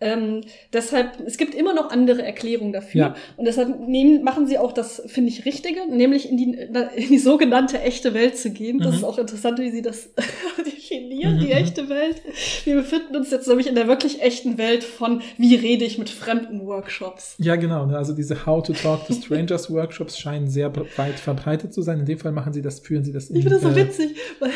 Ähm, 0.01 0.41
deshalb, 0.73 1.19
es 1.25 1.37
gibt 1.37 1.53
immer 1.55 1.73
noch 1.73 1.91
andere 1.91 2.23
Erklärungen 2.23 2.73
dafür. 2.73 2.99
Ja. 2.99 3.15
Und 3.37 3.45
deshalb 3.45 3.79
nehmen, 3.87 4.23
machen 4.23 4.47
sie 4.47 4.57
auch 4.57 4.71
das, 4.71 5.01
finde 5.05 5.29
ich, 5.29 5.45
Richtige, 5.45 5.79
nämlich 5.89 6.27
in 6.29 6.37
die, 6.37 6.43
in 6.95 7.07
die 7.09 7.19
sogenannte 7.19 7.79
echte 7.79 8.13
Welt 8.13 8.35
zu 8.37 8.49
gehen. 8.51 8.79
Das 8.79 8.89
Mhm. 8.91 8.97
ist 8.97 9.03
auch 9.03 9.17
interessant, 9.19 9.59
wie 9.59 9.69
sie 9.71 9.81
das 9.83 10.09
definieren, 10.65 11.35
Mhm, 11.35 11.39
die 11.39 11.45
mhm. 11.47 11.51
echte 11.51 11.87
Welt. 11.89 12.21
Wir 12.65 12.75
befinden 12.75 13.15
uns 13.15 13.31
jetzt 13.31 13.47
nämlich 13.47 13.67
in 13.67 13.75
der 13.75 13.87
wirklich 13.87 14.21
echten 14.21 14.57
Welt 14.57 14.83
von, 14.83 15.21
wie 15.37 15.55
rede 15.55 15.85
ich 15.85 15.97
mit 15.97 16.09
fremden 16.09 16.65
Workshops. 16.65 17.35
Ja, 17.37 17.55
genau. 17.55 17.85
ne, 17.85 17.97
Also 17.97 18.13
diese 18.13 18.45
How 18.45 18.63
to 18.63 18.73
Talk 18.73 19.05
to 19.07 19.13
Strangers 19.13 19.69
Workshops 19.71 20.17
scheinen 20.17 20.47
sehr 20.49 20.71
weit 20.97 21.19
verbreitet 21.19 21.73
zu 21.73 21.81
sein. 21.83 21.99
In 21.99 22.05
dem 22.05 22.17
Fall 22.17 22.31
machen 22.31 22.53
sie 22.53 22.61
das, 22.61 22.79
führen 22.79 23.03
sie 23.03 23.11
das 23.13 23.29
in 23.29 23.35
Ich 23.35 23.43
finde 23.43 23.59
das 23.59 23.63
so 23.63 23.69
äh, 23.69 23.75
witzig, 23.87 24.15
weil 24.39 24.51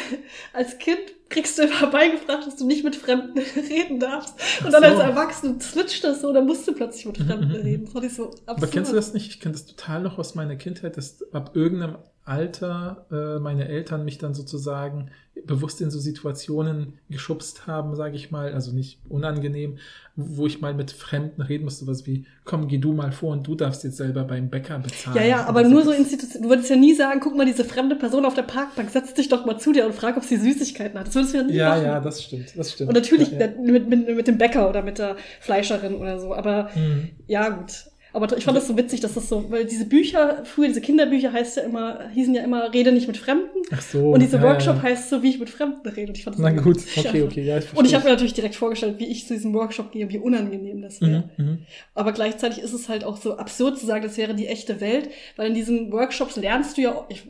als 0.54 0.78
Kind 0.80 0.98
kriegst 1.30 1.58
du 1.58 1.64
immer 1.64 1.88
beigebracht, 1.88 2.46
dass 2.48 2.56
du 2.58 2.66
nicht 2.66 2.84
mit 2.84 2.96
Fremden 2.96 3.40
reden 3.70 4.00
darfst. 4.00 4.36
Und 4.64 4.72
dann 4.72 4.84
so. 4.84 4.90
als 4.90 5.00
Erwachsene 5.00 5.60
switcht 5.62 6.04
das 6.04 6.22
so, 6.22 6.32
dann 6.34 6.46
musst 6.46 6.68
du 6.68 6.74
plötzlich 6.74 7.06
mit 7.06 7.18
Fremden 7.18 7.50
Mhm, 7.50 7.56
mhm, 7.58 7.62
reden. 7.62 7.84
Das 7.86 7.94
fand 7.94 8.06
ich 8.06 8.14
so 8.14 8.26
absurd. 8.46 8.50
Aber 8.50 8.68
kennst 8.68 8.92
du 8.92 8.96
das 8.96 9.14
nicht? 9.14 9.28
Ich 9.30 9.40
kenne 9.40 9.54
das 9.54 9.66
total 9.66 10.02
noch 10.02 10.18
aus 10.18 10.36
meiner 10.36 10.56
Kindheit, 10.56 10.98
dass 10.98 11.24
ab 11.34 11.52
irgendeinem 11.56 11.98
Alter 12.26 13.06
äh, 13.12 13.40
meine 13.40 13.68
Eltern 13.68 14.04
mich 14.04 14.18
dann 14.18 14.34
sozusagen 14.34 15.12
bewusst 15.46 15.80
in 15.82 15.92
so 15.92 16.00
Situationen 16.00 16.94
geschubst 17.10 17.68
haben, 17.68 17.96
sage 17.96 18.16
ich 18.16 18.32
mal, 18.32 18.52
also 18.54 18.72
nicht 18.72 19.00
unangenehm, 19.10 19.78
wo 20.16 20.48
ich 20.48 20.60
mal 20.62 20.74
mit 20.74 20.92
Fremden 20.92 21.42
reden 21.42 21.66
musste, 21.66 21.86
was 21.88 22.08
wie, 22.08 22.26
komm, 22.46 22.68
geh 22.68 22.78
du 22.80 22.94
mal 22.94 23.12
vor 23.12 23.34
und 23.34 23.46
du 23.46 23.54
darfst 23.54 23.84
jetzt 23.84 23.98
selber 23.98 24.24
beim 24.24 24.50
Bäcker 24.50 24.80
bezahlen. 24.80 25.18
Ja, 25.18 25.24
ja, 25.24 25.46
aber 25.46 25.64
nur 25.64 25.84
so 25.84 25.92
das- 25.92 26.00
Institution. 26.00 26.42
Du 26.44 26.50
würdest 26.50 26.70
ja 26.70 26.78
nie 26.78 26.96
sagen, 26.96 27.20
guck 27.20 27.36
mal, 27.36 27.46
diese 27.46 27.64
fremde 27.66 27.96
Person 27.96 28.26
auf 28.26 28.34
der 28.34 28.44
Parkbank, 28.44 28.90
setz 28.90 29.14
dich 29.14 29.30
doch 29.30 29.46
mal 29.46 29.60
zu 29.60 29.72
dir 29.74 29.86
und 29.86 29.94
frag, 29.94 30.18
ob 30.18 30.24
sie 30.24 30.38
Süßigkeiten 30.38 30.98
hat. 30.98 31.08
Das 31.08 31.16
würdest 31.16 31.34
du 31.34 31.38
ja 31.40 31.44
nie 31.44 31.54
Ja, 31.54 31.70
machen. 31.70 31.84
ja, 31.84 32.00
das 32.00 32.24
stimmt, 32.24 32.58
das 32.58 32.72
stimmt. 32.72 32.90
Und 32.90 32.96
natürlich 32.96 33.32
ja, 33.32 33.40
ja. 33.42 33.48
Mit, 33.62 33.88
mit, 33.90 34.08
mit 34.16 34.28
dem 34.28 34.38
Bäcker 34.38 34.68
oder 34.70 34.82
mit 34.82 34.98
der 34.98 35.18
Fleischerin 35.42 35.96
oder 35.96 36.18
so. 36.20 36.34
Aber 36.34 36.70
Mhm. 36.76 37.10
ja, 37.28 37.50
gut. 37.50 37.86
Aber 38.16 38.38
ich 38.38 38.46
fand 38.46 38.56
das 38.58 38.68
so 38.68 38.78
witzig, 38.78 39.02
dass 39.02 39.14
das 39.14 39.28
so, 39.28 39.52
weil 39.52 39.66
diese 39.66 39.86
Bücher, 39.86 40.44
früher 40.46 40.68
diese 40.70 40.80
Kinderbücher 40.82 41.34
heißt 41.34 41.58
ja 41.58 41.64
immer, 41.64 42.08
hießen 42.14 42.34
ja 42.34 42.44
immer, 42.44 42.74
rede 42.74 42.92
nicht 42.94 43.08
mit 43.08 43.18
Fremden. 43.18 43.50
Ach 43.72 43.82
so. 43.82 44.12
und 44.12 44.22
diese 44.22 44.38
ja, 44.38 44.44
Workshop 44.44 44.78
ja. 44.78 44.84
heißt 44.84 45.10
so, 45.10 45.22
wie 45.22 45.30
ich 45.32 45.40
mit 45.40 45.50
Fremden 45.50 45.88
rede. 45.90 46.08
Und 46.08 46.18
ich 46.18 46.24
fand 46.24 46.38
das 46.38 46.42
Na 46.44 46.56
so 46.56 46.64
gut, 46.64 46.78
witzig 46.78 46.98
okay, 47.06 47.08
einfach. 47.20 47.32
okay, 47.32 47.42
ja, 47.44 47.58
ich 47.58 47.76
Und 47.76 47.86
ich 47.86 47.94
habe 47.94 48.06
mir 48.06 48.12
natürlich 48.12 48.34
direkt 48.34 48.56
vorgestellt, 48.56 48.96
wie 49.00 49.06
ich 49.08 49.28
zu 49.28 49.34
diesem 49.34 49.54
Workshop 49.54 49.92
gehe, 49.92 50.10
wie 50.10 50.18
unangenehm 50.18 50.82
das 50.82 51.02
wäre. 51.02 51.30
Mhm, 51.38 51.46
mhm. 51.46 51.58
Aber 51.94 52.14
gleichzeitig 52.14 52.60
ist 52.64 52.74
es 52.74 52.88
halt 52.90 53.04
auch 53.04 53.18
so 53.18 53.38
absurd 53.38 53.78
zu 53.78 53.86
sagen, 53.86 54.04
das 54.04 54.18
wäre 54.18 54.34
die 54.34 54.48
echte 54.48 54.80
Welt, 54.82 55.10
weil 55.36 55.50
in 55.50 55.54
diesen 55.54 55.92
Workshops 55.92 56.38
lernst 56.38 56.78
du 56.78 56.82
ja 56.84 57.06
ich, 57.10 57.24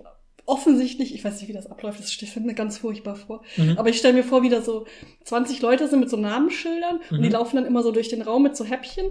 offensichtlich, 0.46 1.16
ich 1.16 1.24
weiß 1.24 1.40
nicht, 1.40 1.50
wie 1.50 1.54
das 1.54 1.66
abläuft, 1.70 2.00
das 2.00 2.14
stelle 2.14 2.46
mir 2.46 2.54
ganz 2.54 2.78
furchtbar 2.78 3.16
vor, 3.16 3.42
Mhm. 3.58 3.78
aber 3.78 3.90
ich 3.90 3.98
stelle 3.98 4.14
mir 4.14 4.24
vor, 4.24 4.44
wie 4.44 4.50
da 4.50 4.62
so 4.62 4.86
20 5.24 5.62
Leute 5.62 5.88
sind 5.88 6.00
mit 6.00 6.10
so 6.12 6.18
Namensschildern 6.18 7.00
und 7.10 7.22
die 7.24 7.28
Mhm. 7.30 7.34
laufen 7.34 7.56
dann 7.56 7.66
immer 7.66 7.82
so 7.82 7.92
durch 7.92 8.10
den 8.10 8.22
Raum 8.22 8.44
mit 8.44 8.56
so 8.56 8.64
Häppchen 8.66 9.06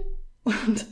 und, 0.45 0.85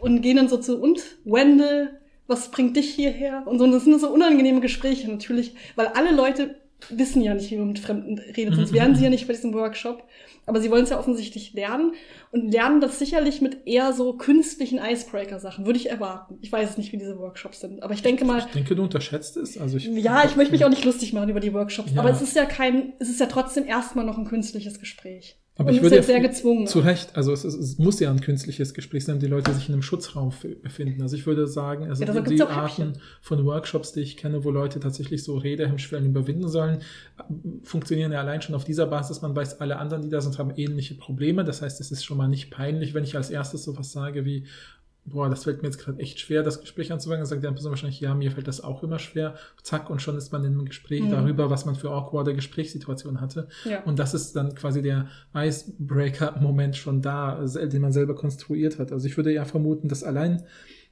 und 0.00 0.22
gehen 0.22 0.36
dann 0.36 0.48
so 0.48 0.56
zu, 0.58 0.80
und 0.80 1.00
Wendell, 1.24 2.00
was 2.26 2.50
bringt 2.50 2.76
dich 2.76 2.94
hierher? 2.94 3.42
Und 3.46 3.58
so, 3.58 3.64
und 3.64 3.72
das 3.72 3.84
sind 3.84 4.00
so 4.00 4.08
unangenehme 4.08 4.60
Gespräche 4.60 5.10
natürlich, 5.10 5.54
weil 5.74 5.88
alle 5.88 6.14
Leute 6.14 6.56
wissen 6.88 7.20
ja 7.20 7.34
nicht, 7.34 7.50
wie 7.50 7.56
man 7.58 7.68
mit 7.68 7.78
Fremden 7.78 8.18
redet, 8.18 8.54
sonst 8.54 8.72
wären 8.72 8.94
sie 8.94 9.04
ja 9.04 9.10
nicht 9.10 9.26
bei 9.26 9.34
diesem 9.34 9.52
Workshop. 9.52 10.02
Aber 10.46 10.60
sie 10.60 10.70
wollen 10.70 10.84
es 10.84 10.90
ja 10.90 10.98
offensichtlich 10.98 11.52
lernen 11.52 11.92
und 12.32 12.50
lernen 12.50 12.80
das 12.80 12.98
sicherlich 12.98 13.42
mit 13.42 13.66
eher 13.66 13.92
so 13.92 14.14
künstlichen 14.14 14.78
Icebreaker-Sachen, 14.78 15.66
würde 15.66 15.78
ich 15.78 15.90
erwarten. 15.90 16.38
Ich 16.40 16.50
weiß 16.50 16.70
es 16.70 16.78
nicht, 16.78 16.92
wie 16.92 16.96
diese 16.96 17.18
Workshops 17.18 17.60
sind, 17.60 17.82
aber 17.82 17.92
ich 17.92 18.02
denke 18.02 18.24
mal, 18.24 18.38
Ich 18.38 18.46
denke, 18.46 18.74
du 18.74 18.82
unterschätzt 18.82 19.36
es. 19.36 19.58
Also 19.58 19.76
ich, 19.76 19.84
ja, 19.86 20.24
ich 20.24 20.36
möchte 20.36 20.52
mich 20.52 20.64
auch 20.64 20.70
nicht 20.70 20.84
lustig 20.84 21.12
machen 21.12 21.28
über 21.28 21.40
die 21.40 21.52
Workshops, 21.52 21.92
Ja. 21.94 22.00
aber 22.00 22.10
es 22.10 22.22
ist 22.22 22.34
ja 22.34 22.46
kein, 22.46 22.94
es 22.98 23.10
ist 23.10 23.20
ja 23.20 23.26
trotzdem 23.26 23.66
erstmal 23.66 24.06
noch 24.06 24.16
ein 24.16 24.24
künstliches 24.24 24.80
Gespräch. 24.80 25.36
Aber 25.60 25.68
und 25.68 25.74
ich 25.74 25.82
es 25.82 25.82
würde 25.82 25.96
ist 25.96 26.08
ja 26.08 26.14
ja 26.14 26.20
sehr 26.20 26.28
gezwungen. 26.28 26.66
Zu 26.66 26.78
Recht, 26.80 27.14
also 27.16 27.34
es, 27.34 27.44
ist, 27.44 27.54
es 27.54 27.76
muss 27.76 28.00
ja 28.00 28.10
ein 28.10 28.22
künstliches 28.22 28.72
Gespräch 28.72 29.04
sein, 29.04 29.18
die 29.18 29.26
Leute 29.26 29.52
sich 29.52 29.68
in 29.68 29.74
einem 29.74 29.82
Schutzraum 29.82 30.32
befinden. 30.62 31.02
Also 31.02 31.16
ich 31.16 31.26
würde 31.26 31.46
sagen, 31.46 31.86
also 31.86 32.02
Ja, 32.02 32.06
deshalb 32.06 32.28
die. 32.28 32.40
Arten 32.40 32.94
von 33.20 33.44
Workshops, 33.44 33.92
die 33.92 34.00
ich 34.00 34.16
kenne, 34.16 34.42
wo 34.42 34.50
Leute 34.50 34.80
tatsächlich 34.80 35.22
so 35.22 35.36
Redehemmschwellen 35.36 36.06
überwinden 36.06 36.48
sollen, 36.48 36.78
funktionieren 37.62 38.10
ja 38.10 38.20
allein 38.20 38.40
schon 38.40 38.54
auf 38.54 38.64
dieser 38.64 38.86
Basis. 38.86 39.20
Man 39.20 39.36
weiß, 39.36 39.60
alle 39.60 39.76
anderen, 39.76 40.02
die 40.02 40.08
da 40.08 40.22
sind, 40.22 40.38
haben 40.38 40.52
ähnliche 40.56 40.94
Probleme. 40.94 41.44
Das 41.44 41.60
heißt, 41.60 41.78
es 41.78 41.92
ist 41.92 42.04
schon 42.04 42.16
mal 42.16 42.28
nicht 42.28 42.50
peinlich, 42.50 42.94
wenn 42.94 43.04
ich 43.04 43.14
als 43.14 43.28
erstes 43.28 43.62
sowas 43.62 43.92
sage 43.92 44.24
wie, 44.24 44.46
boah, 45.10 45.28
das 45.28 45.44
fällt 45.44 45.62
mir 45.62 45.68
jetzt 45.68 45.78
gerade 45.78 45.98
echt 45.98 46.18
schwer, 46.20 46.42
das 46.42 46.60
Gespräch 46.60 46.92
anzufangen. 46.92 47.20
Dann 47.20 47.26
sagt 47.26 47.42
die 47.42 47.46
andere 47.46 47.56
Person 47.56 47.72
wahrscheinlich, 47.72 48.00
ja, 48.00 48.14
mir 48.14 48.30
fällt 48.30 48.48
das 48.48 48.62
auch 48.62 48.82
immer 48.82 48.98
schwer. 48.98 49.34
Zack, 49.62 49.90
und 49.90 50.00
schon 50.02 50.16
ist 50.16 50.32
man 50.32 50.44
in 50.44 50.52
einem 50.52 50.64
Gespräch 50.64 51.02
Mhm. 51.02 51.10
darüber, 51.10 51.50
was 51.50 51.66
man 51.66 51.74
für 51.74 51.90
awkwarde 51.90 52.34
Gesprächssituationen 52.34 53.20
hatte. 53.20 53.48
ja. 53.64 53.82
Und 53.84 53.98
das 53.98 54.14
ist 54.14 54.34
dann 54.36 54.54
quasi 54.54 54.82
der 54.82 55.08
Icebreaker-Moment 55.34 56.76
schon 56.76 57.02
da, 57.02 57.44
den 57.44 57.82
man 57.82 57.92
selber 57.92 58.14
konstruiert 58.14 58.78
hat. 58.78 58.92
Also 58.92 59.06
ich 59.06 59.16
würde 59.16 59.32
ja 59.32 59.44
vermuten, 59.44 59.88
dass 59.88 60.04
allein 60.04 60.42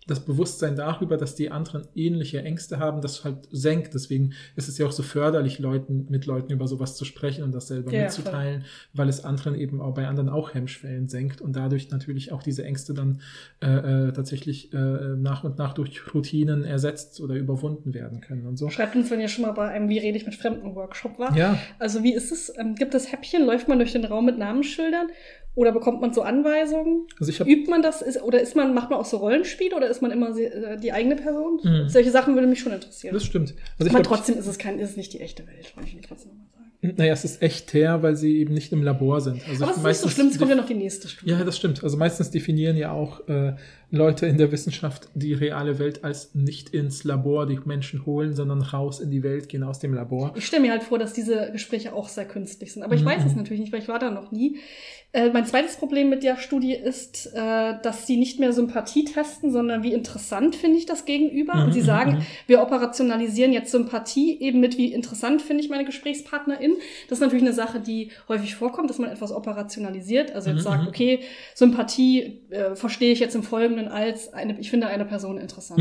das 0.09 0.21
Bewusstsein 0.21 0.75
darüber, 0.75 1.17
dass 1.17 1.35
die 1.35 1.51
anderen 1.51 1.87
ähnliche 1.95 2.43
Ängste 2.43 2.79
haben, 2.79 3.01
das 3.01 3.25
halt 3.25 3.47
senkt. 3.53 3.95
Deswegen 3.95 4.33
ist 4.57 4.69
es 4.69 4.79
ja 4.79 4.87
auch 4.87 4.93
so 4.93 5.03
förderlich, 5.03 5.59
Leuten, 5.59 6.07
mit 6.09 6.27
Leuten 6.27 6.51
über 6.51 6.67
sowas 6.67 6.97
zu 6.97 7.05
sprechen 7.05 7.45
und 7.45 7.53
das 7.53 7.69
selber 7.69 7.93
Ja, 7.93 8.05
mitzuteilen, 8.05 8.65
weil 8.95 9.09
es 9.09 9.25
anderen 9.25 9.55
eben 9.55 9.81
auch 9.81 9.95
bei 9.95 10.09
anderen 10.09 10.31
auch 10.31 10.55
Hemmschwellen 10.55 11.09
senkt 11.09 11.41
und 11.41 11.55
dadurch 11.55 11.91
natürlich 11.91 12.33
auch 12.33 12.43
diese 12.43 12.65
Ängste 12.65 12.95
dann 12.95 13.21
äh, 13.61 14.09
äh, 14.09 14.13
tatsächlich 14.13 14.73
äh, 14.73 14.77
nach 14.77 15.45
und 15.45 15.59
nach 15.59 15.75
durch 15.75 16.01
Routinen 16.15 16.65
ersetzt 16.65 17.21
oder 17.21 17.35
überwunden 17.35 17.93
werden 17.93 18.21
können 18.23 18.47
und 18.47 18.57
so. 18.57 18.71
Schreibt 18.71 18.97
uns, 18.97 19.11
wenn 19.11 19.21
ihr 19.21 19.29
schon 19.29 19.45
mal 19.45 19.53
bei 19.53 19.69
einem 19.69 19.91
Wie 19.91 19.99
rede 19.99 20.17
ich 20.17 20.25
mit 20.25 20.35
Fremden 20.35 20.75
Workshop 20.75 21.19
war. 21.19 21.37
Ja, 21.37 21.59
Also 21.79 22.03
wie 22.03 22.15
ist 22.15 22.33
es? 22.33 22.51
Ähm, 22.59 22.75
gibt 22.75 22.95
es 22.95 23.13
Häppchen? 23.13 23.45
Läuft 23.45 23.69
man 23.69 23.79
durch 23.79 23.93
den 23.93 24.07
Raum 24.07 24.25
mit 24.25 24.39
Namensschildern? 24.39 25.09
Oder 25.59 25.73
bekommt 25.73 26.01
man 26.01 26.13
so 26.13 26.23
Anweisungen? 26.23 27.07
also 27.19 27.31
ich 27.31 27.41
habe 27.41 27.51
Übt 27.51 27.69
man 27.69 27.83
das? 27.83 28.01
Ist, 28.01 28.23
oder 28.23 28.41
ist 28.41 28.55
man, 28.55 28.75
macht 28.75 28.91
man 28.91 29.01
auch 29.01 29.05
so 29.05 29.17
Rollenspiele 29.17 29.75
oder 29.75 29.89
ist 29.89 30.01
man 30.03 30.13
immer 30.13 30.37
äh, 30.39 30.77
die 30.79 30.93
eigene 30.93 31.17
Person? 31.17 31.59
Mhm. 31.65 31.89
Solche 31.89 32.13
Sachen 32.13 32.35
würde 32.35 32.47
mich 32.47 32.61
schon 32.61 32.73
interessieren. 32.73 33.13
das 33.13 33.25
stimmt. 33.25 33.55
Also 33.79 33.91
ich 33.91 33.95
Aber 33.95 34.03
glaub, 34.05 34.17
trotzdem 34.19 34.39
ist 34.39 34.47
es 34.47 34.57
kein, 34.59 34.79
ist 34.79 34.91
es 34.91 34.97
nicht 34.97 35.13
die 35.13 35.21
echte 35.21 35.45
Welt, 35.49 35.73
wollte 35.77 35.89
ich 35.89 35.97
mir 35.97 36.03
trotzdem 36.03 36.31
nochmal 36.31 36.47
sagen. 36.53 36.95
Naja, 36.97 37.13
es 37.13 37.25
ist 37.25 37.43
echt 37.43 37.75
her, 37.75 38.05
weil 38.05 38.15
sie 38.15 38.39
eben 38.39 38.55
nicht 38.55 38.71
im 38.73 38.85
Labor 38.85 39.21
sind. 39.21 39.43
Also 39.49 39.65
Aber 39.65 39.73
es 39.73 39.79
ist 39.79 39.85
nicht 39.85 39.97
so 39.99 40.09
schlimm, 40.11 40.29
es 40.29 40.39
kommt 40.39 40.51
ja 40.51 40.57
noch 40.57 40.67
die 40.67 40.75
nächste 40.75 41.09
Studie. 41.09 41.33
Ja, 41.33 41.43
das 41.43 41.57
stimmt. 41.57 41.83
Also 41.83 41.97
meistens 41.97 42.31
definieren 42.31 42.77
ja 42.77 42.93
auch 42.93 43.27
äh, 43.29 43.55
Leute 43.91 44.27
in 44.27 44.39
der 44.39 44.53
Wissenschaft 44.53 45.09
die 45.17 45.35
reale 45.35 45.81
Welt 45.81 46.05
als 46.05 46.37
nicht 46.37 46.69
ins 46.71 47.03
Labor 47.03 47.47
die 47.47 47.59
Menschen 47.65 48.07
holen, 48.07 48.33
sondern 48.33 48.63
raus 48.63 49.01
in 49.01 49.11
die 49.11 49.25
Welt 49.25 49.49
gehen 49.49 49.65
aus 49.65 49.81
dem 49.81 49.93
Labor. 49.93 50.35
Ich 50.37 50.47
stelle 50.47 50.63
mir 50.63 50.71
halt 50.71 50.85
vor, 50.85 51.01
dass 51.01 51.13
diese 51.13 51.51
Gespräche 51.51 51.93
auch 51.95 52.09
sehr 52.09 52.27
künstlich 52.27 52.73
sind. 52.73 52.85
Aber 52.85 52.95
ich 52.95 53.05
weiß 53.05 53.25
es 53.25 53.33
Mhm. 53.33 53.39
natürlich 53.39 53.61
nicht, 53.61 53.73
weil 53.73 53.81
ich 53.83 53.89
war 53.89 53.99
da 53.99 54.13
noch 54.13 54.31
nie. 54.31 54.59
Äh, 55.15 55.31
mein 55.31 55.47
zweites 55.47 55.77
Problem 55.77 56.11
mit 56.11 56.23
der 56.23 56.37
Studie 56.37 56.75
ist, 56.75 57.33
äh, 57.35 57.75
dass 57.83 58.07
sie 58.07 58.19
nicht 58.19 58.41
mehr 58.41 58.53
Sympathie 58.53 59.05
testen, 59.05 59.51
sondern 59.51 59.83
wie 59.83 59.95
interessant 59.95 60.55
finde 60.55 60.77
ich 60.77 60.85
das 60.85 61.07
Gegenüber. 61.07 61.55
Mhm, 61.55 61.63
Und 61.63 61.73
sie 61.73 61.81
mhm, 61.81 61.85
sagen, 61.87 62.13
mhm. 62.13 62.27
wir 62.47 62.61
operationalisieren 62.61 63.55
jetzt 63.55 63.71
Sympathie 63.71 64.39
eben 64.39 64.61
mit, 64.61 64.77
wie 64.77 64.93
interessant 64.93 65.41
finde 65.41 65.65
ich 65.65 65.71
meine 65.71 65.87
Gesprächspartnerin. 65.87 66.75
Das 67.09 67.19
ist 67.19 67.23
natürlich 67.23 67.45
eine 67.45 67.55
Sache, 67.55 67.81
die 67.81 68.11
häufig 68.29 68.55
vorkommt, 68.55 68.91
dass 68.91 68.99
man 68.99 69.11
etwas 69.11 69.33
operationalisiert. 69.33 70.35
Also 70.35 70.51
jetzt 70.51 70.59
Mhm, 70.59 70.63
sagt, 70.63 70.83
mhm. 70.83 70.89
okay, 70.89 71.21
Sympathie 71.55 72.43
äh, 72.51 72.77
verstehe 72.77 73.13
ich 73.13 73.21
jetzt 73.21 73.35
im 73.35 73.43
Folgenden 73.43 73.89
als 73.89 74.35
eine, 74.35 74.61
ich 74.61 74.69
finde 74.69 74.89
eine 74.89 75.07
Person 75.07 75.39
interessant. 75.39 75.81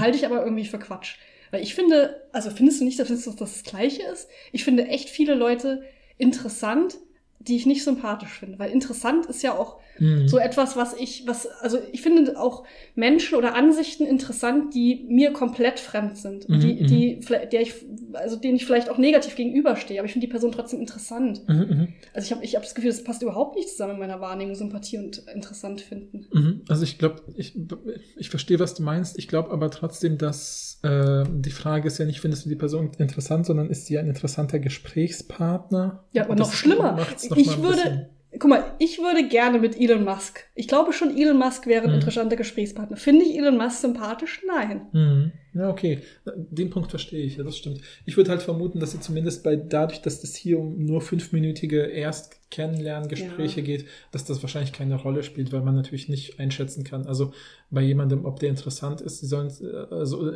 Halte 0.00 0.18
ich 0.18 0.26
aber 0.26 0.42
irgendwie 0.42 0.64
für 0.64 0.78
Quatsch. 0.80 1.16
Weil 1.52 1.62
ich 1.62 1.76
finde, 1.76 2.22
also 2.32 2.50
findest 2.50 2.80
du 2.80 2.84
nicht, 2.84 2.98
dass 2.98 3.06
das 3.06 3.36
das 3.36 3.62
Gleiche 3.62 4.02
ist? 4.02 4.28
Ich 4.50 4.64
finde 4.64 4.88
echt 4.88 5.08
viele 5.08 5.34
Leute 5.34 5.82
interessant, 6.18 6.96
die 7.40 7.56
ich 7.56 7.66
nicht 7.66 7.84
sympathisch 7.84 8.38
finde. 8.38 8.58
Weil 8.58 8.70
interessant 8.70 9.26
ist 9.26 9.42
ja 9.42 9.56
auch 9.56 9.78
Mhm. 10.00 10.26
so 10.26 10.38
etwas, 10.38 10.76
was 10.76 10.92
ich, 10.94 11.22
was, 11.26 11.46
also 11.46 11.78
ich 11.92 12.02
finde 12.02 12.36
auch 12.40 12.64
Menschen 12.96 13.36
oder 13.38 13.54
Ansichten 13.54 14.04
interessant, 14.06 14.74
die 14.74 15.04
mir 15.08 15.32
komplett 15.32 15.78
fremd 15.78 16.16
sind. 16.18 16.48
Mhm, 16.48 16.58
die, 16.60 16.74
mhm. 16.74 16.86
die, 16.88 17.18
vielleicht- 17.22 17.52
der 17.52 17.60
ich, 17.60 17.74
also 18.14 18.34
denen 18.34 18.56
ich 18.56 18.66
vielleicht 18.66 18.90
auch 18.90 18.98
negativ 18.98 19.36
gegenüberstehe, 19.36 20.00
aber 20.00 20.06
ich 20.06 20.12
finde 20.12 20.26
die 20.26 20.30
Person 20.32 20.50
trotzdem 20.50 20.80
interessant. 20.80 21.46
Mhm, 21.46 21.54
mhm. 21.54 21.88
Also 22.12 22.26
ich 22.26 22.32
habe 22.32 22.44
ich 22.44 22.56
hab 22.56 22.62
das 22.64 22.74
Gefühl, 22.74 22.90
das 22.90 23.04
passt 23.04 23.22
überhaupt 23.22 23.54
nicht 23.54 23.68
zusammen 23.68 23.92
in 23.94 23.98
meiner 24.00 24.20
Wahrnehmung, 24.20 24.56
Sympathie 24.56 24.98
und 24.98 25.18
interessant 25.32 25.80
finden. 25.80 26.26
Mhm. 26.32 26.62
Also 26.68 26.82
ich 26.82 26.98
glaube, 26.98 27.22
ich, 27.36 27.54
ich 28.16 28.30
verstehe, 28.30 28.58
was 28.58 28.74
du 28.74 28.82
meinst. 28.82 29.16
Ich 29.16 29.28
glaube 29.28 29.50
aber 29.52 29.70
trotzdem, 29.70 30.18
dass 30.18 30.73
äh, 30.84 31.24
die 31.30 31.50
Frage 31.50 31.86
ist 31.88 31.98
ja 31.98 32.04
nicht, 32.04 32.20
findest 32.20 32.44
du 32.44 32.48
die 32.48 32.56
Person 32.56 32.90
interessant, 32.98 33.46
sondern 33.46 33.70
ist 33.70 33.86
sie 33.86 33.98
ein 33.98 34.06
interessanter 34.08 34.58
Gesprächspartner? 34.58 36.04
Ja, 36.12 36.24
aber 36.24 36.36
Das 36.36 36.48
noch 36.48 36.54
schlimmer. 36.54 36.92
noch 36.96 37.36
Ich 37.36 37.62
würde, 37.62 38.10
guck 38.38 38.50
mal, 38.50 38.64
ich 38.78 38.98
würde 38.98 39.28
gerne 39.28 39.58
mit 39.58 39.80
Elon 39.80 40.04
Musk. 40.04 40.44
Ich 40.54 40.68
glaube 40.68 40.92
schon, 40.92 41.16
Elon 41.16 41.38
Musk 41.38 41.66
wäre 41.66 41.84
ein 41.84 41.90
Mhm. 41.90 41.94
interessanter 41.96 42.36
Gesprächspartner. 42.36 42.96
Finde 42.96 43.24
ich 43.24 43.36
Elon 43.38 43.56
Musk 43.56 43.80
sympathisch? 43.80 44.42
Nein. 44.46 44.82
Mhm. 44.92 45.32
Ja, 45.56 45.70
okay. 45.70 46.00
Den 46.34 46.68
Punkt 46.70 46.90
verstehe 46.90 47.22
ich, 47.24 47.36
ja, 47.36 47.44
das 47.44 47.56
stimmt. 47.56 47.80
Ich 48.06 48.16
würde 48.16 48.30
halt 48.30 48.42
vermuten, 48.42 48.80
dass 48.80 48.90
sie 48.90 48.98
zumindest 48.98 49.44
bei, 49.44 49.54
dadurch, 49.54 50.02
dass 50.02 50.24
es 50.24 50.34
hier 50.34 50.58
um 50.58 50.84
nur 50.84 51.00
fünfminütige 51.00 51.82
Erst-Kennenlerngespräche 51.84 53.60
Ja. 53.60 53.66
geht, 53.66 53.86
dass 54.10 54.24
das 54.24 54.42
wahrscheinlich 54.42 54.72
keine 54.72 54.96
Rolle 54.96 55.22
spielt, 55.22 55.52
weil 55.52 55.62
man 55.62 55.74
natürlich 55.76 56.08
nicht 56.08 56.40
einschätzen 56.40 56.82
kann. 56.84 57.06
Also 57.06 57.32
bei 57.70 57.82
jemandem, 57.82 58.24
ob 58.24 58.38
der 58.38 58.50
interessant 58.50 59.00
ist, 59.00 59.18
sie 59.20 59.26
sollen, 59.26 59.48
äh, 59.60 59.94
also 59.94 60.30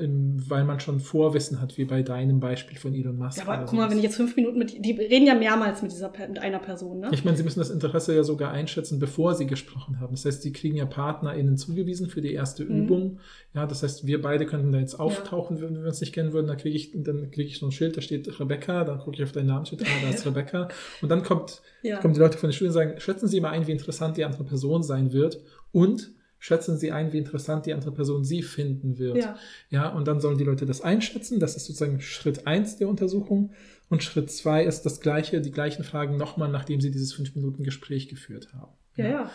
weil 0.48 0.64
man 0.64 0.80
schon 0.80 0.98
Vorwissen 0.98 1.60
hat, 1.60 1.78
wie 1.78 1.84
bei 1.84 2.02
deinem 2.02 2.40
Beispiel 2.40 2.76
von 2.78 2.94
Elon 2.94 3.16
Musk. 3.16 3.38
Ja, 3.38 3.44
aber 3.46 3.64
guck 3.64 3.74
mal, 3.74 3.82
sowas. 3.82 3.90
wenn 3.90 3.98
ich 3.98 4.04
jetzt 4.04 4.16
fünf 4.16 4.34
Minuten 4.34 4.58
mit, 4.58 4.84
die 4.84 4.92
reden 4.92 5.26
ja 5.26 5.34
mehrmals 5.34 5.82
mit 5.82 5.92
dieser, 5.92 6.10
mit 6.28 6.38
einer 6.40 6.58
Person, 6.58 7.00
ne? 7.00 7.10
Ich 7.12 7.24
meine, 7.24 7.36
sie 7.36 7.44
müssen 7.44 7.60
das 7.60 7.70
Interesse 7.70 8.14
ja 8.16 8.24
sogar 8.24 8.50
einschätzen, 8.50 8.98
bevor 8.98 9.34
sie 9.34 9.46
gesprochen 9.46 10.00
haben. 10.00 10.12
Das 10.14 10.24
heißt, 10.24 10.42
sie 10.42 10.52
kriegen 10.52 10.76
ja 10.76 10.86
PartnerInnen 10.86 11.56
zugewiesen 11.56 12.08
für 12.08 12.20
die 12.20 12.32
erste 12.32 12.64
Mhm. 12.64 12.82
Übung. 12.84 13.18
Ja, 13.54 13.66
das 13.66 13.82
heißt, 13.82 14.06
wir 14.06 14.20
beide 14.20 14.44
könnten 14.46 14.72
da 14.72 14.78
jetzt 14.78 14.98
auftauchen, 14.98 15.60
wenn 15.60 15.74
wir 15.80 15.86
uns 15.86 16.00
nicht 16.00 16.12
kennen 16.12 16.32
würden. 16.32 16.46
Dann 16.48 16.56
kriege 16.56 16.76
ich, 16.76 16.90
dann 16.94 17.30
kriege 17.30 17.48
ich 17.48 17.58
so 17.58 17.66
ein 17.66 17.72
Schild, 17.72 17.96
da 17.96 18.00
steht 18.00 18.40
Rebecca, 18.40 18.84
dann 18.84 18.98
gucke 18.98 19.16
ich 19.16 19.22
auf 19.22 19.32
deinen 19.32 19.46
Namensschild, 19.46 19.82
ah, 19.82 19.86
da 20.02 20.10
ist 20.10 20.26
Rebecca. 20.26 20.68
Und 21.02 21.08
dann 21.10 21.22
kommt, 21.22 21.62
Ja. 21.82 21.98
kommen 22.00 22.14
die 22.14 22.20
Leute 22.20 22.36
von 22.38 22.48
der 22.50 22.54
Schule 22.56 22.70
und 22.70 22.74
sagen, 22.74 22.94
schätzen 23.00 23.28
Sie 23.28 23.40
mal 23.40 23.50
ein, 23.50 23.66
wie 23.66 23.72
interessant 23.72 24.16
die 24.16 24.24
andere 24.24 24.44
Person 24.44 24.82
sein 24.82 25.12
wird 25.12 25.40
und 25.72 26.10
schätzen 26.38 26.78
Sie 26.78 26.92
ein, 26.92 27.12
wie 27.12 27.18
interessant 27.18 27.66
die 27.66 27.74
andere 27.74 27.92
Person 27.92 28.24
Sie 28.24 28.42
finden 28.42 28.98
wird. 28.98 29.16
Ja. 29.16 29.36
Ja, 29.70 29.88
und 29.88 30.06
dann 30.08 30.20
sollen 30.20 30.38
die 30.38 30.44
Leute 30.44 30.66
das 30.66 30.80
einschätzen. 30.80 31.40
Das 31.40 31.56
ist 31.56 31.66
sozusagen 31.66 32.00
Schritt 32.00 32.46
eins 32.46 32.76
der 32.76 32.88
Untersuchung. 32.88 33.52
Und 33.88 34.02
Schritt 34.02 34.30
zwei 34.30 34.64
ist 34.64 34.82
das 34.82 35.00
gleiche, 35.00 35.40
die 35.40 35.50
gleichen 35.50 35.84
Fragen 35.84 36.16
nochmal, 36.16 36.50
nachdem 36.50 36.80
sie 36.80 36.90
dieses 36.90 37.12
fünf 37.12 37.34
Minuten 37.34 37.64
Gespräch 37.64 38.08
geführt 38.08 38.48
haben. 38.52 38.72
Ja, 38.96 39.08
ja. 39.08 39.30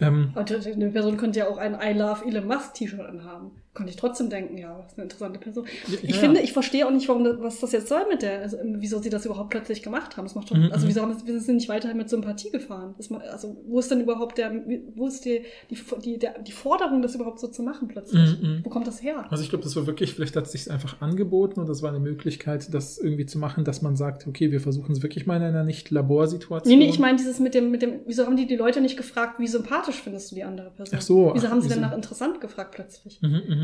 Ähm, 0.00 0.32
Und 0.34 0.50
eine 0.50 0.90
Person 0.90 1.16
könnte 1.18 1.40
ja 1.40 1.48
auch 1.48 1.58
ein 1.58 1.74
I 1.74 1.96
love 1.96 2.26
Elon 2.26 2.46
Musk 2.46 2.74
T-Shirt 2.74 3.00
anhaben. 3.00 3.50
Konnte 3.74 3.90
ich 3.90 3.96
trotzdem 3.96 4.28
denken, 4.28 4.58
ja, 4.58 4.76
das 4.76 4.92
ist 4.92 4.98
eine 4.98 5.04
interessante 5.04 5.38
Person. 5.38 5.64
Ja, 5.88 5.98
ich 6.02 6.10
ja. 6.10 6.16
finde, 6.16 6.40
ich 6.40 6.52
verstehe 6.52 6.86
auch 6.86 6.90
nicht, 6.90 7.08
warum 7.08 7.24
das, 7.24 7.36
was 7.40 7.60
das 7.60 7.72
jetzt 7.72 7.88
soll 7.88 8.02
mit 8.10 8.20
der, 8.20 8.42
also 8.42 8.58
wieso 8.62 8.98
sie 9.00 9.08
das 9.08 9.24
überhaupt 9.24 9.48
plötzlich 9.48 9.82
gemacht 9.82 10.16
haben. 10.16 10.26
Das 10.26 10.34
macht 10.34 10.50
doch, 10.50 10.56
Mhm, 10.56 10.70
also 10.72 10.84
mhm. 10.84 10.90
wieso 10.90 11.00
haben 11.00 11.14
sie, 11.14 11.22
wieso 11.24 11.38
sind 11.38 11.56
nicht 11.56 11.68
weiterhin 11.70 11.96
mit 11.96 12.10
Sympathie 12.10 12.50
gefahren? 12.50 12.94
Das, 12.98 13.10
also 13.10 13.56
wo 13.66 13.78
ist 13.78 13.90
denn 13.90 14.02
überhaupt 14.02 14.36
der, 14.36 14.52
wo 14.94 15.06
ist 15.06 15.24
die, 15.24 15.42
die, 15.70 15.78
die, 16.04 16.18
der, 16.18 16.38
die 16.40 16.52
Forderung, 16.52 17.00
das 17.00 17.14
überhaupt 17.14 17.40
so 17.40 17.48
zu 17.48 17.62
machen 17.62 17.88
plötzlich? 17.88 18.40
Mhm, 18.40 18.46
mhm. 18.46 18.60
Wo 18.64 18.68
kommt 18.68 18.86
das 18.86 19.02
her? 19.02 19.24
Also 19.30 19.42
ich 19.42 19.48
glaube, 19.48 19.64
das 19.64 19.74
war 19.74 19.86
wirklich, 19.86 20.12
vielleicht 20.12 20.36
hat 20.36 20.44
es 20.44 20.52
sich 20.52 20.70
einfach 20.70 21.00
angeboten 21.00 21.58
und 21.60 21.68
das 21.68 21.82
war 21.82 21.88
eine 21.88 22.00
Möglichkeit, 22.00 22.72
das 22.74 22.98
irgendwie 22.98 23.24
zu 23.24 23.38
machen, 23.38 23.64
dass 23.64 23.80
man 23.80 23.96
sagt, 23.96 24.26
okay, 24.26 24.52
wir 24.52 24.60
versuchen 24.60 24.92
es 24.92 25.02
wirklich 25.02 25.26
mal 25.26 25.36
in 25.36 25.44
einer 25.44 25.64
Nicht-Laborsituation. 25.64 26.70
Nee, 26.70 26.84
nee, 26.84 26.90
ich 26.90 26.98
meine 26.98 27.16
dieses 27.16 27.40
mit 27.40 27.54
dem, 27.54 27.70
mit 27.70 27.80
dem, 27.80 28.00
wieso 28.06 28.26
haben 28.26 28.36
die 28.36 28.46
die 28.46 28.56
Leute 28.56 28.80
nicht 28.82 28.96
gefragt, 28.98 29.38
wie 29.40 29.46
sympathisch 29.46 29.96
findest 29.96 30.30
du 30.30 30.34
die 30.34 30.44
andere 30.44 30.70
Person? 30.70 30.98
Ach 30.98 31.02
so, 31.02 31.30
Wieso 31.34 31.46
ach, 31.46 31.50
haben 31.52 31.62
sie 31.62 31.70
wieso? 31.70 31.80
nach 31.80 31.94
interessant 31.94 32.40
gefragt 32.40 32.72
plötzlich? 32.74 33.20
Mhm, 33.22 33.42
mhm. 33.48 33.61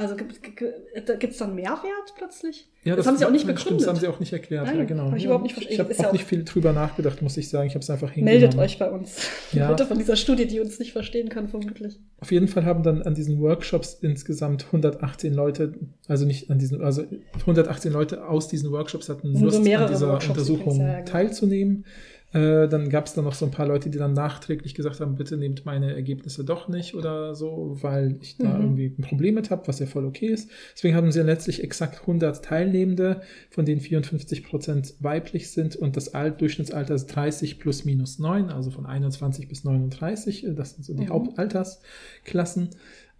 Also 0.00 0.16
gibt 0.16 1.32
es 1.32 1.36
dann 1.36 1.54
Mehrwert 1.54 2.14
plötzlich? 2.16 2.66
Ja, 2.84 2.96
das, 2.96 3.06
haben 3.06 3.18
sie 3.18 3.26
auch 3.26 3.30
nicht 3.30 3.42
stimmt, 3.42 3.58
begründet. 3.58 3.82
Das 3.82 3.88
haben 3.88 4.00
sie 4.00 4.08
auch 4.08 4.18
nicht 4.18 4.32
erklärt. 4.32 4.64
Nein, 4.64 4.78
ja, 4.78 4.84
genau. 4.84 5.10
hab 5.10 5.16
ich 5.16 5.24
überhaupt 5.26 5.42
nicht 5.42 5.52
verstanden. 5.52 5.74
Ich 5.74 5.98
habe 5.98 6.00
auch 6.00 6.08
auch- 6.08 6.12
nicht 6.14 6.24
viel 6.24 6.44
drüber 6.44 6.72
nachgedacht, 6.72 7.20
muss 7.20 7.36
ich 7.36 7.50
sagen. 7.50 7.66
Ich 7.66 7.74
habe 7.74 7.82
es 7.82 7.90
einfach 7.90 8.10
hingenommen. 8.10 8.40
Meldet 8.40 8.58
euch 8.58 8.78
bei 8.78 8.90
uns. 8.90 9.28
Ja. 9.52 9.68
Leute 9.68 9.84
von 9.84 9.98
dieser 9.98 10.16
Studie, 10.16 10.46
die 10.46 10.58
uns 10.58 10.78
nicht 10.78 10.92
verstehen 10.92 11.28
kann, 11.28 11.48
vermutlich. 11.48 12.00
Auf 12.18 12.32
jeden 12.32 12.48
Fall 12.48 12.64
haben 12.64 12.82
dann 12.82 13.02
an 13.02 13.14
diesen 13.14 13.42
Workshops 13.42 13.98
insgesamt 14.00 14.64
118 14.64 15.34
Leute, 15.34 15.74
also 16.08 16.24
nicht 16.24 16.50
an 16.50 16.58
diesen, 16.58 16.80
also 16.80 17.04
118 17.40 17.92
Leute 17.92 18.26
aus 18.26 18.48
diesen 18.48 18.72
Workshops 18.72 19.10
hatten 19.10 19.36
so 19.36 19.44
Lust, 19.44 19.62
mehrere 19.62 19.84
an 19.84 19.92
dieser 19.92 20.08
Workshops 20.08 20.38
Untersuchung 20.38 20.80
ja, 20.80 21.00
genau. 21.00 21.04
teilzunehmen. 21.04 21.84
Äh, 22.32 22.68
dann 22.68 22.90
gab 22.90 23.06
es 23.06 23.14
dann 23.14 23.24
noch 23.24 23.34
so 23.34 23.44
ein 23.44 23.50
paar 23.50 23.66
Leute, 23.66 23.90
die 23.90 23.98
dann 23.98 24.12
nachträglich 24.12 24.74
gesagt 24.74 25.00
haben, 25.00 25.16
bitte 25.16 25.36
nehmt 25.36 25.66
meine 25.66 25.92
Ergebnisse 25.94 26.44
doch 26.44 26.68
nicht 26.68 26.94
oder 26.94 27.34
so, 27.34 27.76
weil 27.80 28.16
ich 28.20 28.36
da 28.38 28.54
Mhm. 28.56 28.60
irgendwie 28.62 28.94
ein 28.98 29.02
Problem 29.02 29.34
mit 29.34 29.50
habe, 29.50 29.66
was 29.66 29.80
ja 29.80 29.86
voll 29.86 30.04
okay 30.04 30.26
ist. 30.28 30.48
Deswegen 30.74 30.94
haben 30.94 31.10
sie 31.10 31.18
ja 31.18 31.24
letztlich 31.24 31.64
exakt 31.64 32.02
100 32.02 32.44
Teilnehmende, 32.44 33.22
von 33.50 33.64
denen 33.64 33.80
54 33.80 34.44
Prozent 34.44 34.94
weiblich 35.00 35.50
sind 35.50 35.74
und 35.74 35.96
das 35.96 36.14
Alt 36.14 36.40
Durchschnittsalter 36.40 36.94
ist 36.94 37.06
30 37.06 37.58
plus 37.58 37.84
minus 37.84 38.18
9, 38.20 38.50
also 38.50 38.70
von 38.70 38.86
21 38.86 39.48
bis 39.48 39.64
39. 39.64 40.46
äh, 40.46 40.54
Das 40.54 40.70
sind 40.74 40.84
so 40.84 40.94
die 40.94 41.06
Mhm. 41.06 41.10
Hauptaltersklassen. 41.10 42.70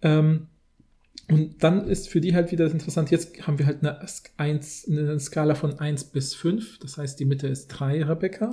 Ähm, 0.01 0.47
und 1.31 1.63
dann 1.63 1.87
ist 1.87 2.09
für 2.09 2.21
die 2.21 2.35
halt 2.35 2.51
wieder 2.51 2.65
interessant, 2.69 3.09
jetzt 3.09 3.47
haben 3.47 3.57
wir 3.57 3.65
halt 3.65 3.79
eine, 3.81 3.99
eins, 4.37 4.85
eine 4.89 5.19
Skala 5.19 5.55
von 5.55 5.79
1 5.79 6.03
bis 6.05 6.35
5, 6.35 6.79
das 6.79 6.97
heißt 6.97 7.19
die 7.19 7.25
Mitte 7.25 7.47
ist 7.47 7.67
3, 7.69 8.03
Rebecca. 8.03 8.51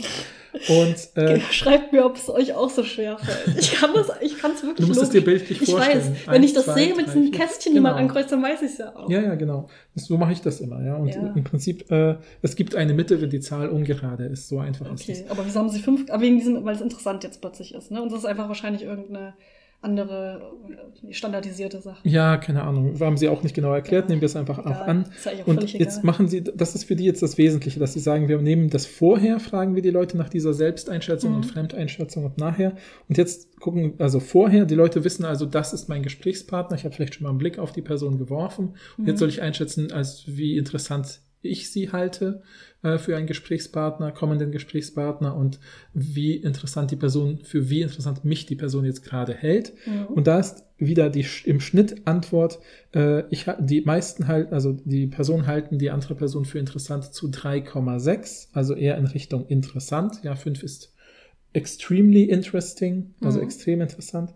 Und 0.68 0.96
äh, 1.16 1.40
Schreibt 1.50 1.92
mir, 1.92 2.04
ob 2.06 2.16
es 2.16 2.28
euch 2.30 2.54
auch 2.54 2.70
so 2.70 2.82
schwer 2.84 3.18
fällt. 3.18 3.58
Ich 3.58 3.72
kann 3.72 3.90
das, 3.94 4.10
ich 4.22 4.38
kann 4.38 4.52
es 4.52 4.62
wirklich 4.62 4.76
du 4.78 4.86
musst 4.86 5.02
es 5.02 5.08
logisch- 5.08 5.12
dir 5.12 5.24
bildlich 5.24 5.62
Ich 5.62 5.70
vorstellen. 5.70 5.98
weiß, 5.98 6.10
wenn 6.26 6.34
Eins, 6.34 6.44
ich 6.46 6.52
das 6.54 6.64
zwei, 6.64 6.74
sehe 6.74 6.94
mit 6.96 7.06
drei, 7.08 7.12
diesen. 7.14 7.30
Kästchen, 7.32 7.74
die 7.74 7.80
man 7.80 7.92
Genau. 7.92 8.02
ankreuzt, 8.06 8.32
dann 8.32 8.42
weiß 8.42 8.62
ich 8.62 8.70
es 8.72 8.78
ja 8.78 8.96
auch. 8.96 9.10
Ja, 9.10 9.20
ja, 9.20 9.34
genau. 9.34 9.68
So 9.94 10.16
mache 10.16 10.32
ich 10.32 10.40
das 10.40 10.60
immer, 10.60 10.82
ja. 10.84 10.96
Und 10.96 11.08
Ja. 11.08 11.32
im 11.34 11.44
Prinzip, 11.44 11.90
äh, 11.90 12.16
es 12.42 12.56
gibt 12.56 12.74
eine 12.74 12.94
Mitte, 12.94 13.20
wenn 13.20 13.30
die 13.30 13.40
Zahl 13.40 13.68
ungerade 13.68 14.24
ist. 14.26 14.48
So 14.48 14.58
einfach 14.58 14.92
ist 14.92 15.02
Okay, 15.02 15.12
es. 15.24 15.30
aber 15.30 15.44
wieso 15.44 15.58
haben 15.58 15.68
sie 15.68 15.80
fünf? 15.80 16.10
Aber 16.10 16.22
wegen 16.22 16.38
diesem, 16.38 16.64
weil 16.64 16.74
es 16.74 16.80
interessant 16.80 17.24
jetzt 17.24 17.40
plötzlich 17.40 17.74
ist, 17.74 17.90
ne? 17.90 18.00
Und 18.02 18.10
das 18.12 18.20
ist 18.20 18.24
einfach 18.26 18.48
wahrscheinlich 18.48 18.82
irgendeine 18.82 19.34
andere 19.80 20.42
äh, 21.08 21.12
standardisierte 21.12 21.80
Sache. 21.80 21.98
Ja, 22.02 22.36
keine 22.36 22.64
Ahnung. 22.64 22.98
Haben 22.98 23.16
sie 23.16 23.28
auch 23.28 23.42
nicht 23.44 23.54
genau 23.54 23.72
erklärt, 23.72 24.04
Ja. 24.04 24.08
nehmen 24.10 24.20
wir 24.22 24.26
es 24.26 24.34
einfach 24.34 24.58
Egal. 24.58 24.72
auch 24.72 24.86
an. 24.88 25.04
Ja 25.24 25.42
auch 25.42 25.46
Und 25.46 25.72
jetzt 25.72 26.02
machen 26.02 26.26
sie, 26.28 26.42
das 26.42 26.74
ist 26.74 26.84
für 26.84 26.96
die 26.96 27.04
jetzt 27.04 27.22
das 27.22 27.38
Wesentliche, 27.38 27.78
dass 27.78 27.92
sie 27.92 28.00
sagen, 28.00 28.26
wir 28.28 28.38
nehmen 28.38 28.70
das 28.70 28.86
vorher, 28.86 29.38
fragen 29.38 29.76
wir 29.76 29.82
die 29.82 29.90
Leute 29.90 30.16
nach 30.16 30.28
dieser 30.28 30.52
Selbsteinschätzung 30.52 31.30
Mhm. 31.30 31.36
und 31.36 31.46
Fremdeinschätzung 31.46 32.24
und 32.24 32.38
nachher. 32.38 32.72
Und 33.08 33.18
jetzt 33.18 33.60
gucken, 33.60 33.94
also 33.98 34.18
vorher, 34.18 34.64
die 34.64 34.74
Leute 34.74 35.04
wissen 35.04 35.24
also, 35.24 35.46
das 35.46 35.72
ist 35.72 35.88
mein 35.88 36.02
Gesprächspartner. 36.02 36.76
Ich 36.76 36.84
habe 36.84 36.94
vielleicht 36.94 37.14
schon 37.14 37.22
mal 37.24 37.30
einen 37.30 37.38
Blick 37.38 37.58
auf 37.60 37.70
die 37.72 37.82
Person 37.82 38.18
geworfen. 38.18 38.74
Und 38.96 39.04
Mhm. 39.04 39.08
jetzt 39.08 39.20
soll 39.20 39.28
ich 39.28 39.42
einschätzen, 39.42 39.92
als 39.92 40.24
wie 40.26 40.56
interessant 40.56 41.20
ich 41.42 41.70
sie 41.70 41.92
halte 41.92 42.42
äh, 42.82 42.98
für 42.98 43.16
einen 43.16 43.26
Gesprächspartner, 43.26 44.12
kommenden 44.12 44.50
Gesprächspartner 44.52 45.34
und 45.36 45.60
wie 45.94 46.34
interessant 46.34 46.90
die 46.90 46.96
Person, 46.96 47.40
für 47.44 47.70
wie 47.70 47.82
interessant 47.82 48.24
mich 48.24 48.46
die 48.46 48.56
Person 48.56 48.84
jetzt 48.84 49.04
gerade 49.04 49.34
hält. 49.34 49.72
Mhm. 49.86 50.06
Und 50.14 50.26
da 50.26 50.38
ist 50.38 50.64
wieder 50.78 51.10
die 51.10 51.26
im 51.44 51.60
Schnitt 51.60 52.06
Antwort, 52.06 52.58
äh, 52.94 53.24
ich, 53.30 53.46
die 53.60 53.80
meisten 53.82 54.28
halten, 54.28 54.54
also 54.54 54.72
die 54.84 55.06
Personen 55.06 55.46
halten 55.46 55.78
die 55.78 55.90
andere 55.90 56.14
Person 56.14 56.44
für 56.44 56.58
interessant 56.58 57.12
zu 57.12 57.28
3,6, 57.28 58.48
also 58.52 58.74
eher 58.74 58.96
in 58.96 59.06
Richtung 59.06 59.46
interessant. 59.46 60.20
Ja, 60.22 60.34
5 60.36 60.62
ist 60.62 60.92
extremely 61.52 62.24
interesting, 62.24 63.14
also 63.20 63.38
Mhm. 63.38 63.44
extrem 63.44 63.80
interessant. 63.80 64.34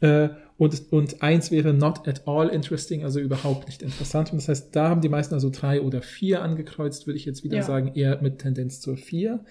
Äh, 0.00 0.30
und, 0.62 0.92
und 0.92 1.22
eins 1.24 1.50
wäre 1.50 1.74
not 1.74 2.06
at 2.06 2.22
all 2.28 2.48
interesting, 2.48 3.02
also 3.02 3.18
überhaupt 3.18 3.66
nicht 3.66 3.82
interessant. 3.82 4.30
Und 4.30 4.40
das 4.40 4.48
heißt, 4.48 4.76
da 4.76 4.90
haben 4.90 5.00
die 5.00 5.08
meisten 5.08 5.34
also 5.34 5.50
drei 5.50 5.80
oder 5.80 6.02
vier 6.02 6.40
angekreuzt, 6.40 7.08
würde 7.08 7.18
ich 7.18 7.24
jetzt 7.24 7.42
wieder 7.42 7.56
Ja. 7.56 7.62
sagen, 7.64 7.90
eher 7.96 8.22
mit 8.22 8.38
Tendenz 8.38 8.80
zur 8.80 8.96
vier. 8.96 9.44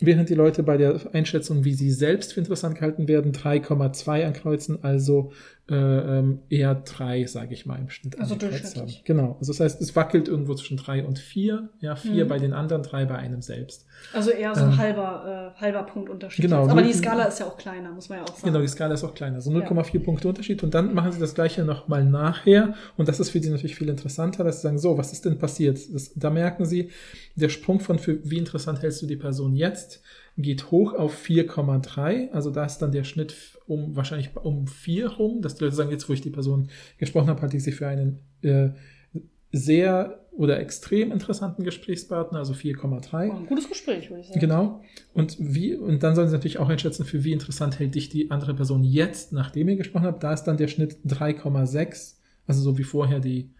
Während 0.00 0.30
die 0.30 0.34
Leute 0.34 0.62
bei 0.62 0.78
der 0.78 1.14
Einschätzung, 1.14 1.66
wie 1.66 1.74
sie 1.74 1.90
selbst 1.90 2.32
für 2.32 2.40
interessant 2.40 2.76
gehalten 2.76 3.08
werden, 3.08 3.32
3,2 3.32 4.24
ankreuzen, 4.24 4.82
also 4.82 5.32
eher 5.70 6.74
drei, 6.76 7.26
sage 7.26 7.52
ich 7.52 7.66
mal, 7.66 7.78
im 7.78 7.90
Schnitt. 7.90 8.18
Also 8.18 8.34
durchschnittlich. 8.36 8.76
haben. 8.96 9.04
Genau. 9.04 9.36
Also 9.38 9.52
das 9.52 9.60
heißt, 9.60 9.80
es 9.82 9.94
wackelt 9.94 10.26
irgendwo 10.26 10.54
zwischen 10.54 10.78
drei 10.78 11.04
und 11.04 11.18
vier. 11.18 11.68
Ja, 11.80 11.94
vier 11.96 12.24
Mhm. 12.24 12.28
bei 12.28 12.38
den 12.38 12.52
anderen, 12.54 12.82
drei 12.82 13.04
bei 13.04 13.16
einem 13.16 13.42
selbst. 13.42 13.84
Also 14.14 14.30
eher 14.30 14.54
so 14.54 14.62
ein 14.64 14.70
Ähm, 14.72 14.78
halber, 14.78 15.52
äh, 15.56 15.60
halber 15.60 15.82
Punktunterschied. 15.82 16.42
genau, 16.42 16.62
jetzt. 16.62 16.70
Aber 16.70 16.82
die 16.82 16.92
Skala 16.92 17.24
ist 17.24 17.38
ja 17.40 17.46
auch 17.46 17.56
kleiner, 17.58 17.90
muss 17.92 18.08
man 18.08 18.18
ja 18.18 18.24
auch 18.24 18.28
sagen. 18.28 18.44
Genau, 18.44 18.60
die 18.60 18.68
Skala 18.68 18.94
ist 18.94 19.04
auch 19.04 19.14
kleiner. 19.14 19.40
So 19.42 19.50
0,4 19.50 20.00
Punkte 20.02 20.28
Unterschied. 20.28 20.62
Und 20.62 20.72
dann 20.72 20.94
machen 20.94 21.12
sie 21.12 21.20
das 21.20 21.34
gleiche 21.34 21.64
nochmal 21.64 22.04
nachher. 22.04 22.74
Und 22.96 23.08
das 23.08 23.20
ist 23.20 23.30
für 23.30 23.40
die 23.40 23.50
natürlich 23.50 23.76
viel 23.76 23.88
interessanter, 23.90 24.44
dass 24.44 24.56
sie 24.56 24.62
sagen, 24.62 24.78
so, 24.78 24.96
was 24.96 25.12
ist 25.12 25.24
denn 25.26 25.38
passiert? 25.38 25.78
Das, 25.92 26.12
da 26.14 26.30
merken 26.30 26.64
sie, 26.64 26.90
der 27.34 27.50
Sprung 27.50 27.80
von 27.80 27.98
für 27.98 28.18
wie 28.28 28.38
interessant 28.38 28.80
hältst 28.82 29.02
du 29.02 29.06
die 29.06 29.16
Person 29.16 29.54
jetzt, 29.54 30.00
geht 30.38 30.70
hoch 30.70 30.94
auf 30.94 31.26
4,3. 31.26 32.30
Also 32.30 32.50
da 32.50 32.64
ist 32.64 32.78
dann 32.78 32.92
der 32.92 33.04
Schnitt 33.04 33.34
um 33.66 33.96
wahrscheinlich 33.96 34.30
um 34.36 34.66
4 34.66 35.08
rum. 35.08 35.42
Dass 35.42 35.56
die 35.56 35.64
Leute 35.64 35.76
sagen, 35.76 35.90
jetzt 35.90 36.08
wo 36.08 36.12
ich 36.12 36.20
die 36.20 36.30
Person 36.30 36.68
gesprochen 36.96 37.28
habe, 37.28 37.42
halte 37.42 37.56
ich 37.56 37.64
sie 37.64 37.72
für 37.72 37.88
einen 37.88 38.20
äh, 38.42 38.70
sehr 39.52 40.24
oder 40.30 40.60
extrem 40.60 41.10
interessanten 41.10 41.64
Gesprächspartner, 41.64 42.38
also 42.38 42.52
4,3. 42.52 43.28
Oh, 43.28 43.36
ein 43.36 43.46
gutes 43.46 43.68
Gespräch, 43.68 44.08
würde 44.08 44.20
ich 44.20 44.28
sagen. 44.28 44.38
Genau. 44.38 44.80
Und 45.12 45.36
wie, 45.40 45.74
und 45.74 46.04
dann 46.04 46.14
sollen 46.14 46.28
sie 46.28 46.34
natürlich 46.34 46.60
auch 46.60 46.68
einschätzen, 46.68 47.04
für 47.04 47.24
wie 47.24 47.32
interessant 47.32 47.80
hält 47.80 47.96
dich 47.96 48.08
die 48.08 48.30
andere 48.30 48.54
Person 48.54 48.84
jetzt, 48.84 49.32
nachdem 49.32 49.68
ihr 49.68 49.76
gesprochen 49.76 50.06
habt. 50.06 50.22
Da 50.22 50.32
ist 50.32 50.44
dann 50.44 50.56
der 50.56 50.68
Schnitt 50.68 50.98
3,6, 51.04 52.18
also 52.46 52.62
so 52.62 52.78
wie 52.78 52.84
vorher 52.84 53.18
die 53.18 53.50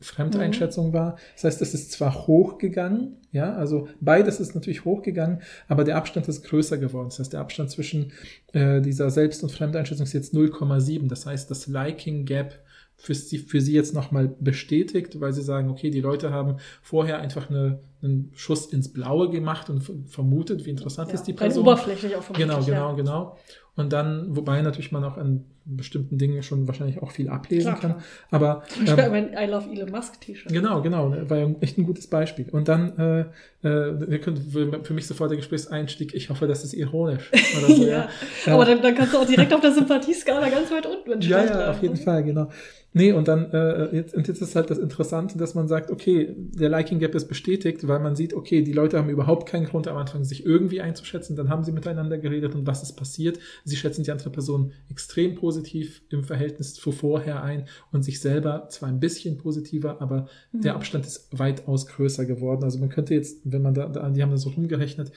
Fremdeinschätzung 0.00 0.92
war. 0.92 1.16
Das 1.34 1.44
heißt, 1.44 1.62
es 1.62 1.74
ist 1.74 1.92
zwar 1.92 2.26
hochgegangen, 2.26 3.16
ja, 3.32 3.54
also 3.54 3.88
beides 4.00 4.38
ist 4.38 4.54
natürlich 4.54 4.84
hochgegangen, 4.84 5.42
aber 5.66 5.84
der 5.84 5.96
Abstand 5.96 6.28
ist 6.28 6.44
größer 6.44 6.78
geworden. 6.78 7.08
Das 7.08 7.18
heißt, 7.18 7.32
der 7.32 7.40
Abstand 7.40 7.70
zwischen 7.70 8.12
äh, 8.52 8.80
dieser 8.80 9.10
Selbst- 9.10 9.42
und 9.42 9.50
Fremdeinschätzung 9.50 10.04
ist 10.04 10.12
jetzt 10.12 10.34
0,7. 10.34 11.08
Das 11.08 11.26
heißt, 11.26 11.50
das 11.50 11.66
Liking 11.66 12.26
Gap 12.26 12.60
für 12.96 13.14
sie, 13.14 13.38
für 13.38 13.60
sie 13.60 13.72
jetzt 13.72 13.94
nochmal 13.94 14.28
bestätigt, 14.40 15.20
weil 15.20 15.32
sie 15.32 15.42
sagen, 15.42 15.68
okay, 15.68 15.90
die 15.90 16.00
Leute 16.00 16.30
haben 16.30 16.58
vorher 16.80 17.18
einfach 17.18 17.50
eine, 17.50 17.80
einen 18.04 18.30
Schuss 18.34 18.66
ins 18.66 18.92
Blaue 18.92 19.30
gemacht 19.30 19.70
und 19.70 19.80
vermutet, 20.06 20.64
wie 20.66 20.70
interessant 20.70 21.08
Ja, 21.08 21.14
ist 21.14 21.24
die 21.24 21.32
Person. 21.32 21.62
oberflächlich 21.62 22.14
auch 22.16 22.22
vermutlich, 22.22 22.46
Genau, 22.48 22.64
genau, 22.64 22.88
ja. 22.90 22.94
genau. 22.94 23.36
Und 23.76 23.92
dann, 23.92 24.36
wobei 24.36 24.62
natürlich 24.62 24.92
man 24.92 25.02
auch 25.02 25.16
an 25.16 25.44
bestimmten 25.64 26.18
Dingen 26.18 26.42
schon 26.42 26.68
wahrscheinlich 26.68 27.02
auch 27.02 27.10
viel 27.10 27.28
ablesen 27.28 27.74
Klar, 27.74 27.80
kann. 27.80 27.90
klar. 27.92 28.02
Aber 28.30 28.62
Ich 28.84 28.90
ähm, 28.90 28.98
ähm, 28.98 29.10
mein 29.10 29.32
I 29.32 29.50
Love 29.50 29.70
Elon 29.72 29.90
Musk 29.90 30.20
T-Shirt. 30.20 30.52
Genau, 30.52 30.82
genau, 30.82 31.08
ne, 31.08 31.28
war 31.28 31.38
ja 31.38 31.50
echt 31.60 31.78
ein 31.78 31.84
gutes 31.84 32.06
Beispiel. 32.06 32.46
Und 32.52 32.68
dann, 32.68 32.96
äh, 32.98 33.20
äh, 33.66 34.08
wir 34.10 34.20
können, 34.20 34.82
für 34.84 34.92
mich 34.94 35.06
sofort 35.06 35.30
der 35.30 35.38
Gesprächseinstieg, 35.38 36.14
ich 36.14 36.28
hoffe, 36.30 36.46
das 36.46 36.62
ist 36.64 36.74
ironisch. 36.74 37.30
Oder 37.58 37.74
so, 37.74 37.82
ja. 37.86 38.08
ja. 38.46 38.54
Aber 38.54 38.64
dann, 38.66 38.82
dann 38.82 38.94
kannst 38.94 39.14
du 39.14 39.18
auch 39.18 39.26
direkt 39.26 39.52
auf 39.52 39.60
der 39.60 39.72
Sympathieskala 39.72 40.50
ganz 40.50 40.70
weit 40.70 40.86
unten 40.86 41.20
Ja, 41.22 41.44
ja, 41.44 41.70
auf 41.70 41.82
jeden 41.82 41.96
Fall, 41.96 42.22
genau. 42.22 42.48
Nee, 42.96 43.10
und 43.12 43.26
dann, 43.26 43.50
äh, 43.50 43.96
jetzt, 43.96 44.14
und 44.14 44.28
jetzt 44.28 44.40
ist 44.40 44.54
halt 44.54 44.70
das 44.70 44.78
Interessante, 44.78 45.36
dass 45.36 45.56
man 45.56 45.66
sagt, 45.66 45.90
okay, 45.90 46.32
der 46.36 46.68
Liking 46.68 47.00
Gap 47.00 47.14
ist 47.16 47.26
bestätigt, 47.26 47.88
weil 47.88 47.93
man 48.02 48.16
sieht, 48.16 48.34
okay, 48.34 48.62
die 48.62 48.72
Leute 48.72 48.98
haben 48.98 49.08
überhaupt 49.08 49.48
keinen 49.48 49.66
Grund 49.66 49.88
am 49.88 49.96
Anfang, 49.96 50.24
sich 50.24 50.44
irgendwie 50.44 50.80
einzuschätzen, 50.80 51.36
dann 51.36 51.48
haben 51.48 51.64
sie 51.64 51.72
miteinander 51.72 52.18
geredet 52.18 52.54
und 52.54 52.66
was 52.66 52.82
ist 52.82 52.94
passiert? 52.94 53.38
Sie 53.64 53.76
schätzen 53.76 54.04
die 54.04 54.10
andere 54.10 54.30
Person 54.30 54.72
extrem 54.90 55.34
positiv 55.34 56.02
im 56.10 56.24
Verhältnis 56.24 56.74
zu 56.74 56.92
vorher 56.92 57.42
ein 57.42 57.66
und 57.92 58.04
sich 58.04 58.20
selber 58.20 58.68
zwar 58.70 58.88
ein 58.88 59.00
bisschen 59.00 59.38
positiver, 59.38 60.00
aber 60.00 60.28
der 60.52 60.74
Abstand 60.74 61.06
ist 61.06 61.28
weitaus 61.38 61.86
größer 61.86 62.24
geworden. 62.24 62.64
Also 62.64 62.78
man 62.78 62.88
könnte 62.88 63.14
jetzt, 63.14 63.40
wenn 63.44 63.62
man 63.62 63.74
da, 63.74 63.88
da 63.88 64.10
die 64.10 64.22
haben 64.22 64.30
das 64.30 64.42
so 64.42 64.50
rumgerechnet, 64.50 65.12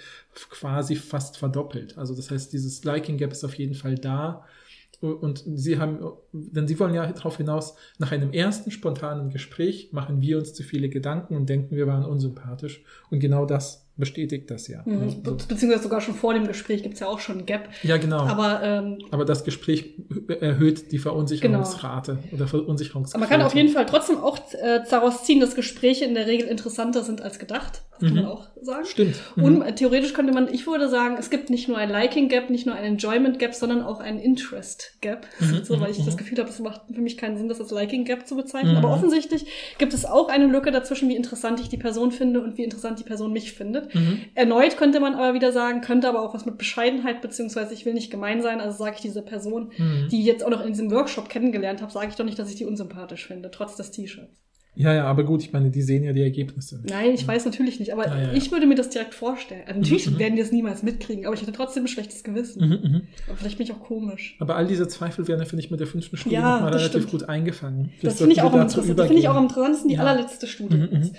quasi 0.50 0.96
fast 0.96 1.38
verdoppelt. 1.38 1.98
Also 1.98 2.16
das 2.16 2.32
heißt, 2.32 2.54
dieses 2.54 2.84
Liking 2.84 3.18
Gap 3.18 3.32
ist 3.32 3.44
auf 3.44 3.56
jeden 3.56 3.76
Fall 3.76 3.96
da. 3.96 4.46
Und 5.00 5.44
sie 5.46 5.78
haben, 5.78 6.00
denn 6.32 6.68
sie 6.68 6.80
wollen 6.80 6.96
ja 6.96 7.12
darauf 7.12 7.38
hinaus, 7.38 7.76
nach 8.00 8.12
einem 8.12 8.32
ersten 8.34 8.72
spontanen 8.72 9.30
Gespräch 9.30 9.90
machen 9.92 10.22
wir 10.22 10.38
uns 10.38 10.54
zu 10.54 10.64
viele 10.64 10.90
Gedanken 10.90 11.36
und 11.36 11.48
denken, 11.50 11.76
wir 11.76 11.88
waren 11.88 12.04
unsympathisch. 12.04 12.84
Und 13.12 13.20
genau 13.20 13.46
das 13.46 13.87
bestätigt 13.98 14.50
das 14.50 14.68
ja. 14.68 14.82
Mhm. 14.86 15.02
Also, 15.02 15.18
Be 15.22 15.32
beziehungsweise 15.48 15.84
sogar 15.84 16.02
schon 16.02 16.16
vor 16.16 16.34
dem 16.34 16.48
Gespräch 16.48 16.84
gibt's 16.84 17.00
ja 17.00 17.08
auch 17.08 17.20
schon 17.20 17.40
ein 17.40 17.46
Gap. 17.46 17.70
ja, 17.84 17.98
genau. 17.98 18.20
Aber, 18.20 18.60
Aber, 18.60 18.64
ähm, 18.64 19.26
das 19.26 19.44
Gespräch 19.44 19.96
erhöht 20.40 20.92
die 20.92 21.00
Verunsicherungsrate 21.00 22.20
oder 22.32 22.48
Verunsicherungsrate. 22.48 23.16
aber 23.16 23.30
man 23.30 23.30
kann 23.30 23.46
auf 23.46 23.56
jeden 23.56 23.70
Fall 23.70 23.86
trotzdem 23.86 24.18
auch 24.18 24.38
äh, 24.54 24.82
daraus 24.90 25.24
ziehen, 25.24 25.40
dass 25.40 25.56
Gespräche 25.56 26.06
in 26.06 26.14
der 26.14 26.28
Regel 26.28 26.48
interessanter 26.48 27.04
sind 27.04 27.22
als 27.22 27.40
gedacht. 27.40 27.82
Das 28.00 28.08
kann 28.10 28.10
Mhm. 28.10 28.16
man 28.24 28.26
auch 28.32 28.48
sagen. 28.62 28.86
Stimmt. 28.86 29.16
Mhm. 29.36 29.44
Und 29.44 29.62
äh, 29.64 29.74
theoretisch 29.74 30.14
könnte 30.14 30.32
man, 30.34 30.54
ich 30.54 30.68
würde 30.68 30.88
sagen, 30.90 31.16
es 31.20 31.30
gibt 31.30 31.50
nicht 31.50 31.68
nur 31.68 31.78
ein 31.78 31.90
Liking 31.90 32.30
Gap, 32.30 32.50
nicht 32.50 32.66
nur 32.66 32.76
ein 32.76 32.84
Enjoyment 32.84 33.40
Gap, 33.40 33.56
sondern 33.56 33.82
auch 33.82 34.00
ein 34.00 34.20
Interest 34.20 34.94
Gap. 35.02 35.26
Mhm, 35.40 35.64
so, 35.64 35.80
weil 35.80 35.92
ich 35.92 36.00
mhm, 36.00 36.06
das 36.06 36.14
mhm. 36.14 36.18
Gefühl 36.20 36.38
habe, 36.38 36.50
es 36.50 36.60
macht 36.60 36.82
für 36.94 37.02
mich 37.02 37.18
keinen 37.18 37.38
Sinn, 37.38 37.50
das 37.50 37.60
als 37.60 37.72
Liking 37.72 38.06
Gap 38.06 38.28
zu 38.28 38.36
bezeichnen. 38.36 38.74
Mhm. 38.74 38.78
Aber 38.78 38.92
offensichtlich 38.94 39.46
gibt 39.80 39.94
es 39.94 40.06
auch 40.06 40.30
eine 40.30 40.46
Lücke 40.46 40.72
dazwischen, 40.72 41.10
wie 41.10 41.16
interessant 41.16 41.60
ich 41.60 41.70
die 41.70 41.78
Person 41.78 42.12
finde 42.12 42.42
und 42.42 42.58
wie 42.58 42.64
interessant 42.64 43.00
die 43.00 43.04
Person 43.04 43.34
mich 43.34 43.54
findet. 43.54 43.87
Mhm. 43.94 44.20
Erneut 44.36 44.78
könnte 44.78 45.00
man 45.00 45.16
aber 45.16 45.34
wieder 45.34 45.52
sagen, 45.52 45.82
könnte 45.82 46.08
aber 46.10 46.22
auch 46.22 46.34
was 46.34 46.46
mit 46.46 46.58
Bescheidenheit, 46.58 47.22
beziehungsweise 47.22 47.74
ich 47.74 47.86
will 47.86 47.94
nicht 47.94 48.12
gemein 48.12 48.42
sein, 48.42 48.60
also 48.62 48.78
sage 48.78 48.96
ich 48.96 49.02
dieser 49.02 49.22
Person, 49.22 49.72
Mhm. 49.78 50.08
die 50.10 50.20
ich 50.22 50.26
jetzt 50.26 50.46
auch 50.46 50.50
noch 50.50 50.62
in 50.64 50.74
diesem 50.74 50.92
Workshop 50.92 51.30
kennengelernt 51.30 51.82
habe, 51.82 51.92
sage 51.92 52.08
ich 52.10 52.16
doch 52.16 52.26
nicht, 52.26 52.40
dass 52.40 52.50
ich 52.50 52.56
die 52.56 52.66
unsympathisch 52.66 53.28
finde, 53.28 53.50
trotz 53.52 53.76
des 53.76 53.92
T-Shirts. 53.92 54.32
Ja, 54.80 54.94
ja, 54.94 55.06
aber 55.06 55.24
gut, 55.24 55.42
ich 55.42 55.52
meine, 55.54 55.72
die 55.72 55.82
sehen 55.82 56.04
ja 56.04 56.14
die 56.14 56.22
Ergebnisse. 56.22 56.84
Nein, 56.88 57.10
ich 57.16 57.28
weiß 57.28 57.46
natürlich 57.46 57.80
nicht, 57.80 57.92
aber 57.94 58.06
Ja, 58.06 58.16
ja, 58.16 58.22
ja. 58.28 58.34
ich 58.34 58.52
würde 58.52 58.68
mir 58.68 58.76
das 58.76 58.90
direkt 58.92 59.16
vorstellen. 59.16 59.64
Also 59.66 59.80
natürlich 59.80 60.06
Mhm, 60.06 60.14
mhm. 60.14 60.20
werden 60.20 60.36
die 60.36 60.42
es 60.44 60.52
niemals 60.52 60.84
mitkriegen, 60.84 61.26
aber 61.26 61.34
ich 61.34 61.42
hätte 61.42 61.52
trotzdem 61.52 61.86
ein 61.86 61.88
schlechtes 61.88 62.24
Gewissen. 62.24 62.64
Mhm, 62.64 62.74
mhm. 62.92 63.02
Aber 63.28 63.38
vielleicht 63.38 63.58
bin 63.58 63.66
ich 63.66 63.74
auch 63.74 63.80
komisch. 63.80 64.36
Aber 64.40 64.56
all 64.56 64.68
diese 64.68 64.88
Zweifel 64.88 65.28
werden, 65.28 65.44
finde 65.48 65.64
ich, 65.66 65.72
mit 65.72 65.80
der 65.80 65.88
fünften 65.88 66.16
Studie 66.16 66.36
Ja, 66.36 66.58
nochmal 66.58 66.70
das 66.74 66.82
relativ 66.82 67.08
stimmt. 67.08 67.22
gut 67.22 67.28
eingefangen. 67.28 67.86
Das 67.86 68.00
Vielleicht 68.02 68.18
finde 68.20 68.34
ich, 68.34 68.42
auch 68.44 68.54
am 68.54 68.60
das 68.68 68.76
finde 68.76 69.14
ich 69.16 69.28
auch 69.28 69.36
am 69.36 69.44
interessantesten, 69.46 69.90
die 69.90 69.96
Ja. 69.96 70.02
allerletzte 70.02 70.46
Studie. 70.46 70.78
Mhm, 70.78 70.90
mhm. 70.92 71.12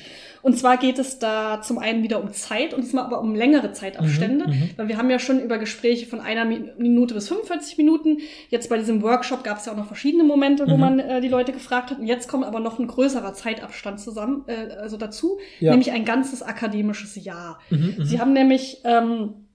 Und 0.42 0.58
zwar 0.58 0.76
geht 0.76 0.98
es 0.98 1.18
da 1.18 1.60
zum 1.62 1.78
einen 1.78 2.02
wieder 2.02 2.22
um 2.22 2.32
Zeit 2.32 2.74
und 2.74 2.82
diesmal 2.84 3.04
aber 3.04 3.20
um 3.20 3.34
längere 3.34 3.72
Zeitabstände, 3.72 4.46
Mhm, 4.46 4.52
mhm. 4.54 4.70
weil 4.76 4.88
wir 4.88 4.96
haben 4.96 5.10
ja 5.10 5.18
schon 5.18 5.40
über 5.40 5.58
Gespräche 5.58 6.06
von 6.06 6.20
einer 6.20 6.44
Mi- 6.44 6.70
Minute 6.78 7.14
bis 7.14 7.28
45 7.28 7.76
Minuten. 7.78 8.18
Jetzt 8.48 8.68
bei 8.70 8.78
diesem 8.78 9.02
Workshop 9.02 9.42
gab 9.44 9.58
es 9.58 9.66
ja 9.66 9.72
auch 9.72 9.76
noch 9.76 9.86
verschiedene 9.86 10.24
Momente, 10.24 10.66
wo 10.68 10.74
Mhm. 10.74 10.80
man 10.80 10.98
äh, 11.00 11.20
die 11.20 11.28
Leute 11.28 11.52
gefragt 11.52 11.90
hat. 11.90 11.98
Und 11.98 12.06
jetzt 12.06 12.28
kommt 12.28 12.44
aber 12.44 12.60
noch 12.60 12.78
ein 12.78 12.86
größerer 12.86 13.34
Zeitabstand 13.34 14.00
zusammen, 14.00 14.44
äh, 14.46 14.72
also 14.74 14.96
dazu, 14.96 15.38
Ja. 15.60 15.70
nämlich 15.72 15.92
ein 15.92 16.04
ganzes 16.04 16.42
akademisches 16.42 17.16
Jahr. 17.22 17.58
Mhm, 17.70 17.94
mhm. 17.98 18.04
Sie 18.04 18.20
haben 18.20 18.32
nämlich 18.32 18.78
ähm, 18.84 19.30
äh, 19.30 19.47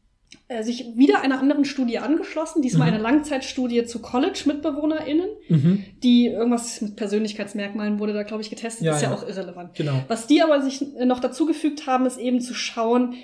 sich 0.61 0.85
wieder 0.95 1.21
einer 1.21 1.39
anderen 1.39 1.65
Studie 1.65 1.97
angeschlossen, 1.97 2.61
diesmal 2.61 2.89
Mhm. 2.89 2.93
eine 2.95 3.03
Langzeitstudie 3.03 3.85
zu 3.85 3.99
College-MitbewohnerInnen, 4.01 5.29
Mhm. 5.49 5.83
die 6.03 6.27
irgendwas 6.27 6.81
mit 6.81 6.95
Persönlichkeitsmerkmalen 6.95 7.97
wurde 7.99 8.13
da, 8.13 8.23
glaube 8.23 8.43
ich, 8.43 8.49
getestet, 8.49 8.85
Ja, 8.85 8.95
ist 8.95 9.01
ja, 9.01 9.09
ja. 9.09 9.15
auch 9.15 9.27
irrelevant. 9.27 9.73
Genau. 9.75 10.03
Was 10.07 10.27
die 10.27 10.41
aber 10.43 10.61
sich 10.61 10.81
äh, 10.97 11.05
noch 11.05 11.19
dazugefügt 11.19 11.87
haben, 11.87 12.05
ist 12.05 12.17
eben 12.19 12.41
zu 12.41 12.53
schauen, 12.53 13.15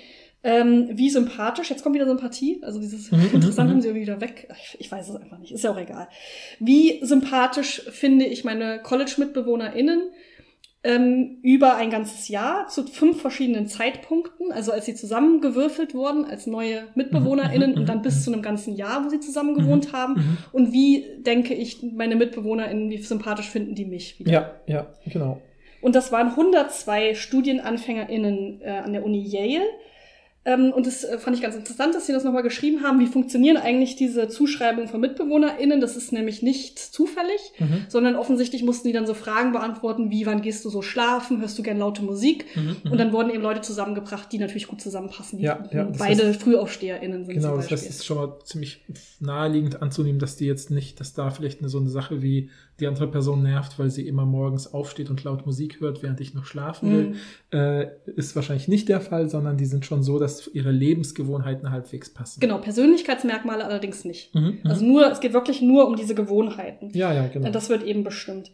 ähm, 0.42 0.88
wie 0.92 1.10
sympathisch, 1.10 1.68
jetzt 1.68 1.82
kommt 1.82 1.94
wieder 1.94 2.06
Sympathie, 2.06 2.60
also 2.62 2.80
dieses 2.80 3.12
Mhm, 3.12 3.18
mhm, 3.18 3.30
interessant 3.34 3.68
mhm. 3.68 3.72
haben 3.74 3.80
sie 3.82 3.88
irgendwie 3.88 4.06
wieder 4.06 4.22
weg, 4.22 4.48
ich, 4.58 4.80
ich 4.80 4.90
weiß 4.90 5.10
es 5.10 5.14
einfach 5.16 5.38
nicht, 5.38 5.52
ist 5.52 5.62
ja 5.62 5.70
auch 5.70 5.78
egal. 5.78 6.08
Wie 6.58 6.98
sympathisch 7.04 7.82
finde 7.90 8.24
ich 8.24 8.42
meine 8.42 8.80
College-MitbewohnerInnen 8.82 10.00
ähm, 10.82 11.38
über 11.42 11.76
ein 11.76 11.90
ganzes 11.90 12.28
Jahr 12.28 12.68
zu 12.68 12.86
fünf 12.86 13.20
verschiedenen 13.20 13.66
Zeitpunkten, 13.66 14.50
also 14.50 14.72
als 14.72 14.86
sie 14.86 14.94
zusammengewürfelt 14.94 15.94
wurden 15.94 16.24
als 16.24 16.46
neue 16.46 16.84
MitbewohnerInnen 16.94 17.70
Mhm, 17.70 17.74
mhm, 17.74 17.80
und 17.80 17.88
dann 17.88 17.98
mhm. 17.98 18.02
bis 18.02 18.24
zu 18.24 18.32
einem 18.32 18.40
ganzen 18.40 18.74
Jahr, 18.74 19.04
wo 19.04 19.10
sie 19.10 19.20
zusammen 19.20 19.54
gewohnt 19.54 19.92
haben. 19.92 20.14
Mhm. 20.14 20.38
Und 20.52 20.72
wie 20.72 21.04
denke 21.18 21.52
ich, 21.52 21.82
meine 21.82 22.16
MitbewohnerInnen, 22.16 22.88
wie 22.88 22.98
sympathisch 22.98 23.50
finden 23.50 23.74
die 23.74 23.84
mich 23.84 24.18
wieder? 24.18 24.32
Ja, 24.32 24.50
ja, 24.66 24.86
genau. 25.06 25.42
Und 25.82 25.94
das 25.94 26.12
waren 26.12 26.28
102 26.28 27.14
StudienanfängerInnen 27.14 28.60
äh, 28.62 28.70
an 28.70 28.92
der 28.92 29.04
Uni 29.04 29.22
Yale. 29.22 29.64
Ähm, 30.46 30.72
und 30.72 30.86
das 30.86 31.04
äh, 31.04 31.18
fand 31.18 31.36
ich 31.36 31.42
ganz 31.42 31.54
interessant, 31.54 31.94
dass 31.94 32.06
sie 32.06 32.14
das 32.14 32.24
nochmal 32.24 32.42
geschrieben 32.42 32.82
haben. 32.82 32.98
Wie 32.98 33.06
funktionieren 33.06 33.58
eigentlich 33.58 33.96
diese 33.96 34.26
Zuschreibungen 34.28 34.88
von 34.88 34.98
MitbewohnerInnen? 35.00 35.82
Das 35.82 35.96
ist 35.96 36.12
nämlich 36.12 36.40
nicht 36.42 36.78
zufällig, 36.78 37.40
Mhm. 37.58 37.84
sondern 37.88 38.16
offensichtlich 38.16 38.62
mussten 38.62 38.88
die 38.88 38.94
dann 38.94 39.06
so 39.06 39.12
Fragen 39.12 39.52
beantworten, 39.52 40.10
wie, 40.10 40.24
wann 40.24 40.40
gehst 40.40 40.64
du 40.64 40.70
so 40.70 40.80
schlafen? 40.80 41.40
Hörst 41.42 41.58
du 41.58 41.62
gern 41.62 41.78
laute 41.78 42.02
Musik? 42.02 42.46
Mhm. 42.56 42.76
Mhm. 42.84 42.90
Und 42.92 42.98
dann 42.98 43.12
wurden 43.12 43.28
eben 43.28 43.42
Leute 43.42 43.60
zusammengebracht, 43.60 44.32
die 44.32 44.38
natürlich 44.38 44.66
gut 44.68 44.80
zusammenpassen, 44.80 45.38
die 45.38 45.44
Ja, 45.44 45.62
ja, 45.72 45.84
beide 45.98 46.22
heißt- 46.30 46.38
FrühaufsteherInnen 46.40 47.26
sind 47.26 47.34
Genau, 47.34 47.48
zum 47.48 47.56
das 47.58 47.66
Beispiel. 47.68 47.76
heißt, 47.76 47.90
es 47.90 47.96
ist 47.96 48.06
schon 48.06 48.16
mal 48.16 48.38
ziemlich 48.44 48.82
naheliegend 49.20 49.82
anzunehmen, 49.82 50.18
dass 50.20 50.36
die 50.36 50.46
jetzt 50.46 50.70
nicht, 50.70 51.00
dass 51.00 51.12
da 51.12 51.30
vielleicht 51.30 51.60
eine, 51.60 51.68
so 51.68 51.78
eine 51.78 51.90
Sache 51.90 52.22
wie 52.22 52.48
die 52.80 52.86
andere 52.86 53.06
Person 53.08 53.42
nervt, 53.42 53.78
weil 53.78 53.90
sie 53.90 54.06
immer 54.08 54.24
morgens 54.24 54.72
aufsteht 54.72 55.10
und 55.10 55.22
laut 55.24 55.46
Musik 55.46 55.80
hört, 55.80 56.02
während 56.02 56.20
ich 56.20 56.34
noch 56.34 56.44
schlafen 56.44 56.90
will, 56.92 57.04
Mhm. 57.10 57.14
äh, 57.58 57.86
ist 58.16 58.34
wahrscheinlich 58.36 58.68
nicht 58.68 58.88
der 58.88 59.00
Fall, 59.00 59.28
sondern 59.28 59.56
die 59.56 59.66
sind 59.66 59.84
schon 59.86 60.02
so, 60.02 60.18
dass 60.18 60.48
ihre 60.52 60.70
Lebensgewohnheiten 60.70 61.70
halbwegs 61.70 62.10
passen. 62.12 62.40
Genau, 62.40 62.58
Persönlichkeitsmerkmale 62.58 63.64
allerdings 63.64 64.04
nicht. 64.04 64.34
Mhm, 64.34 64.40
mhm. 64.42 64.58
Also 64.64 64.84
nur, 64.84 65.10
es 65.10 65.20
geht 65.20 65.32
wirklich 65.32 65.60
nur 65.62 65.86
um 65.86 65.96
diese 65.96 66.14
Gewohnheiten. 66.14 66.90
ja, 66.94 67.12
ja, 67.12 67.26
genau. 67.28 67.50
Das 67.50 67.68
wird 67.68 67.82
eben 67.82 68.04
bestimmt. 68.04 68.50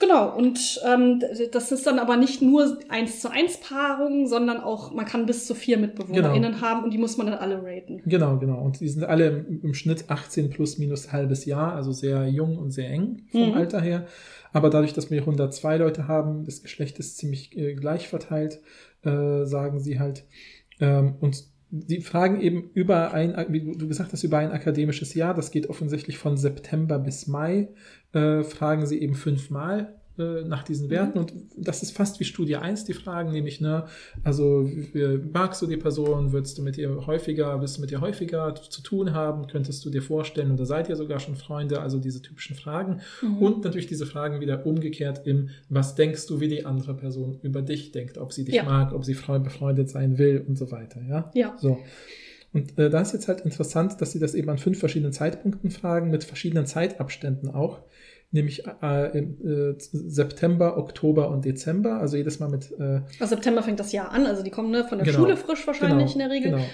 Genau, 0.00 0.34
und 0.34 0.80
ähm, 0.88 1.22
das 1.52 1.70
ist 1.72 1.86
dann 1.86 1.98
aber 1.98 2.16
nicht 2.16 2.40
nur 2.40 2.78
eins 2.88 3.20
zu 3.20 3.30
eins 3.30 3.58
Paarungen, 3.60 4.26
sondern 4.26 4.58
auch, 4.60 4.92
man 4.94 5.04
kann 5.04 5.26
bis 5.26 5.46
zu 5.46 5.54
vier 5.54 5.76
MitbewohnerInnen 5.78 6.52
Genau. 6.52 6.62
haben 6.62 6.84
und 6.84 6.90
die 6.92 6.98
muss 6.98 7.18
man 7.18 7.26
dann 7.26 7.38
alle 7.38 7.62
raten. 7.62 8.00
Genau, 8.06 8.38
genau. 8.38 8.62
Und 8.62 8.80
die 8.80 8.88
sind 8.88 9.04
alle 9.04 9.28
im, 9.28 9.60
im 9.62 9.74
Schnitt 9.74 10.06
18 10.08 10.48
plus 10.50 10.78
minus 10.78 11.12
halbes 11.12 11.44
Jahr, 11.44 11.74
also 11.74 11.92
sehr 11.92 12.26
jung 12.28 12.56
und 12.56 12.70
sehr 12.70 12.88
eng 12.90 13.26
vom 13.30 13.50
Mhm. 13.50 13.54
Alter 13.54 13.80
her. 13.80 14.06
Aber 14.52 14.70
dadurch, 14.70 14.94
dass 14.94 15.10
wir 15.10 15.20
102 15.20 15.76
Leute 15.76 16.08
haben, 16.08 16.44
das 16.44 16.62
Geschlecht 16.62 16.98
ist 16.98 17.18
ziemlich 17.18 17.56
äh, 17.56 17.74
gleich 17.74 18.08
verteilt, 18.08 18.60
äh, 19.04 19.44
sagen 19.44 19.80
sie 19.80 20.00
halt. 20.00 20.24
Ähm, 20.80 21.16
und 21.20 21.44
die 21.72 22.00
fragen 22.00 22.40
eben 22.40 22.70
über 22.74 23.12
ein, 23.14 23.46
wie 23.50 23.60
du 23.60 23.86
gesagt 23.86 24.12
hast, 24.12 24.24
über 24.24 24.38
ein 24.38 24.50
akademisches 24.50 25.14
Jahr, 25.14 25.34
das 25.34 25.52
geht 25.52 25.68
offensichtlich 25.70 26.18
von 26.18 26.36
September 26.36 26.98
bis 26.98 27.28
Mai, 27.28 27.68
äh, 28.12 28.42
fragen 28.42 28.86
sie 28.86 29.00
eben 29.00 29.14
fünfmal 29.14 29.94
äh, 30.18 30.42
nach 30.44 30.64
diesen 30.64 30.90
Werten 30.90 31.18
und 31.18 31.32
das 31.56 31.82
ist 31.84 31.92
fast 31.96 32.18
wie 32.18 32.24
Studie 32.24 32.56
1, 32.56 32.84
die 32.84 32.92
Fragen, 32.92 33.30
nämlich, 33.30 33.60
ne, 33.60 33.84
also 34.24 34.68
wie, 34.68 35.18
magst 35.32 35.62
du 35.62 35.66
die 35.66 35.76
Person, 35.76 36.32
würdest 36.32 36.58
du 36.58 36.62
mit 36.62 36.76
ihr 36.76 37.06
häufiger, 37.06 37.60
willst 37.60 37.76
du 37.76 37.80
mit 37.80 37.90
ihr 37.92 38.00
häufiger 38.00 38.54
zu 38.56 38.82
tun 38.82 39.14
haben, 39.14 39.46
könntest 39.46 39.84
du 39.84 39.90
dir 39.90 40.02
vorstellen 40.02 40.50
oder 40.50 40.66
seid 40.66 40.88
ihr 40.88 40.96
sogar 40.96 41.20
schon 41.20 41.36
Freunde, 41.36 41.80
also 41.80 41.98
diese 41.98 42.20
typischen 42.20 42.56
Fragen 42.56 43.00
Mhm. 43.22 43.38
und 43.38 43.64
natürlich 43.64 43.86
diese 43.86 44.04
Fragen 44.06 44.40
wieder 44.40 44.66
umgekehrt 44.66 45.26
im, 45.26 45.50
was 45.68 45.94
denkst 45.94 46.26
du, 46.26 46.40
wie 46.40 46.48
die 46.48 46.66
andere 46.66 46.94
Person 46.94 47.38
über 47.42 47.62
dich 47.62 47.92
denkt, 47.92 48.18
ob 48.18 48.32
sie 48.32 48.44
dich 48.44 48.56
Ja. 48.56 48.64
mag, 48.64 48.92
ob 48.92 49.04
sie 49.04 49.14
freund, 49.14 49.44
befreundet 49.44 49.88
sein 49.88 50.18
will 50.18 50.44
und 50.46 50.58
so 50.58 50.70
weiter, 50.72 51.00
ja. 51.08 51.30
Ja. 51.34 51.54
So. 51.58 51.78
Und 52.52 52.76
äh, 52.80 52.90
da 52.90 53.00
ist 53.00 53.12
jetzt 53.12 53.28
halt 53.28 53.42
interessant, 53.42 54.00
dass 54.00 54.10
sie 54.10 54.18
das 54.18 54.34
eben 54.34 54.50
an 54.50 54.58
fünf 54.58 54.80
verschiedenen 54.80 55.12
Zeitpunkten 55.12 55.70
fragen, 55.70 56.10
mit 56.10 56.24
verschiedenen 56.24 56.66
Zeitabständen 56.66 57.48
auch. 57.48 57.78
Nämlich 58.32 58.64
äh, 58.82 59.18
im 59.18 59.38
äh, 59.44 59.74
September, 59.78 60.76
Oktober 60.78 61.30
und 61.30 61.44
Dezember. 61.44 61.94
Also 62.00 62.16
jedes 62.16 62.38
Mal 62.38 62.48
mit 62.48 62.70
äh, 62.78 63.00
Also 63.18 63.34
September 63.34 63.62
fängt 63.62 63.80
das 63.80 63.90
Jahr 63.92 64.10
an, 64.12 64.26
also 64.26 64.42
die 64.44 64.50
kommen 64.50 64.70
ne, 64.70 64.84
von 64.84 64.98
der 64.98 65.06
Genau. 65.06 65.18
Schule 65.18 65.36
frisch 65.36 65.66
wahrscheinlich 65.66 66.12
genau, 66.12 66.24
in 66.24 66.28
der 66.28 66.30
Regel. 66.30 66.50
Genau. 66.52 66.64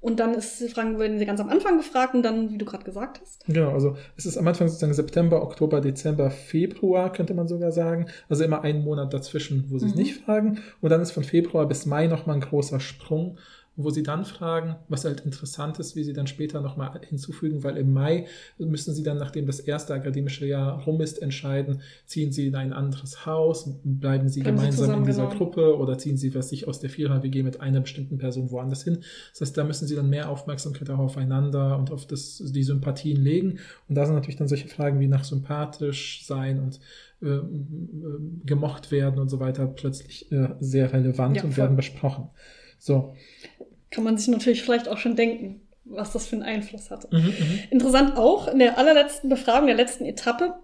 Und 0.00 0.20
dann 0.20 0.34
ist 0.34 0.62
Fragen, 0.70 0.98
werden 0.98 1.18
sie 1.18 1.24
ganz 1.24 1.40
am 1.40 1.48
Anfang 1.48 1.78
gefragt 1.78 2.14
und 2.14 2.22
dann, 2.24 2.50
wie 2.50 2.58
du 2.58 2.66
gerade 2.66 2.84
gesagt 2.84 3.20
hast. 3.22 3.46
Genau, 3.46 3.70
also 3.70 3.96
es 4.16 4.26
ist 4.26 4.36
am 4.36 4.46
Anfang 4.46 4.68
sozusagen 4.68 4.92
September, 4.92 5.42
Oktober, 5.42 5.80
Dezember, 5.80 6.30
Februar, 6.30 7.10
könnte 7.10 7.32
man 7.32 7.48
sogar 7.48 7.72
sagen. 7.72 8.06
Also 8.28 8.44
immer 8.44 8.62
einen 8.62 8.84
Monat 8.84 9.14
dazwischen, 9.14 9.64
wo 9.70 9.78
sie 9.78 9.86
es 9.86 9.92
Mhm. 9.94 9.98
nicht 10.02 10.20
fragen. 10.20 10.58
Und 10.82 10.90
dann 10.90 11.00
ist 11.00 11.12
von 11.12 11.24
Februar 11.24 11.66
bis 11.66 11.86
Mai 11.86 12.06
nochmal 12.08 12.36
ein 12.36 12.42
großer 12.42 12.80
Sprung, 12.80 13.38
wo 13.76 13.90
sie 13.90 14.02
dann 14.02 14.24
fragen, 14.24 14.76
was 14.88 15.04
halt 15.04 15.20
interessant 15.20 15.78
ist, 15.78 15.96
wie 15.96 16.04
sie 16.04 16.12
dann 16.12 16.26
später 16.26 16.60
nochmal 16.60 17.00
hinzufügen, 17.08 17.64
weil 17.64 17.76
im 17.76 17.92
Mai 17.92 18.26
müssen 18.58 18.94
sie 18.94 19.02
dann, 19.02 19.18
nachdem 19.18 19.46
das 19.46 19.60
erste 19.60 19.94
akademische 19.94 20.46
Jahr 20.46 20.82
rum 20.84 21.00
ist, 21.00 21.20
entscheiden, 21.20 21.82
ziehen 22.06 22.32
sie 22.32 22.46
in 22.46 22.54
ein 22.54 22.72
anderes 22.72 23.26
Haus, 23.26 23.68
bleiben 23.84 23.84
sie 23.84 24.00
Bleiben 24.04 24.28
sie 24.28 24.40
gemeinsam 24.42 24.70
zusammen, 24.72 25.02
in 25.02 25.06
dieser 25.06 25.26
genau. 25.26 25.36
Gruppe 25.36 25.76
oder 25.76 25.98
ziehen 25.98 26.16
sie 26.16 26.34
was 26.34 26.48
sich 26.48 26.68
aus 26.68 26.80
der 26.80 26.90
Vierer-WG 26.90 27.42
mit 27.42 27.60
einer 27.60 27.80
bestimmten 27.80 28.18
Person 28.18 28.50
woanders 28.50 28.84
hin. 28.84 28.98
Das 29.32 29.40
heißt, 29.40 29.58
da 29.58 29.64
müssen 29.64 29.86
sie 29.88 29.96
dann 29.96 30.08
mehr 30.08 30.28
Aufmerksamkeit 30.30 30.88
auch 30.90 30.98
aufeinander 30.98 31.78
und 31.78 31.90
auf 31.90 32.06
das, 32.06 32.42
die 32.44 32.62
Sympathien 32.62 33.22
legen. 33.22 33.58
Und 33.88 33.96
da 33.96 34.06
sind 34.06 34.14
natürlich 34.14 34.36
dann 34.36 34.48
solche 34.48 34.68
Fragen 34.68 35.00
wie 35.00 35.08
nach 35.08 35.24
sympathisch 35.24 36.24
sein 36.26 36.60
und 36.60 36.80
äh, 37.22 37.26
äh, 37.28 37.42
gemocht 38.44 38.90
werden 38.90 39.18
und 39.18 39.28
so 39.28 39.40
weiter 39.40 39.66
plötzlich 39.66 40.30
äh, 40.32 40.50
sehr 40.60 40.92
relevant 40.92 41.36
Ja, 41.36 41.44
und 41.44 41.52
voll. 41.52 41.62
werden 41.62 41.76
besprochen. 41.76 42.28
So. 42.84 43.14
Kann 43.90 44.04
man 44.04 44.18
sich 44.18 44.28
natürlich 44.28 44.62
vielleicht 44.62 44.88
auch 44.88 44.98
schon 44.98 45.16
denken, 45.16 45.62
was 45.84 46.12
das 46.12 46.26
für 46.26 46.36
einen 46.36 46.44
Einfluss 46.44 46.90
hatte. 46.90 47.08
Mhm, 47.10 47.26
mhm. 47.28 47.58
Interessant 47.70 48.16
auch, 48.18 48.48
in 48.48 48.58
der 48.58 48.76
allerletzten 48.78 49.30
Befragung, 49.30 49.66
der 49.66 49.76
letzten 49.76 50.04
Etappe, 50.04 50.54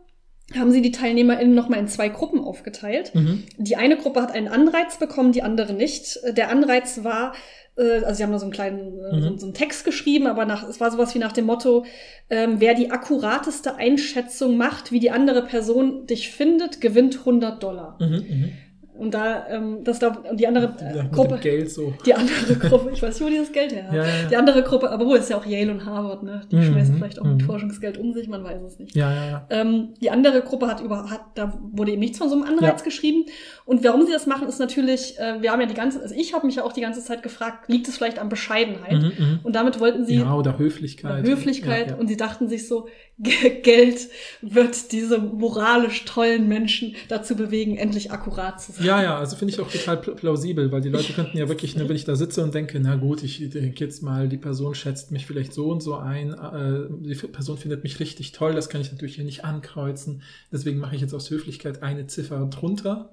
haben 0.55 0.71
sie 0.73 0.83
die 0.83 0.91
TeilnehmerInnen 0.91 1.55
nochmal 1.55 1.79
in 1.79 1.89
zwei 1.89 2.09
Gruppen 2.09 2.41
aufgeteilt. 2.41 3.15
Mhm. 3.15 3.45
Die 3.57 3.77
eine 3.77 3.97
Gruppe 3.97 4.21
hat 4.21 4.33
einen 4.33 4.49
Anreiz 4.49 4.99
bekommen, 4.99 5.33
die 5.33 5.43
andere 5.43 5.73
nicht. 5.73 6.19
Der 6.37 6.51
Anreiz 6.51 7.05
war, 7.05 7.33
Äh, 7.79 8.03
also 8.05 8.15
sie 8.15 8.25
haben 8.25 8.33
da 8.33 8.39
so 8.41 8.47
einen 8.47 8.53
kleinen 8.53 8.99
äh, 8.99 9.17
Mhm. 9.17 9.23
so, 9.23 9.37
so 9.39 9.47
einen 9.47 9.55
Text 9.55 9.85
geschrieben, 9.85 10.27
aber 10.27 10.45
nach, 10.45 10.69
es 10.69 10.81
war 10.81 10.91
sowas 10.91 11.15
wie 11.15 11.21
nach 11.21 11.33
dem 11.33 11.47
Motto, 11.47 11.85
ähm, 12.29 12.57
wer 12.59 12.75
die 12.75 12.91
akkurateste 12.91 13.77
Einschätzung 13.77 14.57
macht, 14.57 14.91
wie 14.91 14.99
die 14.99 15.13
andere 15.13 15.43
Person 15.47 16.05
dich 16.07 16.31
findet, 16.31 16.81
gewinnt 16.81 17.21
100 17.25 17.63
Dollar. 17.63 17.97
Mhm, 18.01 18.17
mhm. 18.29 18.53
Und 19.01 19.15
da, 19.15 19.47
ähm, 19.49 19.83
das 19.83 19.99
da, 19.99 20.09
und 20.09 20.39
die 20.39 20.47
andere 20.47 20.75
Ja, 20.95 21.05
Gruppe, 21.05 21.39
Geld 21.39 21.71
so. 21.71 21.95
die 22.05 22.13
andere 22.13 22.55
Gruppe, 22.55 22.91
ich 22.93 23.03
weiß 23.03 23.19
nicht, 23.19 23.27
wo 23.27 23.31
die 23.31 23.39
das 23.39 23.51
Geld 23.51 23.73
her 23.75 23.87
haben. 23.87 23.97
Ja, 23.97 24.05
ja. 24.05 24.29
Die 24.29 24.37
andere 24.37 24.63
Gruppe, 24.63 24.91
aber 24.91 25.07
wo 25.07 25.15
ist 25.15 25.31
ja 25.31 25.39
auch 25.39 25.47
Yale 25.47 25.73
und 25.73 25.87
Harvard, 25.87 26.23
ne? 26.23 26.43
Die 26.51 26.57
Mhm, 26.57 26.65
schmeißen 26.65 26.97
vielleicht 26.97 27.19
auch 27.19 27.25
mit 27.25 27.41
mhm. 27.41 27.47
Forschungsgeld 27.47 27.97
um 27.97 28.13
sich, 28.13 28.29
man 28.29 28.45
weiß 28.45 28.61
es 28.63 28.79
nicht. 28.79 28.95
Ja, 28.95 29.11
ja, 29.13 29.27
ja. 29.31 29.47
Ähm, 29.49 29.95
die 30.03 30.11
andere 30.11 30.43
Gruppe 30.43 30.67
hat 30.67 30.83
über, 30.83 31.09
hat, 31.09 31.23
da 31.35 31.59
wurde 31.73 31.93
eben 31.93 32.01
nichts 32.01 32.19
von 32.19 32.29
so 32.29 32.35
einem 32.35 32.45
Anreiz 32.45 32.85
geschrieben. 32.85 33.25
Und 33.71 33.85
warum 33.85 34.05
sie 34.05 34.11
das 34.11 34.27
machen, 34.27 34.49
ist 34.49 34.59
natürlich, 34.59 35.17
äh, 35.21 35.41
wir 35.41 35.53
haben 35.53 35.61
ja 35.61 35.67
die 35.69 35.75
ganze, 35.75 36.01
also 36.03 36.13
ich 36.17 36.35
habe 36.35 36.45
mich 36.45 36.57
ja 36.57 36.65
auch 36.65 36.73
die 36.73 36.81
ganze 36.81 37.05
Zeit 37.05 37.23
gefragt, 37.23 37.69
liegt 37.69 37.87
es 37.87 37.97
vielleicht 37.97 38.19
an 38.19 38.29
Bescheidenheit? 38.29 39.01
Mhm, 39.01 39.13
mhm. 39.17 39.41
Und 39.45 39.55
damit 39.55 39.79
wollten 39.79 40.05
sie 40.05 40.17
Ja, 40.17 40.35
oder 40.35 40.59
Höflichkeit. 40.59 41.21
oder 41.21 41.31
Höflichkeit 41.31 41.87
Ja, 41.87 41.93
ja. 41.93 41.99
und 42.01 42.09
sie 42.09 42.17
dachten 42.17 42.49
sich 42.49 42.67
so, 42.67 42.89
Ge- 43.23 43.61
Geld 43.63 44.09
wird 44.43 44.91
diese 44.93 45.19
moralisch 45.19 46.05
tollen 46.07 46.49
Menschen 46.49 46.97
dazu 47.09 47.37
bewegen, 47.37 47.77
endlich 47.77 48.11
akkurat 48.11 48.61
zu 48.61 48.73
sein. 48.73 48.85
Ja, 48.87 49.03
ja, 49.03 49.19
also 49.19 49.37
finde 49.37 49.55
ich 49.55 49.61
auch 49.61 49.71
total 49.71 49.99
pl- 49.99 50.15
plausibel, 50.15 50.73
weil 50.73 50.81
die 50.81 50.89
Leute 50.89 51.13
könnten 51.13 51.37
ja 51.39 51.49
wirklich, 51.49 51.77
ne, 51.77 51.89
wenn 51.89 51.95
ich 51.97 52.05
da 52.05 52.17
sitze 52.17 52.43
und 52.43 52.53
denke, 52.55 52.81
na 52.81 52.97
gut, 52.97 53.23
ich 53.23 53.51
denke 53.51 53.85
jetzt 53.85 54.03
mal, 54.03 54.29
die 54.29 54.39
Person 54.39 54.75
schätzt 54.75 55.13
mich 55.13 55.27
vielleicht 55.27 55.53
so 55.53 55.67
und 55.71 55.81
so 55.83 55.95
ein, 55.95 56.31
äh, 56.33 56.87
die 57.09 57.15
Person 57.15 57.57
findet 57.57 57.85
mich 57.85 58.01
richtig 58.01 58.33
toll, 58.33 58.53
das 58.55 58.69
kann 58.69 58.81
ich 58.81 58.91
natürlich 58.91 59.15
hier 59.15 59.25
nicht 59.25 59.45
ankreuzen, 59.45 60.23
deswegen 60.51 60.79
mache 60.81 60.97
ich 60.97 61.03
jetzt 61.03 61.15
aus 61.15 61.31
Höflichkeit 61.31 61.83
eine 61.85 62.07
Ziffer 62.09 62.45
drunter. 62.47 63.11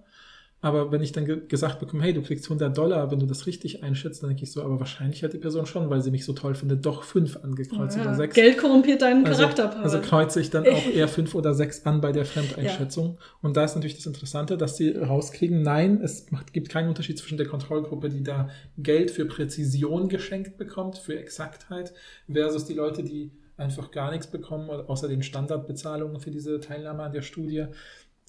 Aber 0.59 0.91
wenn 0.91 1.03
ich 1.03 1.11
dann 1.11 1.25
ge 1.25 1.41
gesagt 1.47 1.79
bekomme, 1.79 2.01
hey, 2.01 2.13
du 2.13 2.23
kriegst 2.23 2.45
100 2.45 2.75
Dollar, 2.75 3.11
wenn 3.11 3.19
du 3.19 3.27
das 3.27 3.45
richtig 3.45 3.83
einschätzt, 3.83 4.23
dann 4.23 4.29
denke 4.29 4.43
ich 4.43 4.51
so, 4.51 4.63
aber 4.63 4.79
wahrscheinlich 4.79 5.23
hat 5.23 5.33
die 5.33 5.37
Person 5.37 5.67
schon, 5.67 5.89
weil 5.91 6.01
sie 6.01 6.09
mich 6.09 6.25
so 6.25 6.33
toll 6.33 6.55
findet, 6.55 6.83
doch 6.83 7.03
fünf 7.03 7.37
angekreuzt 7.43 7.95
Ja, 7.95 8.01
oder 8.01 8.15
sechs. 8.15 8.33
Geld 8.33 8.57
korrumpiert 8.57 9.03
deinen 9.03 9.23
Also, 9.25 9.43
Charakter. 9.43 9.67
Paul. 9.67 9.83
also 9.83 9.99
kreuze 9.99 10.41
ich 10.41 10.49
dann 10.49 10.67
auch 10.67 10.87
eher 10.87 11.07
fünf 11.07 11.35
oder 11.35 11.53
sechs 11.53 11.85
an 11.85 12.01
bei 12.01 12.11
der 12.11 12.25
Fremdeinschätzung. 12.25 13.19
Und 13.43 13.55
da 13.55 13.65
ist 13.65 13.75
natürlich 13.75 13.97
das 13.97 14.07
Interessante, 14.07 14.57
dass 14.57 14.77
sie 14.77 14.91
rauskriegen, 14.91 15.61
nein, 15.61 16.01
es 16.01 16.31
macht, 16.31 16.53
gibt 16.53 16.69
keinen 16.69 16.89
Unterschied 16.89 17.19
zwischen 17.19 17.37
der 17.37 17.47
Kontrollgruppe, 17.47 18.09
die 18.09 18.23
da 18.23 18.49
Geld 18.77 19.11
für 19.11 19.25
Präzision 19.25 20.09
geschenkt 20.09 20.57
bekommt, 20.57 20.97
für 20.97 21.19
Exaktheit, 21.19 21.93
versus 22.31 22.65
die 22.65 22.73
Leute, 22.73 23.03
die 23.03 23.31
einfach 23.57 23.91
gar 23.91 24.11
nichts 24.11 24.27
bekommen, 24.27 24.69
außer 24.69 25.07
den 25.07 25.23
Standardbezahlungen 25.23 26.19
für 26.19 26.31
diese 26.31 26.59
Teilnahme 26.59 27.03
an 27.03 27.11
der 27.11 27.23
Studie. 27.23 27.65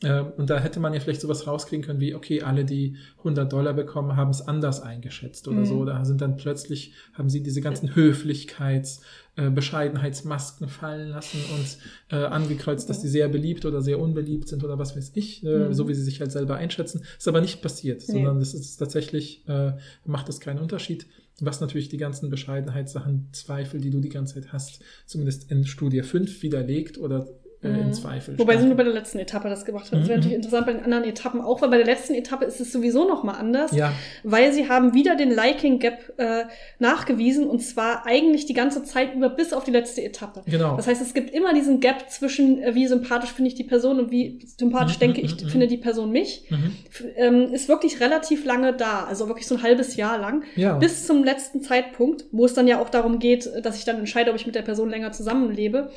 Ähm, 0.05 0.27
Und 0.37 0.49
da 0.49 0.61
hätte 0.61 0.79
man 0.79 0.95
ja 0.95 1.01
vielleicht 1.01 1.21
sowas 1.21 1.47
rauskriegen 1.49 1.85
können 1.85 1.99
wie, 2.01 2.15
okay, 2.15 2.43
alle, 2.43 2.65
die 2.65 2.97
100 3.19 3.53
Dollar 3.53 3.75
bekommen, 3.75 4.15
haben 4.17 4.31
es 4.31 4.41
anders 4.47 4.81
eingeschätzt 4.81 5.49
oder 5.49 5.61
Mhm. 5.61 5.65
so. 5.67 5.85
Da 5.85 6.05
sind 6.05 6.21
dann 6.21 6.37
plötzlich, 6.37 6.93
haben 7.15 7.29
sie 7.29 7.43
diese 7.43 7.61
ganzen 7.61 7.95
Höflichkeits-, 7.97 9.01
äh, 9.37 9.51
Bescheidenheitsmasken 9.51 10.69
fallen 10.69 11.09
lassen 11.11 11.39
und 11.55 12.17
äh, 12.17 12.25
angekreuzt, 12.25 12.89
dass 12.91 13.01
die 13.01 13.09
sehr 13.09 13.29
beliebt 13.29 13.65
oder 13.65 13.83
sehr 13.83 13.99
unbeliebt 14.01 14.49
sind 14.49 14.65
oder 14.65 14.79
was 14.79 14.97
weiß 14.97 15.13
ich, 15.15 15.45
äh, 15.45 15.69
Mhm. 15.69 15.75
so 15.75 15.89
wie 15.89 15.95
sie 15.95 16.03
sich 16.03 16.21
halt 16.21 16.33
selber 16.33 16.57
einschätzen. 16.57 17.03
Ist 17.19 17.29
aber 17.29 17.41
nicht 17.41 17.61
passiert, 17.63 18.03
Nee. 18.07 18.13
sondern 18.15 18.39
das 18.41 18.55
ist 18.55 18.77
tatsächlich, 18.77 19.49
äh, 19.49 19.73
macht 20.05 20.29
das 20.29 20.41
keinen 20.41 20.59
Unterschied. 20.61 21.07
Was 21.41 21.61
natürlich 21.61 21.89
die 21.89 21.99
ganzen 21.99 22.31
Bescheidenheitssachen, 22.31 23.29
Zweifel, 23.31 23.81
die 23.81 23.91
du 23.91 24.01
die 24.01 24.09
ganze 24.09 24.35
Zeit 24.35 24.53
hast, 24.53 24.83
zumindest 25.07 25.49
in 25.53 25.65
Studie 25.67 26.03
5 26.03 26.43
widerlegt 26.43 26.99
oder 26.99 27.29
äh, 27.63 27.69
Mhm. 27.69 27.93
Zweifel. 27.93 28.39
Wobei 28.39 28.57
sie 28.57 28.67
nur 28.67 28.77
bei 28.77 28.85
der 28.85 28.93
letzten 28.93 29.19
Etappe 29.19 29.49
das 29.49 29.65
gemacht 29.65 29.91
haben. 29.91 30.01
Das 30.01 30.09
wäre 30.09 30.19
Mhm, 30.19 30.25
natürlich 30.25 30.37
interessant 30.37 30.67
bei 30.67 30.73
den 30.75 30.85
anderen 30.85 31.05
Etappen 31.05 31.41
auch, 31.41 31.61
weil 31.61 31.71
bei 31.71 31.77
der 31.79 31.87
letzten 31.87 32.15
Etappe 32.15 32.45
ist 32.45 32.61
es 32.61 32.71
sowieso 32.73 33.09
noch 33.09 33.25
mal 33.25 33.33
anders, 33.35 33.73
Ja, 33.73 33.93
weil 34.23 34.53
sie 34.53 34.69
haben 34.69 34.95
wieder 34.95 35.17
den 35.17 35.31
Liking 35.31 35.79
Gap 35.81 36.13
äh, 36.19 36.45
nachgewiesen 36.79 37.47
und 37.49 37.61
zwar 37.61 38.07
eigentlich 38.07 38.47
die 38.47 38.55
ganze 38.55 38.85
Zeit 38.85 39.15
über 39.15 39.29
bis 39.29 39.53
auf 39.53 39.65
die 39.65 39.71
letzte 39.73 40.03
Etappe. 40.03 40.43
genau. 40.47 40.77
Das 40.77 40.87
heißt, 40.87 41.03
es 41.03 41.15
gibt 41.15 41.31
immer 41.31 41.53
diesen 41.55 41.81
Gap 41.81 42.09
zwischen, 42.11 42.63
äh, 42.63 42.75
wie 42.75 42.87
sympathisch 42.87 43.31
finde 43.33 43.49
ich 43.49 43.55
die 43.55 43.65
Person 43.65 43.99
und 43.99 44.11
wie 44.11 44.39
sympathisch 44.57 44.97
Mhm, 44.97 45.01
denke 45.01 45.21
mhm, 45.21 45.27
ich, 45.27 45.45
mhm. 45.45 45.49
finde 45.49 45.67
die 45.67 45.77
Person 45.79 46.11
mich. 46.13 46.45
mhm. 46.51 46.73
Ähm, 47.17 47.53
ist 47.53 47.69
wirklich 47.69 48.01
relativ 48.01 48.45
lange 48.45 48.73
da, 48.73 49.05
also 49.05 49.29
wirklich 49.29 49.47
so 49.47 49.57
ein 49.57 49.63
halbes 49.63 49.97
Jahr 49.97 50.19
lang, 50.19 50.45
Ja. 50.57 50.77
bis 50.79 51.07
zum 51.07 51.25
letzten 51.25 51.63
Zeitpunkt, 51.63 52.25
wo 52.33 52.45
es 52.45 52.55
dann 52.55 52.69
ja 52.69 52.81
auch 52.81 52.89
darum 52.91 53.19
geht, 53.19 53.51
dass 53.63 53.79
ich 53.79 53.85
dann 53.85 53.99
entscheide, 53.99 54.31
ob 54.31 54.37
ich 54.37 54.47
mit 54.47 54.55
der 54.55 54.63
Person 54.63 54.89
länger 54.91 55.13
zusammenlebe. 55.13 55.91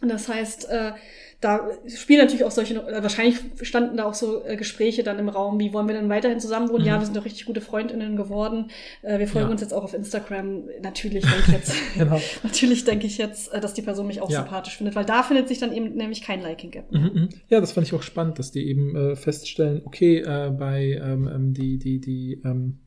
Und 0.00 0.08
das 0.10 0.28
heißt, 0.28 0.68
äh, 0.70 0.92
da 1.40 1.70
spielen 1.86 2.20
natürlich 2.20 2.44
auch 2.44 2.50
solche, 2.50 2.74
äh, 2.74 3.02
wahrscheinlich 3.02 3.36
standen 3.62 3.96
da 3.96 4.04
auch 4.06 4.14
so 4.14 4.44
äh, 4.44 4.56
Gespräche 4.56 5.04
dann 5.04 5.20
im 5.20 5.28
Raum, 5.28 5.60
wie 5.60 5.72
wollen 5.72 5.86
wir 5.86 5.94
denn 5.94 6.08
weiterhin 6.08 6.40
zusammen 6.40 6.68
wohnen? 6.68 6.82
Mhm. 6.82 6.88
Ja, 6.88 6.98
wir 6.98 7.04
sind 7.04 7.16
doch 7.16 7.24
richtig 7.24 7.46
gute 7.46 7.60
Freundinnen 7.60 8.16
geworden. 8.16 8.70
Äh, 9.02 9.20
wir 9.20 9.28
folgen 9.28 9.48
Ja. 9.48 9.52
uns 9.52 9.60
jetzt 9.60 9.72
auch 9.72 9.84
auf 9.84 9.94
Instagram. 9.94 10.64
Natürlich 10.82 11.24
denke 11.24 11.44
ich 11.46 11.52
jetzt, 11.52 11.72
genau. 11.96 12.20
natürlich 12.42 12.84
denke 12.84 13.06
ich 13.06 13.18
jetzt, 13.18 13.52
äh, 13.52 13.60
dass 13.60 13.74
die 13.74 13.82
Person 13.82 14.08
mich 14.08 14.20
auch 14.20 14.30
Ja. 14.30 14.40
sympathisch 14.40 14.76
findet, 14.76 14.96
weil 14.96 15.04
da 15.04 15.22
findet 15.22 15.46
sich 15.48 15.58
dann 15.58 15.72
eben 15.72 15.94
nämlich 15.94 16.22
kein 16.22 16.40
Liking 16.42 16.72
Gap. 16.72 16.90
Mhm, 16.92 17.00
mhm. 17.14 17.28
Ja, 17.48 17.60
das 17.60 17.72
fand 17.72 17.86
ich 17.86 17.94
auch 17.94 18.02
spannend, 18.02 18.38
dass 18.40 18.50
die 18.50 18.68
eben 18.68 18.96
äh, 18.96 19.14
feststellen, 19.16 19.82
okay, 19.84 20.18
äh, 20.18 20.50
bei 20.50 21.00
ähm, 21.00 21.28
ähm, 21.32 21.54
die, 21.54 21.78
die, 21.78 22.00
die, 22.00 22.40
ähm, 22.44 22.80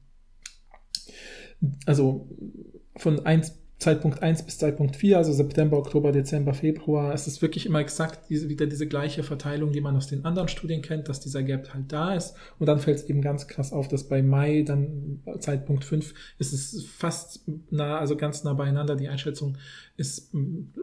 also 1.86 2.28
von 2.98 3.26
1, 3.26 3.61
Zeitpunkt 3.82 4.22
1 4.22 4.44
bis 4.44 4.60
Zeitpunkt 4.60 4.96
4, 4.96 5.18
also 5.18 5.34
September, 5.34 5.76
Oktober, 5.76 6.12
Dezember, 6.12 6.54
Februar, 6.54 7.16
ist 7.16 7.26
es 7.26 7.42
wirklich 7.42 7.66
immer 7.66 7.80
exakt 7.80 8.30
diese, 8.30 8.48
wieder 8.48 8.68
diese 8.68 8.86
gleiche 8.86 9.24
Verteilung, 9.24 9.72
die 9.72 9.82
man 9.82 9.98
aus 9.98 10.06
den 10.06 10.24
anderen 10.24 10.50
Studien 10.50 10.84
kennt, 10.84 11.10
dass 11.10 11.20
dieser 11.20 11.42
Gap 11.42 11.74
halt 11.74 11.92
da 11.92 12.14
ist. 12.14 12.36
Und 12.60 12.68
dann 12.68 12.78
fällt 12.78 13.00
es 13.00 13.06
eben 13.06 13.24
ganz 13.24 13.48
krass 13.48 13.74
auf, 13.74 13.88
dass 13.88 14.08
bei 14.08 14.22
Mai, 14.22 14.62
dann 14.62 15.24
Zeitpunkt 15.40 15.84
5, 15.84 16.14
ist 16.38 16.54
es 16.54 16.86
fast 16.96 17.42
nah, 17.72 17.98
also 17.98 18.16
ganz 18.16 18.44
nah 18.44 18.54
beieinander. 18.54 18.96
Die 18.96 19.08
Einschätzung 19.08 19.58
ist 19.98 20.32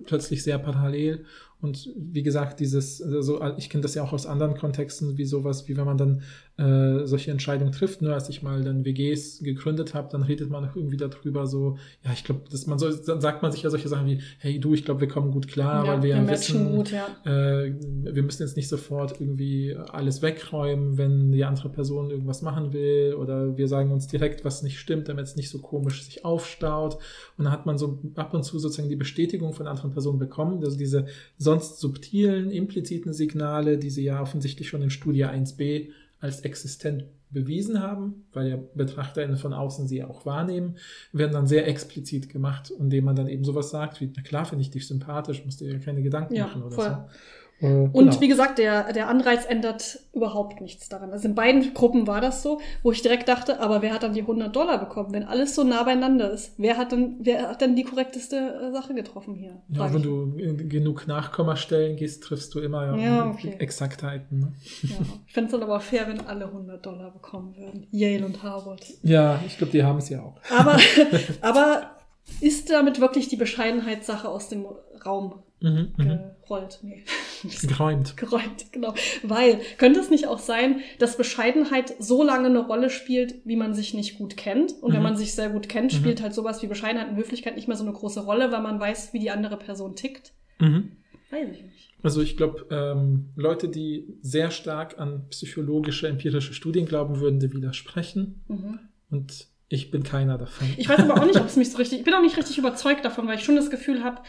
plötzlich 0.04 0.42
sehr 0.42 0.58
parallel. 0.58 1.24
Und 1.60 1.92
wie 1.96 2.24
gesagt, 2.24 2.58
dieses, 2.58 3.00
also 3.00 3.40
ich 3.58 3.70
kenne 3.70 3.82
das 3.82 3.94
ja 3.94 4.02
auch 4.02 4.12
aus 4.12 4.26
anderen 4.26 4.56
Kontexten, 4.56 5.18
wie 5.18 5.24
sowas, 5.24 5.68
wie 5.68 5.76
wenn 5.76 5.86
man 5.86 5.98
dann 5.98 6.22
äh, 6.58 7.06
solche 7.06 7.30
Entscheidungen 7.30 7.70
trifft. 7.70 8.02
Nur 8.02 8.14
als 8.14 8.28
ich 8.28 8.42
mal 8.42 8.64
dann 8.64 8.84
WGs 8.84 9.40
gegründet 9.44 9.94
habe, 9.94 10.08
dann 10.10 10.22
redet 10.22 10.50
man 10.50 10.68
auch 10.68 10.74
irgendwie 10.74 10.96
darüber 10.96 11.46
so, 11.46 11.78
ja, 12.04 12.12
ich 12.12 12.24
glaube, 12.24 12.42
dass 12.50 12.66
man 12.66 12.80
so, 12.80 12.90
dann 12.90 13.20
sagt 13.20 13.42
man 13.42 13.52
sich 13.52 13.62
ja 13.62 13.70
solche 13.70 13.88
Sachen 13.88 14.08
wie, 14.08 14.20
hey 14.38 14.58
du, 14.58 14.74
ich 14.74 14.84
glaube, 14.84 15.00
wir 15.02 15.08
kommen 15.08 15.30
gut 15.30 15.46
klar, 15.46 15.86
weil 15.86 16.02
wir 16.02 16.10
ja 16.10 16.20
matchen 16.20 16.66
wissen, 16.66 16.76
gut, 16.76 16.90
ja. 16.90 17.06
äh, 17.24 17.72
wir 17.80 18.24
müssen 18.24 18.42
jetzt 18.42 18.56
nicht 18.56 18.68
sofort 18.68 19.20
irgendwie 19.20 19.76
alles 19.76 20.20
wegräumen, 20.20 20.98
wenn 20.98 21.30
die 21.30 21.44
andere 21.44 21.68
Person 21.68 22.10
irgendwas 22.10 22.42
machen 22.42 22.72
will 22.72 23.14
oder 23.14 23.56
wir 23.56 23.68
sagen 23.68 23.92
uns 23.92 24.08
direkt, 24.08 24.44
was 24.44 24.64
nicht 24.64 24.80
stimmt, 24.80 25.08
damit 25.08 25.26
es 25.26 25.36
nicht 25.36 25.50
so 25.50 25.60
komisch 25.60 26.02
sich 26.02 26.24
aufstaut. 26.24 26.96
Und 27.36 27.44
dann 27.44 27.52
hat 27.52 27.66
man 27.66 27.78
so 27.78 28.00
ab 28.16 28.34
und 28.34 28.42
zu 28.42 28.58
sozusagen 28.58 28.88
die 28.88 28.96
Bestätigung 28.96 29.52
von 29.52 29.68
anderen 29.68 29.92
Personen 29.92 30.18
bekommen, 30.18 30.64
also 30.64 30.76
diese 30.76 31.06
sonst 31.36 31.78
subtilen, 31.78 32.50
impliziten 32.50 33.12
Signale, 33.12 33.78
die 33.78 33.90
sie 33.90 34.02
ja 34.02 34.20
offensichtlich 34.20 34.68
schon 34.68 34.82
in 34.82 34.90
Studie 34.90 35.24
1b 35.24 35.90
als 36.20 36.40
existent 36.40 37.04
bewiesen 37.30 37.80
haben, 37.82 38.26
weil 38.32 38.48
ja 38.48 38.56
BetrachterInnen 38.74 39.36
von 39.36 39.52
außen 39.52 39.86
sie 39.86 40.02
auch 40.02 40.24
wahrnehmen, 40.24 40.76
werden 41.12 41.32
dann 41.32 41.46
sehr 41.46 41.66
explizit 41.68 42.30
gemacht, 42.30 42.70
indem 42.78 43.04
man 43.04 43.16
dann 43.16 43.28
eben 43.28 43.44
sowas 43.44 43.70
sagt 43.70 44.00
wie, 44.00 44.10
na 44.16 44.22
klar 44.22 44.46
finde 44.46 44.62
ich 44.62 44.70
dich 44.70 44.86
sympathisch, 44.88 45.44
musst 45.44 45.60
dir 45.60 45.70
ja 45.70 45.78
keine 45.78 46.02
Gedanken 46.02 46.34
Ja, 46.34 46.46
machen 46.46 46.62
oder 46.62 46.74
voll. 46.74 46.86
so. 46.86 47.10
Und 47.60 47.92
genau. 47.92 48.20
wie 48.20 48.28
gesagt, 48.28 48.58
der, 48.58 48.92
der 48.92 49.08
Anreiz 49.08 49.44
ändert 49.44 49.98
überhaupt 50.12 50.60
nichts 50.60 50.88
daran. 50.88 51.10
Also 51.10 51.26
in 51.26 51.34
beiden 51.34 51.74
Gruppen 51.74 52.06
war 52.06 52.20
das 52.20 52.42
so, 52.42 52.60
wo 52.84 52.92
ich 52.92 53.02
direkt 53.02 53.28
dachte, 53.28 53.58
aber 53.58 53.82
wer 53.82 53.92
hat 53.92 54.04
dann 54.04 54.12
die 54.12 54.20
100 54.20 54.54
Dollar 54.54 54.78
bekommen, 54.78 55.12
wenn 55.12 55.24
alles 55.24 55.56
so 55.56 55.64
nah 55.64 55.82
beieinander 55.82 56.30
ist? 56.30 56.52
Wer 56.56 56.76
hat 56.76 56.92
dann, 56.92 57.16
wer 57.18 57.48
hat 57.48 57.60
denn 57.60 57.74
die 57.74 57.82
korrekteste 57.82 58.36
äh, 58.36 58.72
Sache 58.72 58.94
getroffen 58.94 59.34
hier? 59.34 59.60
Ja, 59.70 59.92
wenn 59.92 60.00
ich. 60.00 60.02
du 60.04 60.68
genug 60.68 61.08
Nachkommastellen 61.08 61.96
gehst, 61.96 62.22
triffst 62.22 62.54
du 62.54 62.60
immer 62.60 62.86
ja, 62.86 62.96
Ja, 62.96 63.26
okay. 63.30 63.56
Exaktheiten. 63.58 64.38
Ne? 64.38 64.52
ja. 64.82 64.96
Ich 65.26 65.32
fände 65.32 65.46
es 65.46 65.52
dann 65.52 65.62
aber 65.62 65.80
fair, 65.80 66.06
wenn 66.06 66.20
alle 66.26 66.46
100 66.46 66.84
Dollar 66.84 67.10
bekommen 67.10 67.56
würden. 67.56 67.88
Yale 67.90 68.24
und 68.24 68.40
Harvard. 68.42 68.84
Ja, 69.02 69.40
ich 69.44 69.58
glaube, 69.58 69.72
die 69.72 69.82
haben 69.82 69.98
es 69.98 70.08
ja 70.08 70.22
auch. 70.22 70.36
Aber, 70.56 70.76
aber 71.40 71.90
ist 72.40 72.70
damit 72.70 73.00
wirklich 73.00 73.28
die 73.28 73.36
Bescheidenheitssache 73.36 74.28
aus 74.28 74.48
dem 74.48 74.66
Raum 75.04 75.42
Mhm, 75.60 75.92
mhm. 75.96 76.18
gerollt? 76.42 76.78
Nee. 76.82 77.04
Geräumt. 77.68 78.16
geräumt, 78.16 78.72
genau. 78.72 78.94
Weil, 79.22 79.60
könnte 79.76 80.00
es 80.00 80.10
nicht 80.10 80.26
auch 80.26 80.38
sein, 80.40 80.80
dass 80.98 81.16
Bescheidenheit 81.16 81.94
so 82.00 82.22
lange 82.24 82.46
eine 82.48 82.58
Rolle 82.66 82.90
spielt, 82.90 83.36
wie 83.44 83.54
man 83.56 83.74
sich 83.74 83.94
nicht 83.94 84.18
gut 84.18 84.36
kennt? 84.36 84.72
Und 84.80 84.92
wenn 84.92 84.98
Mhm. 85.00 85.04
man 85.04 85.16
sich 85.16 85.34
sehr 85.34 85.48
gut 85.50 85.68
kennt, 85.68 85.92
Mhm. 85.92 85.96
spielt 85.96 86.22
halt 86.22 86.34
sowas 86.34 86.62
wie 86.62 86.66
Bescheidenheit 86.66 87.10
und 87.10 87.16
Höflichkeit 87.16 87.54
nicht 87.56 87.68
mehr 87.68 87.76
so 87.76 87.84
eine 87.84 87.92
große 87.92 88.20
Rolle, 88.24 88.50
weil 88.50 88.62
man 88.62 88.80
weiß, 88.80 89.12
wie 89.12 89.20
die 89.20 89.30
andere 89.30 89.56
Person 89.56 89.94
tickt? 89.94 90.32
Mhm. 90.58 90.92
Weiß 91.30 91.48
ich 91.52 91.62
nicht. 91.62 91.90
Also 92.02 92.22
ich 92.22 92.36
glaube, 92.36 92.66
ähm, 92.70 93.30
Leute, 93.36 93.68
die 93.68 94.06
sehr 94.22 94.50
stark 94.50 94.98
an 94.98 95.26
psychologische, 95.30 96.08
empirische 96.08 96.54
Studien 96.54 96.86
glauben, 96.86 97.20
würden 97.20 97.38
dir 97.40 97.52
widersprechen. 97.52 98.42
Mhm. 98.48 98.78
Und 99.10 99.46
ich 99.68 99.90
bin 99.90 100.02
keiner 100.02 100.38
davon. 100.38 100.68
Ich 100.76 100.88
weiß 100.88 101.00
aber 101.00 101.20
auch 101.20 101.26
nicht, 101.26 101.38
ob 101.40 101.46
es 101.46 101.56
mich 101.56 101.70
so 101.70 101.78
richtig, 101.78 101.98
ich 101.98 102.04
bin 102.04 102.14
auch 102.14 102.22
nicht 102.22 102.36
richtig 102.36 102.56
überzeugt 102.58 103.04
davon, 103.04 103.26
weil 103.26 103.36
ich 103.36 103.44
schon 103.44 103.56
das 103.56 103.68
Gefühl 103.70 104.02
habe, 104.02 104.22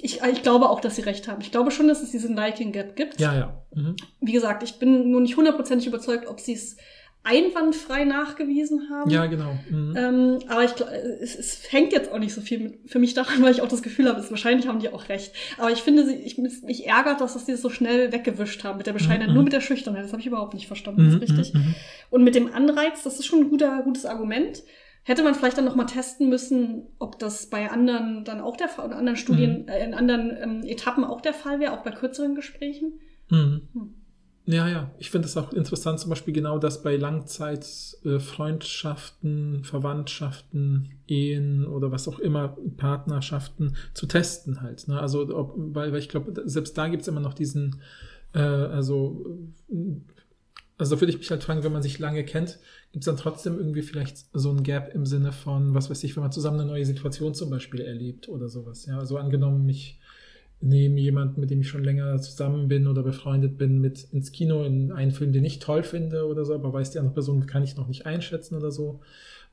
ich, 0.00 0.20
ich 0.22 0.42
glaube 0.42 0.68
auch, 0.70 0.80
dass 0.80 0.94
sie 0.96 1.02
recht 1.02 1.26
haben. 1.26 1.40
Ich 1.40 1.50
glaube 1.50 1.70
schon, 1.72 1.88
dass 1.88 2.02
es 2.02 2.10
diesen 2.12 2.36
Liking 2.36 2.70
Gap 2.72 2.94
gibt. 2.94 3.20
ja, 3.20 3.34
ja. 3.34 3.62
Mhm. 3.74 3.96
Wie 4.20 4.32
gesagt, 4.32 4.62
ich 4.62 4.78
bin 4.78 5.10
nur 5.10 5.20
nicht 5.20 5.36
hundertprozentig 5.36 5.86
überzeugt, 5.88 6.28
ob 6.28 6.38
sie 6.38 6.52
es 6.52 6.76
einwandfrei 7.24 8.04
nachgewiesen 8.04 8.88
haben. 8.90 9.08
Ja, 9.10 9.26
genau. 9.26 9.56
Mhm. 9.70 9.94
Ähm, 9.96 10.38
aber 10.48 10.64
ich 10.64 10.74
glaube, 10.74 10.92
es, 10.92 11.36
es 11.36 11.72
hängt 11.72 11.92
jetzt 11.92 12.10
auch 12.12 12.18
nicht 12.18 12.34
so 12.34 12.40
viel 12.40 12.58
mit, 12.58 12.90
für 12.90 12.98
mich 12.98 13.14
daran, 13.14 13.42
weil 13.42 13.52
ich 13.52 13.62
auch 13.62 13.68
das 13.68 13.82
Gefühl 13.82 14.08
habe, 14.08 14.18
es, 14.20 14.30
wahrscheinlich 14.30 14.66
haben 14.68 14.80
die 14.80 14.88
auch 14.88 15.08
recht. 15.08 15.32
Aber 15.58 15.70
ich 15.70 15.82
finde, 15.82 16.04
sie, 16.04 16.14
ich, 16.16 16.36
mich 16.38 16.86
ärgert, 16.86 17.20
dass 17.20 17.34
das 17.34 17.44
die 17.44 17.52
das 17.52 17.62
so 17.62 17.70
schnell 17.70 18.12
weggewischt 18.12 18.64
haben 18.64 18.78
mit 18.78 18.86
der 18.88 18.92
Bescheidenheit, 18.92 19.28
Mhm. 19.28 19.34
nur 19.34 19.44
mit 19.44 19.52
der 19.52 19.60
Schüchternheit. 19.60 20.04
Das 20.04 20.12
habe 20.12 20.20
ich 20.20 20.26
überhaupt 20.26 20.54
nicht 20.54 20.66
verstanden. 20.66 21.04
Das 21.04 21.14
Mhm, 21.14 21.22
ist 21.22 21.30
richtig. 21.38 21.54
mhm, 21.54 21.60
mhm. 21.60 21.74
Und 22.10 22.24
mit 22.24 22.34
dem 22.34 22.52
Anreiz, 22.52 23.02
das 23.04 23.18
ist 23.18 23.26
schon 23.26 23.40
ein 23.40 23.50
guter, 23.50 23.82
gutes 23.82 24.04
Argument. 24.04 24.62
Hätte 25.04 25.24
man 25.24 25.34
vielleicht 25.34 25.58
dann 25.58 25.64
noch 25.64 25.74
mal 25.74 25.86
testen 25.86 26.28
müssen, 26.28 26.86
ob 26.98 27.18
das 27.18 27.50
bei 27.50 27.70
anderen 27.70 28.24
dann 28.24 28.40
auch 28.40 28.56
der 28.56 28.68
Fall, 28.68 28.86
in 28.86 28.92
anderen 28.92 29.16
Studien, 29.16 29.66
äh, 29.66 29.84
in 29.84 29.94
anderen 29.94 30.36
ähm, 30.40 30.62
Etappen 30.64 31.04
auch 31.04 31.20
der 31.20 31.34
Fall 31.34 31.58
wäre, 31.58 31.72
auch 31.72 31.82
bei 31.82 31.90
kürzeren 31.90 32.36
Gesprächen. 32.36 33.00
Mhm. 33.28 33.62
Hm. 33.72 33.94
Ja, 34.44 34.68
ja. 34.68 34.90
Ich 34.98 35.10
finde 35.10 35.28
es 35.28 35.36
auch 35.36 35.52
interessant, 35.52 36.00
zum 36.00 36.10
Beispiel 36.10 36.34
genau 36.34 36.58
das 36.58 36.82
bei 36.82 36.96
Langzeit 36.96 37.64
äh, 38.04 38.18
Verwandtschaften, 38.18 39.62
Ehen 41.06 41.64
oder 41.66 41.92
was 41.92 42.08
auch 42.08 42.18
immer, 42.18 42.56
Partnerschaften 42.76 43.76
zu 43.94 44.06
testen 44.06 44.60
halt. 44.60 44.88
Ne? 44.88 44.98
Also, 45.00 45.22
ob, 45.36 45.54
weil, 45.56 45.92
weil 45.92 46.00
ich 46.00 46.08
glaube, 46.08 46.32
selbst 46.44 46.76
da 46.76 46.88
gibt 46.88 47.02
es 47.02 47.08
immer 47.08 47.20
noch 47.20 47.34
diesen, 47.34 47.80
äh, 48.34 48.40
also, 48.40 49.24
äh, 49.70 50.00
also 50.82 50.96
da 50.96 51.00
würde 51.00 51.12
ich 51.12 51.18
mich 51.18 51.30
halt 51.30 51.44
fragen, 51.44 51.62
wenn 51.62 51.72
man 51.72 51.82
sich 51.82 52.00
lange 52.00 52.24
kennt, 52.24 52.58
gibt 52.90 53.04
es 53.04 53.06
dann 53.06 53.16
trotzdem 53.16 53.56
irgendwie 53.56 53.82
vielleicht 53.82 54.26
so 54.32 54.50
ein 54.50 54.64
Gap 54.64 54.92
im 54.92 55.06
Sinne 55.06 55.30
von, 55.30 55.74
was 55.74 55.88
weiß 55.88 56.02
ich, 56.02 56.16
wenn 56.16 56.24
man 56.24 56.32
zusammen 56.32 56.58
eine 56.58 56.68
neue 56.68 56.84
Situation 56.84 57.34
zum 57.34 57.50
Beispiel 57.50 57.80
erlebt 57.80 58.28
oder 58.28 58.48
sowas. 58.48 58.84
Ja, 58.86 58.98
also 58.98 59.16
angenommen, 59.16 59.64
mich 59.64 60.00
nehme 60.60 61.00
jemanden, 61.00 61.40
mit 61.40 61.50
dem 61.50 61.60
ich 61.60 61.68
schon 61.68 61.84
länger 61.84 62.20
zusammen 62.20 62.66
bin 62.66 62.88
oder 62.88 63.04
befreundet 63.04 63.58
bin, 63.58 63.80
mit 63.80 64.08
ins 64.10 64.32
Kino 64.32 64.64
in 64.64 64.90
einen 64.90 65.12
Film, 65.12 65.32
den 65.32 65.44
ich 65.44 65.60
toll 65.60 65.84
finde 65.84 66.26
oder 66.26 66.44
so, 66.44 66.52
aber 66.52 66.72
weiß 66.72 66.90
die 66.90 66.98
andere 66.98 67.14
Person 67.14 67.46
kann 67.46 67.62
ich 67.62 67.76
noch 67.76 67.86
nicht 67.86 68.04
einschätzen 68.06 68.56
oder 68.56 68.72
so. 68.72 69.00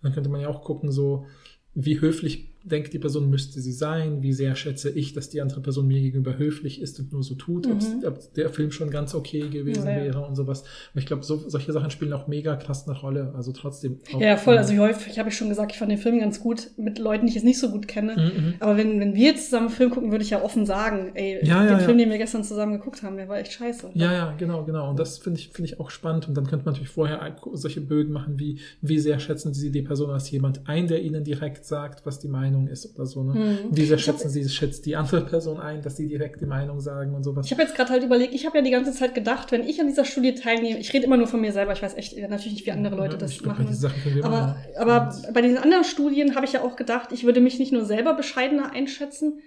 Dann 0.02 0.14
könnte 0.14 0.30
man 0.32 0.42
ja 0.42 0.48
auch 0.48 0.64
gucken, 0.64 0.92
so 0.92 1.28
wie 1.76 2.02
höflich 2.02 2.49
denkt 2.64 2.94
die 2.94 3.00
Person 3.00 3.30
müsste 3.30 3.62
sie 3.62 3.72
sein, 3.72 4.22
wie 4.22 4.34
sehr 4.34 4.56
schätze 4.56 4.90
ich, 4.90 5.14
dass 5.14 5.30
die 5.30 5.42
andere 5.42 5.62
Person 5.62 5.88
mir 5.88 6.02
gegenüber 6.02 6.38
höflich 6.38 6.82
ist 6.82 7.00
und 7.00 7.12
nur 7.14 7.24
so 7.24 7.36
tut, 7.36 7.68
Mhm. 7.68 8.04
ob 8.06 8.34
der 8.34 8.50
Film 8.50 8.72
schon 8.72 8.90
ganz 8.90 9.16
okay 9.16 9.48
gewesen 9.50 9.86
Ja, 9.86 9.98
ja. 9.98 10.04
wäre 10.04 10.26
und 10.26 10.36
sowas. 10.36 10.64
Aber 10.92 11.00
ich 11.00 11.06
glaube, 11.06 11.24
so, 11.24 11.38
solche 11.48 11.72
Sachen 11.72 11.90
spielen 11.90 12.12
auch 12.14 12.28
mega 12.28 12.56
krass 12.58 12.88
eine 12.88 12.98
Rolle. 13.00 13.34
Also 13.36 13.52
trotzdem. 13.54 14.00
Ja, 14.20 14.36
voll. 14.38 14.58
Also 14.58 14.74
wie 14.74 14.80
häufig 14.80 15.18
habe 15.20 15.30
ich 15.30 15.38
schon 15.38 15.50
gesagt, 15.50 15.72
ich 15.72 15.78
fand 15.78 15.92
den 15.92 15.98
Film 15.98 16.20
ganz 16.20 16.40
gut 16.42 16.72
mit 16.78 17.00
Leuten, 17.00 17.26
die 17.26 17.30
ich 17.30 17.36
jetzt 17.36 17.46
nicht 17.46 17.60
so 17.60 17.70
gut 17.70 17.88
kenne. 17.88 18.16
Mhm, 18.18 18.54
Aber 18.60 18.76
wenn, 18.78 19.00
wenn 19.00 19.16
wir 19.16 19.26
jetzt 19.28 19.46
zusammen 19.46 19.68
einen 19.68 19.76
Film 19.76 19.90
gucken, 19.92 20.12
würde 20.12 20.24
ich 20.24 20.30
ja 20.32 20.42
offen 20.44 20.66
sagen, 20.66 21.12
ey, 21.16 21.40
Ja, 21.46 21.66
den 21.66 21.80
Film, 21.80 21.98
den 21.98 22.10
wir 22.10 22.18
gestern 22.18 22.44
zusammen 22.44 22.74
geguckt 22.74 23.04
haben, 23.04 23.16
der 23.18 23.30
war 23.30 23.38
echt 23.40 23.54
scheiße. 23.54 23.92
Ja, 23.94 24.12
ja, 24.12 24.36
genau, 24.38 24.66
genau. 24.66 24.90
Und 24.90 25.00
das 25.00 25.18
finde 25.18 25.40
ich, 25.40 25.50
finde 25.50 25.70
ich 25.72 25.80
auch 25.80 25.90
spannend. 25.90 26.28
Und 26.28 26.36
dann 26.36 26.46
könnte 26.48 26.66
man 26.66 26.74
natürlich 26.74 26.90
vorher 26.92 27.36
solche 27.54 27.82
Bögen 27.82 28.12
machen, 28.14 28.38
wie, 28.40 28.60
wie 28.82 29.00
sehr 29.00 29.20
schätzen 29.20 29.54
Sie 29.54 29.72
die 29.72 29.82
Person 29.82 30.10
als 30.10 30.30
jemand 30.32 30.68
ein, 30.68 30.88
der 30.88 31.02
Ihnen 31.02 31.24
direkt 31.24 31.66
sagt, 31.66 32.06
was 32.06 32.20
die 32.20 32.28
Meinung 32.50 32.68
ist 32.68 32.94
oder 32.96 33.06
so. 33.06 33.24
Ne? 33.24 33.34
Mhm. 33.34 33.92
Hab- 33.92 34.00
schätzen 34.00 34.30
Sie, 34.30 34.48
schätzt 34.50 34.86
die 34.86 34.96
andere 34.96 35.22
Person 35.26 35.60
ein, 35.60 35.82
dass 35.82 35.98
sie 35.98 36.08
direkt 36.08 36.42
die 36.42 36.46
Meinung 36.46 36.80
sagen 36.80 37.14
und 37.16 37.24
sowas. 37.24 37.46
Ich 37.46 37.52
habe 37.52 37.62
jetzt 37.62 37.76
gerade 37.76 37.92
halt 37.92 38.04
überlegt, 38.04 38.34
ich 38.34 38.46
habe 38.46 38.58
ja 38.58 38.64
die 38.64 38.72
ganze 38.72 38.92
Zeit 38.92 39.16
gedacht, 39.16 39.52
wenn 39.52 39.68
ich 39.68 39.80
an 39.80 39.88
dieser 39.88 40.06
Studie 40.06 40.36
teilnehme, 40.36 40.80
ich 40.80 40.94
rede 40.94 41.06
immer 41.06 41.18
nur 41.18 41.28
von 41.28 41.42
mir 41.42 41.52
selber, 41.52 41.74
ich 41.74 41.82
weiß 41.82 41.96
echt 41.96 42.18
natürlich 42.18 42.54
nicht, 42.54 42.66
wie 42.66 42.72
andere 42.72 42.96
Leute 42.96 43.18
das 43.18 43.32
ich 43.32 43.40
glaub, 43.40 43.54
machen. 43.58 43.68
diesen 43.68 43.90
Aber, 44.24 44.58
aber 44.78 45.16
bei 45.34 45.42
den 45.42 45.58
anderen 45.58 45.84
Studien 45.84 46.36
habe 46.36 46.46
ich 46.46 46.54
ja 46.54 46.62
auch 46.64 46.76
gedacht, 46.76 47.12
ich 47.12 47.24
würde 47.24 47.42
mich 47.42 47.60
nicht 47.60 47.72
nur 47.72 47.86
selber 47.86 48.14
bescheidener 48.14 48.72
einschätzen. 48.72 49.40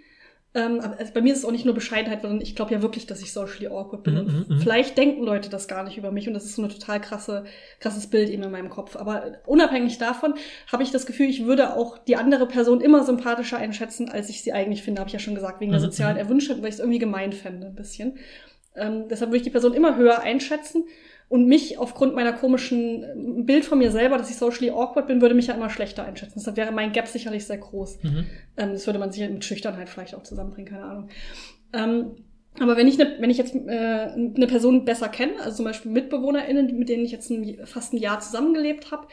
Ähm, 0.55 0.81
aber 0.81 0.99
also 0.99 1.13
bei 1.15 1.23
mir 1.23 1.33
ist 1.33 1.41
es 1.41 1.45
auch 1.47 1.51
nicht 1.51 1.65
nur 1.65 1.75
Bescheidenheit, 1.75 2.21
sondern 2.21 2.43
ich 2.43 2.55
glaube 2.55 2.75
ja 2.75 2.83
wirklich, 2.83 3.07
dass 3.07 3.23
ich 3.23 3.33
socially 3.33 3.69
awkward 3.69 4.03
bin. 4.03 4.15
Mhm, 4.15 4.45
mhm. 4.49 4.61
Vielleicht 4.61 4.99
denken 4.99 5.25
Leute 5.25 5.49
das 5.49 5.67
gar 5.67 5.83
nicht 5.83 5.97
über 5.97 6.11
mich 6.11 6.29
und 6.29 6.35
das 6.35 6.45
ist 6.45 6.57
so 6.57 6.63
ein 6.63 6.69
total 6.69 7.01
krasse, 7.01 7.45
krasses 7.81 8.07
Bild 8.09 8.29
eben 8.29 8.43
in 8.43 8.51
meinem 8.51 8.69
Kopf. 8.69 8.97
Aber 8.97 9.39
unabhängig 9.47 9.97
davon 9.97 10.35
habe 10.71 10.83
ich 10.83 10.91
das 10.91 11.07
Gefühl, 11.07 11.31
ich 11.31 11.47
würde 11.47 11.75
auch 11.75 11.97
die 11.97 12.17
andere 12.17 12.47
Person 12.47 12.83
immer 12.83 13.03
sympathischer 13.05 13.57
einschätzen, 13.57 14.11
als 14.11 14.29
ich 14.29 14.43
sie 14.43 14.53
eigentlich 14.53 14.83
finde, 14.83 15.01
habe 15.01 15.09
ich 15.09 15.15
ja 15.15 15.21
schon 15.21 15.35
gesagt, 15.35 15.61
wegen 15.61 15.73
der 15.73 15.81
Mhm, 15.81 15.85
sozialen 15.87 16.15
mhm. 16.15 16.21
Erwünschtheit, 16.21 16.61
weil 16.61 16.69
ich 16.69 16.75
es 16.75 16.81
irgendwie 16.81 16.99
gemein 16.99 17.33
fände, 17.33 17.69
ein 17.69 17.75
bisschen. 17.75 18.19
Ähm, 18.77 19.09
deshalb 19.09 19.31
würde 19.31 19.39
ich 19.39 19.43
die 19.45 19.51
Person 19.51 19.73
immer 19.73 19.97
höher 19.97 20.21
einschätzen 20.21 20.85
und 21.33 21.47
mich 21.47 21.79
aufgrund 21.79 22.15
meiner 22.15 22.35
komischen 22.35 23.05
äh, 23.05 23.43
Bild 23.43 23.65
von 23.65 23.79
mir 23.79 23.91
selber, 23.91 24.19
dass 24.19 24.29
ich 24.29 24.37
socially 24.37 24.71
awkward 24.71 25.07
bin, 25.07 25.23
würde 25.23 25.35
mich 25.35 25.47
ja 25.47 25.55
immer 25.55 25.71
schlechter 25.71 26.05
einschätzen. 26.05 26.35
Deshalb 26.37 26.59
wäre 26.59 26.73
mein 26.73 26.93
Gap 26.93 27.09
sicherlich 27.09 27.47
sehr 27.47 27.57
groß. 27.57 28.03
Mhm. 28.03 28.27
Ähm, 28.59 28.73
das 28.73 28.85
würde 28.85 28.99
man 28.99 29.13
sicher 29.13 29.31
mit 29.31 29.43
Schüchternheit 29.43 29.89
vielleicht 29.89 30.15
auch 30.15 30.25
zusammenbringen, 30.25 30.71
keine 30.71 30.85
Ahnung. 30.85 31.09
Ähm, 31.73 32.17
aber 32.61 32.77
wenn 32.77 32.87
ich, 32.87 32.99
ne, 32.99 33.17
wenn 33.19 33.31
ich 33.31 33.39
jetzt 33.39 33.55
äh, 33.55 34.11
eine 34.15 34.47
Person 34.47 34.85
besser 34.85 35.09
kenne, 35.09 35.33
also 35.41 35.57
zum 35.57 35.65
Beispiel 35.65 35.91
MitbewohnerInnen, 35.91 36.79
mit 36.79 36.91
denen 36.91 37.07
ich 37.07 37.13
jetzt 37.13 37.31
ein, 37.31 37.61
fast 37.65 37.95
ein 37.95 37.97
Jahr 37.97 38.21
zusammengelebt 38.21 38.91
habe, 38.91 39.07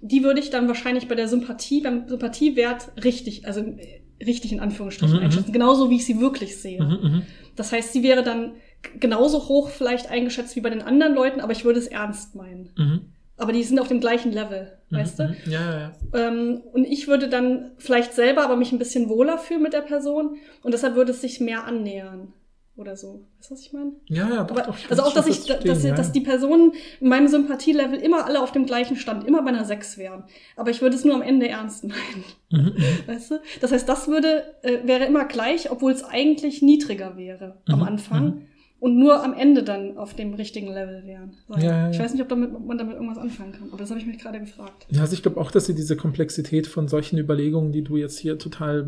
die 0.00 0.24
würde 0.24 0.40
ich 0.40 0.48
dann 0.48 0.68
wahrscheinlich 0.68 1.08
bei 1.08 1.14
der 1.14 1.28
Sympathie, 1.28 1.82
beim 1.82 2.08
Sympathiewert 2.08 2.90
richtig, 3.04 3.46
also 3.46 3.60
äh, 3.60 4.24
richtig 4.24 4.50
in 4.50 4.60
Anführungsstrichen 4.60 5.16
Mhm, 5.16 5.20
mhm. 5.20 5.26
einschätzen. 5.26 5.52
Genauso 5.52 5.90
wie 5.90 5.96
ich 5.96 6.06
sie 6.06 6.20
wirklich 6.20 6.56
sehe. 6.56 6.82
Mhm, 6.82 6.98
mhm. 7.02 7.22
Das 7.54 7.70
heißt, 7.70 7.92
sie 7.92 8.02
wäre 8.02 8.22
dann 8.22 8.54
genauso 9.00 9.48
hoch 9.48 9.68
vielleicht 9.70 10.10
eingeschätzt 10.10 10.56
wie 10.56 10.60
bei 10.60 10.70
den 10.70 10.82
anderen 10.82 11.14
Leuten, 11.14 11.40
aber 11.40 11.52
ich 11.52 11.64
würde 11.64 11.78
es 11.78 11.86
ernst 11.86 12.34
meinen. 12.34 12.70
Mhm. 12.76 13.00
Aber 13.38 13.52
die 13.52 13.62
sind 13.62 13.78
auf 13.78 13.88
dem 13.88 14.00
gleichen 14.00 14.32
Level, 14.32 14.72
Mhm, 14.88 14.96
weißt 14.96 15.18
du? 15.18 15.24
mhm. 15.24 15.36
Ja, 15.46 15.60
ja, 15.60 15.78
ja. 15.80 15.92
Ähm, 16.28 16.62
und 16.72 16.84
ich 16.86 17.06
würde 17.08 17.28
dann 17.28 17.72
vielleicht 17.76 18.14
selber 18.14 18.42
aber 18.44 18.56
mich 18.56 18.72
ein 18.72 18.78
bisschen 18.78 19.08
wohler 19.10 19.36
fühlen 19.38 19.62
mit 19.62 19.72
der 19.74 19.82
Person 19.82 20.36
und 20.62 20.72
deshalb 20.72 20.94
würde 20.94 21.10
es 21.12 21.20
sich 21.20 21.38
mehr 21.40 21.64
annähern 21.64 22.32
oder 22.78 22.96
so. 22.96 23.26
Weißt 23.38 23.50
du, 23.50 23.54
was 23.54 23.60
ich 23.62 23.72
meine? 23.74 23.92
Ja, 24.06 24.28
ja, 24.28 24.40
Aber, 24.40 24.62
doch, 24.62 24.76
also 24.88 25.02
auch, 25.02 25.12
dass 25.12 25.26
ich, 25.26 25.44
dass, 25.44 25.82
ja, 25.82 25.94
dass 25.94 26.06
ja. 26.08 26.12
die 26.12 26.20
Personen 26.20 26.72
in 27.00 27.08
meinem 27.08 27.26
Sympathielevel 27.28 27.98
immer 27.98 28.24
alle 28.26 28.40
auf 28.42 28.52
dem 28.52 28.64
gleichen 28.66 28.96
Stand, 28.96 29.24
immer 29.26 29.42
bei 29.42 29.48
einer 29.48 29.64
6 29.66 29.98
wären. 29.98 30.24
Aber 30.56 30.70
ich 30.70 30.80
würde 30.82 30.94
es 30.96 31.04
nur 31.04 31.14
am 31.14 31.22
Ende 31.22 31.48
ernst 31.48 31.84
meinen. 31.84 32.24
Mhm, 32.50 32.74
mhm. 32.76 32.84
Weißt 33.06 33.30
du? 33.32 33.40
Das 33.60 33.72
heißt, 33.72 33.86
das 33.88 34.08
würde, 34.08 34.44
äh, 34.62 34.78
wäre 34.86 35.04
immer 35.04 35.24
gleich, 35.26 35.70
obwohl 35.70 35.92
es 35.92 36.04
eigentlich 36.04 36.60
niedriger 36.62 37.16
wäre 37.18 37.56
am 37.66 37.80
Mhm, 37.80 37.84
Anfang. 37.86 38.24
mhm. 38.24 38.42
Und 38.78 38.98
nur 38.98 39.24
am 39.24 39.32
Ende 39.32 39.62
dann 39.62 39.96
auf 39.96 40.14
dem 40.14 40.34
richtigen 40.34 40.68
Level 40.68 41.04
wären. 41.06 41.34
Ja, 41.48 41.58
ja, 41.58 41.90
Ich 41.90 41.98
weiß 41.98 42.12
nicht, 42.12 42.22
ob, 42.22 42.28
damit, 42.28 42.54
ob 42.54 42.66
man 42.66 42.76
damit 42.76 42.94
irgendwas 42.94 43.18
anfangen 43.18 43.52
kann, 43.52 43.68
aber 43.70 43.78
das 43.78 43.90
habe 43.90 43.98
ich 43.98 44.06
mich 44.06 44.18
gerade 44.18 44.38
gefragt. 44.38 44.86
Ja, 44.90 45.00
also 45.00 45.14
ich 45.14 45.22
glaube 45.22 45.40
auch, 45.40 45.50
dass 45.50 45.66
sie 45.66 45.74
diese 45.74 45.96
Komplexität 45.96 46.66
von 46.66 46.86
solchen 46.86 47.18
Überlegungen, 47.18 47.72
die 47.72 47.82
du 47.82 47.96
jetzt 47.96 48.18
hier 48.18 48.38
total, 48.38 48.82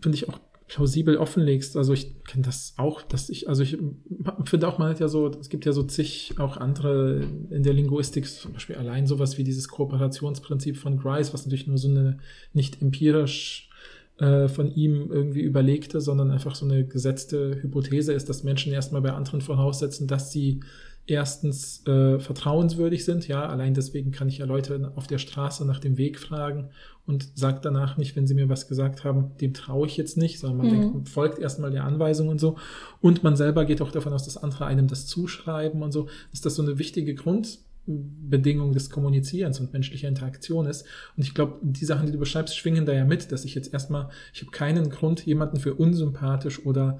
finde 0.00 0.16
ich, 0.16 0.28
auch 0.28 0.38
plausibel 0.66 1.18
offenlegst. 1.18 1.76
Also 1.76 1.92
ich 1.92 2.24
kenne 2.24 2.44
das 2.44 2.74
auch, 2.78 3.02
dass 3.02 3.28
ich, 3.28 3.48
also 3.48 3.62
ich 3.62 3.76
finde 4.44 4.68
auch, 4.68 4.78
man 4.78 4.88
hat 4.88 5.00
ja 5.00 5.08
so, 5.08 5.28
es 5.28 5.48
gibt 5.48 5.66
ja 5.66 5.72
so 5.72 5.82
zig 5.82 6.34
auch 6.38 6.56
andere 6.56 7.22
in 7.50 7.62
der 7.62 7.74
Linguistik, 7.74 8.26
zum 8.26 8.54
Beispiel 8.54 8.76
allein 8.76 9.06
sowas 9.06 9.36
wie 9.36 9.44
dieses 9.44 9.68
Kooperationsprinzip 9.68 10.76
von 10.76 10.96
Grice, 10.96 11.34
was 11.34 11.44
natürlich 11.44 11.66
nur 11.66 11.78
so 11.78 11.88
eine 11.88 12.18
nicht 12.52 12.80
empirisch 12.80 13.70
äh, 14.18 14.48
von 14.48 14.72
ihm 14.74 15.10
irgendwie 15.10 15.42
überlegte, 15.42 16.00
sondern 16.00 16.30
einfach 16.30 16.54
so 16.54 16.64
eine 16.64 16.84
gesetzte 16.86 17.60
Hypothese 17.62 18.12
ist, 18.12 18.28
dass 18.28 18.44
Menschen 18.44 18.72
erstmal 18.72 19.02
bei 19.02 19.12
anderen 19.12 19.40
voraussetzen, 19.40 20.06
dass 20.06 20.30
sie 20.30 20.60
erstens 21.06 21.86
äh, 21.86 22.18
vertrauenswürdig 22.18 23.04
sind. 23.04 23.28
Ja, 23.28 23.46
allein 23.46 23.74
deswegen 23.74 24.10
kann 24.10 24.28
ich 24.28 24.38
ja 24.38 24.46
Leute 24.46 24.92
auf 24.96 25.06
der 25.06 25.18
Straße 25.18 25.66
nach 25.66 25.78
dem 25.78 25.98
Weg 25.98 26.18
fragen 26.18 26.70
und 27.06 27.28
sage 27.34 27.58
danach 27.62 27.98
nicht, 27.98 28.16
wenn 28.16 28.26
sie 28.26 28.34
mir 28.34 28.48
was 28.48 28.68
gesagt 28.68 29.04
haben, 29.04 29.32
dem 29.40 29.52
traue 29.52 29.86
ich 29.86 29.98
jetzt 29.98 30.16
nicht, 30.16 30.38
sondern 30.38 30.58
man 30.58 30.66
Mhm. 30.68 30.92
denkt, 30.92 31.08
folgt 31.10 31.38
erstmal 31.38 31.70
der 31.70 31.84
Anweisung 31.84 32.28
und 32.28 32.40
so. 32.40 32.56
Und 33.02 33.22
man 33.22 33.36
selber 33.36 33.66
geht 33.66 33.82
auch 33.82 33.90
davon 33.90 34.14
aus, 34.14 34.24
dass 34.24 34.38
andere 34.38 34.64
einem 34.64 34.88
das 34.88 35.06
zuschreiben 35.06 35.82
und 35.82 35.92
so. 35.92 36.06
Ist 36.32 36.46
das 36.46 36.54
so 36.54 36.62
eine 36.62 36.78
wichtige 36.78 37.14
Grundbedingung 37.86 38.72
des 38.72 38.90
Kommunizierens 38.90 39.60
und 39.60 39.72
menschlicher 39.72 40.08
Interaktion 40.08 40.66
ist. 40.66 40.86
Und 41.16 41.22
ich 41.22 41.34
glaube, 41.34 41.58
die 41.62 41.84
Sachen, 41.84 42.06
die 42.06 42.12
du 42.12 42.18
beschreibst, 42.18 42.56
schwingen 42.56 42.86
da 42.86 42.92
ja 42.92 43.04
mit, 43.04 43.30
dass 43.32 43.44
ich 43.44 43.54
jetzt 43.54 43.72
erstmal, 43.72 44.08
ich 44.32 44.40
habe 44.40 44.50
keinen 44.50 44.90
Grund, 44.90 45.24
jemanden 45.26 45.58
für 45.58 45.74
unsympathisch 45.74 46.64
oder 46.64 46.98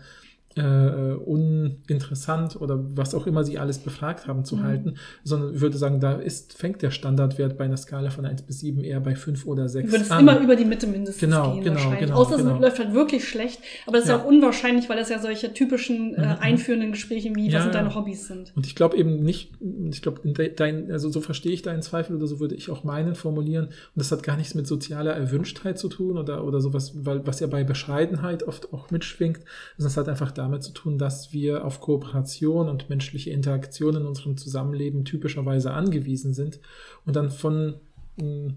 äh, 0.56 1.14
uninteressant 1.14 2.60
oder 2.60 2.78
was 2.96 3.14
auch 3.14 3.26
immer 3.26 3.44
sie 3.44 3.58
alles 3.58 3.78
befragt 3.78 4.26
haben 4.26 4.44
zu 4.44 4.56
Mhm. 4.56 4.62
halten, 4.62 4.94
sondern 5.24 5.60
würde 5.60 5.76
sagen, 5.78 6.00
da 6.00 6.12
ist, 6.14 6.54
fängt 6.56 6.82
der 6.82 6.90
Standardwert 6.90 7.56
bei 7.58 7.64
einer 7.64 7.76
Skala 7.76 8.10
von 8.10 8.24
1 8.24 8.42
bis 8.42 8.60
7 8.60 8.84
eher 8.84 9.00
bei 9.00 9.16
5 9.16 9.46
oder 9.46 9.68
6 9.68 9.86
Du 9.86 9.92
würdest 9.92 10.12
an. 10.12 10.20
immer 10.20 10.38
über 10.40 10.56
die 10.56 10.64
Mitte 10.64 10.86
mindestens 10.86 11.20
Genau, 11.20 11.54
gehen 11.54 11.64
genau, 11.64 11.74
wahrscheinlich. 11.76 12.00
genau, 12.00 12.16
Außer 12.16 12.36
genau. 12.36 12.54
es 12.56 12.60
läuft 12.60 12.78
halt 12.78 12.94
wirklich 12.94 13.28
schlecht. 13.28 13.60
Aber 13.86 13.96
das 13.96 14.04
ist 14.04 14.10
ja 14.10 14.20
auch 14.20 14.24
unwahrscheinlich, 14.24 14.88
weil 14.88 14.96
das 14.96 15.08
ja 15.08 15.18
solche 15.18 15.52
typischen 15.52 16.14
äh, 16.14 16.20
Mhm, 16.20 16.24
mhm. 16.26 16.36
einführenden 16.40 16.92
Gespräche 16.92 17.34
wie, 17.34 17.48
Ja, 17.48 17.56
was 17.58 17.64
sind 17.64 17.74
ja. 17.74 17.80
deine 17.82 17.94
Hobbys 17.94 18.26
sind. 18.28 18.52
Und 18.56 18.66
ich 18.66 18.74
glaube 18.74 18.96
eben 18.96 19.22
nicht, 19.24 19.52
ich 19.90 20.02
glaube, 20.02 20.20
dein, 20.32 20.90
also 20.90 21.10
so 21.10 21.20
verstehe 21.20 21.52
ich 21.52 21.62
deinen 21.62 21.82
Zweifel 21.82 22.16
oder 22.16 22.26
so 22.26 22.40
würde 22.40 22.54
ich 22.54 22.70
auch 22.70 22.84
meinen 22.84 23.14
formulieren. 23.14 23.66
Und 23.66 23.72
das 23.96 24.12
hat 24.12 24.22
gar 24.22 24.36
nichts 24.36 24.54
mit 24.54 24.66
sozialer 24.66 25.12
Erwünschtheit 25.12 25.78
zu 25.78 25.88
tun 25.88 26.16
oder, 26.18 26.44
oder 26.44 26.60
sowas, 26.60 26.92
weil, 27.04 27.26
was 27.26 27.40
ja 27.40 27.46
bei 27.46 27.64
Bescheidenheit 27.64 28.42
oft 28.44 28.72
auch 28.72 28.90
mitschwingt. 28.90 29.40
sondern 29.76 29.90
es 29.90 29.96
hat 29.96 30.08
einfach 30.08 30.30
damit 30.44 30.62
zu 30.62 30.72
tun, 30.72 30.98
dass 30.98 31.32
wir 31.32 31.64
auf 31.64 31.80
Kooperation 31.80 32.68
und 32.68 32.88
menschliche 32.88 33.30
Interaktion 33.30 33.96
in 33.96 34.06
unserem 34.06 34.36
Zusammenleben 34.36 35.04
typischerweise 35.04 35.72
angewiesen 35.72 36.34
sind 36.34 36.60
und 37.04 37.16
dann 37.16 37.30
von, 37.30 37.74
mh, 38.16 38.54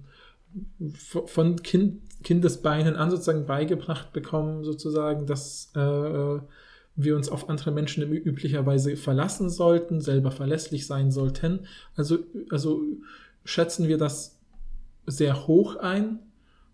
von 1.00 1.62
kind, 1.64 2.02
Kindesbeinen 2.24 2.96
an 2.96 3.10
sozusagen 3.10 3.46
beigebracht 3.46 4.14
bekommen, 4.14 4.64
sozusagen, 4.64 5.26
dass 5.26 5.72
äh, 5.76 6.40
wir 6.98 7.16
uns 7.16 7.30
auf 7.30 7.50
andere 7.50 7.72
Menschen 7.72 8.04
üblicherweise 8.12 8.98
verlassen 8.98 9.50
sollten, 9.50 10.02
selber 10.02 10.32
verlässlich 10.32 10.88
sein 10.88 11.12
sollten. 11.12 11.68
Also, 11.96 12.20
also 12.50 12.82
schätzen 13.46 13.88
wir 13.88 13.98
das 13.98 14.40
sehr 15.06 15.48
hoch 15.48 15.76
ein, 15.78 16.20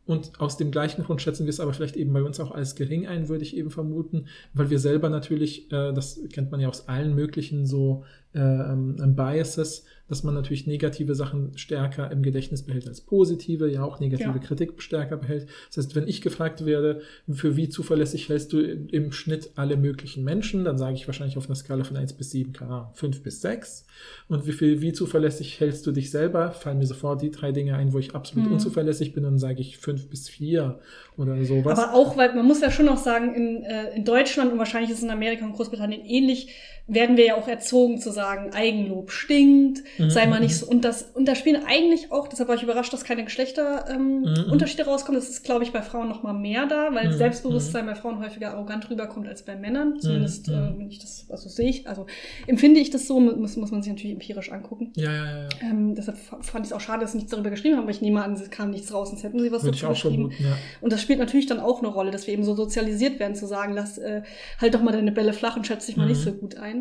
und 0.05 0.39
aus 0.39 0.57
dem 0.57 0.71
gleichen 0.71 1.03
Grund 1.03 1.21
schätzen 1.21 1.45
wir 1.45 1.49
es 1.49 1.59
aber 1.59 1.73
vielleicht 1.73 1.95
eben 1.95 2.11
bei 2.11 2.23
uns 2.23 2.39
auch 2.39 2.51
als 2.51 2.75
gering 2.75 3.07
ein, 3.07 3.29
würde 3.29 3.43
ich 3.43 3.55
eben 3.55 3.71
vermuten, 3.71 4.27
weil 4.53 4.69
wir 4.69 4.79
selber 4.79 5.09
natürlich, 5.09 5.71
äh, 5.71 5.93
das 5.93 6.19
kennt 6.31 6.51
man 6.51 6.59
ja 6.59 6.67
aus 6.67 6.87
allen 6.89 7.15
möglichen 7.15 7.65
so 7.65 8.03
ähm, 8.35 9.15
Biases, 9.15 9.85
dass 10.09 10.23
man 10.23 10.33
natürlich 10.33 10.67
negative 10.67 11.15
Sachen 11.15 11.57
stärker 11.57 12.11
im 12.11 12.23
Gedächtnis 12.23 12.63
behält 12.63 12.87
als 12.87 13.01
positive, 13.01 13.71
ja 13.71 13.83
auch 13.83 13.99
negative 13.99 14.29
ja. 14.29 14.37
Kritik 14.37 14.81
stärker 14.81 15.17
behält. 15.17 15.47
Das 15.69 15.77
heißt, 15.77 15.95
wenn 15.95 16.07
ich 16.07 16.21
gefragt 16.21 16.65
werde, 16.65 17.01
für 17.31 17.55
wie 17.55 17.69
zuverlässig 17.69 18.27
hältst 18.29 18.51
du 18.53 18.59
im 18.59 19.11
Schnitt 19.11 19.51
alle 19.55 19.77
möglichen 19.77 20.23
Menschen, 20.23 20.65
dann 20.65 20.77
sage 20.77 20.95
ich 20.95 21.07
wahrscheinlich 21.07 21.37
auf 21.37 21.45
einer 21.45 21.55
Skala 21.55 21.83
von 21.83 21.95
1 21.95 22.13
bis 22.13 22.31
7, 22.31 22.53
keine 22.53 22.89
5 22.93 23.23
bis 23.23 23.41
6. 23.41 23.85
Und 24.27 24.45
wie 24.45 24.51
viel, 24.51 24.81
wie 24.81 24.91
zuverlässig 24.91 25.59
hältst 25.59 25.87
du 25.87 25.91
dich 25.91 26.11
selber, 26.11 26.51
fallen 26.51 26.79
mir 26.79 26.85
sofort 26.85 27.21
die 27.21 27.31
drei 27.31 27.51
Dinge 27.51 27.75
ein, 27.75 27.93
wo 27.93 27.99
ich 27.99 28.13
absolut 28.13 28.47
mhm. 28.47 28.53
unzuverlässig 28.53 29.13
bin 29.13 29.25
und 29.25 29.39
sage 29.39 29.61
ich 29.61 29.77
5 29.77 30.09
bis 30.09 30.27
4 30.27 30.79
oder 31.17 31.43
sowas. 31.45 31.79
Aber 31.79 31.93
auch, 31.93 32.17
weil 32.17 32.35
man 32.35 32.45
muss 32.45 32.61
ja 32.61 32.71
schon 32.71 32.85
noch 32.85 32.97
sagen, 32.97 33.33
in, 33.33 33.63
äh, 33.63 33.95
in 33.95 34.03
Deutschland 34.03 34.51
und 34.51 34.59
wahrscheinlich 34.59 34.91
ist 34.91 34.97
es 34.97 35.03
in 35.03 35.11
Amerika 35.11 35.45
und 35.45 35.53
Großbritannien 35.53 36.05
ähnlich, 36.05 36.49
werden 36.85 37.15
wir 37.15 37.25
ja 37.25 37.35
auch 37.35 37.47
erzogen 37.47 37.99
zu 37.99 38.11
sagen, 38.11 38.51
Eigenlob 38.53 39.11
stinkt, 39.11 39.83
mhm. 39.97 40.09
sei 40.09 40.27
mal 40.27 40.41
nicht 40.41 40.57
so. 40.57 40.67
Und 40.67 40.83
das, 40.83 41.03
und 41.13 41.25
da 41.25 41.35
spielen 41.35 41.63
eigentlich 41.65 42.11
auch, 42.11 42.27
deshalb 42.27 42.49
war 42.49 42.55
ich 42.55 42.63
überrascht, 42.63 42.91
dass 42.91 43.05
keine 43.05 43.23
Geschlechterunterschiede 43.23 44.81
ähm, 44.81 44.87
mhm. 44.87 44.91
rauskommen. 44.91 45.19
Das 45.19 45.29
ist, 45.29 45.45
glaube 45.45 45.63
ich, 45.63 45.71
bei 45.71 45.81
Frauen 45.81 46.09
noch 46.09 46.23
mal 46.23 46.33
mehr 46.33 46.65
da, 46.65 46.93
weil 46.93 47.07
mhm. 47.07 47.13
Selbstbewusstsein 47.17 47.85
bei 47.85 47.95
Frauen 47.95 48.19
häufiger 48.19 48.51
arrogant 48.51 48.89
rüberkommt 48.89 49.29
als 49.29 49.43
bei 49.43 49.55
Männern. 49.55 49.97
Zumindest, 50.01 50.49
mhm. 50.49 50.53
äh, 50.53 50.79
wenn 50.79 50.89
ich 50.89 50.99
das, 50.99 51.25
also 51.29 51.47
sehe 51.47 51.69
ich, 51.69 51.87
also 51.87 52.05
empfinde 52.47 52.81
ich 52.81 52.89
das 52.89 53.07
so, 53.07 53.17
muss, 53.19 53.55
muss 53.55 53.71
man 53.71 53.81
sich 53.81 53.91
natürlich 53.93 54.13
empirisch 54.13 54.51
angucken. 54.51 54.91
Ja, 54.95 55.11
ja, 55.11 55.25
ja. 55.25 55.43
ja. 55.43 55.49
Ähm, 55.61 55.95
deshalb 55.95 56.17
fand 56.17 56.65
ich 56.65 56.71
es 56.71 56.73
auch 56.73 56.81
schade, 56.81 57.01
dass 57.01 57.13
sie 57.13 57.19
nichts 57.19 57.31
darüber 57.31 57.49
geschrieben 57.49 57.77
haben, 57.77 57.83
aber 57.83 57.91
ich 57.91 58.01
nehme 58.01 58.21
an, 58.21 58.33
es 58.33 58.49
kam 58.49 58.71
nichts 58.71 58.93
raus, 58.93 59.09
sonst 59.09 59.23
hätten 59.23 59.39
sie 59.39 59.53
was 59.53 59.63
Würde 59.63 59.77
dazu 59.77 59.87
geschrieben. 59.87 60.31
Vermuten, 60.31 60.43
ja. 60.43 60.57
Und 60.81 60.91
das 60.91 61.01
spielt 61.01 61.19
natürlich 61.19 61.45
dann 61.45 61.61
auch 61.61 61.79
eine 61.79 61.87
Rolle, 61.87 62.11
dass 62.11 62.27
wir 62.27 62.33
eben 62.33 62.43
so 62.43 62.55
sozialisiert 62.55 63.21
werden, 63.21 63.35
zu 63.35 63.47
sagen, 63.47 63.73
lass 63.73 63.97
äh, 63.97 64.23
halt 64.59 64.73
doch 64.73 64.81
mal 64.81 64.91
deine 64.91 65.13
Bälle 65.13 65.31
flach 65.31 65.55
und 65.55 65.65
schätze 65.65 65.87
dich 65.87 65.97
mal 65.97 66.07
nicht 66.07 66.19
mhm. 66.19 66.23
so 66.23 66.33
gut 66.33 66.57
ein. 66.57 66.72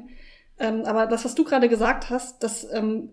Ähm, 0.59 0.83
aber 0.85 1.07
das, 1.07 1.25
was 1.25 1.35
du 1.35 1.45
gerade 1.45 1.69
gesagt 1.69 2.11
hast, 2.11 2.43
dass 2.43 2.71
ähm, 2.73 3.11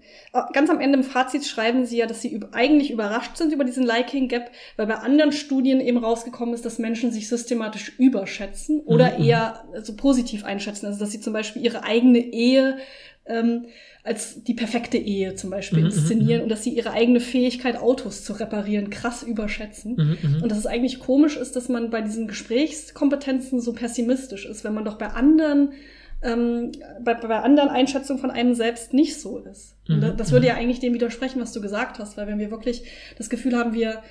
ganz 0.53 0.69
am 0.69 0.80
Ende 0.80 0.99
im 0.99 1.03
Fazit 1.03 1.45
schreiben 1.45 1.85
sie 1.85 1.97
ja, 1.97 2.06
dass 2.06 2.22
sie 2.22 2.39
eigentlich 2.51 2.91
überrascht 2.91 3.38
sind 3.38 3.53
über 3.53 3.64
diesen 3.64 3.84
Liking 3.84 4.27
Gap, 4.27 4.51
weil 4.76 4.88
bei 4.88 4.95
anderen 4.95 5.31
Studien 5.31 5.80
eben 5.80 5.97
rausgekommen 5.97 6.53
ist, 6.53 6.65
dass 6.65 6.80
Menschen 6.80 7.11
sich 7.11 7.27
systematisch 7.27 7.97
überschätzen 7.97 8.81
oder 8.81 9.18
mhm. 9.18 9.26
eher 9.26 9.64
so 9.69 9.76
also 9.76 9.95
positiv 9.95 10.43
einschätzen. 10.43 10.85
Also 10.85 10.99
dass 10.99 11.11
sie 11.11 11.22
zum 11.22 11.34
Beispiel 11.34 11.64
ihre 11.64 11.84
eigene 11.84 12.19
Ehe 12.19 12.77
ähm, 13.26 13.65
als 14.03 14.43
die 14.43 14.53
perfekte 14.53 14.97
Ehe 14.97 15.35
zum 15.35 15.49
Beispiel 15.49 15.80
mhm, 15.80 15.85
inszenieren 15.85 16.39
mhm. 16.39 16.43
und 16.43 16.49
dass 16.49 16.64
sie 16.64 16.72
ihre 16.72 16.91
eigene 16.91 17.19
Fähigkeit, 17.19 17.77
Autos 17.77 18.23
zu 18.23 18.34
reparieren, 18.34 18.89
krass 18.89 19.23
überschätzen. 19.23 19.95
Mhm, 19.95 20.18
mhm, 20.22 20.43
und 20.43 20.51
dass 20.51 20.57
es 20.57 20.65
eigentlich 20.65 20.99
komisch 20.99 21.38
ist, 21.38 21.56
dass 21.56 21.69
man 21.69 21.89
bei 21.89 22.01
diesen 22.01 22.27
Gesprächskompetenzen 22.27 23.60
so 23.60 23.73
pessimistisch 23.73 24.45
ist, 24.45 24.64
wenn 24.64 24.73
man 24.73 24.85
doch 24.85 24.97
bei 24.97 25.07
anderen 25.07 25.73
ähm, 26.22 26.72
bei, 27.04 27.14
bei 27.14 27.40
anderen 27.40 27.70
Einschätzungen 27.70 28.20
von 28.20 28.32
einem 28.32 28.54
selbst 28.54 28.94
nicht 28.94 29.20
so 29.20 29.40
ist. 29.40 29.76
Mhm. 29.88 30.16
Das 30.18 30.32
würde 30.32 30.48
ja 30.48 30.56
eigentlich 30.56 30.80
dem 30.80 30.94
widersprechen, 30.94 31.41
was 31.41 31.54
du 31.54 31.62
gesagt 31.62 32.00
hast, 32.00 32.18
weil 32.18 32.28
wenn 32.28 32.40
wir 32.40 32.52
wirklich 32.52 32.84
das 33.18 33.30
Gefühl 33.30 33.58
haben, 33.58 33.74
wir 33.74 34.02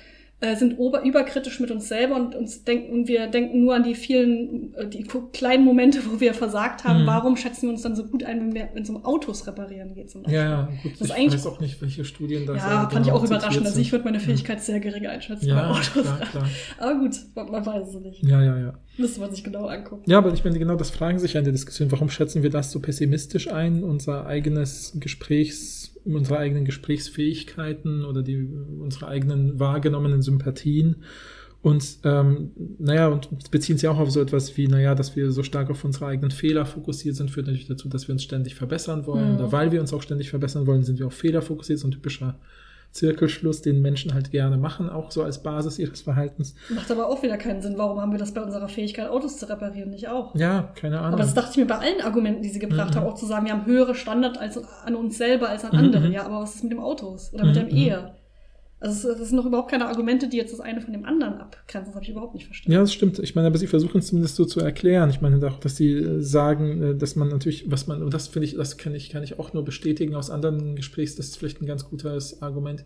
äh, 0.41 0.55
sind 0.55 0.79
ober 0.79 1.03
überkritisch 1.03 1.59
mit 1.59 1.69
uns 1.69 1.89
selber 1.89 2.15
und 2.15 2.33
uns 2.33 2.63
denken 2.63 2.93
und 2.93 3.07
wir 3.09 3.27
denken 3.27 3.59
nur 3.59 3.75
an 3.75 3.83
die 3.83 3.93
vielen 3.93 4.73
äh, 4.75 4.87
die 4.87 5.05
kleinen 5.33 5.65
Momente, 5.65 5.99
wo 6.09 6.19
wir 6.19 6.33
versagt 6.33 6.85
haben. 6.85 7.03
Mhm. 7.03 7.07
Warum 7.07 7.35
schätzen 7.35 7.63
wir 7.63 7.69
uns 7.71 7.81
dann 7.81 7.95
so 7.95 8.05
gut 8.05 8.23
ein, 8.23 8.53
wenn 8.53 8.83
es 8.83 8.89
um 8.89 9.03
Autos 9.03 9.45
reparieren 9.47 9.93
geht? 9.93 10.09
Zum 10.09 10.23
Beispiel? 10.23 10.39
Ja, 10.39 10.69
gut. 10.81 10.93
Das 10.99 11.09
ich 11.09 11.13
eigentlich, 11.13 11.33
weiß 11.33 11.47
auch 11.47 11.59
nicht, 11.59 11.81
welche 11.81 12.05
Studien 12.05 12.45
da 12.45 12.55
Ja, 12.55 12.61
fand 12.61 12.91
genau 12.91 13.05
ich 13.05 13.11
auch 13.11 13.23
überraschend. 13.23 13.65
Also 13.65 13.79
ich 13.79 13.91
würde 13.91 14.05
meine 14.05 14.19
Fähigkeit 14.19 14.59
mhm. 14.59 14.63
sehr 14.63 14.79
gering 14.79 15.05
einschätzen 15.07 15.47
ja, 15.47 15.55
bei 15.55 15.67
Autos. 15.67 15.91
Klar, 15.91 16.19
klar. 16.19 16.49
Aber 16.77 16.99
gut, 16.99 17.15
man 17.35 17.65
weiß 17.65 17.87
es 17.89 18.01
nicht. 18.01 18.23
Ja, 18.23 18.41
ja, 18.41 18.57
ja. 18.57 18.73
Müsste 18.97 19.21
man 19.21 19.31
sich 19.31 19.43
genau 19.43 19.67
angucken. 19.67 20.09
Ja, 20.09 20.17
aber 20.17 20.33
ich 20.33 20.43
meine, 20.43 20.59
genau 20.59 20.75
das 20.75 20.89
fragen 20.89 21.19
sich 21.19 21.33
ja 21.33 21.39
in 21.39 21.45
der 21.45 21.53
Diskussion. 21.53 21.91
Warum 21.91 22.09
schätzen 22.09 22.43
wir 22.43 22.49
das 22.49 22.71
so 22.71 22.79
pessimistisch 22.79 23.49
ein? 23.49 23.83
Unser 23.83 24.25
eigenes 24.25 24.93
Gesprächs 24.99 25.78
unsere 26.05 26.39
eigenen 26.39 26.65
Gesprächsfähigkeiten 26.65 28.05
oder 28.05 28.21
die, 28.21 28.47
unsere 28.79 29.07
eigenen 29.07 29.59
wahrgenommenen 29.59 30.21
Sympathien. 30.21 30.97
Und 31.61 31.99
ähm, 32.05 32.51
naja, 32.77 33.07
und 33.07 33.51
beziehen 33.51 33.77
sie 33.77 33.89
auch 33.89 33.99
auf 33.99 34.11
so 34.11 34.21
etwas 34.21 34.55
wie, 34.55 34.67
naja, 34.67 34.95
dass 34.95 35.15
wir 35.17 35.31
so 35.31 35.43
stark 35.43 35.69
auf 35.69 35.83
unsere 35.83 36.07
eigenen 36.07 36.31
Fehler 36.31 36.65
fokussiert 36.65 37.17
sind, 37.17 37.31
führt 37.31 37.47
natürlich 37.47 37.67
dazu, 37.67 37.89
dass 37.89 38.07
wir 38.07 38.13
uns 38.13 38.23
ständig 38.23 38.55
verbessern 38.55 39.05
wollen. 39.05 39.33
Mhm. 39.33 39.35
Oder 39.35 39.51
weil 39.51 39.71
wir 39.71 39.81
uns 39.81 39.91
auch 39.91 40.01
ständig 40.01 40.29
verbessern 40.29 40.67
wollen, 40.67 40.83
sind 40.83 40.99
wir 40.99 41.07
auf 41.07 41.13
Fehler 41.13 41.41
fokussiert, 41.41 41.79
so 41.79 41.87
ein 41.87 41.91
typischer 41.91 42.39
Zirkelschluss, 42.91 43.61
den 43.61 43.81
Menschen 43.81 44.13
halt 44.13 44.31
gerne 44.31 44.57
machen, 44.57 44.89
auch 44.89 45.11
so 45.11 45.23
als 45.23 45.43
Basis 45.43 45.77
ihres 45.77 46.01
Verhaltens. 46.01 46.55
Macht 46.69 46.89
aber 46.91 47.07
auch 47.07 47.21
wieder 47.21 47.37
keinen 47.37 47.61
Sinn. 47.61 47.77
Warum 47.77 48.01
haben 48.01 48.11
wir 48.11 48.19
das 48.19 48.33
bei 48.33 48.41
unserer 48.41 48.67
Fähigkeit, 48.67 49.09
Autos 49.09 49.37
zu 49.37 49.47
reparieren, 49.47 49.91
nicht 49.91 50.07
auch? 50.07 50.35
Ja, 50.35 50.71
keine 50.75 50.99
Ahnung. 50.99 51.13
Aber 51.13 51.23
das 51.23 51.33
dachte 51.33 51.51
ich 51.51 51.57
mir 51.57 51.67
bei 51.67 51.77
allen 51.77 52.01
Argumenten, 52.01 52.41
die 52.41 52.49
sie 52.49 52.59
gebracht 52.59 52.95
mhm. 52.95 52.99
haben, 52.99 53.07
auch 53.07 53.15
zu 53.15 53.25
sagen, 53.25 53.45
wir 53.45 53.53
haben 53.53 53.65
höhere 53.65 53.93
Standard 53.93 54.37
als 54.37 54.57
an 54.57 54.95
uns 54.95 55.17
selber 55.17 55.49
als 55.49 55.63
an 55.63 55.71
mhm. 55.73 55.85
andere. 55.85 56.07
Ja, 56.09 56.25
aber 56.25 56.41
was 56.41 56.55
ist 56.55 56.63
mit 56.63 56.71
dem 56.71 56.79
Autos 56.79 57.31
oder 57.33 57.45
mit 57.45 57.55
mhm. 57.55 57.59
dem 57.59 57.69
Ehe? 57.69 58.11
Also 58.81 59.13
das 59.13 59.27
sind 59.27 59.35
noch 59.35 59.45
überhaupt 59.45 59.69
keine 59.69 59.87
Argumente, 59.87 60.29
die 60.29 60.37
jetzt 60.37 60.53
das 60.53 60.61
eine 60.61 60.79
von 60.79 60.93
dem 60.93 61.03
anderen 61.03 61.33
abgrenzen. 61.35 61.87
Das 61.87 61.95
habe 61.95 62.03
ich 62.05 62.11
überhaupt 62.11 62.33
nicht 62.33 62.45
verstanden. 62.45 62.71
Ja, 62.71 62.79
das 62.79 62.93
stimmt. 62.93 63.19
Ich 63.19 63.35
meine, 63.35 63.47
aber 63.47 63.57
sie 63.57 63.67
versuchen 63.67 63.99
es 63.99 64.07
zumindest 64.07 64.37
so 64.37 64.45
zu 64.45 64.61
erklären. 64.61 65.09
Ich 65.09 65.19
meine 65.19 65.45
auch, 65.47 65.59
dass 65.59 65.75
sie 65.75 65.91
äh, 65.91 66.21
sagen, 66.21 66.81
äh, 66.81 66.95
dass 66.95 67.17
man 67.17 67.27
natürlich, 67.27 67.69
was 67.69 67.87
man, 67.87 68.01
und 68.01 68.13
das 68.13 68.29
finde 68.29 68.45
ich, 68.45 68.55
das 68.55 68.77
kann 68.77 68.95
ich, 68.95 69.09
kann 69.09 69.21
ich 69.21 69.37
auch 69.37 69.51
nur 69.51 69.65
bestätigen 69.65 70.15
aus 70.15 70.29
anderen 70.29 70.77
Gesprächs, 70.77 71.15
das 71.15 71.27
ist 71.27 71.37
vielleicht 71.37 71.61
ein 71.61 71.65
ganz 71.65 71.89
gutes 71.89 72.41
Argument, 72.41 72.85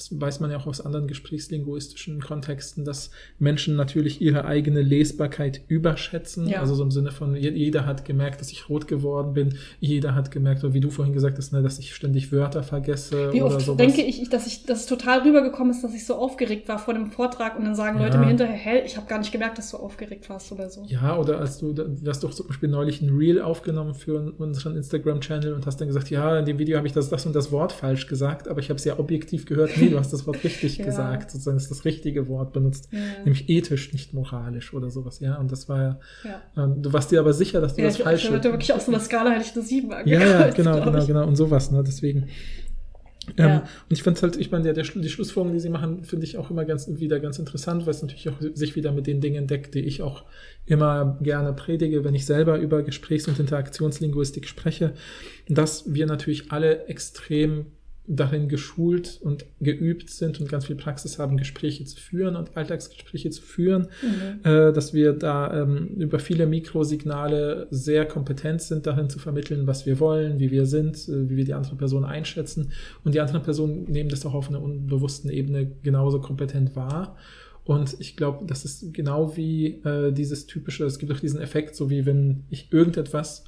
das 0.00 0.18
weiß 0.18 0.40
man 0.40 0.50
ja 0.50 0.56
auch 0.56 0.66
aus 0.66 0.80
anderen 0.80 1.06
gesprächslinguistischen 1.06 2.20
Kontexten, 2.22 2.86
dass 2.86 3.10
Menschen 3.38 3.76
natürlich 3.76 4.22
ihre 4.22 4.46
eigene 4.46 4.80
Lesbarkeit 4.80 5.60
überschätzen. 5.68 6.48
Ja. 6.48 6.60
Also 6.60 6.74
so 6.74 6.82
im 6.82 6.90
Sinne 6.90 7.10
von, 7.10 7.36
jeder 7.36 7.84
hat 7.84 8.06
gemerkt, 8.06 8.40
dass 8.40 8.50
ich 8.50 8.70
rot 8.70 8.88
geworden 8.88 9.34
bin, 9.34 9.58
jeder 9.78 10.14
hat 10.14 10.30
gemerkt, 10.30 10.62
wie 10.72 10.80
du 10.80 10.90
vorhin 10.90 11.12
gesagt 11.12 11.36
hast, 11.36 11.52
ne, 11.52 11.62
dass 11.62 11.78
ich 11.78 11.94
ständig 11.94 12.32
Wörter 12.32 12.62
vergesse. 12.62 13.30
Wie 13.32 13.42
oft 13.42 13.60
sowas. 13.60 13.76
denke 13.76 14.00
ich, 14.00 14.26
dass 14.30 14.46
ich, 14.46 14.64
dass 14.64 14.80
es 14.80 14.86
total 14.86 15.20
rübergekommen 15.20 15.70
ist, 15.70 15.84
dass 15.84 15.94
ich 15.94 16.06
so 16.06 16.14
aufgeregt 16.14 16.66
war 16.68 16.78
vor 16.78 16.94
dem 16.94 17.08
Vortrag 17.08 17.58
und 17.58 17.66
dann 17.66 17.74
sagen 17.74 17.98
ja. 17.98 18.06
Leute 18.06 18.16
mir 18.16 18.26
hinterher, 18.28 18.56
hä, 18.56 18.82
ich 18.86 18.96
habe 18.96 19.06
gar 19.06 19.18
nicht 19.18 19.32
gemerkt, 19.32 19.58
dass 19.58 19.70
du 19.70 19.76
aufgeregt 19.76 20.30
warst 20.30 20.50
oder 20.50 20.70
so. 20.70 20.84
Ja, 20.86 21.18
oder 21.18 21.38
als 21.38 21.58
du, 21.58 21.74
du 21.74 21.98
hast 22.06 22.24
doch 22.24 22.32
zum 22.32 22.46
Beispiel 22.46 22.70
neulich 22.70 23.02
ein 23.02 23.14
Reel 23.14 23.42
aufgenommen 23.42 23.94
für 23.94 24.32
unseren 24.38 24.76
Instagram-Channel 24.76 25.52
und 25.52 25.66
hast 25.66 25.78
dann 25.78 25.88
gesagt, 25.88 26.08
ja, 26.08 26.38
in 26.38 26.46
dem 26.46 26.58
Video 26.58 26.78
habe 26.78 26.86
ich 26.86 26.94
das, 26.94 27.10
das 27.10 27.26
und 27.26 27.34
das 27.34 27.52
Wort 27.52 27.72
falsch 27.72 28.06
gesagt, 28.06 28.48
aber 28.48 28.60
ich 28.60 28.70
habe 28.70 28.78
es 28.78 28.84
ja 28.84 28.98
objektiv 28.98 29.44
gehört. 29.44 29.72
Nee, 29.80 29.89
du 29.90 29.98
hast 29.98 30.12
das 30.12 30.26
Wort 30.26 30.42
richtig 30.44 30.78
ja. 30.78 30.84
gesagt, 30.84 31.30
sozusagen 31.30 31.56
ist 31.56 31.70
das 31.70 31.84
richtige 31.84 32.28
Wort 32.28 32.52
benutzt, 32.52 32.88
ja. 32.92 32.98
nämlich 33.24 33.48
ethisch, 33.48 33.92
nicht 33.92 34.14
moralisch 34.14 34.72
oder 34.74 34.90
sowas, 34.90 35.20
ja. 35.20 35.36
Und 35.36 35.52
das 35.52 35.68
war 35.68 35.82
ja, 35.82 36.00
ähm, 36.56 36.82
du 36.82 36.92
warst 36.92 37.10
dir 37.10 37.20
aber 37.20 37.32
sicher, 37.32 37.60
dass 37.60 37.74
du 37.74 37.82
das 37.82 37.98
falsch 37.98 38.24
Ich 38.24 38.30
hatte 38.30 38.50
wirklich 38.50 38.72
auf 38.72 38.82
so 38.82 38.90
einer 38.90 39.00
Skala 39.00 39.30
hätte 39.30 39.44
ich 39.44 39.54
eine 39.54 39.62
7 39.62 39.90
Ja, 39.90 40.20
ja, 40.20 40.50
genau, 40.50 40.84
genau, 40.84 41.06
genau. 41.06 41.26
Und 41.26 41.36
sowas, 41.36 41.70
ne? 41.70 41.82
Deswegen. 41.84 42.28
Ähm, 43.36 43.48
ja. 43.48 43.58
Und 43.58 43.66
ich 43.90 44.02
finde 44.02 44.20
halt, 44.22 44.36
ich 44.36 44.50
meine, 44.50 44.64
der, 44.64 44.72
der, 44.72 44.84
die 44.84 45.08
Schlussfolgerung, 45.08 45.52
die 45.52 45.60
sie 45.60 45.68
machen, 45.68 46.04
finde 46.04 46.24
ich 46.24 46.38
auch 46.38 46.50
immer 46.50 46.64
ganz 46.64 46.88
wieder 46.88 47.20
ganz 47.20 47.38
interessant, 47.38 47.86
weil 47.86 47.94
es 47.94 48.02
natürlich 48.02 48.28
auch 48.28 48.40
sich 48.54 48.76
wieder 48.76 48.92
mit 48.92 49.06
den 49.06 49.20
Dingen 49.20 49.46
deckt, 49.46 49.74
die 49.74 49.80
ich 49.80 50.02
auch 50.02 50.24
immer 50.66 51.18
gerne 51.20 51.52
predige, 51.52 52.04
wenn 52.04 52.14
ich 52.14 52.26
selber 52.26 52.58
über 52.58 52.82
Gesprächs- 52.82 53.28
und 53.28 53.38
Interaktionslinguistik 53.38 54.48
spreche, 54.48 54.94
dass 55.48 55.92
wir 55.92 56.06
natürlich 56.06 56.50
alle 56.50 56.86
extrem 56.86 57.66
darin 58.06 58.48
geschult 58.48 59.20
und 59.22 59.46
geübt 59.60 60.10
sind 60.10 60.40
und 60.40 60.48
ganz 60.48 60.66
viel 60.66 60.76
Praxis 60.76 61.18
haben, 61.18 61.36
Gespräche 61.36 61.84
zu 61.84 61.96
führen 61.96 62.34
und 62.34 62.56
Alltagsgespräche 62.56 63.30
zu 63.30 63.42
führen, 63.42 63.88
mhm. 64.02 64.50
äh, 64.50 64.72
dass 64.72 64.92
wir 64.92 65.12
da 65.12 65.62
ähm, 65.62 65.88
über 65.96 66.18
viele 66.18 66.46
Mikrosignale 66.46 67.68
sehr 67.70 68.06
kompetent 68.06 68.62
sind, 68.62 68.86
darin 68.86 69.10
zu 69.10 69.18
vermitteln, 69.18 69.66
was 69.66 69.86
wir 69.86 70.00
wollen, 70.00 70.40
wie 70.40 70.50
wir 70.50 70.66
sind, 70.66 70.96
äh, 71.08 71.28
wie 71.30 71.36
wir 71.36 71.44
die 71.44 71.54
andere 71.54 71.76
Person 71.76 72.04
einschätzen. 72.04 72.72
Und 73.04 73.14
die 73.14 73.20
anderen 73.20 73.42
Personen 73.42 73.84
nehmen 73.84 74.10
das 74.10 74.26
auch 74.26 74.34
auf 74.34 74.48
einer 74.48 74.62
unbewussten 74.62 75.30
Ebene 75.30 75.70
genauso 75.82 76.20
kompetent 76.20 76.74
wahr. 76.74 77.16
Und 77.64 77.96
ich 78.00 78.16
glaube, 78.16 78.46
das 78.46 78.64
ist 78.64 78.92
genau 78.92 79.36
wie 79.36 79.82
äh, 79.84 80.12
dieses 80.12 80.46
typische, 80.46 80.84
es 80.84 80.98
gibt 80.98 81.12
auch 81.12 81.20
diesen 81.20 81.40
Effekt, 81.40 81.76
so 81.76 81.90
wie 81.90 82.06
wenn 82.06 82.44
ich 82.50 82.72
irgendetwas 82.72 83.44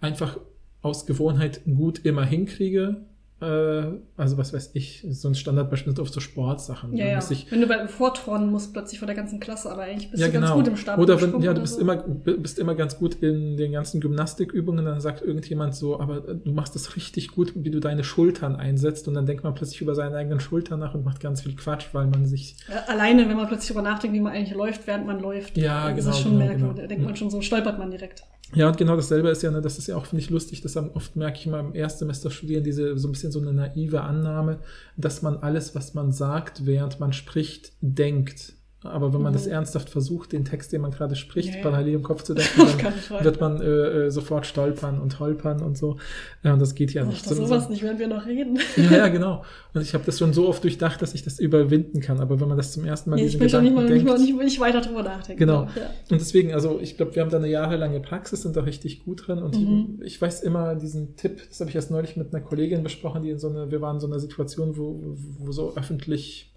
einfach 0.00 0.38
aus 0.82 1.06
Gewohnheit 1.06 1.62
gut 1.64 2.04
immer 2.04 2.24
hinkriege, 2.24 3.04
also 3.40 4.36
was 4.36 4.52
weiß 4.52 4.72
ich, 4.74 5.06
so 5.08 5.28
ein 5.28 5.34
Standardbeispiel 5.34 5.98
oft 5.98 6.12
so 6.12 6.20
Sportsachen. 6.20 6.94
Ja, 6.94 7.06
ja. 7.06 7.18
Ich, 7.30 7.50
wenn 7.50 7.62
du 7.62 7.66
beim 7.66 7.88
Vorturnen 7.88 8.50
musst 8.50 8.74
plötzlich 8.74 8.98
vor 8.98 9.06
der 9.06 9.16
ganzen 9.16 9.40
Klasse, 9.40 9.70
aber 9.70 9.82
eigentlich 9.82 10.10
bist 10.10 10.20
ja, 10.20 10.26
du 10.26 10.32
genau. 10.34 10.46
ganz 10.48 10.58
gut 10.58 10.68
im 10.68 10.76
Stab. 10.76 10.98
Oder 10.98 11.20
wenn, 11.22 11.40
ja, 11.40 11.54
du 11.54 11.62
bist 11.62 11.76
so. 11.76 11.80
immer, 11.80 11.96
bist 11.96 12.58
immer 12.58 12.74
ganz 12.74 12.98
gut 12.98 13.14
in 13.22 13.56
den 13.56 13.72
ganzen 13.72 14.00
Gymnastikübungen, 14.00 14.84
dann 14.84 15.00
sagt 15.00 15.22
irgendjemand 15.22 15.74
so, 15.74 15.98
aber 15.98 16.20
du 16.20 16.52
machst 16.52 16.74
das 16.74 16.96
richtig 16.96 17.28
gut, 17.28 17.52
wie 17.56 17.70
du 17.70 17.80
deine 17.80 18.04
Schultern 18.04 18.56
einsetzt 18.56 19.08
und 19.08 19.14
dann 19.14 19.24
denkt 19.24 19.42
man 19.42 19.54
plötzlich 19.54 19.80
über 19.80 19.94
seine 19.94 20.16
eigenen 20.16 20.40
Schultern 20.40 20.80
nach 20.80 20.94
und 20.94 21.04
macht 21.04 21.20
ganz 21.20 21.40
viel 21.40 21.56
Quatsch, 21.56 21.86
weil 21.92 22.08
man 22.08 22.26
sich... 22.26 22.56
Ja, 22.68 22.84
alleine, 22.88 23.26
wenn 23.28 23.36
man 23.36 23.48
plötzlich 23.48 23.68
darüber 23.68 23.88
nachdenkt, 23.88 24.14
wie 24.14 24.20
man 24.20 24.34
eigentlich 24.34 24.54
läuft, 24.54 24.86
während 24.86 25.06
man 25.06 25.18
läuft. 25.20 25.56
Ja, 25.56 25.90
genau. 25.90 26.10
Ist 26.10 26.18
schon 26.18 26.32
genau, 26.32 26.44
merkwürdig. 26.44 26.68
Genau. 26.68 26.82
Da 26.82 26.86
denkt 26.86 27.04
man 27.04 27.16
schon 27.16 27.30
so, 27.30 27.40
stolpert 27.40 27.78
man 27.78 27.90
direkt. 27.90 28.22
Ja, 28.52 28.66
und 28.66 28.76
genau 28.76 28.96
dasselbe 28.96 29.28
ist 29.28 29.42
ja, 29.42 29.50
ne, 29.50 29.62
das 29.62 29.78
ist 29.78 29.86
ja 29.86 29.96
auch, 29.96 30.06
finde 30.06 30.24
ich, 30.24 30.30
lustig, 30.30 30.60
dass 30.60 30.76
oft 30.76 31.14
merke 31.14 31.38
ich 31.38 31.46
immer 31.46 31.60
im 31.60 31.74
Erstsemester 31.74 32.30
studieren 32.30 32.64
diese 32.64 32.98
so 32.98 33.06
ein 33.06 33.12
bisschen 33.12 33.29
so 33.30 33.40
eine 33.40 33.52
naive 33.52 34.02
Annahme, 34.02 34.58
dass 34.96 35.22
man 35.22 35.38
alles, 35.38 35.74
was 35.74 35.94
man 35.94 36.12
sagt, 36.12 36.66
während 36.66 37.00
man 37.00 37.12
spricht, 37.12 37.72
denkt. 37.80 38.54
Aber 38.82 39.12
wenn 39.12 39.20
man 39.20 39.32
mhm. 39.32 39.36
das 39.36 39.46
ernsthaft 39.46 39.90
versucht, 39.90 40.32
den 40.32 40.46
Text, 40.46 40.72
den 40.72 40.80
man 40.80 40.90
gerade 40.90 41.14
spricht, 41.14 41.54
ja, 41.54 41.62
parallel 41.62 41.94
im 41.96 42.02
Kopf 42.02 42.22
zu 42.22 42.32
denken, 42.34 42.78
dann 43.10 43.24
wird 43.24 43.38
man 43.38 43.60
äh, 43.60 43.66
äh, 43.66 44.10
sofort 44.10 44.46
stolpern 44.46 44.98
und 45.00 45.20
holpern 45.20 45.60
und 45.60 45.76
so. 45.76 45.98
Ja, 46.42 46.54
und 46.54 46.60
das 46.60 46.74
geht 46.74 46.94
ja 46.94 47.04
nicht. 47.04 47.30
Das 47.30 47.36
sowas 47.36 47.64
so. 47.64 47.70
nicht, 47.70 47.82
wenn 47.82 47.98
wir 47.98 48.08
noch 48.08 48.26
reden. 48.26 48.58
Ja, 48.76 48.96
ja, 48.96 49.08
genau. 49.08 49.44
Und 49.74 49.82
ich 49.82 49.92
habe 49.92 50.04
das 50.06 50.18
schon 50.18 50.32
so 50.32 50.48
oft 50.48 50.64
durchdacht, 50.64 51.02
dass 51.02 51.12
ich 51.12 51.22
das 51.22 51.38
überwinden 51.38 52.00
kann. 52.00 52.20
Aber 52.20 52.40
wenn 52.40 52.48
man 52.48 52.56
das 52.56 52.72
zum 52.72 52.84
ersten 52.86 53.10
Mal 53.10 53.16
nee, 53.16 53.26
ich 53.26 53.38
will 53.38 53.50
schon 53.50 53.64
nicht 53.64 53.74
mal, 53.74 53.86
denkt, 53.86 54.04
nicht, 54.04 54.06
mal, 54.06 54.18
nicht, 54.18 54.34
nicht 54.34 54.60
weiter 54.60 54.80
drüber 54.80 55.02
nachdenken. 55.02 55.38
Genau. 55.38 55.64
Ja. 55.76 55.90
Und 56.10 56.20
deswegen, 56.20 56.54
also 56.54 56.80
ich 56.80 56.96
glaube, 56.96 57.14
wir 57.14 57.22
haben 57.22 57.30
da 57.30 57.36
eine 57.36 57.48
jahrelange 57.48 58.00
Praxis, 58.00 58.42
sind 58.42 58.56
da 58.56 58.62
richtig 58.62 59.04
gut 59.04 59.26
drin. 59.26 59.38
Und 59.38 59.58
mhm. 59.58 59.98
ich, 60.00 60.14
ich, 60.14 60.22
weiß 60.22 60.42
immer 60.42 60.74
diesen 60.76 61.16
Tipp, 61.16 61.42
das 61.48 61.60
habe 61.60 61.68
ich 61.68 61.76
erst 61.76 61.90
neulich 61.90 62.16
mit 62.16 62.32
einer 62.32 62.42
Kollegin 62.42 62.82
besprochen, 62.82 63.22
die 63.22 63.30
in 63.30 63.38
so 63.38 63.48
einer, 63.48 63.70
wir 63.70 63.80
waren 63.82 63.96
in 63.96 64.00
so 64.00 64.06
einer 64.06 64.18
Situation, 64.18 64.76
wo, 64.78 65.16
wo 65.38 65.52
so 65.52 65.74
öffentlich 65.76 66.49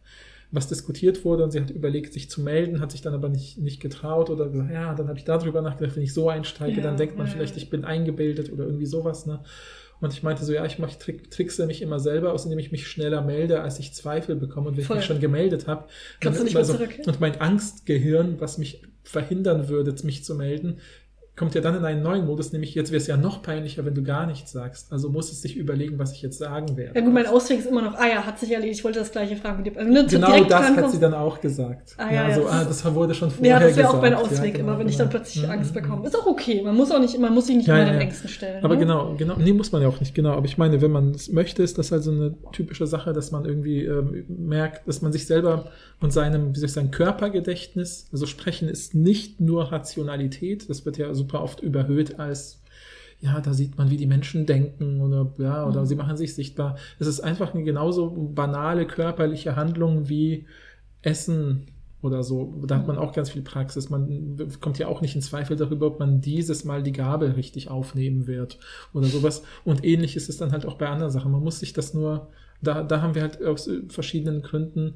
was 0.53 0.67
diskutiert 0.67 1.25
wurde 1.25 1.43
und 1.43 1.51
sie 1.51 1.59
hat 1.59 1.71
überlegt, 1.71 2.13
sich 2.13 2.30
zu 2.30 2.41
melden, 2.41 2.80
hat 2.80 2.91
sich 2.91 3.01
dann 3.01 3.15
aber 3.15 3.27
nicht, 3.27 3.57
nicht 3.57 3.81
getraut 3.81 4.30
oder 4.30 4.47
gesagt, 4.49 4.71
ja, 4.71 4.93
dann 4.93 5.07
habe 5.07 5.17
ich 5.17 5.25
darüber 5.25 5.61
nachgedacht, 5.61 5.95
wenn 5.95 6.03
ich 6.03 6.13
so 6.13 6.30
einsteige, 6.30 6.77
ja, 6.77 6.84
dann 6.84 6.95
denkt 6.95 7.17
man 7.17 7.25
ja, 7.25 7.34
vielleicht, 7.34 7.57
ich 7.57 7.71
bin 7.71 7.84
eingebildet 7.84 8.53
oder 8.53 8.65
irgendwie 8.65 8.85
sowas, 8.85 9.25
ne? 9.25 9.39
Und 9.99 10.13
ich 10.13 10.21
meinte 10.21 10.43
so, 10.43 10.51
ja, 10.51 10.65
ich 10.65 10.80
mache 10.80 10.99
Trick, 10.99 11.31
trickse 11.31 11.65
mich 11.65 11.81
immer 11.81 11.97
selber 11.97 12.34
aus, 12.34 12.43
indem 12.43 12.59
ich 12.59 12.73
mich 12.73 12.88
schneller 12.88 13.21
melde, 13.21 13.61
als 13.61 13.80
ich 13.80 13.93
Zweifel 13.93 14.35
bekomme. 14.35 14.67
Und 14.67 14.77
wenn 14.77 14.84
Voll. 14.84 14.97
ich 14.97 15.01
mich 15.01 15.07
schon 15.07 15.21
gemeldet 15.21 15.65
habe, 15.65 15.85
so, 17.05 17.09
und 17.11 17.21
mein 17.21 17.39
Angstgehirn, 17.39 18.41
was 18.41 18.57
mich 18.57 18.84
verhindern 19.03 19.69
würde, 19.69 19.95
mich 20.03 20.25
zu 20.25 20.35
melden, 20.35 20.80
kommt 21.35 21.55
ja 21.55 21.61
dann 21.61 21.76
in 21.76 21.84
einen 21.84 22.03
neuen 22.03 22.27
Modus, 22.27 22.53
nämlich 22.53 22.76
jetzt 22.76 22.91
wäre 22.91 23.01
es 23.01 23.07
ja 23.07 23.18
noch 23.18 23.41
peinlicher, 23.41 23.84
wenn 23.85 23.95
du 23.95 24.03
gar 24.03 24.27
nichts 24.27 24.51
sagst. 24.51 24.91
Also 24.91 25.10
muss 25.10 25.31
es 25.31 25.41
sich 25.41 25.57
überlegen, 25.57 25.97
was 25.97 26.11
ich 26.14 26.22
jetzt 26.22 26.38
sagen 26.38 26.77
werde. 26.77 26.93
Ja 26.93 27.03
gut, 27.03 27.14
mein 27.14 27.26
Ausweg 27.26 27.60
ist 27.60 27.65
immer 27.65 27.81
noch, 27.81 27.95
ah 27.95 28.07
ja, 28.07 28.23
hat 28.23 28.38
sich 28.38 28.51
erledigt, 28.51 28.77
ich 28.77 28.84
wollte 28.84 28.99
das 28.99 29.11
gleiche 29.11 29.35
fragen. 29.35 29.64
Also, 29.76 29.91
ne, 29.91 30.05
genau 30.07 30.43
das 30.43 30.76
hat 30.76 30.91
sie 30.91 30.99
dann 30.99 31.15
auch 31.15 31.41
gesagt. 31.41 31.95
Ah, 31.97 32.14
ja, 32.14 32.30
ja, 32.30 32.35
so, 32.35 32.45
ah, 32.45 32.64
das 32.64 32.85
wurde 32.93 33.15
schon 33.15 33.31
vorher 33.31 33.60
gesagt. 33.60 33.61
Ja, 33.61 33.68
das 33.68 33.77
wäre 33.77 33.89
auch 33.89 34.01
mein 34.01 34.14
Ausweg 34.14 34.39
ja, 34.39 34.51
genau, 34.51 34.60
immer, 34.60 34.80
wenn 34.80 34.88
ich 34.88 34.97
dann 34.97 35.10
plötzlich 35.10 35.43
mhm. 35.43 35.51
Angst 35.51 35.73
bekomme. 35.73 36.05
Ist 36.05 36.15
auch 36.15 36.27
okay, 36.27 36.61
man 36.61 36.76
muss 36.76 36.91
auch 36.91 36.99
nicht, 36.99 37.18
man 37.18 37.34
muss 37.34 37.47
sich 37.47 37.55
nicht 37.57 37.68
ja, 37.68 37.80
immer 37.80 37.91
den 37.91 38.01
Ängsten 38.01 38.30
stellen. 38.30 38.64
Aber 38.64 38.76
ne? 38.76 38.81
genau, 38.81 39.15
genau, 39.18 39.35
nee, 39.38 39.53
muss 39.53 39.72
man 39.72 39.81
ja 39.81 39.88
auch 39.88 39.99
nicht, 39.99 40.14
genau. 40.14 40.34
Aber 40.34 40.45
ich 40.45 40.60
meine, 40.60 40.81
wenn 40.81 40.91
man 40.91 41.11
es 41.11 41.31
möchte, 41.31 41.64
ist 41.64 41.80
das 41.80 41.91
halt 41.91 42.03
so 42.03 42.11
eine 42.11 42.35
typische 42.51 42.85
Sache, 42.85 43.11
dass 43.11 43.31
man 43.31 43.45
irgendwie 43.45 43.85
ähm, 43.85 44.26
merkt, 44.27 44.88
dass 44.88 45.01
man 45.01 45.11
sich 45.11 45.26
selber 45.26 45.72
und 45.99 46.11
seinem, 46.11 46.53
wie 46.53 46.60
soll 46.60 46.68
ich 46.68 46.73
sagen, 46.73 46.91
Körpergedächtnis, 46.91 48.07
also 48.11 48.26
sprechen 48.26 48.68
ist 48.68 48.93
nicht 48.93 49.39
nur 49.39 49.72
Rationalität, 49.72 50.69
das 50.69 50.85
wird 50.85 50.97
ja 50.97 51.14
super 51.23 51.41
oft 51.41 51.61
überhöht 51.61 52.19
als 52.19 52.63
ja, 53.23 53.39
da 53.39 53.53
sieht 53.53 53.77
man, 53.77 53.89
wie 53.89 53.95
die 53.95 54.05
Menschen 54.05 54.45
denken 54.45 54.99
oder 54.99 55.31
ja, 55.37 55.65
oder 55.65 55.81
mhm. 55.81 55.85
sie 55.85 55.95
machen 55.95 56.17
sich 56.17 56.35
sichtbar. 56.35 56.75
Es 56.99 57.07
ist 57.07 57.21
einfach 57.21 57.53
eine 57.53 57.63
genauso 57.63 58.09
banale 58.11 58.85
körperliche 58.85 59.55
Handlung 59.55 60.09
wie 60.09 60.45
Essen 61.01 61.67
oder 62.01 62.21
so. 62.21 62.61
Da 62.67 62.75
hat 62.79 62.87
man 62.87 62.97
auch 62.97 63.13
ganz 63.13 63.29
viel 63.29 63.41
Praxis. 63.41 63.89
Man 63.89 64.37
kommt 64.59 64.77
ja 64.77 64.87
auch 64.87 64.99
nicht 64.99 65.15
in 65.15 65.21
Zweifel 65.21 65.55
darüber, 65.55 65.87
ob 65.87 65.99
man 65.99 66.19
dieses 66.19 66.65
Mal 66.65 66.83
die 66.83 66.91
Gabel 66.91 67.31
richtig 67.31 67.69
aufnehmen 67.69 68.27
wird 68.27 68.59
oder 68.93 69.07
sowas. 69.07 69.43
Und 69.63 69.85
ähnlich 69.85 70.17
ist 70.17 70.27
es 70.27 70.35
dann 70.35 70.51
halt 70.51 70.65
auch 70.65 70.77
bei 70.77 70.89
anderen 70.89 71.11
Sachen. 71.11 71.31
Man 71.31 71.43
muss 71.43 71.61
sich 71.61 71.71
das 71.71 71.93
nur, 71.93 72.27
da, 72.61 72.83
da 72.83 73.01
haben 73.01 73.15
wir 73.15 73.21
halt 73.21 73.41
aus 73.41 73.69
verschiedenen 73.87 74.41
Gründen 74.41 74.95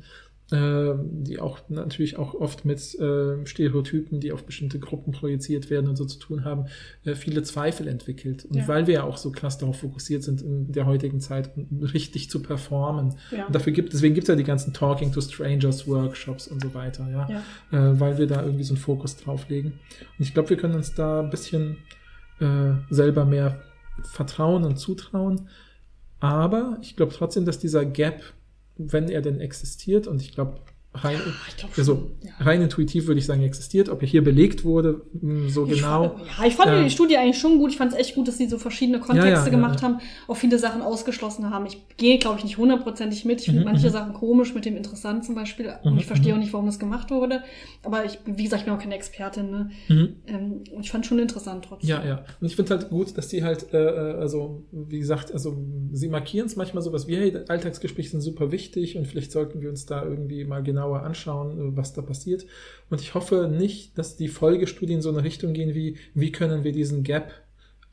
die 0.49 1.39
auch 1.39 1.59
natürlich 1.67 2.17
auch 2.17 2.33
oft 2.33 2.63
mit 2.63 2.79
äh, 2.99 3.45
Stereotypen, 3.45 4.21
die 4.21 4.31
auf 4.31 4.45
bestimmte 4.45 4.79
Gruppen 4.79 5.11
projiziert 5.11 5.69
werden 5.69 5.89
und 5.89 5.97
so 5.97 6.05
zu 6.05 6.19
tun 6.19 6.45
haben, 6.45 6.67
äh, 7.03 7.15
viele 7.15 7.43
Zweifel 7.43 7.87
entwickelt. 7.89 8.45
Und 8.45 8.55
ja. 8.55 8.67
weil 8.67 8.87
wir 8.87 8.93
ja 8.93 9.03
auch 9.03 9.17
so 9.17 9.31
krass 9.31 9.57
darauf 9.57 9.79
fokussiert 9.79 10.23
sind 10.23 10.41
in 10.41 10.71
der 10.71 10.85
heutigen 10.85 11.19
Zeit, 11.19 11.51
richtig 11.93 12.29
zu 12.29 12.41
performen. 12.41 13.15
Ja. 13.31 13.47
Und 13.47 13.55
dafür 13.55 13.73
gibt, 13.73 13.91
deswegen 13.91 14.13
gibt 14.13 14.23
es 14.23 14.29
ja 14.29 14.35
die 14.37 14.45
ganzen 14.45 14.73
Talking 14.73 15.11
to 15.11 15.19
Strangers 15.19 15.85
Workshops 15.85 16.47
und 16.47 16.63
so 16.63 16.73
weiter, 16.73 17.09
ja. 17.09 17.27
ja. 17.29 17.91
Äh, 17.91 17.99
weil 17.99 18.17
wir 18.17 18.27
da 18.27 18.41
irgendwie 18.41 18.63
so 18.63 18.73
einen 18.73 18.81
Fokus 18.81 19.17
drauf 19.17 19.49
legen. 19.49 19.73
Und 20.17 20.25
ich 20.25 20.33
glaube, 20.33 20.49
wir 20.49 20.57
können 20.57 20.75
uns 20.75 20.93
da 20.93 21.19
ein 21.19 21.29
bisschen 21.29 21.77
äh, 22.39 22.71
selber 22.89 23.25
mehr 23.25 23.59
vertrauen 24.03 24.63
und 24.63 24.77
zutrauen. 24.77 25.49
Aber 26.19 26.77
ich 26.81 26.95
glaube 26.95 27.13
trotzdem, 27.13 27.45
dass 27.45 27.59
dieser 27.59 27.85
Gap 27.85 28.21
wenn 28.77 29.09
er 29.09 29.21
denn 29.21 29.39
existiert, 29.39 30.07
und 30.07 30.21
ich 30.21 30.31
glaube, 30.31 30.59
rein, 31.03 31.19
ah, 31.25 31.67
also 31.77 32.11
ja. 32.23 32.31
rein 32.39 32.61
intuitiv 32.61 33.07
würde 33.07 33.19
ich 33.19 33.25
sagen, 33.25 33.43
existiert. 33.43 33.89
Ob 33.89 34.01
er 34.01 34.07
hier 34.07 34.23
belegt 34.23 34.63
wurde, 34.63 35.01
hm, 35.19 35.49
so 35.49 35.65
ich 35.65 35.75
genau. 35.75 36.09
Fand, 36.09 36.27
ja, 36.39 36.45
ich 36.45 36.55
fand 36.55 36.71
äh, 36.71 36.83
die 36.83 36.89
Studie 36.89 37.17
eigentlich 37.17 37.37
schon 37.37 37.57
gut. 37.57 37.71
Ich 37.71 37.77
fand 37.77 37.93
es 37.93 37.97
echt 37.97 38.15
gut, 38.15 38.27
dass 38.27 38.37
sie 38.37 38.47
so 38.47 38.57
verschiedene 38.57 38.99
Kontexte 38.99 39.29
ja, 39.29 39.43
ja, 39.43 39.49
gemacht 39.49 39.81
haben, 39.81 39.99
auch 40.27 40.35
viele 40.37 40.59
Sachen 40.59 40.81
ausgeschlossen 40.81 41.49
haben. 41.49 41.65
Ich 41.65 41.81
gehe, 41.97 42.17
glaube 42.17 42.37
ich, 42.39 42.43
nicht 42.43 42.57
hundertprozentig 42.57 43.25
mit. 43.25 43.39
Ich 43.39 43.45
finde 43.45 43.61
mhm, 43.61 43.67
manche 43.67 43.87
mhm. 43.87 43.91
Sachen 43.91 44.13
komisch, 44.13 44.53
mit 44.53 44.65
dem 44.65 44.75
interessant 44.75 45.25
zum 45.25 45.35
Beispiel. 45.35 45.73
Mhm, 45.83 45.97
ich 45.97 46.05
verstehe 46.05 46.33
auch 46.33 46.39
nicht, 46.39 46.53
warum 46.53 46.65
das 46.65 46.79
gemacht 46.79 47.11
wurde. 47.11 47.43
Aber 47.83 48.05
ich, 48.05 48.19
wie 48.25 48.43
gesagt, 48.43 48.61
ich 48.61 48.65
bin 48.65 48.73
auch 48.73 48.81
keine 48.81 48.95
Expertin. 48.95 49.49
Ne? 49.49 49.69
Mhm. 49.87 50.15
Ähm, 50.27 50.63
und 50.73 50.81
ich 50.81 50.91
fand 50.91 51.03
es 51.03 51.09
schon 51.09 51.19
interessant 51.19 51.65
trotzdem. 51.67 51.89
Ja, 51.89 52.05
ja. 52.05 52.25
Und 52.41 52.47
ich 52.47 52.55
finde 52.55 52.75
halt 52.75 52.89
gut, 52.89 53.17
dass 53.17 53.27
die 53.27 53.43
halt, 53.43 53.73
äh, 53.73 53.77
äh, 53.77 54.15
also, 54.15 54.63
wie 54.71 54.99
gesagt, 54.99 55.31
also 55.31 55.57
sie 55.91 56.07
markieren 56.07 56.47
es 56.47 56.55
manchmal 56.55 56.83
so 56.83 56.93
was 56.93 57.07
wie, 57.07 57.15
hey, 57.15 57.37
Alltagsgespräche 57.47 58.09
sind 58.09 58.21
super 58.21 58.51
wichtig 58.51 58.97
und 58.97 59.07
vielleicht 59.07 59.31
sollten 59.31 59.61
wir 59.61 59.69
uns 59.69 59.85
da 59.85 60.03
irgendwie 60.03 60.43
mal 60.45 60.63
genauer 60.87 61.03
anschauen, 61.03 61.75
was 61.75 61.93
da 61.93 62.01
passiert. 62.01 62.45
Und 62.89 63.01
ich 63.01 63.13
hoffe 63.13 63.47
nicht, 63.47 63.97
dass 63.97 64.15
die 64.15 64.27
Folgestudien 64.27 65.01
so 65.01 65.09
in 65.09 65.15
eine 65.15 65.25
Richtung 65.25 65.53
gehen 65.53 65.73
wie, 65.73 65.97
wie 66.13 66.31
können 66.31 66.63
wir 66.63 66.71
diesen 66.71 67.03
Gap 67.03 67.31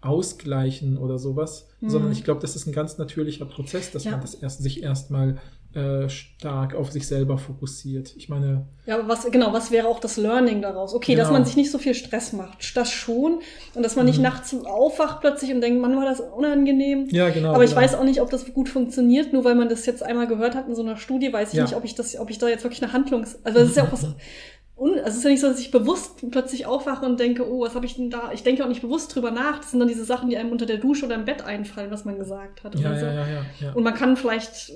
ausgleichen 0.00 0.98
oder 0.98 1.18
sowas, 1.18 1.68
mhm. 1.80 1.88
sondern 1.88 2.12
ich 2.12 2.24
glaube, 2.24 2.40
das 2.40 2.56
ist 2.56 2.66
ein 2.66 2.72
ganz 2.72 2.98
natürlicher 2.98 3.46
Prozess, 3.46 3.90
dass 3.90 4.04
ja. 4.04 4.12
man 4.12 4.20
das 4.20 4.34
erst, 4.34 4.62
sich 4.62 4.82
erstmal 4.82 5.38
äh, 5.74 6.08
stark 6.08 6.74
auf 6.74 6.92
sich 6.92 7.06
selber 7.06 7.38
fokussiert. 7.38 8.14
Ich 8.16 8.28
meine. 8.28 8.66
Ja, 8.86 8.98
aber 8.98 9.08
was, 9.08 9.24
genau, 9.30 9.52
was 9.52 9.70
wäre 9.70 9.88
auch 9.88 9.98
das 9.98 10.16
Learning 10.16 10.62
daraus? 10.62 10.94
Okay, 10.94 11.12
genau. 11.12 11.24
dass 11.24 11.32
man 11.32 11.44
sich 11.44 11.56
nicht 11.56 11.70
so 11.70 11.78
viel 11.78 11.94
Stress 11.94 12.32
macht. 12.32 12.76
Das 12.76 12.90
schon. 12.90 13.40
Und 13.74 13.82
dass 13.82 13.96
man 13.96 14.06
nicht 14.06 14.18
mhm. 14.18 14.24
nachts 14.24 14.54
aufwacht 14.64 15.20
plötzlich 15.20 15.52
und 15.52 15.60
denkt, 15.60 15.80
Mann, 15.80 15.96
war 15.96 16.04
das 16.04 16.20
unangenehm. 16.20 17.08
Ja, 17.10 17.30
genau. 17.30 17.54
Aber 17.54 17.64
ich 17.64 17.70
genau. 17.70 17.82
weiß 17.82 17.94
auch 17.94 18.04
nicht, 18.04 18.20
ob 18.20 18.30
das 18.30 18.52
gut 18.52 18.68
funktioniert. 18.68 19.32
Nur 19.32 19.44
weil 19.44 19.54
man 19.54 19.68
das 19.68 19.84
jetzt 19.86 20.02
einmal 20.02 20.26
gehört 20.26 20.54
hat 20.54 20.68
in 20.68 20.74
so 20.74 20.82
einer 20.82 20.96
Studie, 20.96 21.32
weiß 21.32 21.48
ich 21.48 21.54
ja. 21.56 21.64
nicht, 21.64 21.74
ob 21.74 21.84
ich 21.84 21.94
das, 21.94 22.18
ob 22.18 22.30
ich 22.30 22.38
da 22.38 22.48
jetzt 22.48 22.64
wirklich 22.64 22.82
eine 22.82 22.92
Handlungs, 22.92 23.38
also 23.42 23.58
das 23.58 23.70
ist 23.70 23.76
ja 23.76 23.84
auch 23.84 23.92
was, 23.92 24.06
also 24.76 24.94
es 25.04 25.16
ist 25.16 25.24
ja 25.24 25.30
nicht 25.30 25.40
so, 25.40 25.48
dass 25.48 25.60
ich 25.60 25.70
bewusst 25.70 26.30
plötzlich 26.30 26.66
aufwache 26.66 27.06
und 27.06 27.20
denke, 27.20 27.48
oh, 27.48 27.62
was 27.62 27.74
habe 27.74 27.86
ich 27.86 27.96
denn 27.96 28.10
da? 28.10 28.32
Ich 28.32 28.42
denke 28.42 28.64
auch 28.64 28.68
nicht 28.68 28.82
bewusst 28.82 29.14
drüber 29.14 29.30
nach. 29.30 29.58
Das 29.58 29.70
sind 29.70 29.80
dann 29.80 29.88
diese 29.88 30.04
Sachen, 30.04 30.28
die 30.28 30.36
einem 30.36 30.50
unter 30.50 30.66
der 30.66 30.78
Dusche 30.78 31.06
oder 31.06 31.14
im 31.14 31.24
Bett 31.24 31.42
einfallen, 31.42 31.90
was 31.90 32.04
man 32.04 32.18
gesagt 32.18 32.64
hat. 32.64 32.74
Ja, 32.78 32.98
so. 32.98 33.06
ja, 33.06 33.12
ja, 33.12 33.26
ja, 33.26 33.44
ja. 33.60 33.72
Und 33.72 33.84
man 33.84 33.94
kann 33.94 34.16
vielleicht 34.16 34.72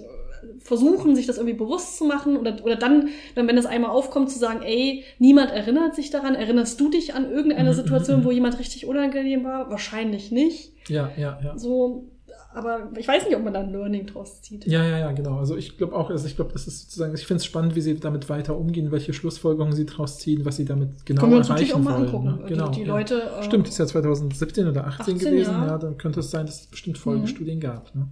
versuchen, 0.59 1.17
sich 1.17 1.27
das 1.27 1.37
irgendwie 1.37 1.57
bewusst 1.57 1.99
zu 1.99 2.05
machen 2.05 2.37
oder, 2.37 2.57
oder 2.65 2.77
dann, 2.77 3.09
dann, 3.35 3.49
wenn 3.49 3.57
das 3.57 3.67
einmal 3.67 3.91
aufkommt, 3.91 4.31
zu 4.31 4.39
sagen, 4.39 4.63
ey, 4.63 5.05
niemand 5.19 5.51
erinnert 5.51 5.95
sich 5.95 6.11
daran. 6.11 6.35
Erinnerst 6.35 6.81
du 6.81 6.91
dich 6.91 7.15
an 7.15 7.31
irgendeine 7.31 7.71
mhm, 7.71 7.75
Situation, 7.75 8.21
mhm, 8.21 8.25
wo 8.25 8.29
mhm. 8.29 8.35
jemand 8.35 8.59
richtig 8.59 8.87
unangenehm 8.87 9.45
war? 9.45 9.71
Wahrscheinlich 9.71 10.31
nicht. 10.31 10.73
Ja, 10.89 11.11
ja, 11.17 11.39
ja. 11.43 11.59
So, 11.59 12.09
aber 12.55 12.91
ich 12.97 13.07
weiß 13.07 13.25
nicht, 13.25 13.37
ob 13.37 13.45
man 13.45 13.53
da 13.53 13.61
ein 13.61 13.71
Learning 13.71 14.07
draus 14.07 14.41
zieht. 14.41 14.67
Ja, 14.67 14.83
ja, 14.85 14.99
ja, 14.99 15.13
genau. 15.13 15.37
Also 15.39 15.57
ich 15.57 15.77
glaube 15.77 15.95
auch, 15.95 16.11
also 16.11 16.27
ich 16.27 16.35
glaube, 16.35 16.53
das 16.53 16.67
ist 16.67 16.83
sozusagen, 16.83 17.15
ich 17.15 17.27
finde 17.27 17.39
es 17.39 17.45
spannend, 17.45 17.75
wie 17.77 17.81
sie 17.83 18.01
damit 18.01 18.29
weiter 18.29 18.57
umgehen, 18.57 18.91
welche 18.91 19.13
Schlussfolgerungen 19.13 19.75
sie 19.75 19.85
draus 19.85 20.19
ziehen, 20.19 20.45
was 20.45 20.57
sie 20.57 20.65
damit 20.65 21.05
genau 21.05 21.21
Können 21.21 21.33
wir 21.33 21.39
uns 21.39 21.51
erreichen 21.51 21.69
natürlich 21.69 21.75
auch 21.75 21.93
mal 21.93 22.13
wollen. 22.13 22.29
Angucken. 22.29 22.43
Ne? 22.43 22.49
Genau. 22.49 22.69
Die, 22.71 22.81
die 22.81 22.87
ja. 22.87 22.95
Leute. 22.95 23.23
Äh, 23.39 23.43
Stimmt, 23.43 23.69
ist 23.69 23.79
ja 23.79 23.87
2017 23.87 24.67
oder 24.67 24.87
18, 24.87 25.17
18 25.17 25.19
gewesen. 25.19 25.53
Ja. 25.53 25.67
ja. 25.67 25.79
dann 25.79 25.99
könnte 25.99 26.21
es 26.21 26.31
sein, 26.31 26.47
dass 26.47 26.63
es 26.63 26.67
bestimmt 26.67 26.97
Folgestudien 26.97 27.59
mhm. 27.59 27.63
gab. 27.63 27.95
Ne? 27.95 28.09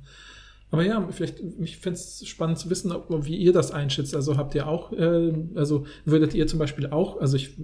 Aber 0.71 0.85
ja, 0.85 1.07
vielleicht, 1.11 1.41
ich 1.61 1.77
fände 1.77 1.99
es 1.99 2.27
spannend 2.27 2.59
zu 2.59 2.69
wissen, 2.71 2.91
ob, 2.91 3.09
wie 3.25 3.37
ihr 3.37 3.53
das 3.53 3.71
einschätzt. 3.71 4.17
Also 4.17 4.37
habt 4.37 4.55
ihr 4.55 4.67
auch, 4.67 4.93
äh, 4.93 5.33
also 5.55 5.87
würdet 6.05 6.35
ihr 6.35 6.47
zum 6.49 6.59
Beispiel 6.59 6.89
auch, 6.89 7.21
also 7.21 7.37
ich, 7.37 7.57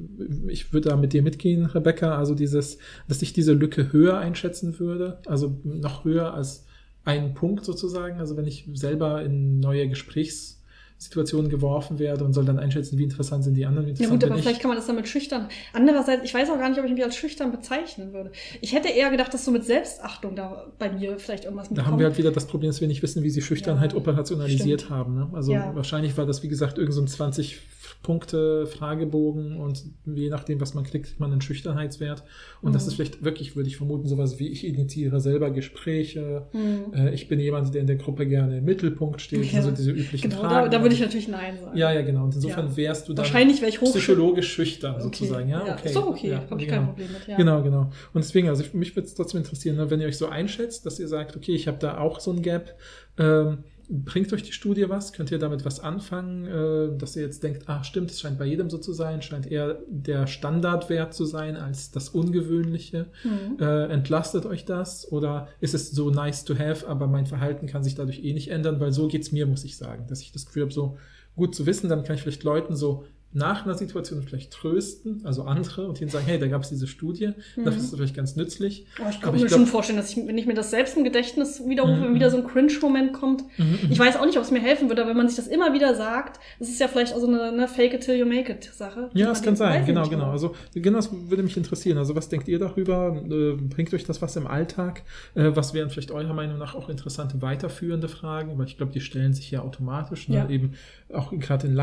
ich 0.46 0.72
würde 0.72 0.90
da 0.90 0.96
mit 0.96 1.12
dir 1.12 1.22
mitgehen, 1.22 1.66
Rebecca, 1.66 2.16
also 2.16 2.34
dieses, 2.34 2.78
dass 3.08 3.20
ich 3.22 3.32
diese 3.32 3.54
Lücke 3.54 3.92
höher 3.92 4.18
einschätzen 4.18 4.78
würde, 4.78 5.20
also 5.26 5.58
noch 5.64 6.04
höher 6.04 6.32
als 6.32 6.66
einen 7.04 7.34
Punkt 7.34 7.64
sozusagen. 7.64 8.20
Also 8.20 8.36
wenn 8.36 8.46
ich 8.46 8.68
selber 8.74 9.22
in 9.24 9.58
neue 9.58 9.88
Gesprächs 9.88 10.61
Situation 11.02 11.48
geworfen 11.48 11.98
werde 11.98 12.24
und 12.24 12.32
soll 12.32 12.44
dann 12.44 12.60
einschätzen, 12.60 12.96
wie 12.96 13.02
interessant 13.02 13.42
sind 13.42 13.54
die 13.54 13.66
anderen. 13.66 13.88
Wie 13.88 14.00
ja 14.00 14.08
gut, 14.08 14.22
aber 14.22 14.38
vielleicht 14.38 14.60
kann 14.60 14.68
man 14.68 14.76
das 14.76 14.86
damit 14.86 15.08
schüchtern. 15.08 15.48
Andererseits, 15.72 16.22
ich 16.24 16.32
weiß 16.32 16.48
auch 16.50 16.58
gar 16.58 16.68
nicht, 16.68 16.78
ob 16.78 16.86
ich 16.86 16.92
mich 16.92 17.02
als 17.02 17.16
schüchtern 17.16 17.50
bezeichnen 17.50 18.12
würde. 18.12 18.30
Ich 18.60 18.72
hätte 18.72 18.88
eher 18.88 19.10
gedacht, 19.10 19.34
dass 19.34 19.44
so 19.44 19.50
mit 19.50 19.64
Selbstachtung 19.64 20.36
da 20.36 20.72
bei 20.78 20.92
mir 20.92 21.18
vielleicht 21.18 21.44
irgendwas 21.44 21.70
mitkommt. 21.70 21.86
Da 21.86 21.90
haben 21.90 21.98
wir 21.98 22.06
halt 22.06 22.18
wieder 22.18 22.30
das 22.30 22.46
Problem, 22.46 22.70
dass 22.70 22.80
wir 22.80 22.86
nicht 22.86 23.02
wissen, 23.02 23.24
wie 23.24 23.30
sie 23.30 23.42
Schüchternheit 23.42 23.92
ja, 23.92 23.98
operationalisiert 23.98 24.82
stimmt. 24.82 24.96
haben. 24.96 25.14
Ne? 25.16 25.28
Also 25.32 25.52
ja. 25.52 25.74
wahrscheinlich 25.74 26.16
war 26.16 26.24
das, 26.24 26.44
wie 26.44 26.48
gesagt, 26.48 26.78
irgend 26.78 26.94
so 26.94 27.00
ein 27.00 27.08
20 27.08 27.58
Punkte 28.02 28.66
Fragebogen 28.66 29.58
und 29.58 29.84
je 30.06 30.28
nachdem, 30.28 30.60
was 30.60 30.74
man 30.74 30.84
kriegt, 30.84 31.02
kriegt 31.02 31.20
man 31.20 31.32
einen 31.32 31.40
Schüchternheitswert. 31.40 32.22
Und 32.60 32.70
mhm. 32.70 32.74
das 32.74 32.86
ist 32.86 32.94
vielleicht 32.94 33.24
wirklich, 33.24 33.56
würde 33.56 33.68
ich 33.68 33.76
vermuten, 33.76 34.06
sowas 34.08 34.38
wie 34.38 34.48
ich 34.48 34.66
initiiere 34.66 35.20
selber 35.20 35.50
Gespräche. 35.50 36.46
Mhm. 36.52 36.94
Äh, 36.94 37.14
ich 37.14 37.28
bin 37.28 37.40
jemand, 37.40 37.72
der 37.74 37.80
in 37.80 37.86
der 37.86 37.96
Gruppe 37.96 38.26
gerne 38.26 38.58
im 38.58 38.64
Mittelpunkt 38.64 39.20
steht. 39.20 39.52
Ja. 39.52 39.58
Also 39.58 39.70
diese 39.70 39.90
üblichen 39.90 40.30
genau, 40.30 40.42
Fragen. 40.42 40.70
Da, 40.70 40.78
da 40.78 40.82
würde 40.82 40.94
ich 40.94 41.00
natürlich 41.00 41.28
Nein 41.28 41.58
sagen. 41.58 41.76
Ja, 41.76 41.92
ja, 41.92 42.02
genau. 42.02 42.24
Und 42.24 42.34
insofern 42.34 42.68
Ja. 42.68 42.76
wärst 42.76 43.08
du 43.08 43.14
dann 43.14 43.24
Wahrscheinlich 43.24 43.60
wäre 43.60 43.70
ich 43.70 43.80
psychologisch 43.80 44.52
schüchtern 44.52 44.94
Okay. 44.94 45.02
sozusagen. 45.02 45.48
Ja, 45.48 45.66
Ja, 45.66 45.74
okay. 45.74 45.88
ist 45.88 45.96
doch 45.96 46.06
okay. 46.06 46.30
Ja, 46.30 46.44
Hab 46.48 46.60
ich 46.60 46.66
genau. 46.66 46.78
kein 46.78 46.86
Problem 46.86 47.12
mit, 47.12 47.26
ja. 47.26 47.36
Genau, 47.36 47.62
genau. 47.62 47.90
Und 48.12 48.24
deswegen, 48.24 48.48
also 48.48 48.62
ich, 48.62 48.74
mich 48.74 48.94
würde 48.96 49.06
es 49.06 49.14
trotzdem 49.14 49.38
interessieren, 49.38 49.76
ne, 49.76 49.90
wenn 49.90 50.00
ihr 50.00 50.06
euch 50.06 50.18
so 50.18 50.26
einschätzt, 50.26 50.86
dass 50.86 50.98
ihr 50.98 51.08
sagt, 51.08 51.36
okay, 51.36 51.54
ich 51.54 51.68
habe 51.68 51.78
da 51.78 51.98
auch 51.98 52.20
so 52.20 52.32
ein 52.32 52.42
Gap. 52.42 52.76
Ähm, 53.18 53.58
bringt 53.88 54.32
euch 54.32 54.42
die 54.42 54.52
Studie 54.52 54.88
was? 54.88 55.12
Könnt 55.12 55.30
ihr 55.30 55.38
damit 55.38 55.64
was 55.64 55.80
anfangen, 55.80 56.46
äh, 56.46 56.98
dass 56.98 57.16
ihr 57.16 57.22
jetzt 57.22 57.42
denkt, 57.42 57.64
ach 57.66 57.84
stimmt, 57.84 58.10
es 58.10 58.20
scheint 58.20 58.38
bei 58.38 58.46
jedem 58.46 58.70
so 58.70 58.78
zu 58.78 58.92
sein, 58.92 59.22
scheint 59.22 59.50
eher 59.50 59.80
der 59.88 60.26
Standardwert 60.26 61.14
zu 61.14 61.24
sein 61.24 61.56
als 61.56 61.90
das 61.90 62.08
Ungewöhnliche? 62.10 63.06
Mhm. 63.24 63.58
Äh, 63.60 63.86
entlastet 63.86 64.46
euch 64.46 64.64
das 64.64 65.10
oder 65.10 65.48
ist 65.60 65.74
es 65.74 65.90
so 65.90 66.10
nice 66.10 66.44
to 66.44 66.58
have, 66.58 66.86
aber 66.88 67.06
mein 67.06 67.26
Verhalten 67.26 67.66
kann 67.66 67.84
sich 67.84 67.94
dadurch 67.94 68.24
eh 68.24 68.32
nicht 68.32 68.48
ändern, 68.48 68.80
weil 68.80 68.92
so 68.92 69.08
geht's 69.08 69.32
mir, 69.32 69.46
muss 69.46 69.64
ich 69.64 69.76
sagen, 69.76 70.06
dass 70.08 70.20
ich 70.20 70.32
das 70.32 70.46
Gefühl 70.46 70.62
habe, 70.62 70.72
so 70.72 70.96
gut 71.36 71.54
zu 71.54 71.66
wissen, 71.66 71.88
dann 71.88 72.04
kann 72.04 72.16
ich 72.16 72.22
vielleicht 72.22 72.44
Leuten 72.44 72.76
so 72.76 73.04
nach 73.34 73.64
einer 73.64 73.74
Situation 73.74 74.22
vielleicht 74.22 74.52
trösten, 74.52 75.20
also 75.24 75.42
andere, 75.44 75.86
und 75.88 76.00
ihnen 76.00 76.10
sagen, 76.10 76.26
hey, 76.26 76.38
da 76.38 76.46
gab 76.48 76.62
es 76.62 76.68
diese 76.68 76.86
Studie, 76.86 77.30
dafür 77.56 77.76
ist 77.78 77.84
es 77.84 77.94
vielleicht 77.94 78.14
ganz 78.14 78.36
nützlich. 78.36 78.86
Oh, 79.00 79.08
ich 79.10 79.20
kann 79.20 79.32
mir 79.32 79.38
glaub- 79.38 79.50
schon 79.50 79.66
vorstellen, 79.66 79.96
dass 79.98 80.10
ich, 80.10 80.16
wenn 80.26 80.36
ich 80.36 80.46
mir 80.46 80.54
das 80.54 80.70
selbst 80.70 80.96
im 80.96 81.04
Gedächtnis 81.04 81.62
widerrufe, 81.66 81.92
Mhm, 81.94 82.02
wenn 82.04 82.14
wieder 82.14 82.30
so 82.30 82.36
ein 82.38 82.46
Cringe-Moment 82.46 83.12
kommt. 83.14 83.42
Mhm, 83.58 83.78
Ich 83.90 83.98
weiß 83.98 84.16
auch 84.16 84.26
nicht, 84.26 84.36
ob 84.36 84.44
es 84.44 84.50
mir 84.50 84.60
helfen 84.60 84.88
würde, 84.88 85.02
aber 85.02 85.10
wenn 85.10 85.16
man 85.16 85.28
sich 85.28 85.36
das 85.36 85.46
immer 85.48 85.72
wieder 85.72 85.94
sagt, 85.94 86.40
das 86.58 86.68
ist 86.68 86.78
ja 86.80 86.88
vielleicht 86.88 87.14
auch 87.14 87.20
so 87.20 87.26
eine, 87.26 87.42
eine 87.44 87.68
Fake 87.68 87.94
it 87.94 88.02
till 88.02 88.14
you 88.16 88.26
make 88.26 88.52
it 88.52 88.64
Sache. 88.74 89.10
Ja, 89.14 89.30
es 89.32 89.42
kann 89.42 89.56
sein, 89.56 89.86
genau, 89.86 90.08
genau. 90.08 90.24
aber- 90.24 90.32
Also 90.32 90.54
genau, 90.74 90.98
das 90.98 91.10
würde 91.12 91.42
mich 91.42 91.56
interessieren. 91.56 91.98
Also 91.98 92.14
was 92.14 92.28
denkt 92.28 92.48
ihr 92.48 92.58
darüber? 92.58 93.16
Äh, 93.30 93.52
bringt 93.56 93.92
euch 93.94 94.04
das 94.04 94.20
was 94.20 94.36
im 94.36 94.46
Alltag? 94.46 95.02
Äh, 95.34 95.50
was 95.54 95.72
wären 95.74 95.88
vielleicht 95.90 96.10
eurer 96.10 96.34
Meinung 96.34 96.58
nach 96.58 96.74
auch 96.74 96.88
interessante 96.90 97.40
weiterführende 97.42 98.08
Fragen? 98.08 98.58
Weil 98.58 98.66
ich 98.66 98.76
glaube, 98.76 98.92
die 98.92 99.00
stellen 99.00 99.32
sich 99.32 99.50
ja 99.50 99.62
automatisch. 99.62 100.28
Ne? 100.28 100.36
Ja. 100.36 100.48
Eben 100.48 100.72
auch 101.12 101.32
gerade 101.38 101.66
in 101.66 101.74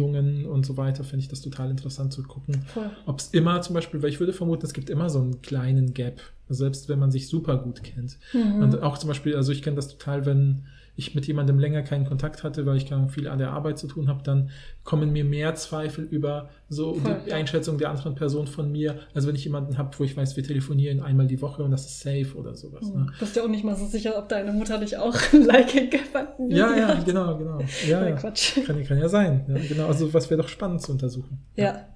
Langzeitbindungen 0.00 0.46
und 0.46 0.66
so 0.66 0.76
weiter 0.76 1.04
finde 1.04 1.22
ich 1.22 1.28
das 1.28 1.40
total 1.40 1.70
interessant 1.70 2.12
zu 2.12 2.22
gucken. 2.22 2.64
Ob 3.06 3.20
es 3.20 3.28
immer 3.28 3.60
zum 3.62 3.74
Beispiel, 3.74 4.02
weil 4.02 4.10
ich 4.10 4.20
würde 4.20 4.32
vermuten, 4.32 4.64
es 4.64 4.72
gibt 4.72 4.90
immer 4.90 5.10
so 5.10 5.20
einen 5.20 5.42
kleinen 5.42 5.94
Gap, 5.94 6.20
selbst 6.48 6.88
wenn 6.88 6.98
man 6.98 7.10
sich 7.10 7.28
super 7.28 7.58
gut 7.58 7.82
kennt. 7.82 8.18
Mhm. 8.32 8.62
Und 8.62 8.82
auch 8.82 8.98
zum 8.98 9.08
Beispiel, 9.08 9.36
also 9.36 9.52
ich 9.52 9.62
kenne 9.62 9.76
das 9.76 9.88
total, 9.88 10.26
wenn 10.26 10.64
ich 11.00 11.14
mit 11.14 11.26
jemandem 11.26 11.58
länger 11.58 11.82
keinen 11.82 12.06
Kontakt 12.06 12.44
hatte, 12.44 12.66
weil 12.66 12.76
ich 12.76 12.88
gar 12.88 13.08
viel 13.08 13.26
an 13.26 13.38
der 13.38 13.52
Arbeit 13.52 13.78
zu 13.78 13.86
tun 13.86 14.08
habe, 14.08 14.22
dann 14.22 14.50
kommen 14.84 15.12
mir 15.12 15.24
mehr 15.24 15.54
Zweifel 15.54 16.04
über 16.04 16.50
so 16.68 16.94
Voll, 16.94 17.22
die 17.24 17.30
ja. 17.30 17.36
Einschätzung 17.36 17.78
der 17.78 17.90
anderen 17.90 18.14
Person 18.14 18.46
von 18.46 18.70
mir, 18.70 19.00
als 19.14 19.26
wenn 19.26 19.34
ich 19.34 19.44
jemanden 19.44 19.78
habe, 19.78 19.98
wo 19.98 20.04
ich 20.04 20.16
weiß, 20.16 20.36
wir 20.36 20.44
telefonieren 20.44 21.00
einmal 21.00 21.26
die 21.26 21.40
Woche 21.40 21.62
und 21.62 21.70
das 21.70 21.86
ist 21.86 22.00
safe 22.00 22.34
oder 22.36 22.54
sowas. 22.54 22.92
Ne? 22.92 23.06
Du 23.12 23.18
bist 23.18 23.34
ja 23.34 23.42
auch 23.42 23.48
nicht 23.48 23.64
mal 23.64 23.76
so 23.76 23.86
sicher, 23.86 24.18
ob 24.18 24.28
deine 24.28 24.52
Mutter 24.52 24.78
dich 24.78 24.98
auch 24.98 25.16
ein 25.32 25.42
Like 25.46 25.90
gefunden 25.90 26.50
Ja, 26.50 26.76
ja, 26.76 26.94
genau, 27.02 27.36
genau. 27.38 27.58
Ja, 27.88 28.06
ja. 28.06 28.16
Quatsch. 28.16 28.62
Kann, 28.66 28.84
kann 28.84 28.98
ja 28.98 29.08
sein. 29.08 29.46
Ja, 29.48 29.56
genau, 29.66 29.86
also 29.86 30.12
was 30.12 30.28
wäre 30.28 30.42
doch 30.42 30.48
spannend 30.48 30.82
zu 30.82 30.92
untersuchen. 30.92 31.38
Ja. 31.56 31.86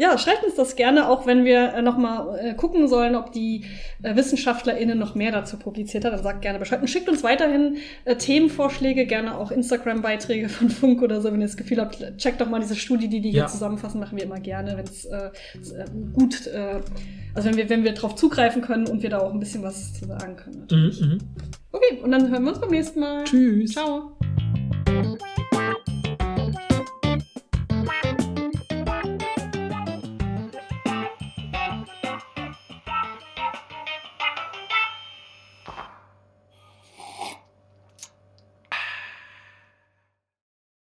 Ja, 0.00 0.16
schreibt 0.16 0.42
uns 0.44 0.54
das 0.54 0.76
gerne, 0.76 1.10
auch 1.10 1.26
wenn 1.26 1.44
wir 1.44 1.74
äh, 1.74 1.82
nochmal 1.82 2.38
äh, 2.38 2.54
gucken 2.54 2.88
sollen, 2.88 3.14
ob 3.14 3.32
die 3.32 3.66
äh, 4.02 4.16
WissenschaftlerInnen 4.16 4.98
noch 4.98 5.14
mehr 5.14 5.30
dazu 5.30 5.58
publiziert 5.58 6.06
hat. 6.06 6.14
Dann 6.14 6.22
sagt 6.22 6.40
gerne 6.40 6.58
Bescheid. 6.58 6.80
Und 6.80 6.88
schickt 6.88 7.06
uns 7.10 7.22
weiterhin 7.22 7.76
äh, 8.06 8.16
Themenvorschläge, 8.16 9.04
gerne 9.04 9.36
auch 9.36 9.50
Instagram-Beiträge 9.50 10.48
von 10.48 10.70
Funk 10.70 11.02
oder 11.02 11.20
so, 11.20 11.30
wenn 11.30 11.42
ihr 11.42 11.46
das 11.46 11.58
Gefühl 11.58 11.80
habt, 11.82 12.02
checkt 12.16 12.40
doch 12.40 12.48
mal 12.48 12.60
diese 12.60 12.76
Studie, 12.76 13.08
die 13.08 13.20
die 13.20 13.28
Ja. 13.28 13.42
hier 13.42 13.52
zusammenfassen, 13.52 14.00
machen 14.00 14.16
wir 14.16 14.24
immer 14.24 14.40
gerne, 14.40 14.74
wenn 14.78 14.86
es 14.86 15.04
äh, 15.04 15.16
äh, 15.18 15.84
gut, 16.14 16.46
äh, 16.46 16.80
also 17.34 17.50
wenn 17.50 17.58
wir, 17.58 17.68
wenn 17.68 17.84
wir 17.84 17.92
drauf 17.92 18.14
zugreifen 18.14 18.62
können 18.62 18.88
und 18.88 19.02
wir 19.02 19.10
da 19.10 19.18
auch 19.18 19.34
ein 19.34 19.38
bisschen 19.38 19.62
was 19.62 19.92
zu 19.92 20.06
sagen 20.06 20.34
können. 20.36 20.66
Mhm, 20.70 21.08
mhm. 21.08 21.18
Okay, 21.72 21.98
und 22.02 22.10
dann 22.10 22.30
hören 22.30 22.42
wir 22.44 22.52
uns 22.52 22.60
beim 22.60 22.70
nächsten 22.70 23.00
Mal. 23.00 23.24
Tschüss. 23.24 23.72
Ciao. 23.72 24.16